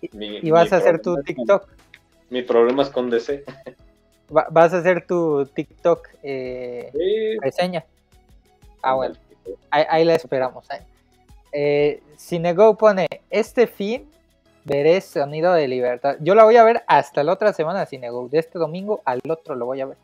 y 0.02 0.52
vas 0.52 0.74
a 0.74 0.78
hacer 0.78 1.02
tu 1.02 1.16
TikTok. 1.24 1.68
mi 2.30 2.42
problema 2.42 2.84
es 2.84 2.90
con 2.90 3.10
DC. 3.10 3.46
vas 4.30 4.74
a 4.74 4.78
hacer 4.78 5.06
tu 5.06 5.46
TikTok 5.46 6.10
eh, 6.24 7.38
reseña. 7.42 7.86
Ah, 8.82 8.96
bueno. 8.96 9.16
Ahí, 9.70 10.04
la 10.04 10.16
esperamos. 10.16 10.66
Eh, 11.52 12.02
Cinego 12.18 12.76
pone, 12.76 13.08
este 13.30 13.68
fin 13.68 14.10
veré 14.66 15.00
Sonido 15.00 15.54
de 15.54 15.68
Libertad. 15.68 16.18
Yo 16.20 16.36
la 16.36 16.44
voy 16.44 16.58
a 16.58 16.64
ver 16.64 16.84
hasta 16.88 17.24
la 17.24 17.32
otra 17.32 17.54
semana, 17.54 17.86
Cinego. 17.86 18.28
De 18.28 18.40
este 18.40 18.60
domingo 18.60 19.02
al 19.06 19.22
otro 19.30 19.56
lo 19.56 19.66
voy 19.66 19.82
a 19.82 19.86
ver. 19.86 19.98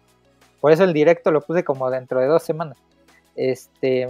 Por 0.61 0.71
eso 0.71 0.83
el 0.83 0.93
directo 0.93 1.31
lo 1.31 1.41
puse 1.41 1.63
como 1.63 1.89
dentro 1.89 2.19
de 2.19 2.27
dos 2.27 2.43
semanas. 2.43 2.77
Este... 3.35 4.07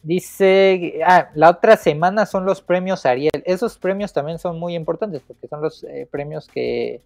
Dice, 0.00 1.00
ah, 1.04 1.28
la 1.34 1.50
otra 1.50 1.76
semana 1.76 2.24
son 2.24 2.44
los 2.44 2.62
premios 2.62 3.04
Ariel. 3.04 3.42
Esos 3.44 3.78
premios 3.78 4.12
también 4.12 4.38
son 4.38 4.58
muy 4.58 4.76
importantes 4.76 5.22
porque 5.26 5.48
son 5.48 5.60
los 5.60 5.82
eh, 5.82 6.06
premios 6.08 6.46
que 6.46 7.02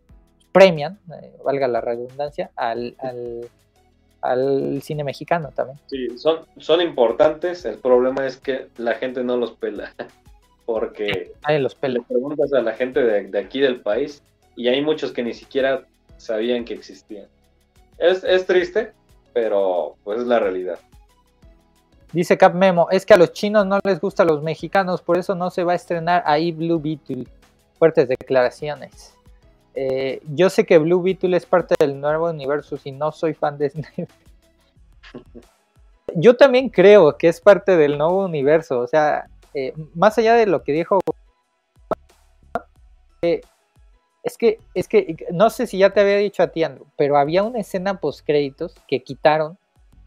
premian, 0.53 0.99
eh, 1.11 1.33
valga 1.43 1.67
la 1.69 1.81
redundancia, 1.81 2.51
al, 2.55 2.95
al 4.21 4.81
cine 4.83 5.05
mexicano 5.05 5.51
también. 5.55 5.79
Sí, 5.87 6.17
son, 6.17 6.41
son 6.59 6.81
importantes, 6.81 7.65
el 7.65 7.79
problema 7.79 8.27
es 8.27 8.37
que 8.37 8.69
la 8.77 8.95
gente 8.95 9.25
no 9.25 9.37
los 9.37 9.53
pela, 9.53 9.93
porque 10.73 11.35
Ay, 11.43 11.59
los 11.61 11.75
pela. 11.75 11.99
le 11.99 12.01
preguntas 12.01 12.51
a 12.55 12.63
la 12.63 12.73
gente 12.73 13.03
de, 13.03 13.39
aquí 13.39 13.61
del 13.61 13.83
país 13.83 14.23
y 14.57 14.69
hay 14.69 14.81
muchos 14.81 15.13
que 15.13 15.23
ni 15.23 15.35
siquiera 15.35 15.85
sabían 16.17 16.65
que 16.65 16.73
existían. 16.73 17.27
Es, 17.99 18.25
es 18.25 18.47
triste, 18.47 18.93
pero 19.35 19.97
pues 20.03 20.21
es 20.21 20.27
la 20.27 20.39
realidad. 20.39 20.79
Dice 22.13 22.39
Cap 22.39 22.55
Memo, 22.55 22.89
es 22.91 23.05
que 23.05 23.13
a 23.13 23.19
los 23.19 23.35
chinos 23.35 23.67
no 23.67 23.81
les 23.85 24.01
gusta 24.01 24.23
a 24.23 24.27
los 24.27 24.43
mexicanos, 24.43 25.03
por 25.03 25.19
eso 25.19 25.35
no 25.35 25.51
se 25.51 25.63
va 25.63 25.73
a 25.73 25.77
estrenar 25.77 26.23
ahí 26.25 26.53
Blue 26.53 26.81
Beetle. 26.81 27.27
Fuertes 27.79 28.09
declaraciones. 28.09 29.15
Eh, 29.75 30.23
yo 30.35 30.49
sé 30.49 30.65
que 30.65 30.79
Blue 30.79 31.03
Beetle 31.03 31.37
es 31.37 31.45
parte 31.45 31.75
del 31.79 32.01
nuevo 32.01 32.31
universo 32.31 32.79
y 32.83 32.93
no 32.93 33.13
soy 33.13 33.35
fan 33.35 33.59
de 33.59 33.69
Snyder. 33.69 34.09
Yo 36.15 36.37
también 36.37 36.69
creo 36.69 37.17
que 37.17 37.29
es 37.29 37.41
parte 37.41 37.77
del 37.77 37.97
nuevo 37.97 38.25
universo. 38.27 38.81
O 38.81 38.87
sea, 38.87 39.29
eh, 39.55 39.73
más 39.95 40.19
allá 40.19 40.35
de 40.35 40.47
lo 40.47 40.63
que 40.63 40.73
dijo. 40.73 41.01
Eh, 43.23 43.41
es 44.23 44.39
que, 44.39 44.59
es 44.75 44.89
que, 44.89 45.17
no 45.33 45.51
sé 45.51 45.67
si 45.67 45.79
ya 45.79 45.91
te 45.91 46.01
había 46.01 46.17
dicho 46.17 46.43
a 46.43 46.49
ti, 46.49 46.63
Andrew, 46.63 46.87
pero 46.97 47.17
había 47.17 47.43
una 47.43 47.61
escena 47.61 48.01
post 48.01 48.25
créditos 48.25 48.75
que 48.87 49.03
quitaron 49.03 49.59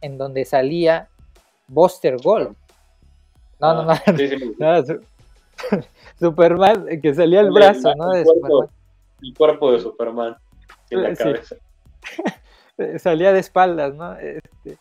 en 0.02 0.18
donde 0.18 0.46
salía 0.46 1.10
Buster 1.68 2.18
Gold. 2.22 2.56
No, 3.60 3.84
no, 3.84 3.92
ah, 3.92 4.02
no. 4.08 4.86
Superman, 6.20 7.00
que 7.02 7.14
salía 7.14 7.42
el 7.42 7.52
brazo, 7.52 7.94
¿no? 7.96 8.12
De 8.12 8.26
Superman 8.26 8.70
el 9.22 9.34
cuerpo 9.34 9.72
de 9.72 9.80
Superman 9.80 10.36
en 10.90 11.04
la 11.04 11.16
cabeza. 11.16 11.56
salía 13.00 13.34
de 13.34 13.40
espaldas, 13.40 13.96
¿no? 13.96 14.16
Este... 14.18 14.78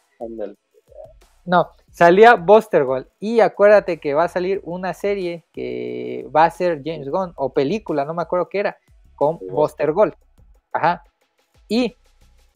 No, 1.44 1.70
salía 1.90 2.34
Buster 2.34 2.84
Gold. 2.84 3.06
Y 3.20 3.40
acuérdate 3.40 3.98
que 3.98 4.14
va 4.14 4.24
a 4.24 4.28
salir 4.28 4.60
una 4.64 4.94
serie 4.94 5.44
que 5.52 6.28
va 6.34 6.44
a 6.44 6.50
ser 6.50 6.82
James 6.84 7.08
Gunn, 7.08 7.32
o 7.36 7.52
película, 7.52 8.04
no 8.04 8.14
me 8.14 8.22
acuerdo 8.22 8.48
qué 8.48 8.60
era, 8.60 8.78
con 9.14 9.38
Buster 9.50 9.92
Gold. 9.92 10.14
Ajá. 10.72 11.04
Y 11.68 11.96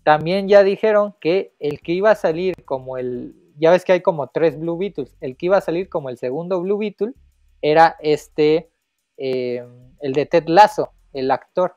también 0.02 0.48
ya 0.48 0.62
dijeron 0.62 1.14
que 1.20 1.52
el 1.58 1.80
que 1.80 1.92
iba 1.92 2.10
a 2.10 2.14
salir 2.14 2.64
como 2.64 2.96
el, 2.96 3.34
ya 3.58 3.70
ves 3.70 3.84
que 3.84 3.92
hay 3.92 4.00
como 4.00 4.28
tres 4.28 4.58
Blue 4.58 4.78
Beetles, 4.78 5.14
el 5.20 5.36
que 5.36 5.46
iba 5.46 5.58
a 5.58 5.62
salir 5.62 5.88
como 5.88 6.08
el 6.08 6.16
segundo 6.16 6.60
Blue 6.60 6.78
Beetle 6.78 7.12
era 7.60 7.96
este, 8.00 8.70
eh, 9.16 9.66
el 10.00 10.12
de 10.12 10.26
Ted 10.26 10.44
Lasso, 10.46 10.92
el 11.12 11.30
actor. 11.30 11.76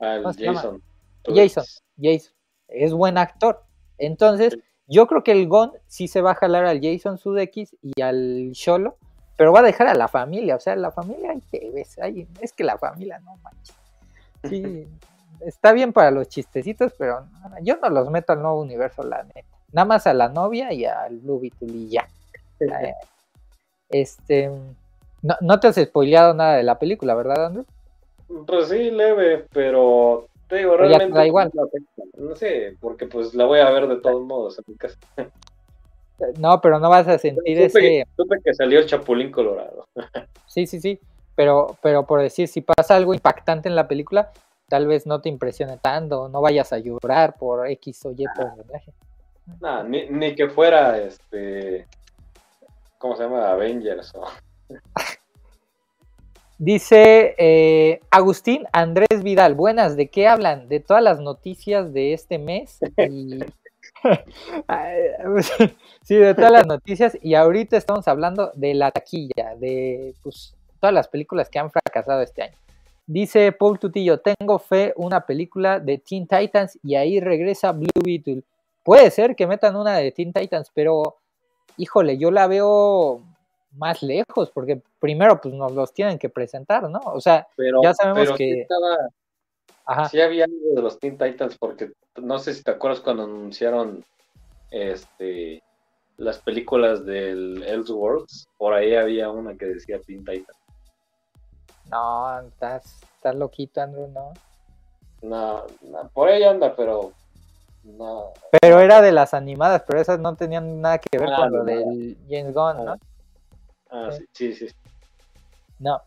Ah, 0.00 0.20
Jason. 0.24 0.82
Jason, 1.24 1.64
Jason. 2.00 2.32
Es 2.68 2.92
buen 2.92 3.18
actor. 3.18 3.62
Entonces, 3.98 4.56
yo 4.88 5.06
creo 5.06 5.22
que 5.22 5.32
el 5.32 5.48
Gon 5.48 5.72
sí 5.86 6.08
se 6.08 6.22
va 6.22 6.32
a 6.32 6.34
jalar 6.34 6.64
al 6.64 6.80
Jason 6.82 7.18
Sudeikis 7.18 7.76
y 7.82 8.00
al 8.00 8.50
Cholo, 8.52 8.96
pero 9.36 9.52
va 9.52 9.60
a 9.60 9.62
dejar 9.62 9.86
a 9.86 9.94
la 9.94 10.08
familia. 10.08 10.56
O 10.56 10.60
sea, 10.60 10.74
la 10.76 10.90
familia, 10.90 11.30
ahí 11.30 11.42
te 11.50 11.70
ves, 11.70 11.96
es 12.40 12.52
que 12.52 12.64
la 12.64 12.78
familia 12.78 13.18
no 13.20 13.36
manches. 13.36 13.76
Sí, 14.48 14.86
está 15.40 15.72
bien 15.72 15.92
para 15.92 16.10
los 16.10 16.28
chistecitos, 16.28 16.92
pero 16.98 17.26
yo 17.62 17.76
no 17.76 17.90
los 17.90 18.10
meto 18.10 18.32
al 18.32 18.42
nuevo 18.42 18.60
universo, 18.60 19.02
la 19.02 19.22
neta. 19.22 19.48
Nada 19.72 19.84
más 19.84 20.06
a 20.06 20.14
la 20.14 20.28
novia 20.30 20.72
y 20.72 20.86
al 20.86 21.18
Blue 21.18 21.38
Beetle 21.38 21.68
y 21.68 21.88
ya. 21.90 22.08
Eh, 22.60 22.94
este, 23.90 24.50
no, 25.22 25.60
te 25.60 25.68
has 25.68 25.76
spoileado 25.76 26.32
nada 26.34 26.56
de 26.56 26.62
la 26.62 26.78
película, 26.78 27.14
¿verdad, 27.14 27.46
Andrew? 27.46 27.66
Pues 28.46 28.68
sí, 28.68 28.90
leve, 28.90 29.46
pero 29.52 30.28
te 30.48 30.56
digo, 30.56 30.76
realmente. 30.76 31.16
Da 31.16 31.26
igual. 31.26 31.50
No 32.16 32.34
sé, 32.34 32.76
porque 32.80 33.06
pues 33.06 33.34
la 33.34 33.44
voy 33.44 33.60
a 33.60 33.70
ver 33.70 33.86
de 33.86 33.96
todos 33.96 34.24
modos 34.24 34.58
en 34.58 34.64
mi 34.66 34.76
casa. 34.76 34.98
No, 36.38 36.60
pero 36.60 36.80
no 36.80 36.90
vas 36.90 37.06
a 37.06 37.18
sentir 37.18 37.60
ese. 37.60 38.04
supe 38.16 38.38
que 38.44 38.54
salió 38.54 38.80
el 38.80 38.86
Chapulín 38.86 39.30
Colorado. 39.30 39.86
Sí, 40.46 40.66
sí, 40.66 40.80
sí. 40.80 40.98
Pero, 41.36 41.76
pero 41.82 42.04
por 42.04 42.20
decir, 42.20 42.48
si 42.48 42.62
pasa 42.62 42.96
algo 42.96 43.14
impactante 43.14 43.68
en 43.68 43.76
la 43.76 43.86
película, 43.86 44.32
tal 44.68 44.88
vez 44.88 45.06
no 45.06 45.20
te 45.20 45.28
impresione 45.28 45.76
tanto, 45.76 46.28
no 46.28 46.40
vayas 46.40 46.72
a 46.72 46.78
llorar 46.78 47.36
por 47.36 47.68
X 47.68 48.06
o 48.06 48.10
Y 48.10 48.24
personaje. 48.36 48.92
No, 49.60 49.84
ni, 49.84 50.08
ni, 50.08 50.34
que 50.34 50.48
fuera 50.48 50.98
este. 50.98 51.86
¿Cómo 52.98 53.14
se 53.16 53.22
llama? 53.22 53.50
Avengers 53.50 54.12
Dice 56.58 57.36
eh, 57.38 58.00
Agustín 58.10 58.64
Andrés 58.72 59.22
Vidal, 59.22 59.54
buenas, 59.54 59.96
¿de 59.96 60.08
qué 60.08 60.26
hablan? 60.26 60.68
De 60.68 60.80
todas 60.80 61.04
las 61.04 61.20
noticias 61.20 61.92
de 61.92 62.12
este 62.12 62.38
mes. 62.38 62.80
sí, 66.02 66.16
de 66.16 66.34
todas 66.34 66.50
las 66.50 66.66
noticias. 66.66 67.16
Y 67.22 67.34
ahorita 67.34 67.76
estamos 67.76 68.08
hablando 68.08 68.50
de 68.54 68.74
la 68.74 68.90
taquilla, 68.90 69.54
de 69.56 70.16
pues, 70.22 70.56
todas 70.80 70.92
las 70.92 71.06
películas 71.06 71.48
que 71.48 71.60
han 71.60 71.70
fracasado 71.70 72.22
este 72.22 72.42
año. 72.42 72.56
Dice 73.06 73.52
Paul 73.52 73.78
Tutillo, 73.78 74.20
tengo 74.20 74.58
fe 74.58 74.92
una 74.96 75.26
película 75.26 75.78
de 75.78 75.98
Teen 75.98 76.26
Titans 76.26 76.76
y 76.82 76.96
ahí 76.96 77.20
regresa 77.20 77.70
Blue 77.70 78.02
Beetle. 78.04 78.42
Puede 78.82 79.12
ser 79.12 79.36
que 79.36 79.46
metan 79.46 79.76
una 79.76 79.96
de 79.96 80.10
Teen 80.10 80.32
Titans, 80.32 80.72
pero 80.74 81.18
híjole, 81.76 82.18
yo 82.18 82.32
la 82.32 82.48
veo 82.48 83.22
más 83.72 84.02
lejos, 84.02 84.50
porque 84.50 84.82
primero 84.98 85.40
pues 85.40 85.54
nos 85.54 85.72
los 85.72 85.92
tienen 85.92 86.18
que 86.18 86.28
presentar, 86.28 86.88
¿no? 86.88 87.00
O 87.04 87.20
sea, 87.20 87.46
ya 87.82 87.94
sabemos 87.94 88.36
que... 88.36 88.66
Sí, 90.10 90.20
había 90.20 90.44
algo 90.44 90.74
de 90.74 90.82
los 90.82 90.98
Teen 90.98 91.16
Titans, 91.16 91.56
porque 91.58 91.92
no 92.16 92.38
sé 92.38 92.52
si 92.52 92.62
te 92.62 92.70
acuerdas 92.70 93.00
cuando 93.00 93.24
anunciaron 93.24 94.04
este 94.70 95.62
las 96.18 96.38
películas 96.38 97.06
del 97.06 97.62
Elseworlds, 97.62 98.48
por 98.58 98.74
ahí 98.74 98.94
había 98.94 99.30
una 99.30 99.56
que 99.56 99.66
decía 99.66 100.00
Teen 100.00 100.24
Titans. 100.24 100.58
No, 101.90 102.40
estás, 102.40 103.02
estás 103.16 103.34
loquito, 103.36 103.80
Andrew, 103.80 104.08
¿no? 104.08 104.34
No, 105.22 105.64
por 106.12 106.28
ahí 106.28 106.42
anda, 106.42 106.74
pero 106.76 107.12
no. 107.84 108.32
Pero 108.60 108.80
era 108.80 109.00
de 109.00 109.12
las 109.12 109.32
animadas, 109.32 109.84
pero 109.86 110.00
esas 110.00 110.18
no 110.18 110.34
tenían 110.36 110.80
nada 110.80 110.98
que 110.98 111.18
ver 111.18 111.28
ah, 111.32 111.36
con 111.36 111.52
lo 111.52 111.64
del 111.64 112.16
James 112.28 112.52
Gunn, 112.52 112.84
¿no? 112.84 112.98
Ah, 113.90 114.10
sí, 114.12 114.26
sí, 114.32 114.54
sí. 114.54 114.74
No. 115.78 116.00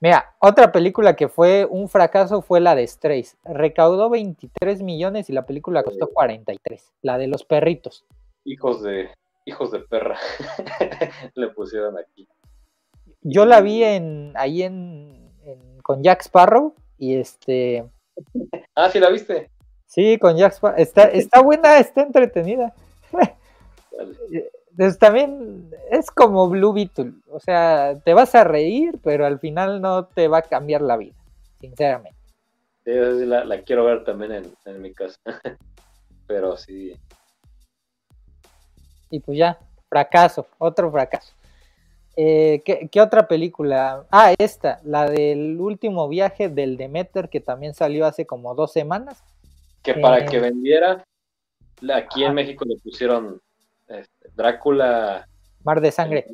Mira, 0.00 0.34
otra 0.38 0.72
película 0.72 1.14
que 1.14 1.28
fue 1.28 1.66
un 1.66 1.88
fracaso 1.88 2.40
fue 2.40 2.60
la 2.60 2.74
de 2.74 2.86
Strays. 2.86 3.36
Recaudó 3.44 4.08
23 4.08 4.82
millones 4.82 5.28
y 5.28 5.34
la 5.34 5.44
película 5.44 5.82
costó 5.82 6.08
43. 6.08 6.92
La 7.02 7.18
de 7.18 7.26
los 7.26 7.44
perritos. 7.44 8.06
Hijos 8.44 8.82
de, 8.82 9.10
hijos 9.44 9.70
de 9.70 9.80
perra. 9.80 10.16
Le 11.34 11.48
pusieron 11.48 11.98
aquí. 11.98 12.26
Yo 13.20 13.44
la 13.44 13.60
vi 13.60 13.84
en 13.84 14.32
ahí 14.36 14.62
en 14.62 15.30
con 15.82 16.02
Jack 16.02 16.22
Sparrow 16.22 16.74
y 16.96 17.16
este. 17.16 17.84
Ah, 18.74 18.90
sí, 18.90 19.00
la 19.00 19.10
viste. 19.10 19.50
Sí, 19.86 20.18
con 20.18 20.36
Jack 20.36 20.54
Sparrow. 20.54 20.78
Está, 20.78 21.04
está 21.04 21.42
buena, 21.42 21.78
está 21.78 22.02
entretenida. 22.02 22.72
también 24.98 25.70
es 25.90 26.10
como 26.10 26.48
Blue 26.48 26.72
Beetle, 26.72 27.12
o 27.30 27.40
sea, 27.40 27.94
te 28.04 28.14
vas 28.14 28.34
a 28.34 28.44
reír, 28.44 28.98
pero 29.02 29.26
al 29.26 29.38
final 29.38 29.80
no 29.80 30.06
te 30.06 30.28
va 30.28 30.38
a 30.38 30.42
cambiar 30.42 30.82
la 30.82 30.96
vida, 30.96 31.16
sinceramente. 31.60 32.18
Sí, 32.84 32.92
la, 33.26 33.44
la 33.44 33.62
quiero 33.62 33.84
ver 33.84 34.04
también 34.04 34.32
en, 34.32 34.54
en 34.64 34.82
mi 34.82 34.92
casa, 34.92 35.18
pero 36.26 36.56
sí. 36.56 36.96
Y 39.10 39.20
pues 39.20 39.36
ya, 39.36 39.58
fracaso, 39.88 40.46
otro 40.58 40.90
fracaso. 40.90 41.32
Eh, 42.16 42.62
¿qué, 42.64 43.00
otra 43.00 43.26
película? 43.26 44.04
Ah, 44.10 44.34
esta, 44.38 44.80
la 44.84 45.08
del 45.08 45.58
último 45.60 46.08
viaje 46.08 46.48
del 46.48 46.76
Demeter, 46.76 47.28
que 47.28 47.40
también 47.40 47.74
salió 47.74 48.06
hace 48.06 48.26
como 48.26 48.54
dos 48.54 48.72
semanas. 48.72 49.22
Que 49.82 49.94
para 49.94 50.18
eh, 50.18 50.26
que 50.26 50.38
vendiera, 50.38 51.04
aquí 51.94 52.24
en 52.24 52.34
México 52.34 52.64
le 52.66 52.76
pusieron 52.76 53.40
este, 53.90 54.28
Drácula. 54.34 55.28
Mar 55.64 55.80
de 55.80 55.92
sangre. 55.92 56.26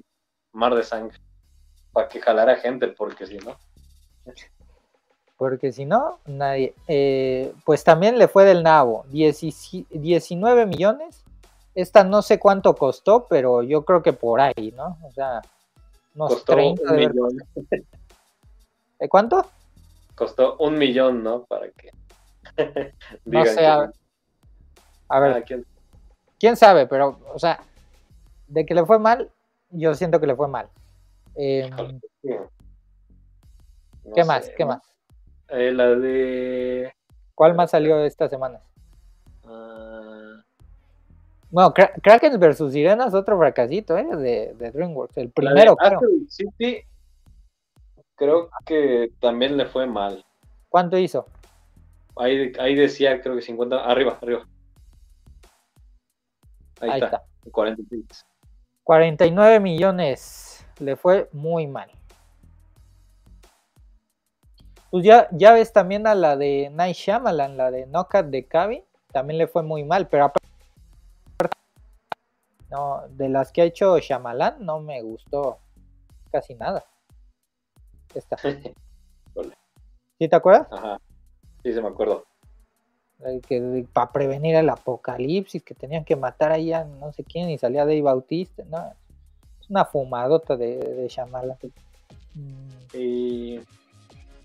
Mar 0.52 0.74
de 0.74 0.82
sangre. 0.82 1.18
Para 1.92 2.08
que 2.08 2.20
jalara 2.20 2.56
gente, 2.56 2.88
porque 2.88 3.26
si 3.26 3.38
no. 3.38 3.56
Porque 5.36 5.72
si 5.72 5.84
no, 5.84 6.18
nadie. 6.26 6.74
Eh, 6.88 7.52
pues 7.64 7.84
también 7.84 8.18
le 8.18 8.28
fue 8.28 8.44
del 8.44 8.62
nabo. 8.62 9.04
19 9.10 10.66
millones. 10.66 11.24
Esta 11.74 12.04
no 12.04 12.22
sé 12.22 12.38
cuánto 12.38 12.74
costó, 12.74 13.26
pero 13.28 13.62
yo 13.62 13.84
creo 13.84 14.02
que 14.02 14.12
por 14.14 14.40
ahí, 14.40 14.72
¿no? 14.74 14.96
O 15.02 15.12
sea, 15.12 15.42
Costó 16.16 16.56
un 16.56 16.78
millón. 16.96 17.36
¿De 18.98 19.08
cuánto? 19.08 19.46
Costó 20.14 20.56
un 20.58 20.78
millón, 20.78 21.22
¿no? 21.22 21.44
Para 21.44 21.68
que. 21.70 21.90
no 23.26 23.44
sé, 23.44 23.66
a, 23.66 23.90
ver. 25.20 25.36
Ah, 25.36 25.42
¿quién? 25.42 25.66
Sabe? 26.56 26.86
Pero, 26.86 27.18
o 27.32 27.38
sea, 27.38 27.60
de 28.48 28.64
que 28.66 28.74
le 28.74 28.84
fue 28.84 28.98
mal, 28.98 29.30
yo 29.70 29.94
siento 29.94 30.20
que 30.20 30.26
le 30.26 30.36
fue 30.36 30.48
mal. 30.48 30.68
Em, 31.34 32.00
¿Qué 34.14 34.24
más? 34.24 34.50
¿Qué 34.56 34.64
más? 34.64 34.82
Eh, 35.48 35.72
la 35.72 35.90
de. 35.90 36.92
¿Cuál 37.34 37.54
más 37.54 37.70
salió 37.70 37.98
esta 38.00 38.28
semana? 38.28 38.60
Bueno, 41.50 41.72
Kraken 41.72 42.38
versus 42.40 42.72
Sirenas, 42.72 43.14
otro 43.14 43.38
fracasito, 43.38 43.96
¿eh? 43.96 44.04
De, 44.16 44.54
de 44.54 44.70
DreamWorks. 44.72 45.16
El 45.16 45.30
primero, 45.30 45.76
creo. 45.76 46.00
City, 46.28 46.82
creo 48.16 48.50
que 48.64 49.12
también 49.20 49.56
le 49.56 49.66
fue 49.66 49.86
mal. 49.86 50.24
¿Cuánto 50.68 50.98
hizo? 50.98 51.26
Ahí, 52.16 52.52
ahí 52.58 52.74
decía, 52.74 53.20
creo 53.20 53.36
que 53.36 53.42
50. 53.42 53.84
Arriba, 53.84 54.18
arriba. 54.20 54.46
Ahí, 56.80 57.00
está. 57.02 57.22
46. 57.50 58.26
49 58.84 59.60
millones. 59.60 60.66
Le 60.78 60.96
fue 60.96 61.28
muy 61.32 61.66
mal. 61.66 61.90
Pues 64.90 65.04
ya, 65.04 65.28
ya 65.32 65.52
ves 65.52 65.72
también 65.72 66.06
a 66.06 66.14
la 66.14 66.36
de 66.36 66.70
Night 66.72 66.96
Shyamalan, 66.96 67.56
la 67.56 67.70
de 67.70 67.86
Knockout 67.86 68.26
de 68.26 68.46
Cabin. 68.46 68.84
También 69.12 69.38
le 69.38 69.46
fue 69.46 69.62
muy 69.62 69.84
mal, 69.84 70.08
pero 70.08 70.32
no, 72.70 73.02
de 73.10 73.28
las 73.28 73.52
que 73.52 73.62
ha 73.62 73.64
hecho 73.64 73.98
Shyamalan 73.98 74.64
no 74.64 74.80
me 74.80 75.00
gustó 75.02 75.58
casi 76.30 76.54
nada. 76.54 76.84
Esta. 78.14 78.36
¿Sí 80.18 80.28
te 80.28 80.36
acuerdas? 80.36 80.66
Ajá. 80.70 81.00
Sí, 81.62 81.72
se 81.72 81.82
me 81.82 81.88
acuerdo. 81.88 82.24
Que 83.48 83.86
para 83.92 84.12
prevenir 84.12 84.54
el 84.56 84.68
apocalipsis, 84.68 85.62
que 85.62 85.74
tenían 85.74 86.04
que 86.04 86.16
matar 86.16 86.52
ahí 86.52 86.72
a 86.72 86.84
no 86.84 87.12
sé 87.12 87.24
quién 87.24 87.48
y 87.48 87.58
salía 87.58 87.84
Dave 87.84 88.02
Bautista. 88.02 88.62
No, 88.68 88.92
es 89.60 89.70
una 89.70 89.84
fumadota 89.84 90.56
de, 90.56 90.76
de 90.78 91.08
Shyamalan. 91.08 91.56
Y... 92.94 93.60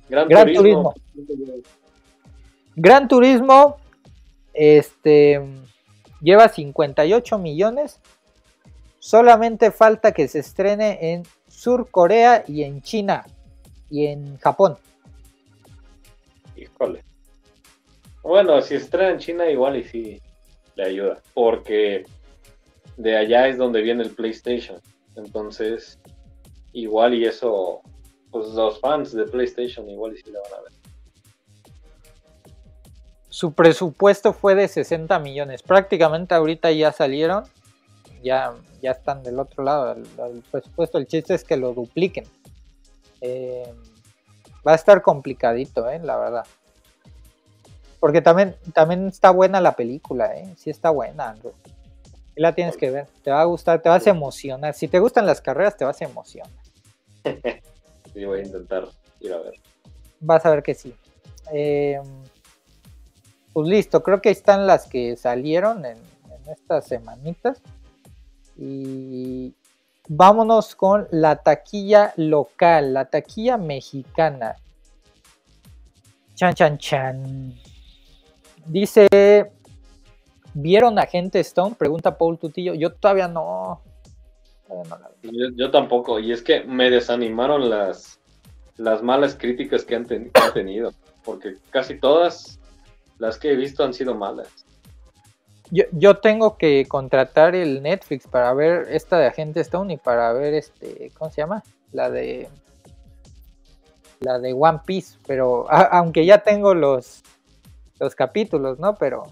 Gran, 0.10 0.54
Turismo. 0.54 0.94
Gran 2.76 3.08
Turismo 3.08 3.78
este, 4.54 5.42
lleva 6.22 6.50
58 6.50 7.38
millones. 7.38 8.00
Solamente 9.00 9.72
falta 9.72 10.12
que 10.12 10.28
se 10.28 10.40
estrene 10.40 11.14
en 11.14 11.24
Sur 11.48 11.90
Corea 11.90 12.44
y 12.48 12.64
en 12.64 12.82
China 12.82 13.26
y 13.90 14.08
en 14.08 14.38
Japón. 14.38 14.78
Híjole. 16.56 17.04
Bueno, 18.24 18.62
si 18.62 18.76
estrena 18.76 19.12
en 19.12 19.20
China 19.20 19.50
igual 19.50 19.78
y 19.78 19.84
sí 19.84 20.22
le 20.76 20.86
ayuda. 20.86 21.20
Porque 21.34 22.06
de 22.98 23.18
allá 23.18 23.48
es 23.48 23.58
donde 23.58 23.82
viene 23.82 24.04
el 24.04 24.12
PlayStation. 24.12 24.80
Entonces, 25.16 26.00
igual 26.74 27.14
y 27.14 27.26
eso, 27.26 27.82
pues 28.32 28.50
los 28.50 28.80
fans 28.80 29.14
de 29.14 29.26
PlayStation 29.26 29.90
igual 29.90 30.14
y 30.14 30.18
sí 30.18 30.32
la 30.32 30.40
van 30.42 30.60
a 30.60 30.62
ver. 30.64 30.72
Su 33.30 33.54
presupuesto 33.54 34.34
fue 34.34 34.56
de 34.56 34.68
60 34.68 35.18
millones. 35.20 35.64
Prácticamente 35.64 36.36
ahorita 36.36 36.72
ya 36.72 36.92
salieron. 36.92 37.46
Ya, 38.22 38.54
ya 38.82 38.92
están 38.92 39.24
del 39.24 39.40
otro 39.40 39.64
lado. 39.64 39.94
El, 39.94 40.44
presupuesto, 40.52 40.98
el 41.00 41.08
chiste 41.08 41.34
es 41.34 41.44
que 41.44 41.58
lo 41.58 41.74
dupliquen. 41.74 42.26
Eh, 43.22 43.74
va 44.68 44.74
a 44.74 44.76
estar 44.76 45.02
complicadito, 45.02 45.90
eh, 45.90 46.00
la 46.04 46.18
verdad. 46.18 46.46
Porque 48.02 48.20
también, 48.20 48.56
también 48.74 49.08
está 49.08 49.30
buena 49.30 49.62
la 49.62 49.74
película, 49.74 50.36
¿eh? 50.36 50.52
Sí 50.58 50.72
está 50.72 50.90
buena, 50.90 51.30
Andrew. 51.30 51.54
Y 52.36 52.42
la 52.42 52.56
tienes 52.56 52.76
que 52.76 52.90
ver. 52.90 53.06
Te 53.24 53.30
va 53.30 53.42
a 53.42 53.46
gustar, 53.46 53.80
te 53.80 53.90
vas 53.90 54.08
a 54.08 54.10
emocionar. 54.10 54.74
Si 54.74 54.88
te 54.88 54.98
gustan 54.98 55.28
las 55.28 55.40
carreras, 55.40 55.78
te 55.78 55.86
vas 55.86 56.02
a 56.02 56.06
emocionar. 56.06 56.52
sí, 58.14 58.26
voy 58.26 58.40
a 58.40 58.44
intentar 58.44 58.88
ir 59.20 59.32
a 59.32 59.38
ver. 59.38 59.54
Vas 60.20 60.44
a 60.44 60.50
ver 60.50 60.64
que 60.64 60.74
sí. 60.74 60.96
Eh, 61.54 62.02
pues 63.54 63.70
listo, 63.70 64.02
creo 64.02 64.20
que 64.20 64.32
están 64.32 64.66
las 64.66 64.88
que 64.88 65.16
salieron 65.16 65.86
en, 65.86 66.00
estas 66.52 66.88
semanitas. 66.88 67.62
Y 68.58 69.54
vámonos 70.08 70.76
con 70.76 71.08
la 71.12 71.36
taquilla 71.36 72.14
local, 72.16 72.96
la 72.96 73.06
taquilla 73.06 73.58
mexicana. 73.58 74.56
Chan, 76.34 76.56
chan, 76.56 76.78
chan. 76.80 77.62
Dice, 78.68 79.52
¿vieron 80.54 81.00
a 81.00 81.06
Gente 81.06 81.40
Stone? 81.40 81.76
Pregunta 81.78 82.18
Paul 82.18 82.38
Tutillo. 82.38 82.74
Yo 82.74 82.94
todavía 82.94 83.28
no. 83.28 83.82
yo, 85.56 85.72
tampoco. 85.72 86.20
Y 86.20 86.32
es 86.32 86.42
que 86.42 86.64
me 86.64 86.90
desanimaron 86.90 87.70
las, 87.70 88.20
las 88.78 89.02
malas 89.02 89.36
críticas 89.36 89.84
que 89.84 89.96
han 89.96 90.06
tenido. 90.54 90.94
Porque 91.24 91.56
casi 91.70 92.00
todas 92.00 92.60
las 93.20 93.38
que 93.38 93.52
he 93.52 93.56
visto 93.56 93.84
han 93.84 93.94
sido 93.94 94.16
malas. 94.16 94.48
Yo, 95.72 96.18
tengo 96.18 96.58
que 96.58 96.86
contratar 96.86 97.56
el 97.56 97.82
Netflix 97.82 98.28
para 98.28 98.54
ver 98.54 98.88
esta 98.90 99.18
de 99.18 99.28
Agente 99.28 99.62
Stone 99.62 99.94
y 99.94 99.98
para 99.98 100.34
ver 100.34 100.54
este, 100.54 101.12
¿cómo 101.18 101.32
se 101.32 101.38
llama? 101.42 101.64
La 101.94 102.10
de 102.10 102.50
la 104.20 104.38
de 104.38 104.54
One 104.54 104.82
Piece, 104.86 105.18
pero 105.26 105.66
aunque 105.72 106.26
ya 106.26 106.40
tengo 106.40 106.74
los 106.74 107.24
los 108.02 108.16
capítulos, 108.16 108.80
¿no? 108.80 108.96
Pero 108.96 109.24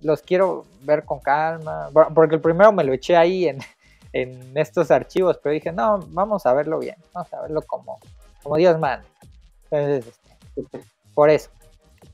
los 0.00 0.22
quiero 0.22 0.64
ver 0.82 1.04
con 1.04 1.18
calma, 1.18 1.90
porque 2.14 2.36
el 2.36 2.40
primero 2.40 2.72
me 2.72 2.84
lo 2.84 2.92
eché 2.92 3.16
ahí 3.16 3.48
en, 3.48 3.58
en 4.12 4.56
estos 4.56 4.90
archivos, 4.90 5.38
pero 5.42 5.52
dije, 5.52 5.72
no, 5.72 5.98
vamos 6.08 6.46
a 6.46 6.54
verlo 6.54 6.78
bien, 6.78 6.96
vamos 7.12 7.32
a 7.34 7.42
verlo 7.42 7.60
como, 7.62 7.98
como 8.42 8.56
Dios 8.56 8.78
manda. 8.78 9.04
Entonces, 9.70 10.14
este, 10.56 10.80
por 11.12 11.28
eso. 11.28 11.50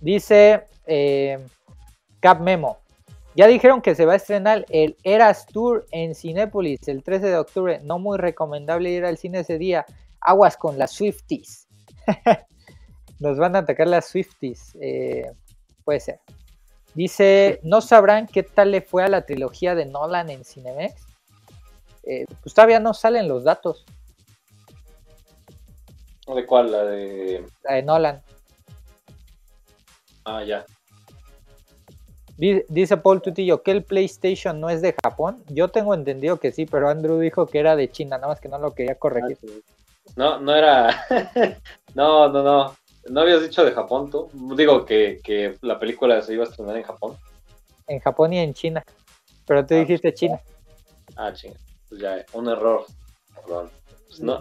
Dice 0.01 0.65
eh, 0.87 1.39
Cap 2.21 2.41
Memo. 2.41 2.79
Ya 3.37 3.49
dijeron 3.49 3.83
que 3.83 3.97
se 3.97 4.07
va 4.07 4.13
a 4.13 4.17
estrenar 4.17 4.65
el 4.71 4.97
Eras 5.03 5.47
Tour 5.47 5.87
en 5.91 6.15
Cinépolis 6.15 6.87
el 6.87 7.03
13 7.03 7.27
de 7.27 7.37
octubre. 7.37 7.81
No 7.83 7.99
muy 7.99 8.17
recomendable 8.17 8.91
ir 8.91 9.05
al 9.05 9.19
cine 9.19 9.41
ese 9.41 9.59
día. 9.59 9.85
Aguas 10.21 10.57
con 10.57 10.79
las 10.79 10.93
Swifties. 10.93 11.67
Nos 13.19 13.39
van 13.39 13.57
a 13.57 13.61
atacar 13.61 13.89
las 13.89 14.07
Swifties. 14.07 14.77
Eh, 14.81 15.33
puede 15.85 16.01
ser. 16.01 16.21
Dice, 16.95 17.61
¿no 17.63 17.81
sabrán 17.81 18.27
qué 18.27 18.43
tal 18.43 18.71
le 18.71 18.81
fue 18.81 19.03
a 19.05 19.09
la 19.09 19.27
trilogía 19.27 19.75
de 19.75 19.85
Nolan 19.87 20.31
en 20.31 20.45
Cinemex? 20.45 20.95
Eh, 22.05 22.27
pues 22.43 22.55
todavía 22.55 22.81
no 22.81 22.95
salen 22.95 23.29
los 23.29 23.45
datos. 23.45 23.85
¿De 26.27 26.47
cuál? 26.47 26.71
La 26.71 26.85
de... 26.85 27.45
La 27.65 27.75
de 27.75 27.83
Nolan. 27.83 28.23
Ah, 30.25 30.43
ya. 30.45 30.65
Dice 32.37 32.97
Paul 32.97 33.23
Tutillo 33.23 33.63
que 33.63 33.71
el 33.71 33.85
PlayStation 33.85 34.61
no 34.61 34.71
es 34.71 34.83
de 34.83 34.95
Japón. 35.03 35.45
Yo 35.49 35.69
tengo 35.69 35.95
entendido 35.95 36.39
que 36.39 36.51
sí, 36.51 36.67
pero 36.67 36.89
Andrew 36.89 37.19
dijo 37.19 37.47
que 37.47 37.59
era 37.59 37.77
de 37.77 37.91
China, 37.91 38.17
nada 38.17 38.29
más 38.29 38.41
que 38.41 38.49
no 38.49 38.59
lo 38.59 38.73
quería 38.73 38.97
corregir. 38.97 39.39
Ah, 39.43 40.13
no, 40.17 40.41
no 40.41 40.55
era. 40.55 41.07
no, 41.95 42.29
no, 42.29 42.43
no. 42.43 42.77
¿No 43.09 43.21
habías 43.21 43.43
dicho 43.43 43.65
de 43.65 43.73
Japón 43.73 44.11
tú? 44.11 44.31
Digo 44.57 44.85
que, 44.85 45.57
la 45.61 45.79
película 45.79 46.21
se 46.23 46.35
iba 46.35 46.45
a 46.45 46.49
estrenar 46.49 46.77
en 46.77 46.83
Japón. 46.83 47.17
En 47.87 48.01
Japón 48.01 48.33
y 48.33 48.39
en 48.39 48.55
China. 48.55 48.85
Pero 49.47 49.67
tú 49.67 49.75
ah, 49.75 49.79
dijiste 49.79 50.15
China. 50.15 50.41
Ah, 51.17 51.33
China. 51.33 51.55
Pues 51.89 52.01
ya, 52.01 52.25
un 52.33 52.49
error. 52.49 52.87
Perdón. 53.35 53.71
Pues 54.09 54.21
no, 54.21 54.41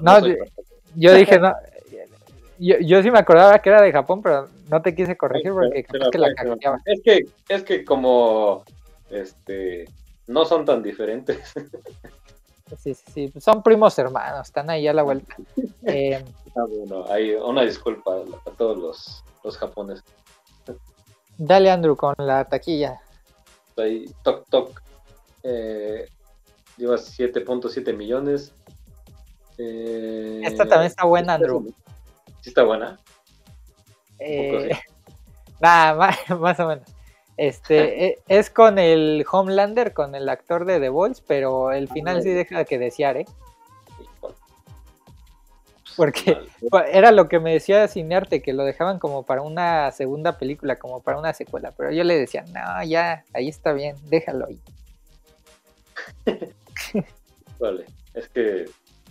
yo 0.95 1.13
dije, 1.13 1.39
no, 1.39 1.53
yo, 2.59 2.77
yo 2.79 3.03
sí 3.03 3.11
me 3.11 3.19
acordaba 3.19 3.59
que 3.59 3.69
era 3.69 3.81
de 3.81 3.91
Japón, 3.91 4.21
pero 4.21 4.47
no 4.69 4.81
te 4.81 4.95
quise 4.95 5.17
corregir 5.17 5.51
porque 5.51 5.79
es 5.79 5.87
que 6.11 6.17
la 6.17 6.27
Es 6.85 7.01
que, 7.03 7.21
es 7.49 7.63
que 7.63 7.83
como 7.83 8.63
este 9.09 9.85
no 10.27 10.45
son 10.45 10.65
tan 10.65 10.81
diferentes. 10.83 11.53
Sí, 12.79 12.95
sí, 12.95 13.03
sí. 13.13 13.33
Son 13.39 13.61
primos 13.61 13.99
hermanos, 13.99 14.47
están 14.47 14.67
ahí 14.69 14.87
a 14.87 14.93
la 14.93 15.03
vuelta. 15.03 15.35
Eh, 15.83 16.23
ah, 16.55 16.65
bueno, 16.69 17.05
hay 17.09 17.33
una 17.33 17.63
disculpa 17.63 18.15
a 18.45 18.51
todos 18.51 18.77
los, 18.77 19.23
los 19.43 19.57
japoneses. 19.57 20.03
Dale, 21.37 21.71
Andrew, 21.71 21.95
con 21.95 22.13
la 22.17 22.45
taquilla. 22.45 23.01
Ahí, 23.77 24.05
Toc 24.23 24.47
Toc. 24.49 24.81
Eh, 25.43 26.07
lleva 26.77 26.95
7.7 26.95 27.95
millones. 27.95 28.53
Eh, 29.57 30.41
Esta 30.43 30.65
también 30.65 30.87
está 30.87 31.05
buena, 31.05 31.35
Andrew. 31.35 31.73
¿Sí 32.41 32.49
está 32.49 32.63
buena? 32.63 32.99
Eh, 34.19 34.69
nada, 35.59 35.95
más, 36.39 36.59
o 36.59 36.67
menos. 36.67 36.87
Este 37.37 38.05
e, 38.05 38.19
es 38.27 38.49
con 38.49 38.77
el 38.77 39.25
Homelander, 39.29 39.93
con 39.93 40.15
el 40.15 40.29
actor 40.29 40.65
de 40.65 40.79
The 40.79 40.89
Voice, 40.89 41.23
pero 41.25 41.71
el 41.71 41.87
final 41.89 42.21
sí 42.21 42.29
deja 42.29 42.63
que 42.65 42.77
desear, 42.77 43.17
¿eh? 43.17 43.25
Porque 45.95 46.37
era 46.91 47.11
lo 47.11 47.27
que 47.27 47.39
me 47.39 47.53
decía 47.53 47.87
Cinearte, 47.87 48.41
que 48.41 48.53
lo 48.53 48.63
dejaban 48.63 48.99
como 48.99 49.23
para 49.23 49.41
una 49.41 49.91
segunda 49.91 50.37
película, 50.37 50.77
como 50.77 51.01
para 51.01 51.17
una 51.17 51.33
secuela. 51.33 51.71
Pero 51.75 51.91
yo 51.91 52.03
le 52.03 52.17
decía, 52.17 52.43
no, 52.53 52.83
ya, 52.83 53.23
ahí 53.33 53.49
está 53.49 53.73
bien, 53.73 53.95
déjalo 54.09 54.47
ahí. 54.47 54.59
vale, 57.59 57.85
es 58.13 58.27
que 58.29 58.65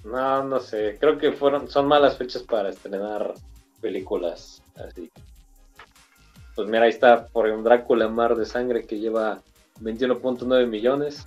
no, 0.04 0.44
no 0.44 0.60
sé. 0.60 0.96
Creo 0.98 1.18
que 1.18 1.32
fueron, 1.32 1.68
son 1.68 1.86
malas 1.86 2.16
fechas 2.16 2.42
para 2.42 2.70
estrenar 2.70 3.34
películas 3.80 4.62
así. 4.76 5.10
Pues 6.54 6.68
mira, 6.68 6.84
ahí 6.84 6.90
está 6.90 7.26
por 7.28 7.48
un 7.48 7.64
Drácula 7.64 8.08
Mar 8.08 8.36
de 8.36 8.44
Sangre 8.44 8.84
que 8.86 8.98
lleva 8.98 9.40
21.9 9.80 10.66
millones. 10.66 11.26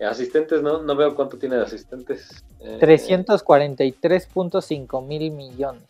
Asistentes, 0.00 0.62
no, 0.62 0.82
no 0.82 0.94
veo 0.94 1.14
cuánto 1.14 1.38
tiene 1.38 1.56
de 1.56 1.62
asistentes. 1.62 2.44
343.5 2.60 4.70
eh, 4.70 5.06
mil 5.06 5.30
millones. 5.30 5.84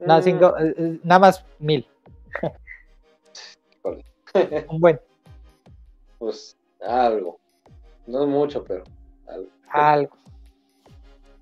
No, 0.00 0.18
mm. 0.18 0.22
cinco, 0.22 0.54
eh, 0.58 0.74
eh, 0.76 0.98
nada 1.02 1.18
más 1.18 1.42
mil. 1.58 1.86
un 4.68 4.80
buen. 4.80 5.00
Pues 6.18 6.56
algo. 6.86 7.38
No 8.06 8.26
mucho, 8.26 8.62
pero 8.64 8.84
algo. 9.26 9.48
Algo. 9.70 10.16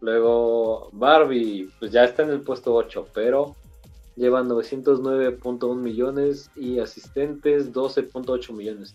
Luego 0.01 0.89
Barbie, 0.93 1.69
pues 1.79 1.91
ya 1.91 2.05
está 2.05 2.23
en 2.23 2.31
el 2.31 2.41
puesto 2.41 2.75
8, 2.75 3.09
pero 3.13 3.55
lleva 4.17 4.43
909.1 4.43 5.77
millones 5.77 6.51
y 6.57 6.79
asistentes 6.79 7.73
12.8 7.73 8.53
millones. 8.53 8.95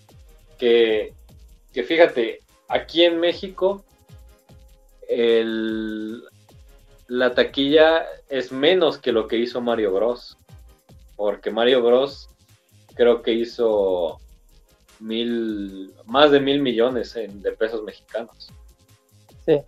Que, 0.57 1.13
que 1.73 1.83
fíjate, 1.83 2.39
aquí 2.67 3.03
en 3.03 3.19
México 3.19 3.83
el, 5.07 6.23
la 7.07 7.33
taquilla 7.33 8.05
es 8.29 8.51
menos 8.51 8.97
que 8.97 9.11
lo 9.11 9.27
que 9.27 9.37
hizo 9.37 9.61
Mario 9.61 9.93
Bros. 9.93 10.37
Porque 11.15 11.51
Mario 11.51 11.81
Bros 11.81 12.29
creo 12.95 13.21
que 13.21 13.33
hizo 13.33 14.19
mil, 14.99 15.93
más 16.05 16.31
de 16.31 16.39
mil 16.39 16.61
millones 16.61 17.13
de 17.13 17.51
pesos 17.51 17.83
mexicanos. 17.83 18.51
Sí. 19.45 19.61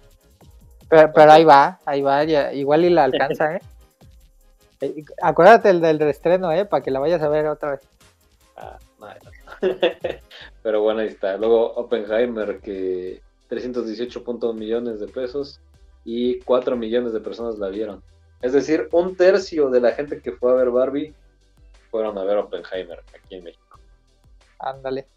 Pero, 0.89 1.31
ahí 1.31 1.43
va, 1.43 1.79
ahí 1.85 2.01
va, 2.01 2.23
igual 2.53 2.85
y 2.85 2.89
la 2.89 3.05
alcanza, 3.05 3.55
¿eh? 3.55 3.61
¿eh? 4.81 5.03
Acuérdate 5.21 5.69
el 5.69 5.81
del 5.81 5.99
reestreno, 5.99 6.51
¿eh? 6.51 6.65
Para 6.65 6.81
que 6.81 6.91
la 6.91 6.99
vayas 6.99 7.21
a 7.21 7.29
ver 7.29 7.47
otra 7.47 7.71
vez. 7.71 7.81
Ah, 8.55 8.77
Pero 10.67 10.81
bueno, 10.81 10.99
ahí 10.99 11.07
está. 11.07 11.37
Luego 11.37 11.75
Oppenheimer, 11.75 12.59
que 12.59 13.21
318.1 13.49 14.53
millones 14.53 14.99
de 14.99 15.07
pesos 15.07 15.61
y 16.03 16.41
4 16.41 16.75
millones 16.75 17.13
de 17.13 17.21
personas 17.21 17.57
la 17.57 17.69
vieron. 17.69 18.03
Es 18.41 18.51
decir, 18.51 18.89
un 18.91 19.15
tercio 19.15 19.69
de 19.69 19.79
la 19.79 19.93
gente 19.93 20.19
que 20.19 20.33
fue 20.33 20.51
a 20.51 20.55
ver 20.55 20.69
Barbie 20.69 21.15
fueron 21.89 22.17
a 22.17 22.25
ver 22.25 22.35
Oppenheimer 22.35 23.01
aquí 23.17 23.35
en 23.35 23.45
México. 23.45 23.79
Ándale. 24.59 25.07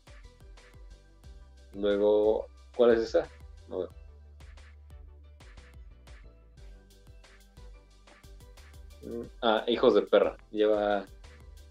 Luego, 1.75 2.47
¿cuál 2.77 2.93
es 2.93 3.01
esa? 3.01 3.27
No 3.69 3.89
mm, 9.03 9.23
Ah, 9.43 9.65
Hijos 9.67 9.95
de 9.95 10.03
Perra. 10.03 10.37
Lleva 10.53 11.07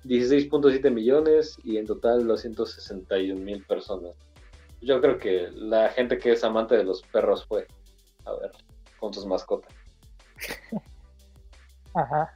16.7 0.06 0.92
millones 0.92 1.58
y 1.64 1.78
en 1.78 1.86
total 1.86 2.26
261 2.26 3.40
mil 3.40 3.64
personas. 3.66 4.16
Yo 4.82 5.02
creo 5.02 5.18
que 5.18 5.50
la 5.54 5.90
gente 5.90 6.18
que 6.18 6.32
es 6.32 6.44
amante 6.44 6.78
de 6.78 6.86
los 6.86 7.02
perros 7.04 7.46
fue 7.46 7.68
a 8.26 8.32
ver 8.34 8.52
con 9.00 9.14
sus 9.14 9.26
mascotas. 9.26 9.74
Ajá. 11.94 12.34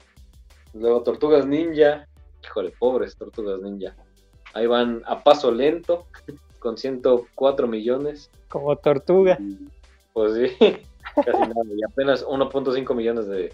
Luego 0.73 1.03
Tortugas 1.03 1.45
Ninja. 1.45 2.07
Híjole, 2.44 2.72
pobres 2.77 3.15
Tortugas 3.15 3.61
Ninja. 3.61 3.95
Ahí 4.53 4.68
van 4.68 5.02
a 5.06 5.23
paso 5.23 5.52
lento 5.52 6.06
con 6.60 6.77
104 6.77 7.68
millones. 7.68 8.30
Como 8.49 8.76
tortuga. 8.76 9.40
Pues 10.14 10.34
sí, 10.34 10.57
casi 11.15 11.31
nada. 11.31 11.64
Y 11.76 11.84
apenas 11.84 12.26
1.5 12.26 12.95
millones 12.95 13.27
de, 13.27 13.53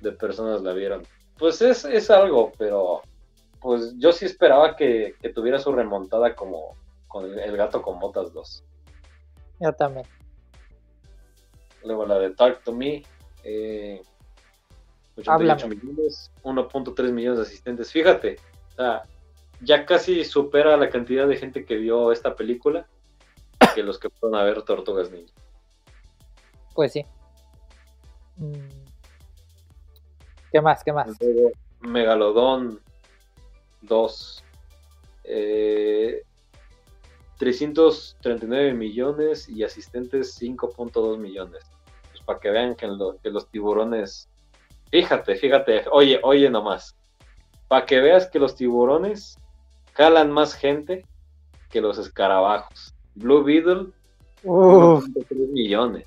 de, 0.00 0.12
personas 0.12 0.62
la 0.62 0.72
vieron. 0.72 1.02
Pues 1.38 1.60
es, 1.62 1.84
es 1.84 2.10
algo, 2.10 2.52
pero 2.58 3.02
pues 3.60 3.94
yo 3.98 4.12
sí 4.12 4.24
esperaba 4.24 4.76
que, 4.76 5.14
tuviera 5.34 5.58
su 5.58 5.72
remontada 5.72 6.34
como 6.34 6.76
con 7.08 7.38
el, 7.38 7.56
gato 7.56 7.82
con 7.82 7.98
botas 7.98 8.32
2. 8.32 8.64
Yo 9.60 9.72
también. 9.72 10.06
Luego 11.84 12.06
la 12.06 12.18
de 12.18 12.30
Talk 12.30 12.62
to 12.62 12.72
Me. 12.72 13.02
Eh, 13.44 14.02
88 15.16 15.68
millones, 15.68 16.32
1.3 16.42 17.12
millones 17.12 17.38
de 17.38 17.44
asistentes. 17.44 17.92
Fíjate, 17.92 18.38
ya 19.60 19.84
casi 19.84 20.24
supera 20.24 20.76
la 20.76 20.88
cantidad 20.88 21.28
de 21.28 21.36
gente 21.36 21.64
que 21.64 21.76
vio 21.76 22.12
esta 22.12 22.34
película 22.34 22.86
que 23.74 23.82
los 23.82 23.98
que 23.98 24.08
fueron 24.08 24.40
a 24.40 24.44
ver 24.44 24.62
Tortugas 24.62 25.10
Ninja. 25.10 25.34
Pues 26.74 26.92
sí. 26.92 27.04
Mm. 28.36 28.54
¿Qué 30.52 30.60
más? 30.60 30.82
¿Qué 30.82 30.92
más? 30.92 31.18
Megalodón 31.80 32.80
2. 33.82 34.44
339 37.38 38.68
eh, 38.68 38.74
millones 38.74 39.48
y 39.48 39.62
asistentes 39.64 40.40
5.2 40.40 41.18
millones. 41.18 41.64
Pues 42.10 42.22
para 42.24 42.40
que 42.40 42.50
vean 42.50 42.74
que, 42.74 42.88
que, 43.22 43.30
los 43.30 43.48
tiburones. 43.48 44.28
Fíjate, 44.90 45.36
fíjate, 45.36 45.84
oye, 45.90 46.20
oye 46.22 46.50
nomás. 46.50 46.96
Para 47.68 47.86
que 47.86 48.00
veas 48.00 48.26
que 48.26 48.40
los 48.40 48.56
tiburones 48.56 49.38
jalan 49.92 50.30
más 50.32 50.54
gente 50.54 51.06
que 51.70 51.80
los 51.80 51.98
escarabajos. 51.98 52.94
Blue 53.14 53.44
Beetle, 53.44 53.86
1.3 54.42 55.48
millones. 55.52 56.06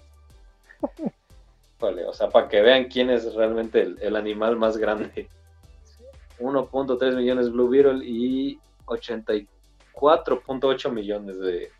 Vale, 1.79 2.05
o 2.05 2.13
sea, 2.13 2.29
para 2.29 2.47
que 2.47 2.61
vean 2.61 2.85
quién 2.85 3.09
es 3.09 3.33
realmente 3.33 3.95
el 3.99 4.15
animal 4.15 4.55
más 4.57 4.77
grande. 4.77 5.27
1.3 6.39 7.15
millones 7.15 7.51
Blue 7.51 7.69
Beetle 7.69 8.05
y 8.05 8.59
84.8 8.85 10.91
millones 10.91 11.39
de, 11.39 11.71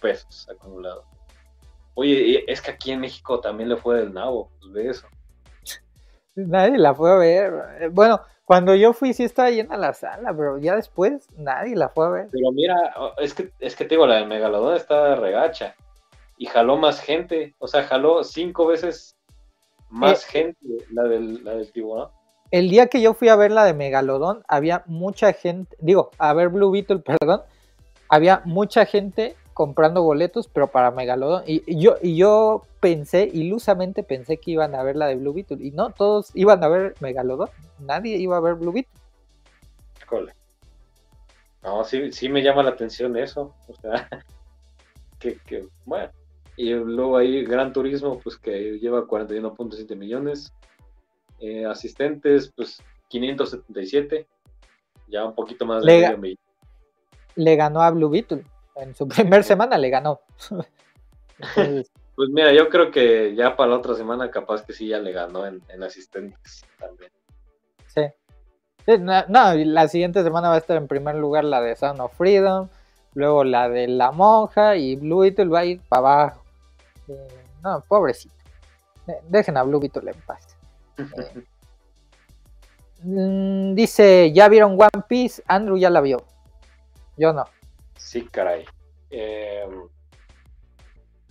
pesos 0.00 0.48
acumulados. 0.48 1.04
Oye, 1.94 2.50
es 2.50 2.62
que 2.62 2.70
aquí 2.70 2.92
en 2.92 3.00
México 3.00 3.38
también 3.40 3.68
le 3.68 3.76
fue 3.76 3.98
del 3.98 4.14
nabo, 4.14 4.50
pues 4.60 4.72
ve 4.72 4.88
eso. 4.88 5.06
Nadie 6.34 6.78
la 6.78 6.94
fue 6.94 7.12
a 7.12 7.16
ver. 7.16 7.90
Bueno, 7.90 8.22
cuando 8.44 8.74
yo 8.74 8.94
fui 8.94 9.12
sí 9.12 9.24
estaba 9.24 9.50
llena 9.50 9.76
la 9.76 9.92
sala, 9.92 10.34
pero 10.34 10.56
ya 10.58 10.74
después 10.74 11.28
nadie 11.36 11.76
la 11.76 11.90
fue 11.90 12.06
a 12.06 12.10
ver. 12.10 12.28
Pero 12.32 12.50
mira, 12.52 12.94
es 13.18 13.34
que, 13.34 13.52
es 13.58 13.76
que 13.76 13.84
te 13.84 13.96
digo, 13.96 14.06
la 14.06 14.14
del 14.16 14.28
Megalodón 14.28 14.76
está 14.76 15.14
regacha. 15.16 15.74
Y 16.38 16.46
jaló 16.46 16.78
más 16.78 17.00
gente, 17.00 17.54
o 17.58 17.68
sea, 17.68 17.82
jaló 17.84 18.24
cinco 18.24 18.66
veces 18.66 19.14
más 19.90 20.24
eh, 20.24 20.28
gente 20.30 20.58
la 20.90 21.02
del, 21.02 21.44
la 21.44 21.54
del 21.54 21.70
tiburón 21.70 22.08
el 22.52 22.68
día 22.68 22.86
que 22.86 23.00
yo 23.00 23.14
fui 23.14 23.28
a 23.28 23.36
ver 23.36 23.50
la 23.50 23.64
de 23.64 23.72
Megalodón, 23.72 24.44
había 24.46 24.84
mucha 24.86 25.32
gente, 25.32 25.74
digo, 25.80 26.10
a 26.18 26.32
ver 26.34 26.50
Blue 26.50 26.70
Beetle, 26.70 26.98
perdón, 27.18 27.42
había 28.08 28.42
mucha 28.44 28.84
gente 28.84 29.34
comprando 29.54 30.02
boletos, 30.02 30.48
pero 30.48 30.66
para 30.66 30.90
Megalodón. 30.90 31.44
Y, 31.46 31.78
yo, 31.78 31.96
y 32.02 32.14
yo 32.16 32.62
pensé, 32.80 33.28
ilusamente 33.32 34.02
pensé 34.02 34.36
que 34.36 34.50
iban 34.50 34.74
a 34.74 34.82
ver 34.82 34.96
la 34.96 35.06
de 35.06 35.16
Blue 35.16 35.32
Beetle. 35.32 35.58
Y 35.60 35.70
no, 35.70 35.90
todos 35.90 36.30
iban 36.34 36.62
a 36.62 36.68
ver 36.68 36.94
Megalodón. 37.00 37.48
Nadie 37.78 38.16
iba 38.16 38.36
a 38.36 38.40
ver 38.40 38.54
Blue 38.54 38.72
Beetle. 38.72 38.92
Híjole. 40.02 40.34
No, 41.62 41.84
sí, 41.84 42.12
sí 42.12 42.28
me 42.28 42.42
llama 42.42 42.62
la 42.62 42.70
atención 42.70 43.16
eso. 43.16 43.54
O 43.66 43.74
sea, 43.74 44.08
que, 45.18 45.38
que 45.46 45.66
bueno. 45.86 46.10
Y 46.56 46.74
luego 46.74 47.16
ahí 47.16 47.44
Gran 47.44 47.72
Turismo, 47.72 48.18
pues 48.18 48.36
que 48.36 48.78
lleva 48.78 49.06
41.7 49.06 49.96
millones. 49.96 50.52
Eh, 51.44 51.66
asistentes, 51.66 52.52
pues 52.54 52.80
577, 53.08 54.28
ya 55.08 55.24
un 55.24 55.34
poquito 55.34 55.66
más 55.66 55.84
le, 55.84 55.94
de 55.94 56.38
Le 57.34 57.56
ganó 57.56 57.82
a 57.82 57.90
Blue 57.90 58.08
Beetle, 58.08 58.44
en 58.76 58.94
su 58.94 59.08
primer 59.08 59.42
semana 59.42 59.76
le 59.76 59.90
ganó. 59.90 60.20
pues 61.56 62.28
mira, 62.30 62.52
yo 62.52 62.68
creo 62.68 62.92
que 62.92 63.34
ya 63.34 63.56
para 63.56 63.70
la 63.70 63.78
otra 63.78 63.96
semana 63.96 64.30
capaz 64.30 64.64
que 64.64 64.72
sí 64.72 64.86
ya 64.86 65.00
le 65.00 65.10
ganó 65.10 65.44
en, 65.44 65.60
asistentes 65.82 66.64
también. 66.78 67.10
Sí. 67.88 68.02
no, 69.00 69.54
la 69.54 69.88
siguiente 69.88 70.22
semana 70.22 70.48
va 70.48 70.54
a 70.54 70.58
estar 70.58 70.76
en 70.76 70.86
primer 70.86 71.16
lugar 71.16 71.42
la 71.42 71.60
de 71.60 71.74
Sound 71.74 72.00
of 72.00 72.16
Freedom, 72.16 72.68
luego 73.14 73.42
la 73.42 73.68
de 73.68 73.88
La 73.88 74.12
Monja 74.12 74.76
y 74.76 74.94
Blue 74.94 75.22
Beetle 75.22 75.46
va 75.46 75.58
a 75.58 75.64
ir 75.64 75.80
para 75.88 75.98
abajo. 75.98 76.44
Eh, 77.08 77.28
no, 77.64 77.82
pobrecito. 77.88 78.32
Dejen 79.28 79.56
a 79.56 79.64
Blue 79.64 79.80
Beetle 79.80 80.08
en 80.08 80.20
paz. 80.20 80.51
Mm, 83.02 83.74
dice, 83.74 84.32
¿ya 84.32 84.48
vieron 84.48 84.72
One 84.72 85.04
Piece? 85.08 85.42
Andrew 85.46 85.76
ya 85.76 85.90
la 85.90 86.00
vio. 86.00 86.24
Yo 87.16 87.32
no. 87.32 87.44
Sí, 87.96 88.26
caray. 88.30 88.64
Em, 89.10 89.88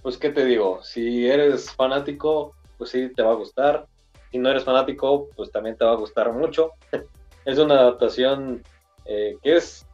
pues, 0.01 0.17
¿qué 0.17 0.29
te 0.29 0.45
digo? 0.45 0.83
Si 0.83 1.27
eres 1.27 1.71
fanático, 1.71 2.53
pues 2.77 2.91
sí, 2.91 3.09
te 3.15 3.23
va 3.23 3.31
a 3.31 3.35
gustar. 3.35 3.88
Si 4.31 4.38
no 4.38 4.49
eres 4.49 4.63
fanático, 4.63 5.29
pues 5.35 5.51
también 5.51 5.77
te 5.77 5.85
va 5.85 5.91
a 5.91 5.95
gustar 5.97 6.31
mucho. 6.33 6.71
es 7.45 7.57
una 7.57 7.75
adaptación 7.75 8.63
eh, 9.05 9.38
que 9.41 9.57
es, 9.57 9.85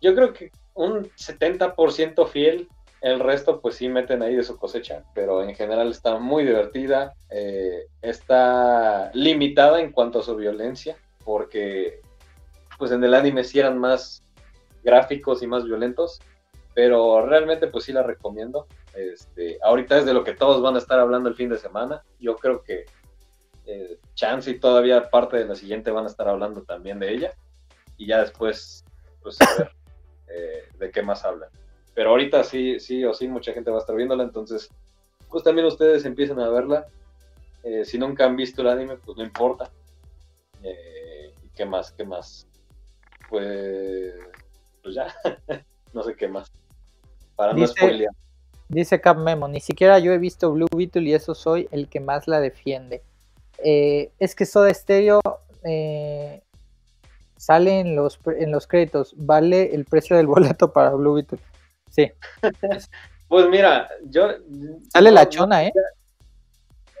yo 0.00 0.14
creo 0.14 0.32
que 0.32 0.50
un 0.74 1.04
70% 1.10 2.26
fiel 2.28 2.68
el 3.00 3.18
resto, 3.18 3.60
pues 3.60 3.76
sí 3.76 3.88
meten 3.88 4.22
ahí 4.22 4.36
de 4.36 4.42
su 4.42 4.58
cosecha, 4.58 5.04
pero 5.14 5.42
en 5.42 5.54
general 5.54 5.90
está 5.90 6.18
muy 6.18 6.44
divertida. 6.44 7.14
Eh, 7.30 7.86
está 8.02 9.10
limitada 9.14 9.80
en 9.80 9.92
cuanto 9.92 10.20
a 10.20 10.22
su 10.22 10.36
violencia, 10.36 10.96
porque 11.24 12.00
pues 12.78 12.92
en 12.92 13.02
el 13.02 13.14
anime 13.14 13.44
sí 13.44 13.58
eran 13.58 13.78
más 13.78 14.22
gráficos 14.82 15.42
y 15.42 15.46
más 15.46 15.64
violentos, 15.64 16.20
pero 16.74 17.26
realmente 17.26 17.68
pues 17.68 17.84
sí 17.84 17.92
la 17.92 18.02
recomiendo. 18.02 18.66
Este, 18.94 19.58
ahorita 19.62 19.98
es 19.98 20.04
de 20.04 20.14
lo 20.14 20.24
que 20.24 20.34
todos 20.34 20.60
van 20.60 20.74
a 20.74 20.78
estar 20.78 20.98
hablando 20.98 21.28
el 21.28 21.34
fin 21.36 21.48
de 21.48 21.58
semana. 21.58 22.02
Yo 22.18 22.36
creo 22.36 22.62
que 22.62 22.84
eh, 23.66 23.98
Chance 24.14 24.50
y 24.50 24.58
todavía 24.58 25.08
parte 25.10 25.38
de 25.38 25.46
la 25.46 25.54
siguiente 25.54 25.90
van 25.90 26.04
a 26.04 26.08
estar 26.08 26.28
hablando 26.28 26.62
también 26.62 26.98
de 26.98 27.12
ella. 27.12 27.32
Y 27.96 28.06
ya 28.06 28.20
después, 28.20 28.84
pues 29.22 29.40
a 29.40 29.46
ver 29.58 29.72
eh, 30.28 30.68
de 30.78 30.90
qué 30.90 31.02
más 31.02 31.24
hablan. 31.24 31.50
Pero 31.94 32.10
ahorita 32.10 32.44
sí, 32.44 32.78
sí 32.80 33.04
o 33.04 33.12
sí, 33.12 33.28
mucha 33.28 33.52
gente 33.52 33.70
va 33.70 33.78
a 33.78 33.80
estar 33.80 33.96
viéndola, 33.96 34.22
entonces, 34.22 34.70
pues 35.28 35.42
también 35.42 35.66
ustedes 35.66 36.04
empiecen 36.04 36.38
a 36.40 36.48
verla. 36.48 36.86
Eh, 37.62 37.84
si 37.84 37.98
nunca 37.98 38.24
han 38.24 38.36
visto 38.36 38.62
el 38.62 38.68
anime, 38.68 38.96
pues 38.96 39.18
no 39.18 39.24
importa. 39.24 39.70
Eh, 40.62 41.34
¿Qué 41.54 41.64
más? 41.64 41.92
¿Qué 41.92 42.04
más? 42.04 42.46
Pues, 43.28 44.14
pues 44.82 44.94
ya, 44.94 45.14
no 45.92 46.02
sé 46.02 46.14
qué 46.14 46.28
más. 46.28 46.50
Para 47.36 47.52
no 47.52 47.66
spoilear. 47.66 48.12
Dice 48.68 49.00
Cap 49.00 49.18
Memo, 49.18 49.48
ni 49.48 49.60
siquiera 49.60 49.98
yo 49.98 50.12
he 50.12 50.18
visto 50.18 50.52
Blue 50.52 50.68
Beetle 50.74 51.02
y 51.02 51.14
eso 51.14 51.34
soy 51.34 51.68
el 51.72 51.88
que 51.88 51.98
más 51.98 52.28
la 52.28 52.40
defiende. 52.40 53.02
Eh, 53.58 54.10
es 54.20 54.36
que 54.36 54.46
Soda 54.46 54.72
Stereo 54.72 55.20
sale 57.40 57.80
en 57.80 57.96
los, 57.96 58.18
en 58.26 58.52
los 58.52 58.66
créditos, 58.66 59.14
vale 59.16 59.74
el 59.74 59.86
precio 59.86 60.16
del 60.16 60.26
boleto 60.28 60.72
para 60.72 60.90
Blue 60.90 61.14
Beetle. 61.14 61.38
Sí. 61.90 62.10
pues 63.28 63.48
mira, 63.48 63.88
yo. 64.04 64.28
Sale 64.92 65.10
la 65.10 65.28
chona, 65.28 65.64
¿eh? 65.64 65.72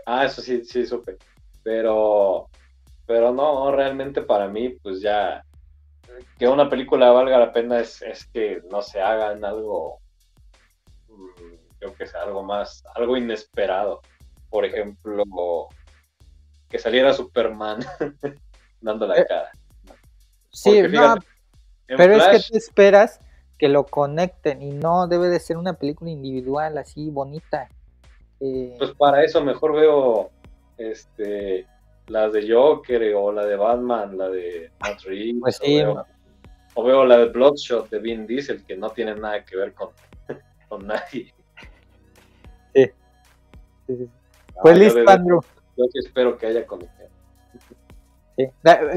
Ah, 0.04 0.26
eso 0.26 0.42
sí, 0.42 0.64
sí, 0.64 0.86
supe. 0.86 1.16
Pero. 1.62 2.48
Pero 3.06 3.32
no, 3.32 3.72
realmente 3.72 4.22
para 4.22 4.48
mí, 4.48 4.70
pues 4.70 5.00
ya. 5.00 5.44
que 6.38 6.46
una 6.46 6.68
película 6.68 7.10
valga 7.10 7.38
la 7.38 7.52
pena 7.52 7.80
es, 7.80 8.02
es 8.02 8.26
que 8.26 8.62
no 8.70 8.82
se 8.82 9.00
hagan 9.00 9.44
algo, 9.44 9.98
mm, 11.08 11.54
creo 11.78 11.94
que 11.94 12.06
sea 12.06 12.22
algo 12.22 12.42
más, 12.42 12.84
algo 12.94 13.16
inesperado. 13.16 14.00
Por 14.48 14.64
ejemplo, 14.64 15.24
que 16.68 16.78
saliera 16.78 17.12
Superman 17.12 17.80
dando 18.80 19.06
la 19.06 19.18
Eh, 19.18 19.26
cara. 19.28 19.50
Sí, 20.52 20.82
no, 20.82 20.88
fíjate, 20.88 21.26
pero 21.86 22.16
es 22.16 22.26
que 22.26 22.52
tú 22.52 22.58
esperas 22.58 23.20
que 23.60 23.68
lo 23.68 23.84
conecten 23.84 24.62
y 24.62 24.70
no 24.72 25.06
debe 25.06 25.28
de 25.28 25.38
ser 25.38 25.58
una 25.58 25.74
película 25.74 26.10
individual 26.10 26.78
así 26.78 27.10
bonita. 27.10 27.68
Eh, 28.40 28.74
Pues 28.78 28.92
para 28.92 29.22
eso 29.22 29.44
mejor 29.44 29.74
veo 29.74 30.30
este 30.78 31.66
las 32.06 32.32
de 32.32 32.50
Joker 32.50 33.14
o 33.14 33.30
la 33.30 33.44
de 33.44 33.56
Batman, 33.56 34.16
la 34.16 34.30
de 34.30 34.72
Matt 34.80 35.02
Reeves, 35.02 35.40
Pues 35.42 35.60
o, 35.60 35.64
veo, 35.66 36.06
o 36.74 36.82
veo 36.84 37.04
la 37.04 37.18
de 37.18 37.26
Bloodshot 37.26 37.90
de 37.90 37.98
Vin 37.98 38.26
Diesel, 38.26 38.64
que 38.64 38.76
no 38.78 38.88
tiene 38.90 39.14
nada 39.14 39.44
que 39.44 39.56
ver 39.58 39.74
con, 39.74 39.90
con 40.70 40.86
nadie. 40.86 41.32
sí, 42.74 42.90
sí, 43.86 43.96
sí. 43.96 44.08
Ah, 44.56 44.60
Pues 44.62 44.78
yo 44.78 44.84
listo, 44.84 45.10
Andrew. 45.10 45.40
Yo 45.76 45.84
sí 45.92 45.98
espero 45.98 46.36
que 46.38 46.46
haya 46.46 46.66
conexión. 46.66 47.08
Sí. 48.38 48.46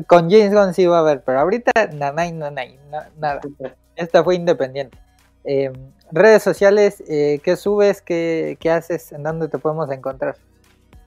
Con 0.08 0.30
James 0.32 0.54
Gunn 0.54 0.74
sí 0.74 0.86
va 0.88 0.98
a 0.98 1.02
haber, 1.02 1.22
pero 1.22 1.42
ahorita 1.42 1.72
nanay, 1.94 2.32
nanay, 2.32 2.80
na- 2.90 3.10
nada. 3.18 3.42
Esta 3.96 4.24
fue 4.24 4.36
independiente. 4.36 4.98
Eh, 5.46 5.72
redes 6.12 6.44
sociales, 6.44 7.04
eh, 7.08 7.40
¿qué 7.44 7.56
subes? 7.56 8.02
¿Qué, 8.02 8.58
qué 8.60 8.70
haces? 8.70 9.12
¿En 9.12 9.24
dónde 9.24 9.48
te 9.48 9.58
podemos 9.58 9.90
encontrar? 9.92 10.38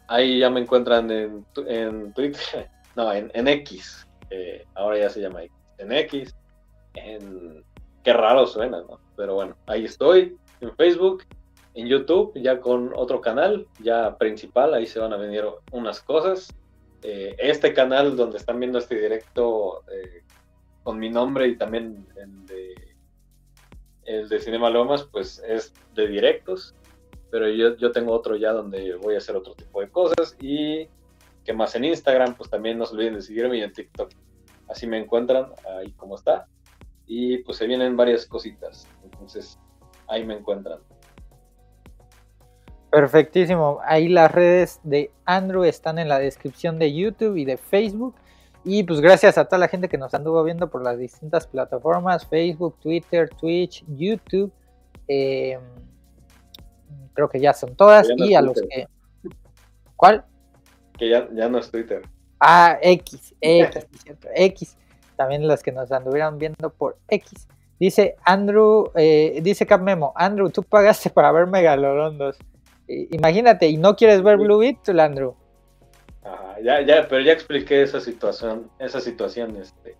Ahí 0.08 0.40
ya 0.40 0.50
me 0.50 0.60
encuentran 0.60 1.10
en, 1.10 1.44
en 1.66 2.12
Twitter, 2.12 2.68
no, 2.96 3.12
en, 3.12 3.30
en 3.34 3.48
X, 3.48 4.06
eh, 4.30 4.64
ahora 4.74 4.98
ya 4.98 5.10
se 5.10 5.20
llama 5.20 5.42
X, 5.42 5.56
en 5.78 5.92
X, 5.92 6.34
en... 6.94 7.64
Qué 8.04 8.12
raro 8.12 8.46
suena, 8.46 8.82
¿no? 8.82 9.00
Pero 9.16 9.34
bueno, 9.34 9.56
ahí 9.66 9.84
estoy, 9.84 10.36
en 10.60 10.72
Facebook, 10.76 11.24
en 11.74 11.88
YouTube, 11.88 12.32
ya 12.36 12.60
con 12.60 12.92
otro 12.94 13.20
canal, 13.20 13.66
ya 13.80 14.16
principal, 14.16 14.74
ahí 14.74 14.86
se 14.86 15.00
van 15.00 15.12
a 15.12 15.16
venir 15.16 15.44
unas 15.72 16.00
cosas. 16.00 16.54
Eh, 17.02 17.34
este 17.38 17.74
canal 17.74 18.16
donde 18.16 18.38
están 18.38 18.60
viendo 18.60 18.78
este 18.78 18.94
directo 18.94 19.82
con 20.86 21.00
mi 21.00 21.10
nombre 21.10 21.48
y 21.48 21.56
también 21.56 22.06
el 22.14 22.46
de, 22.46 22.74
el 24.04 24.28
de 24.28 24.38
Cinema 24.38 24.70
Lomas, 24.70 25.02
pues 25.02 25.42
es 25.44 25.74
de 25.96 26.06
directos 26.06 26.76
pero 27.30 27.48
yo, 27.50 27.76
yo 27.76 27.92
tengo 27.92 28.12
otro 28.12 28.36
ya 28.36 28.52
donde 28.52 28.94
voy 28.94 29.14
a 29.14 29.18
hacer 29.18 29.36
otro 29.36 29.54
tipo 29.54 29.80
de 29.80 29.88
cosas 29.88 30.36
y 30.40 30.88
que 31.44 31.52
más 31.52 31.74
en 31.74 31.84
Instagram, 31.84 32.34
pues 32.34 32.50
también 32.50 32.78
no 32.78 32.86
se 32.86 32.94
olviden 32.94 33.14
de 33.14 33.22
seguirme 33.22 33.58
y 33.58 33.62
en 33.62 33.72
TikTok. 33.72 34.10
Así 34.68 34.86
me 34.86 34.98
encuentran 34.98 35.46
ahí 35.78 35.92
como 35.92 36.16
está. 36.16 36.46
Y 37.06 37.38
pues 37.38 37.58
se 37.58 37.66
vienen 37.66 37.96
varias 37.96 38.26
cositas. 38.26 38.88
Entonces 39.04 39.58
ahí 40.08 40.24
me 40.24 40.34
encuentran. 40.34 40.80
Perfectísimo. 42.90 43.80
Ahí 43.84 44.08
las 44.08 44.32
redes 44.32 44.80
de 44.82 45.10
Andrew 45.24 45.64
están 45.64 45.98
en 45.98 46.08
la 46.08 46.18
descripción 46.18 46.78
de 46.78 46.94
YouTube 46.94 47.36
y 47.36 47.44
de 47.44 47.58
Facebook. 47.58 48.14
Y 48.68 48.82
pues 48.82 49.01
gracias 49.01 49.38
a 49.38 49.44
toda 49.44 49.59
la 49.59 49.68
gente 49.68 49.88
que 49.88 49.97
nos 49.97 50.12
anduvo 50.12 50.43
viendo 50.43 50.68
por 50.68 50.82
las 50.82 50.98
distintas 50.98 51.47
plataformas, 51.47 52.26
Facebook, 52.26 52.74
Twitter, 52.80 53.30
Twitch, 53.30 53.84
YouTube. 53.86 54.51
eh, 55.06 55.56
creo 57.14 57.28
que 57.28 57.38
ya 57.40 57.52
son 57.55 57.76
todas. 57.76 58.09
Ya 58.09 58.14
no 58.16 58.24
Y 58.26 58.34
a 58.34 58.43
los 58.43 58.55
que... 58.60 58.86
¿Cuál? 59.94 60.24
Que 60.98 61.09
ya, 61.10 61.28
ya 61.32 61.48
no 61.48 61.59
es 61.59 61.70
Twitter. 61.70 62.02
Ah, 62.40 62.76
X, 62.82 63.34
X, 63.40 63.86
cierto, 64.02 64.28
X. 64.34 64.76
También 65.16 65.47
los 65.47 65.62
que 65.62 65.70
nos 65.72 65.90
anduvieron 65.93 66.36
viendo 66.38 66.68
por 66.70 66.98
X. 67.09 67.47
Dice 67.78 68.16
Andrew, 68.24 68.90
eh, 68.97 69.38
dice 69.43 69.64
Cap 69.64 69.80
Memo, 69.80 70.12
Andrew, 70.16 70.51
tú 70.51 70.62
pagaste 70.62 71.09
para 71.10 71.30
ver 71.30 71.47
Megalodon 71.47 72.18
2. 72.18 72.36
I- 72.88 73.14
Imagínate, 73.16 73.68
y 73.68 73.76
no 73.76 73.94
quieres 73.97 74.22
ver 74.22 74.38
Blue 74.38 74.59
Beetle, 74.59 75.01
Andrew. 75.01 75.34
Ajá, 76.27 76.57
ya, 76.62 76.81
ya, 76.82 77.07
pero 77.09 77.23
ya 77.23 77.32
expliqué 77.32 77.82
esa 77.82 78.01
situación, 78.01 78.69
esa 78.78 79.01
situación 79.01 79.57
este, 79.57 79.97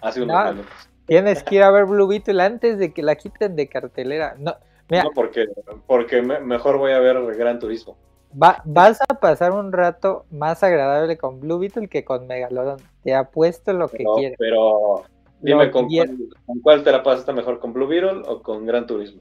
hace 0.00 0.22
unos 0.22 0.36
No. 0.44 0.52
minutos. 0.52 0.72
Tienes 1.06 1.42
que 1.42 1.56
ir 1.56 1.62
a 1.62 1.70
ver 1.70 1.84
Blue 1.86 2.06
Beetle 2.08 2.40
antes 2.42 2.78
de 2.78 2.92
que 2.92 3.02
la 3.02 3.14
quiten 3.16 3.54
de 3.56 3.68
cartelera. 3.68 4.34
No, 4.38 4.54
mira, 4.90 5.04
No, 5.04 5.10
porque, 5.14 5.46
porque 5.86 6.22
me- 6.22 6.40
mejor 6.40 6.78
voy 6.78 6.92
a 6.92 6.98
ver 7.00 7.16
Gran 7.36 7.58
Turismo. 7.58 7.96
va- 8.40 8.60
vas 8.64 8.98
a 9.08 9.14
pasar 9.14 9.52
un 9.52 9.72
rato 9.72 10.26
más 10.30 10.62
agradable 10.62 11.16
con 11.16 11.40
Blue 11.40 11.58
Beetle 11.58 11.88
que 11.88 12.04
con 12.04 12.26
Megalodon. 12.26 12.78
Te 13.02 13.14
apuesto 13.14 13.72
lo 13.72 13.88
que 13.88 14.04
quieres. 14.16 14.36
pero 14.38 15.04
dime 15.40 15.70
con 15.70 15.88
cuál, 15.88 16.16
con 16.46 16.60
cuál 16.60 16.82
te 16.84 16.90
la 16.92 17.02
pasaste 17.02 17.32
mejor, 17.32 17.58
con 17.60 17.72
Blue 17.72 17.86
Beetle 17.86 18.22
o 18.26 18.42
con 18.42 18.66
Gran 18.66 18.86
Turismo. 18.86 19.20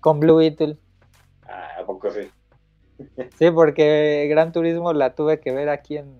Con 0.00 0.20
Blue 0.20 0.36
Beetle. 0.36 0.76
Ah, 1.46 1.78
¿a 1.80 1.84
poco 1.86 2.10
sí? 2.10 2.28
Sí, 3.38 3.50
porque 3.50 4.26
Gran 4.28 4.52
Turismo 4.52 4.92
la 4.92 5.14
tuve 5.14 5.40
que 5.40 5.52
ver 5.52 5.68
aquí 5.68 5.96
en, 5.96 6.14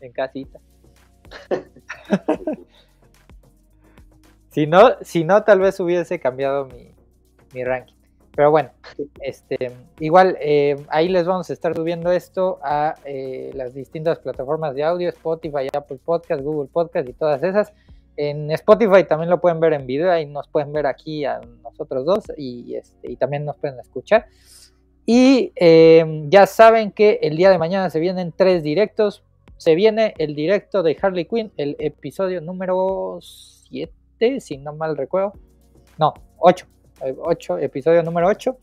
en 0.00 0.12
casita. 0.12 0.58
Si 4.56 4.66
no, 4.66 4.96
si 5.02 5.22
no, 5.22 5.44
tal 5.44 5.60
vez 5.60 5.78
hubiese 5.80 6.18
cambiado 6.18 6.64
mi, 6.64 6.94
mi 7.52 7.62
ranking. 7.62 7.92
Pero 8.34 8.50
bueno, 8.50 8.70
este, 9.20 9.70
igual 10.00 10.38
eh, 10.40 10.82
ahí 10.88 11.10
les 11.10 11.26
vamos 11.26 11.50
a 11.50 11.52
estar 11.52 11.74
subiendo 11.74 12.10
esto 12.10 12.58
a 12.62 12.94
eh, 13.04 13.50
las 13.54 13.74
distintas 13.74 14.18
plataformas 14.18 14.74
de 14.74 14.82
audio, 14.82 15.10
Spotify, 15.10 15.68
Apple 15.70 15.98
Podcast, 16.02 16.40
Google 16.42 16.70
Podcast 16.72 17.06
y 17.06 17.12
todas 17.12 17.42
esas. 17.42 17.70
En 18.16 18.50
Spotify 18.50 19.04
también 19.04 19.28
lo 19.28 19.42
pueden 19.42 19.60
ver 19.60 19.74
en 19.74 19.86
video, 19.86 20.10
ahí 20.10 20.24
nos 20.24 20.48
pueden 20.48 20.72
ver 20.72 20.86
aquí 20.86 21.26
a 21.26 21.38
nosotros 21.62 22.06
dos 22.06 22.24
y, 22.38 22.76
este, 22.76 23.12
y 23.12 23.16
también 23.16 23.44
nos 23.44 23.56
pueden 23.56 23.78
escuchar. 23.78 24.24
Y 25.06 25.52
eh, 25.54 26.24
ya 26.28 26.46
saben 26.46 26.90
que 26.90 27.20
el 27.22 27.36
día 27.36 27.50
de 27.50 27.58
mañana 27.58 27.88
se 27.90 28.00
vienen 28.00 28.32
tres 28.36 28.64
directos. 28.64 29.22
Se 29.56 29.76
viene 29.76 30.14
el 30.18 30.34
directo 30.34 30.82
de 30.82 30.98
Harley 31.00 31.24
Quinn, 31.24 31.52
el 31.56 31.76
episodio 31.78 32.40
número 32.40 33.18
7, 33.20 34.40
si 34.40 34.58
no 34.58 34.74
mal 34.74 34.96
recuerdo. 34.96 35.32
No, 35.96 36.12
8. 36.38 36.66
8, 37.00 37.58
episodio 37.58 38.02
número 38.02 38.26
8. 38.26 38.58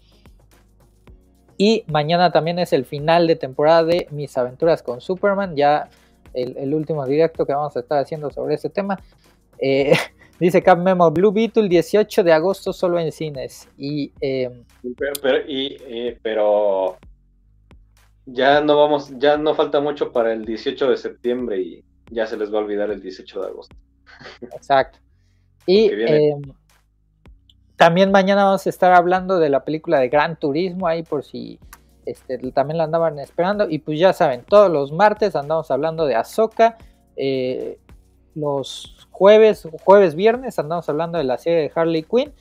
Y 1.58 1.86
mañana 1.88 2.32
también 2.32 2.60
es 2.60 2.74
el 2.74 2.84
final 2.84 3.26
de 3.26 3.38
temporada 3.38 3.86
de 3.86 4.08
Mis 4.12 4.38
aventuras 4.38 4.84
con 4.84 5.00
Superman. 5.00 5.56
Ya 5.56 5.90
el, 6.34 6.58
el 6.58 6.74
último 6.74 7.06
directo 7.06 7.46
que 7.46 7.54
vamos 7.54 7.76
a 7.78 7.80
estar 7.80 8.00
haciendo 8.00 8.30
sobre 8.32 8.56
este 8.56 8.70
tema. 8.70 9.00
Eh, 9.60 9.94
dice 10.40 10.62
Cap 10.62 10.80
Memo 10.80 11.10
Blue 11.12 11.32
Beetle 11.32 11.70
18 11.70 12.24
de 12.24 12.34
agosto 12.34 12.74
solo 12.74 13.00
en 13.00 13.12
cines. 13.12 13.68
Y 13.78 14.12
eh, 14.22 14.50
Pero, 14.98 15.14
pero, 15.22 15.38
y, 15.48 16.18
pero 16.22 16.98
ya 18.26 18.62
no 18.62 18.78
vamos, 18.78 19.12
ya 19.18 19.38
no 19.38 19.54
falta 19.56 19.80
mucho 19.80 20.12
para 20.12 20.34
el 20.34 20.46
18 20.46 20.90
de 20.90 20.98
septiembre 20.98 21.62
y 21.62 21.84
ya 22.12 22.26
se 22.26 22.38
les 22.38 22.54
va 22.54 22.60
a 22.60 22.62
olvidar 22.62 22.90
el 22.92 23.02
18 23.02 23.42
de 23.42 23.48
agosto. 23.48 23.76
Exacto. 24.42 25.00
Y 25.66 25.86
eh, 25.86 26.36
también 27.78 28.12
mañana 28.12 28.44
vamos 28.44 28.68
a 28.68 28.70
estar 28.70 28.92
hablando 28.92 29.40
de 29.40 29.48
la 29.48 29.64
película 29.64 29.98
de 30.02 30.10
Gran 30.10 30.38
Turismo, 30.38 30.88
ahí 30.88 31.04
por 31.04 31.24
si 31.24 31.58
este, 32.06 32.38
también 32.52 32.78
la 32.80 32.84
andaban 32.84 33.18
esperando. 33.20 33.70
Y 33.70 33.80
pues 33.80 33.98
ya 33.98 34.12
saben, 34.12 34.44
todos 34.44 34.70
los 34.70 34.92
martes 34.92 35.38
andamos 35.38 35.72
hablando 35.72 36.06
de 36.06 36.16
Ahsoka. 36.16 36.78
eh, 37.16 37.80
los 38.36 39.08
jueves, 39.12 39.68
jueves, 39.84 40.16
viernes 40.16 40.60
andamos 40.60 40.90
hablando 40.90 41.18
de 41.18 41.24
la 41.24 41.38
serie 41.38 41.60
de 41.60 41.72
Harley 41.74 42.04
Quinn. 42.04 42.34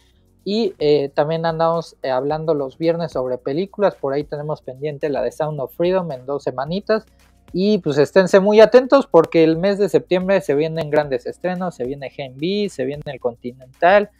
Y 0.44 0.74
eh, 0.80 1.10
también 1.14 1.46
andamos 1.46 1.96
eh, 2.02 2.10
hablando 2.10 2.54
los 2.54 2.76
viernes 2.76 3.12
sobre 3.12 3.38
películas. 3.38 3.94
Por 3.94 4.12
ahí 4.12 4.24
tenemos 4.24 4.60
pendiente 4.60 5.08
la 5.08 5.22
de 5.22 5.30
Sound 5.30 5.60
of 5.60 5.74
Freedom 5.76 6.10
en 6.10 6.26
dos 6.26 6.42
semanitas. 6.42 7.04
Y 7.52 7.78
pues 7.78 7.98
esténse 7.98 8.40
muy 8.40 8.60
atentos 8.60 9.06
porque 9.06 9.44
el 9.44 9.56
mes 9.56 9.78
de 9.78 9.88
septiembre 9.88 10.40
se 10.40 10.54
vienen 10.54 10.90
grandes 10.90 11.26
estrenos, 11.26 11.74
se 11.74 11.84
viene 11.84 12.10
Gen 12.10 12.36
B, 12.38 12.68
se 12.70 12.84
viene 12.84 13.02
el 13.04 13.20
Continental 13.20 14.10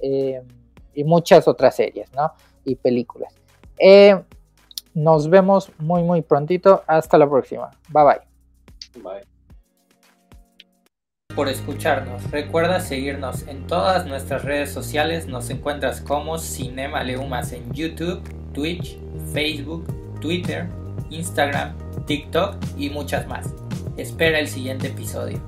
eh, 0.00 0.42
y 0.92 1.04
muchas 1.04 1.46
otras 1.46 1.76
series, 1.76 2.12
¿no? 2.14 2.32
Y 2.64 2.74
películas. 2.74 3.32
Nos 4.92 5.30
vemos 5.30 5.70
muy 5.78 6.02
muy 6.02 6.22
prontito. 6.22 6.82
Hasta 6.86 7.16
la 7.16 7.28
próxima. 7.28 7.70
Bye 7.88 8.04
bye. 8.04 9.02
Bye. 9.02 9.29
Por 11.40 11.48
escucharnos. 11.48 12.30
Recuerda 12.30 12.80
seguirnos 12.80 13.48
en 13.48 13.66
todas 13.66 14.04
nuestras 14.04 14.44
redes 14.44 14.70
sociales. 14.70 15.26
Nos 15.26 15.48
encuentras 15.48 16.02
como 16.02 16.36
Cinema 16.36 17.02
Leumas 17.02 17.52
en 17.52 17.72
YouTube, 17.72 18.20
Twitch, 18.52 18.98
Facebook, 19.32 19.86
Twitter, 20.20 20.68
Instagram, 21.08 21.72
TikTok 22.06 22.56
y 22.76 22.90
muchas 22.90 23.26
más. 23.26 23.54
Espera 23.96 24.38
el 24.38 24.48
siguiente 24.48 24.88
episodio. 24.88 25.40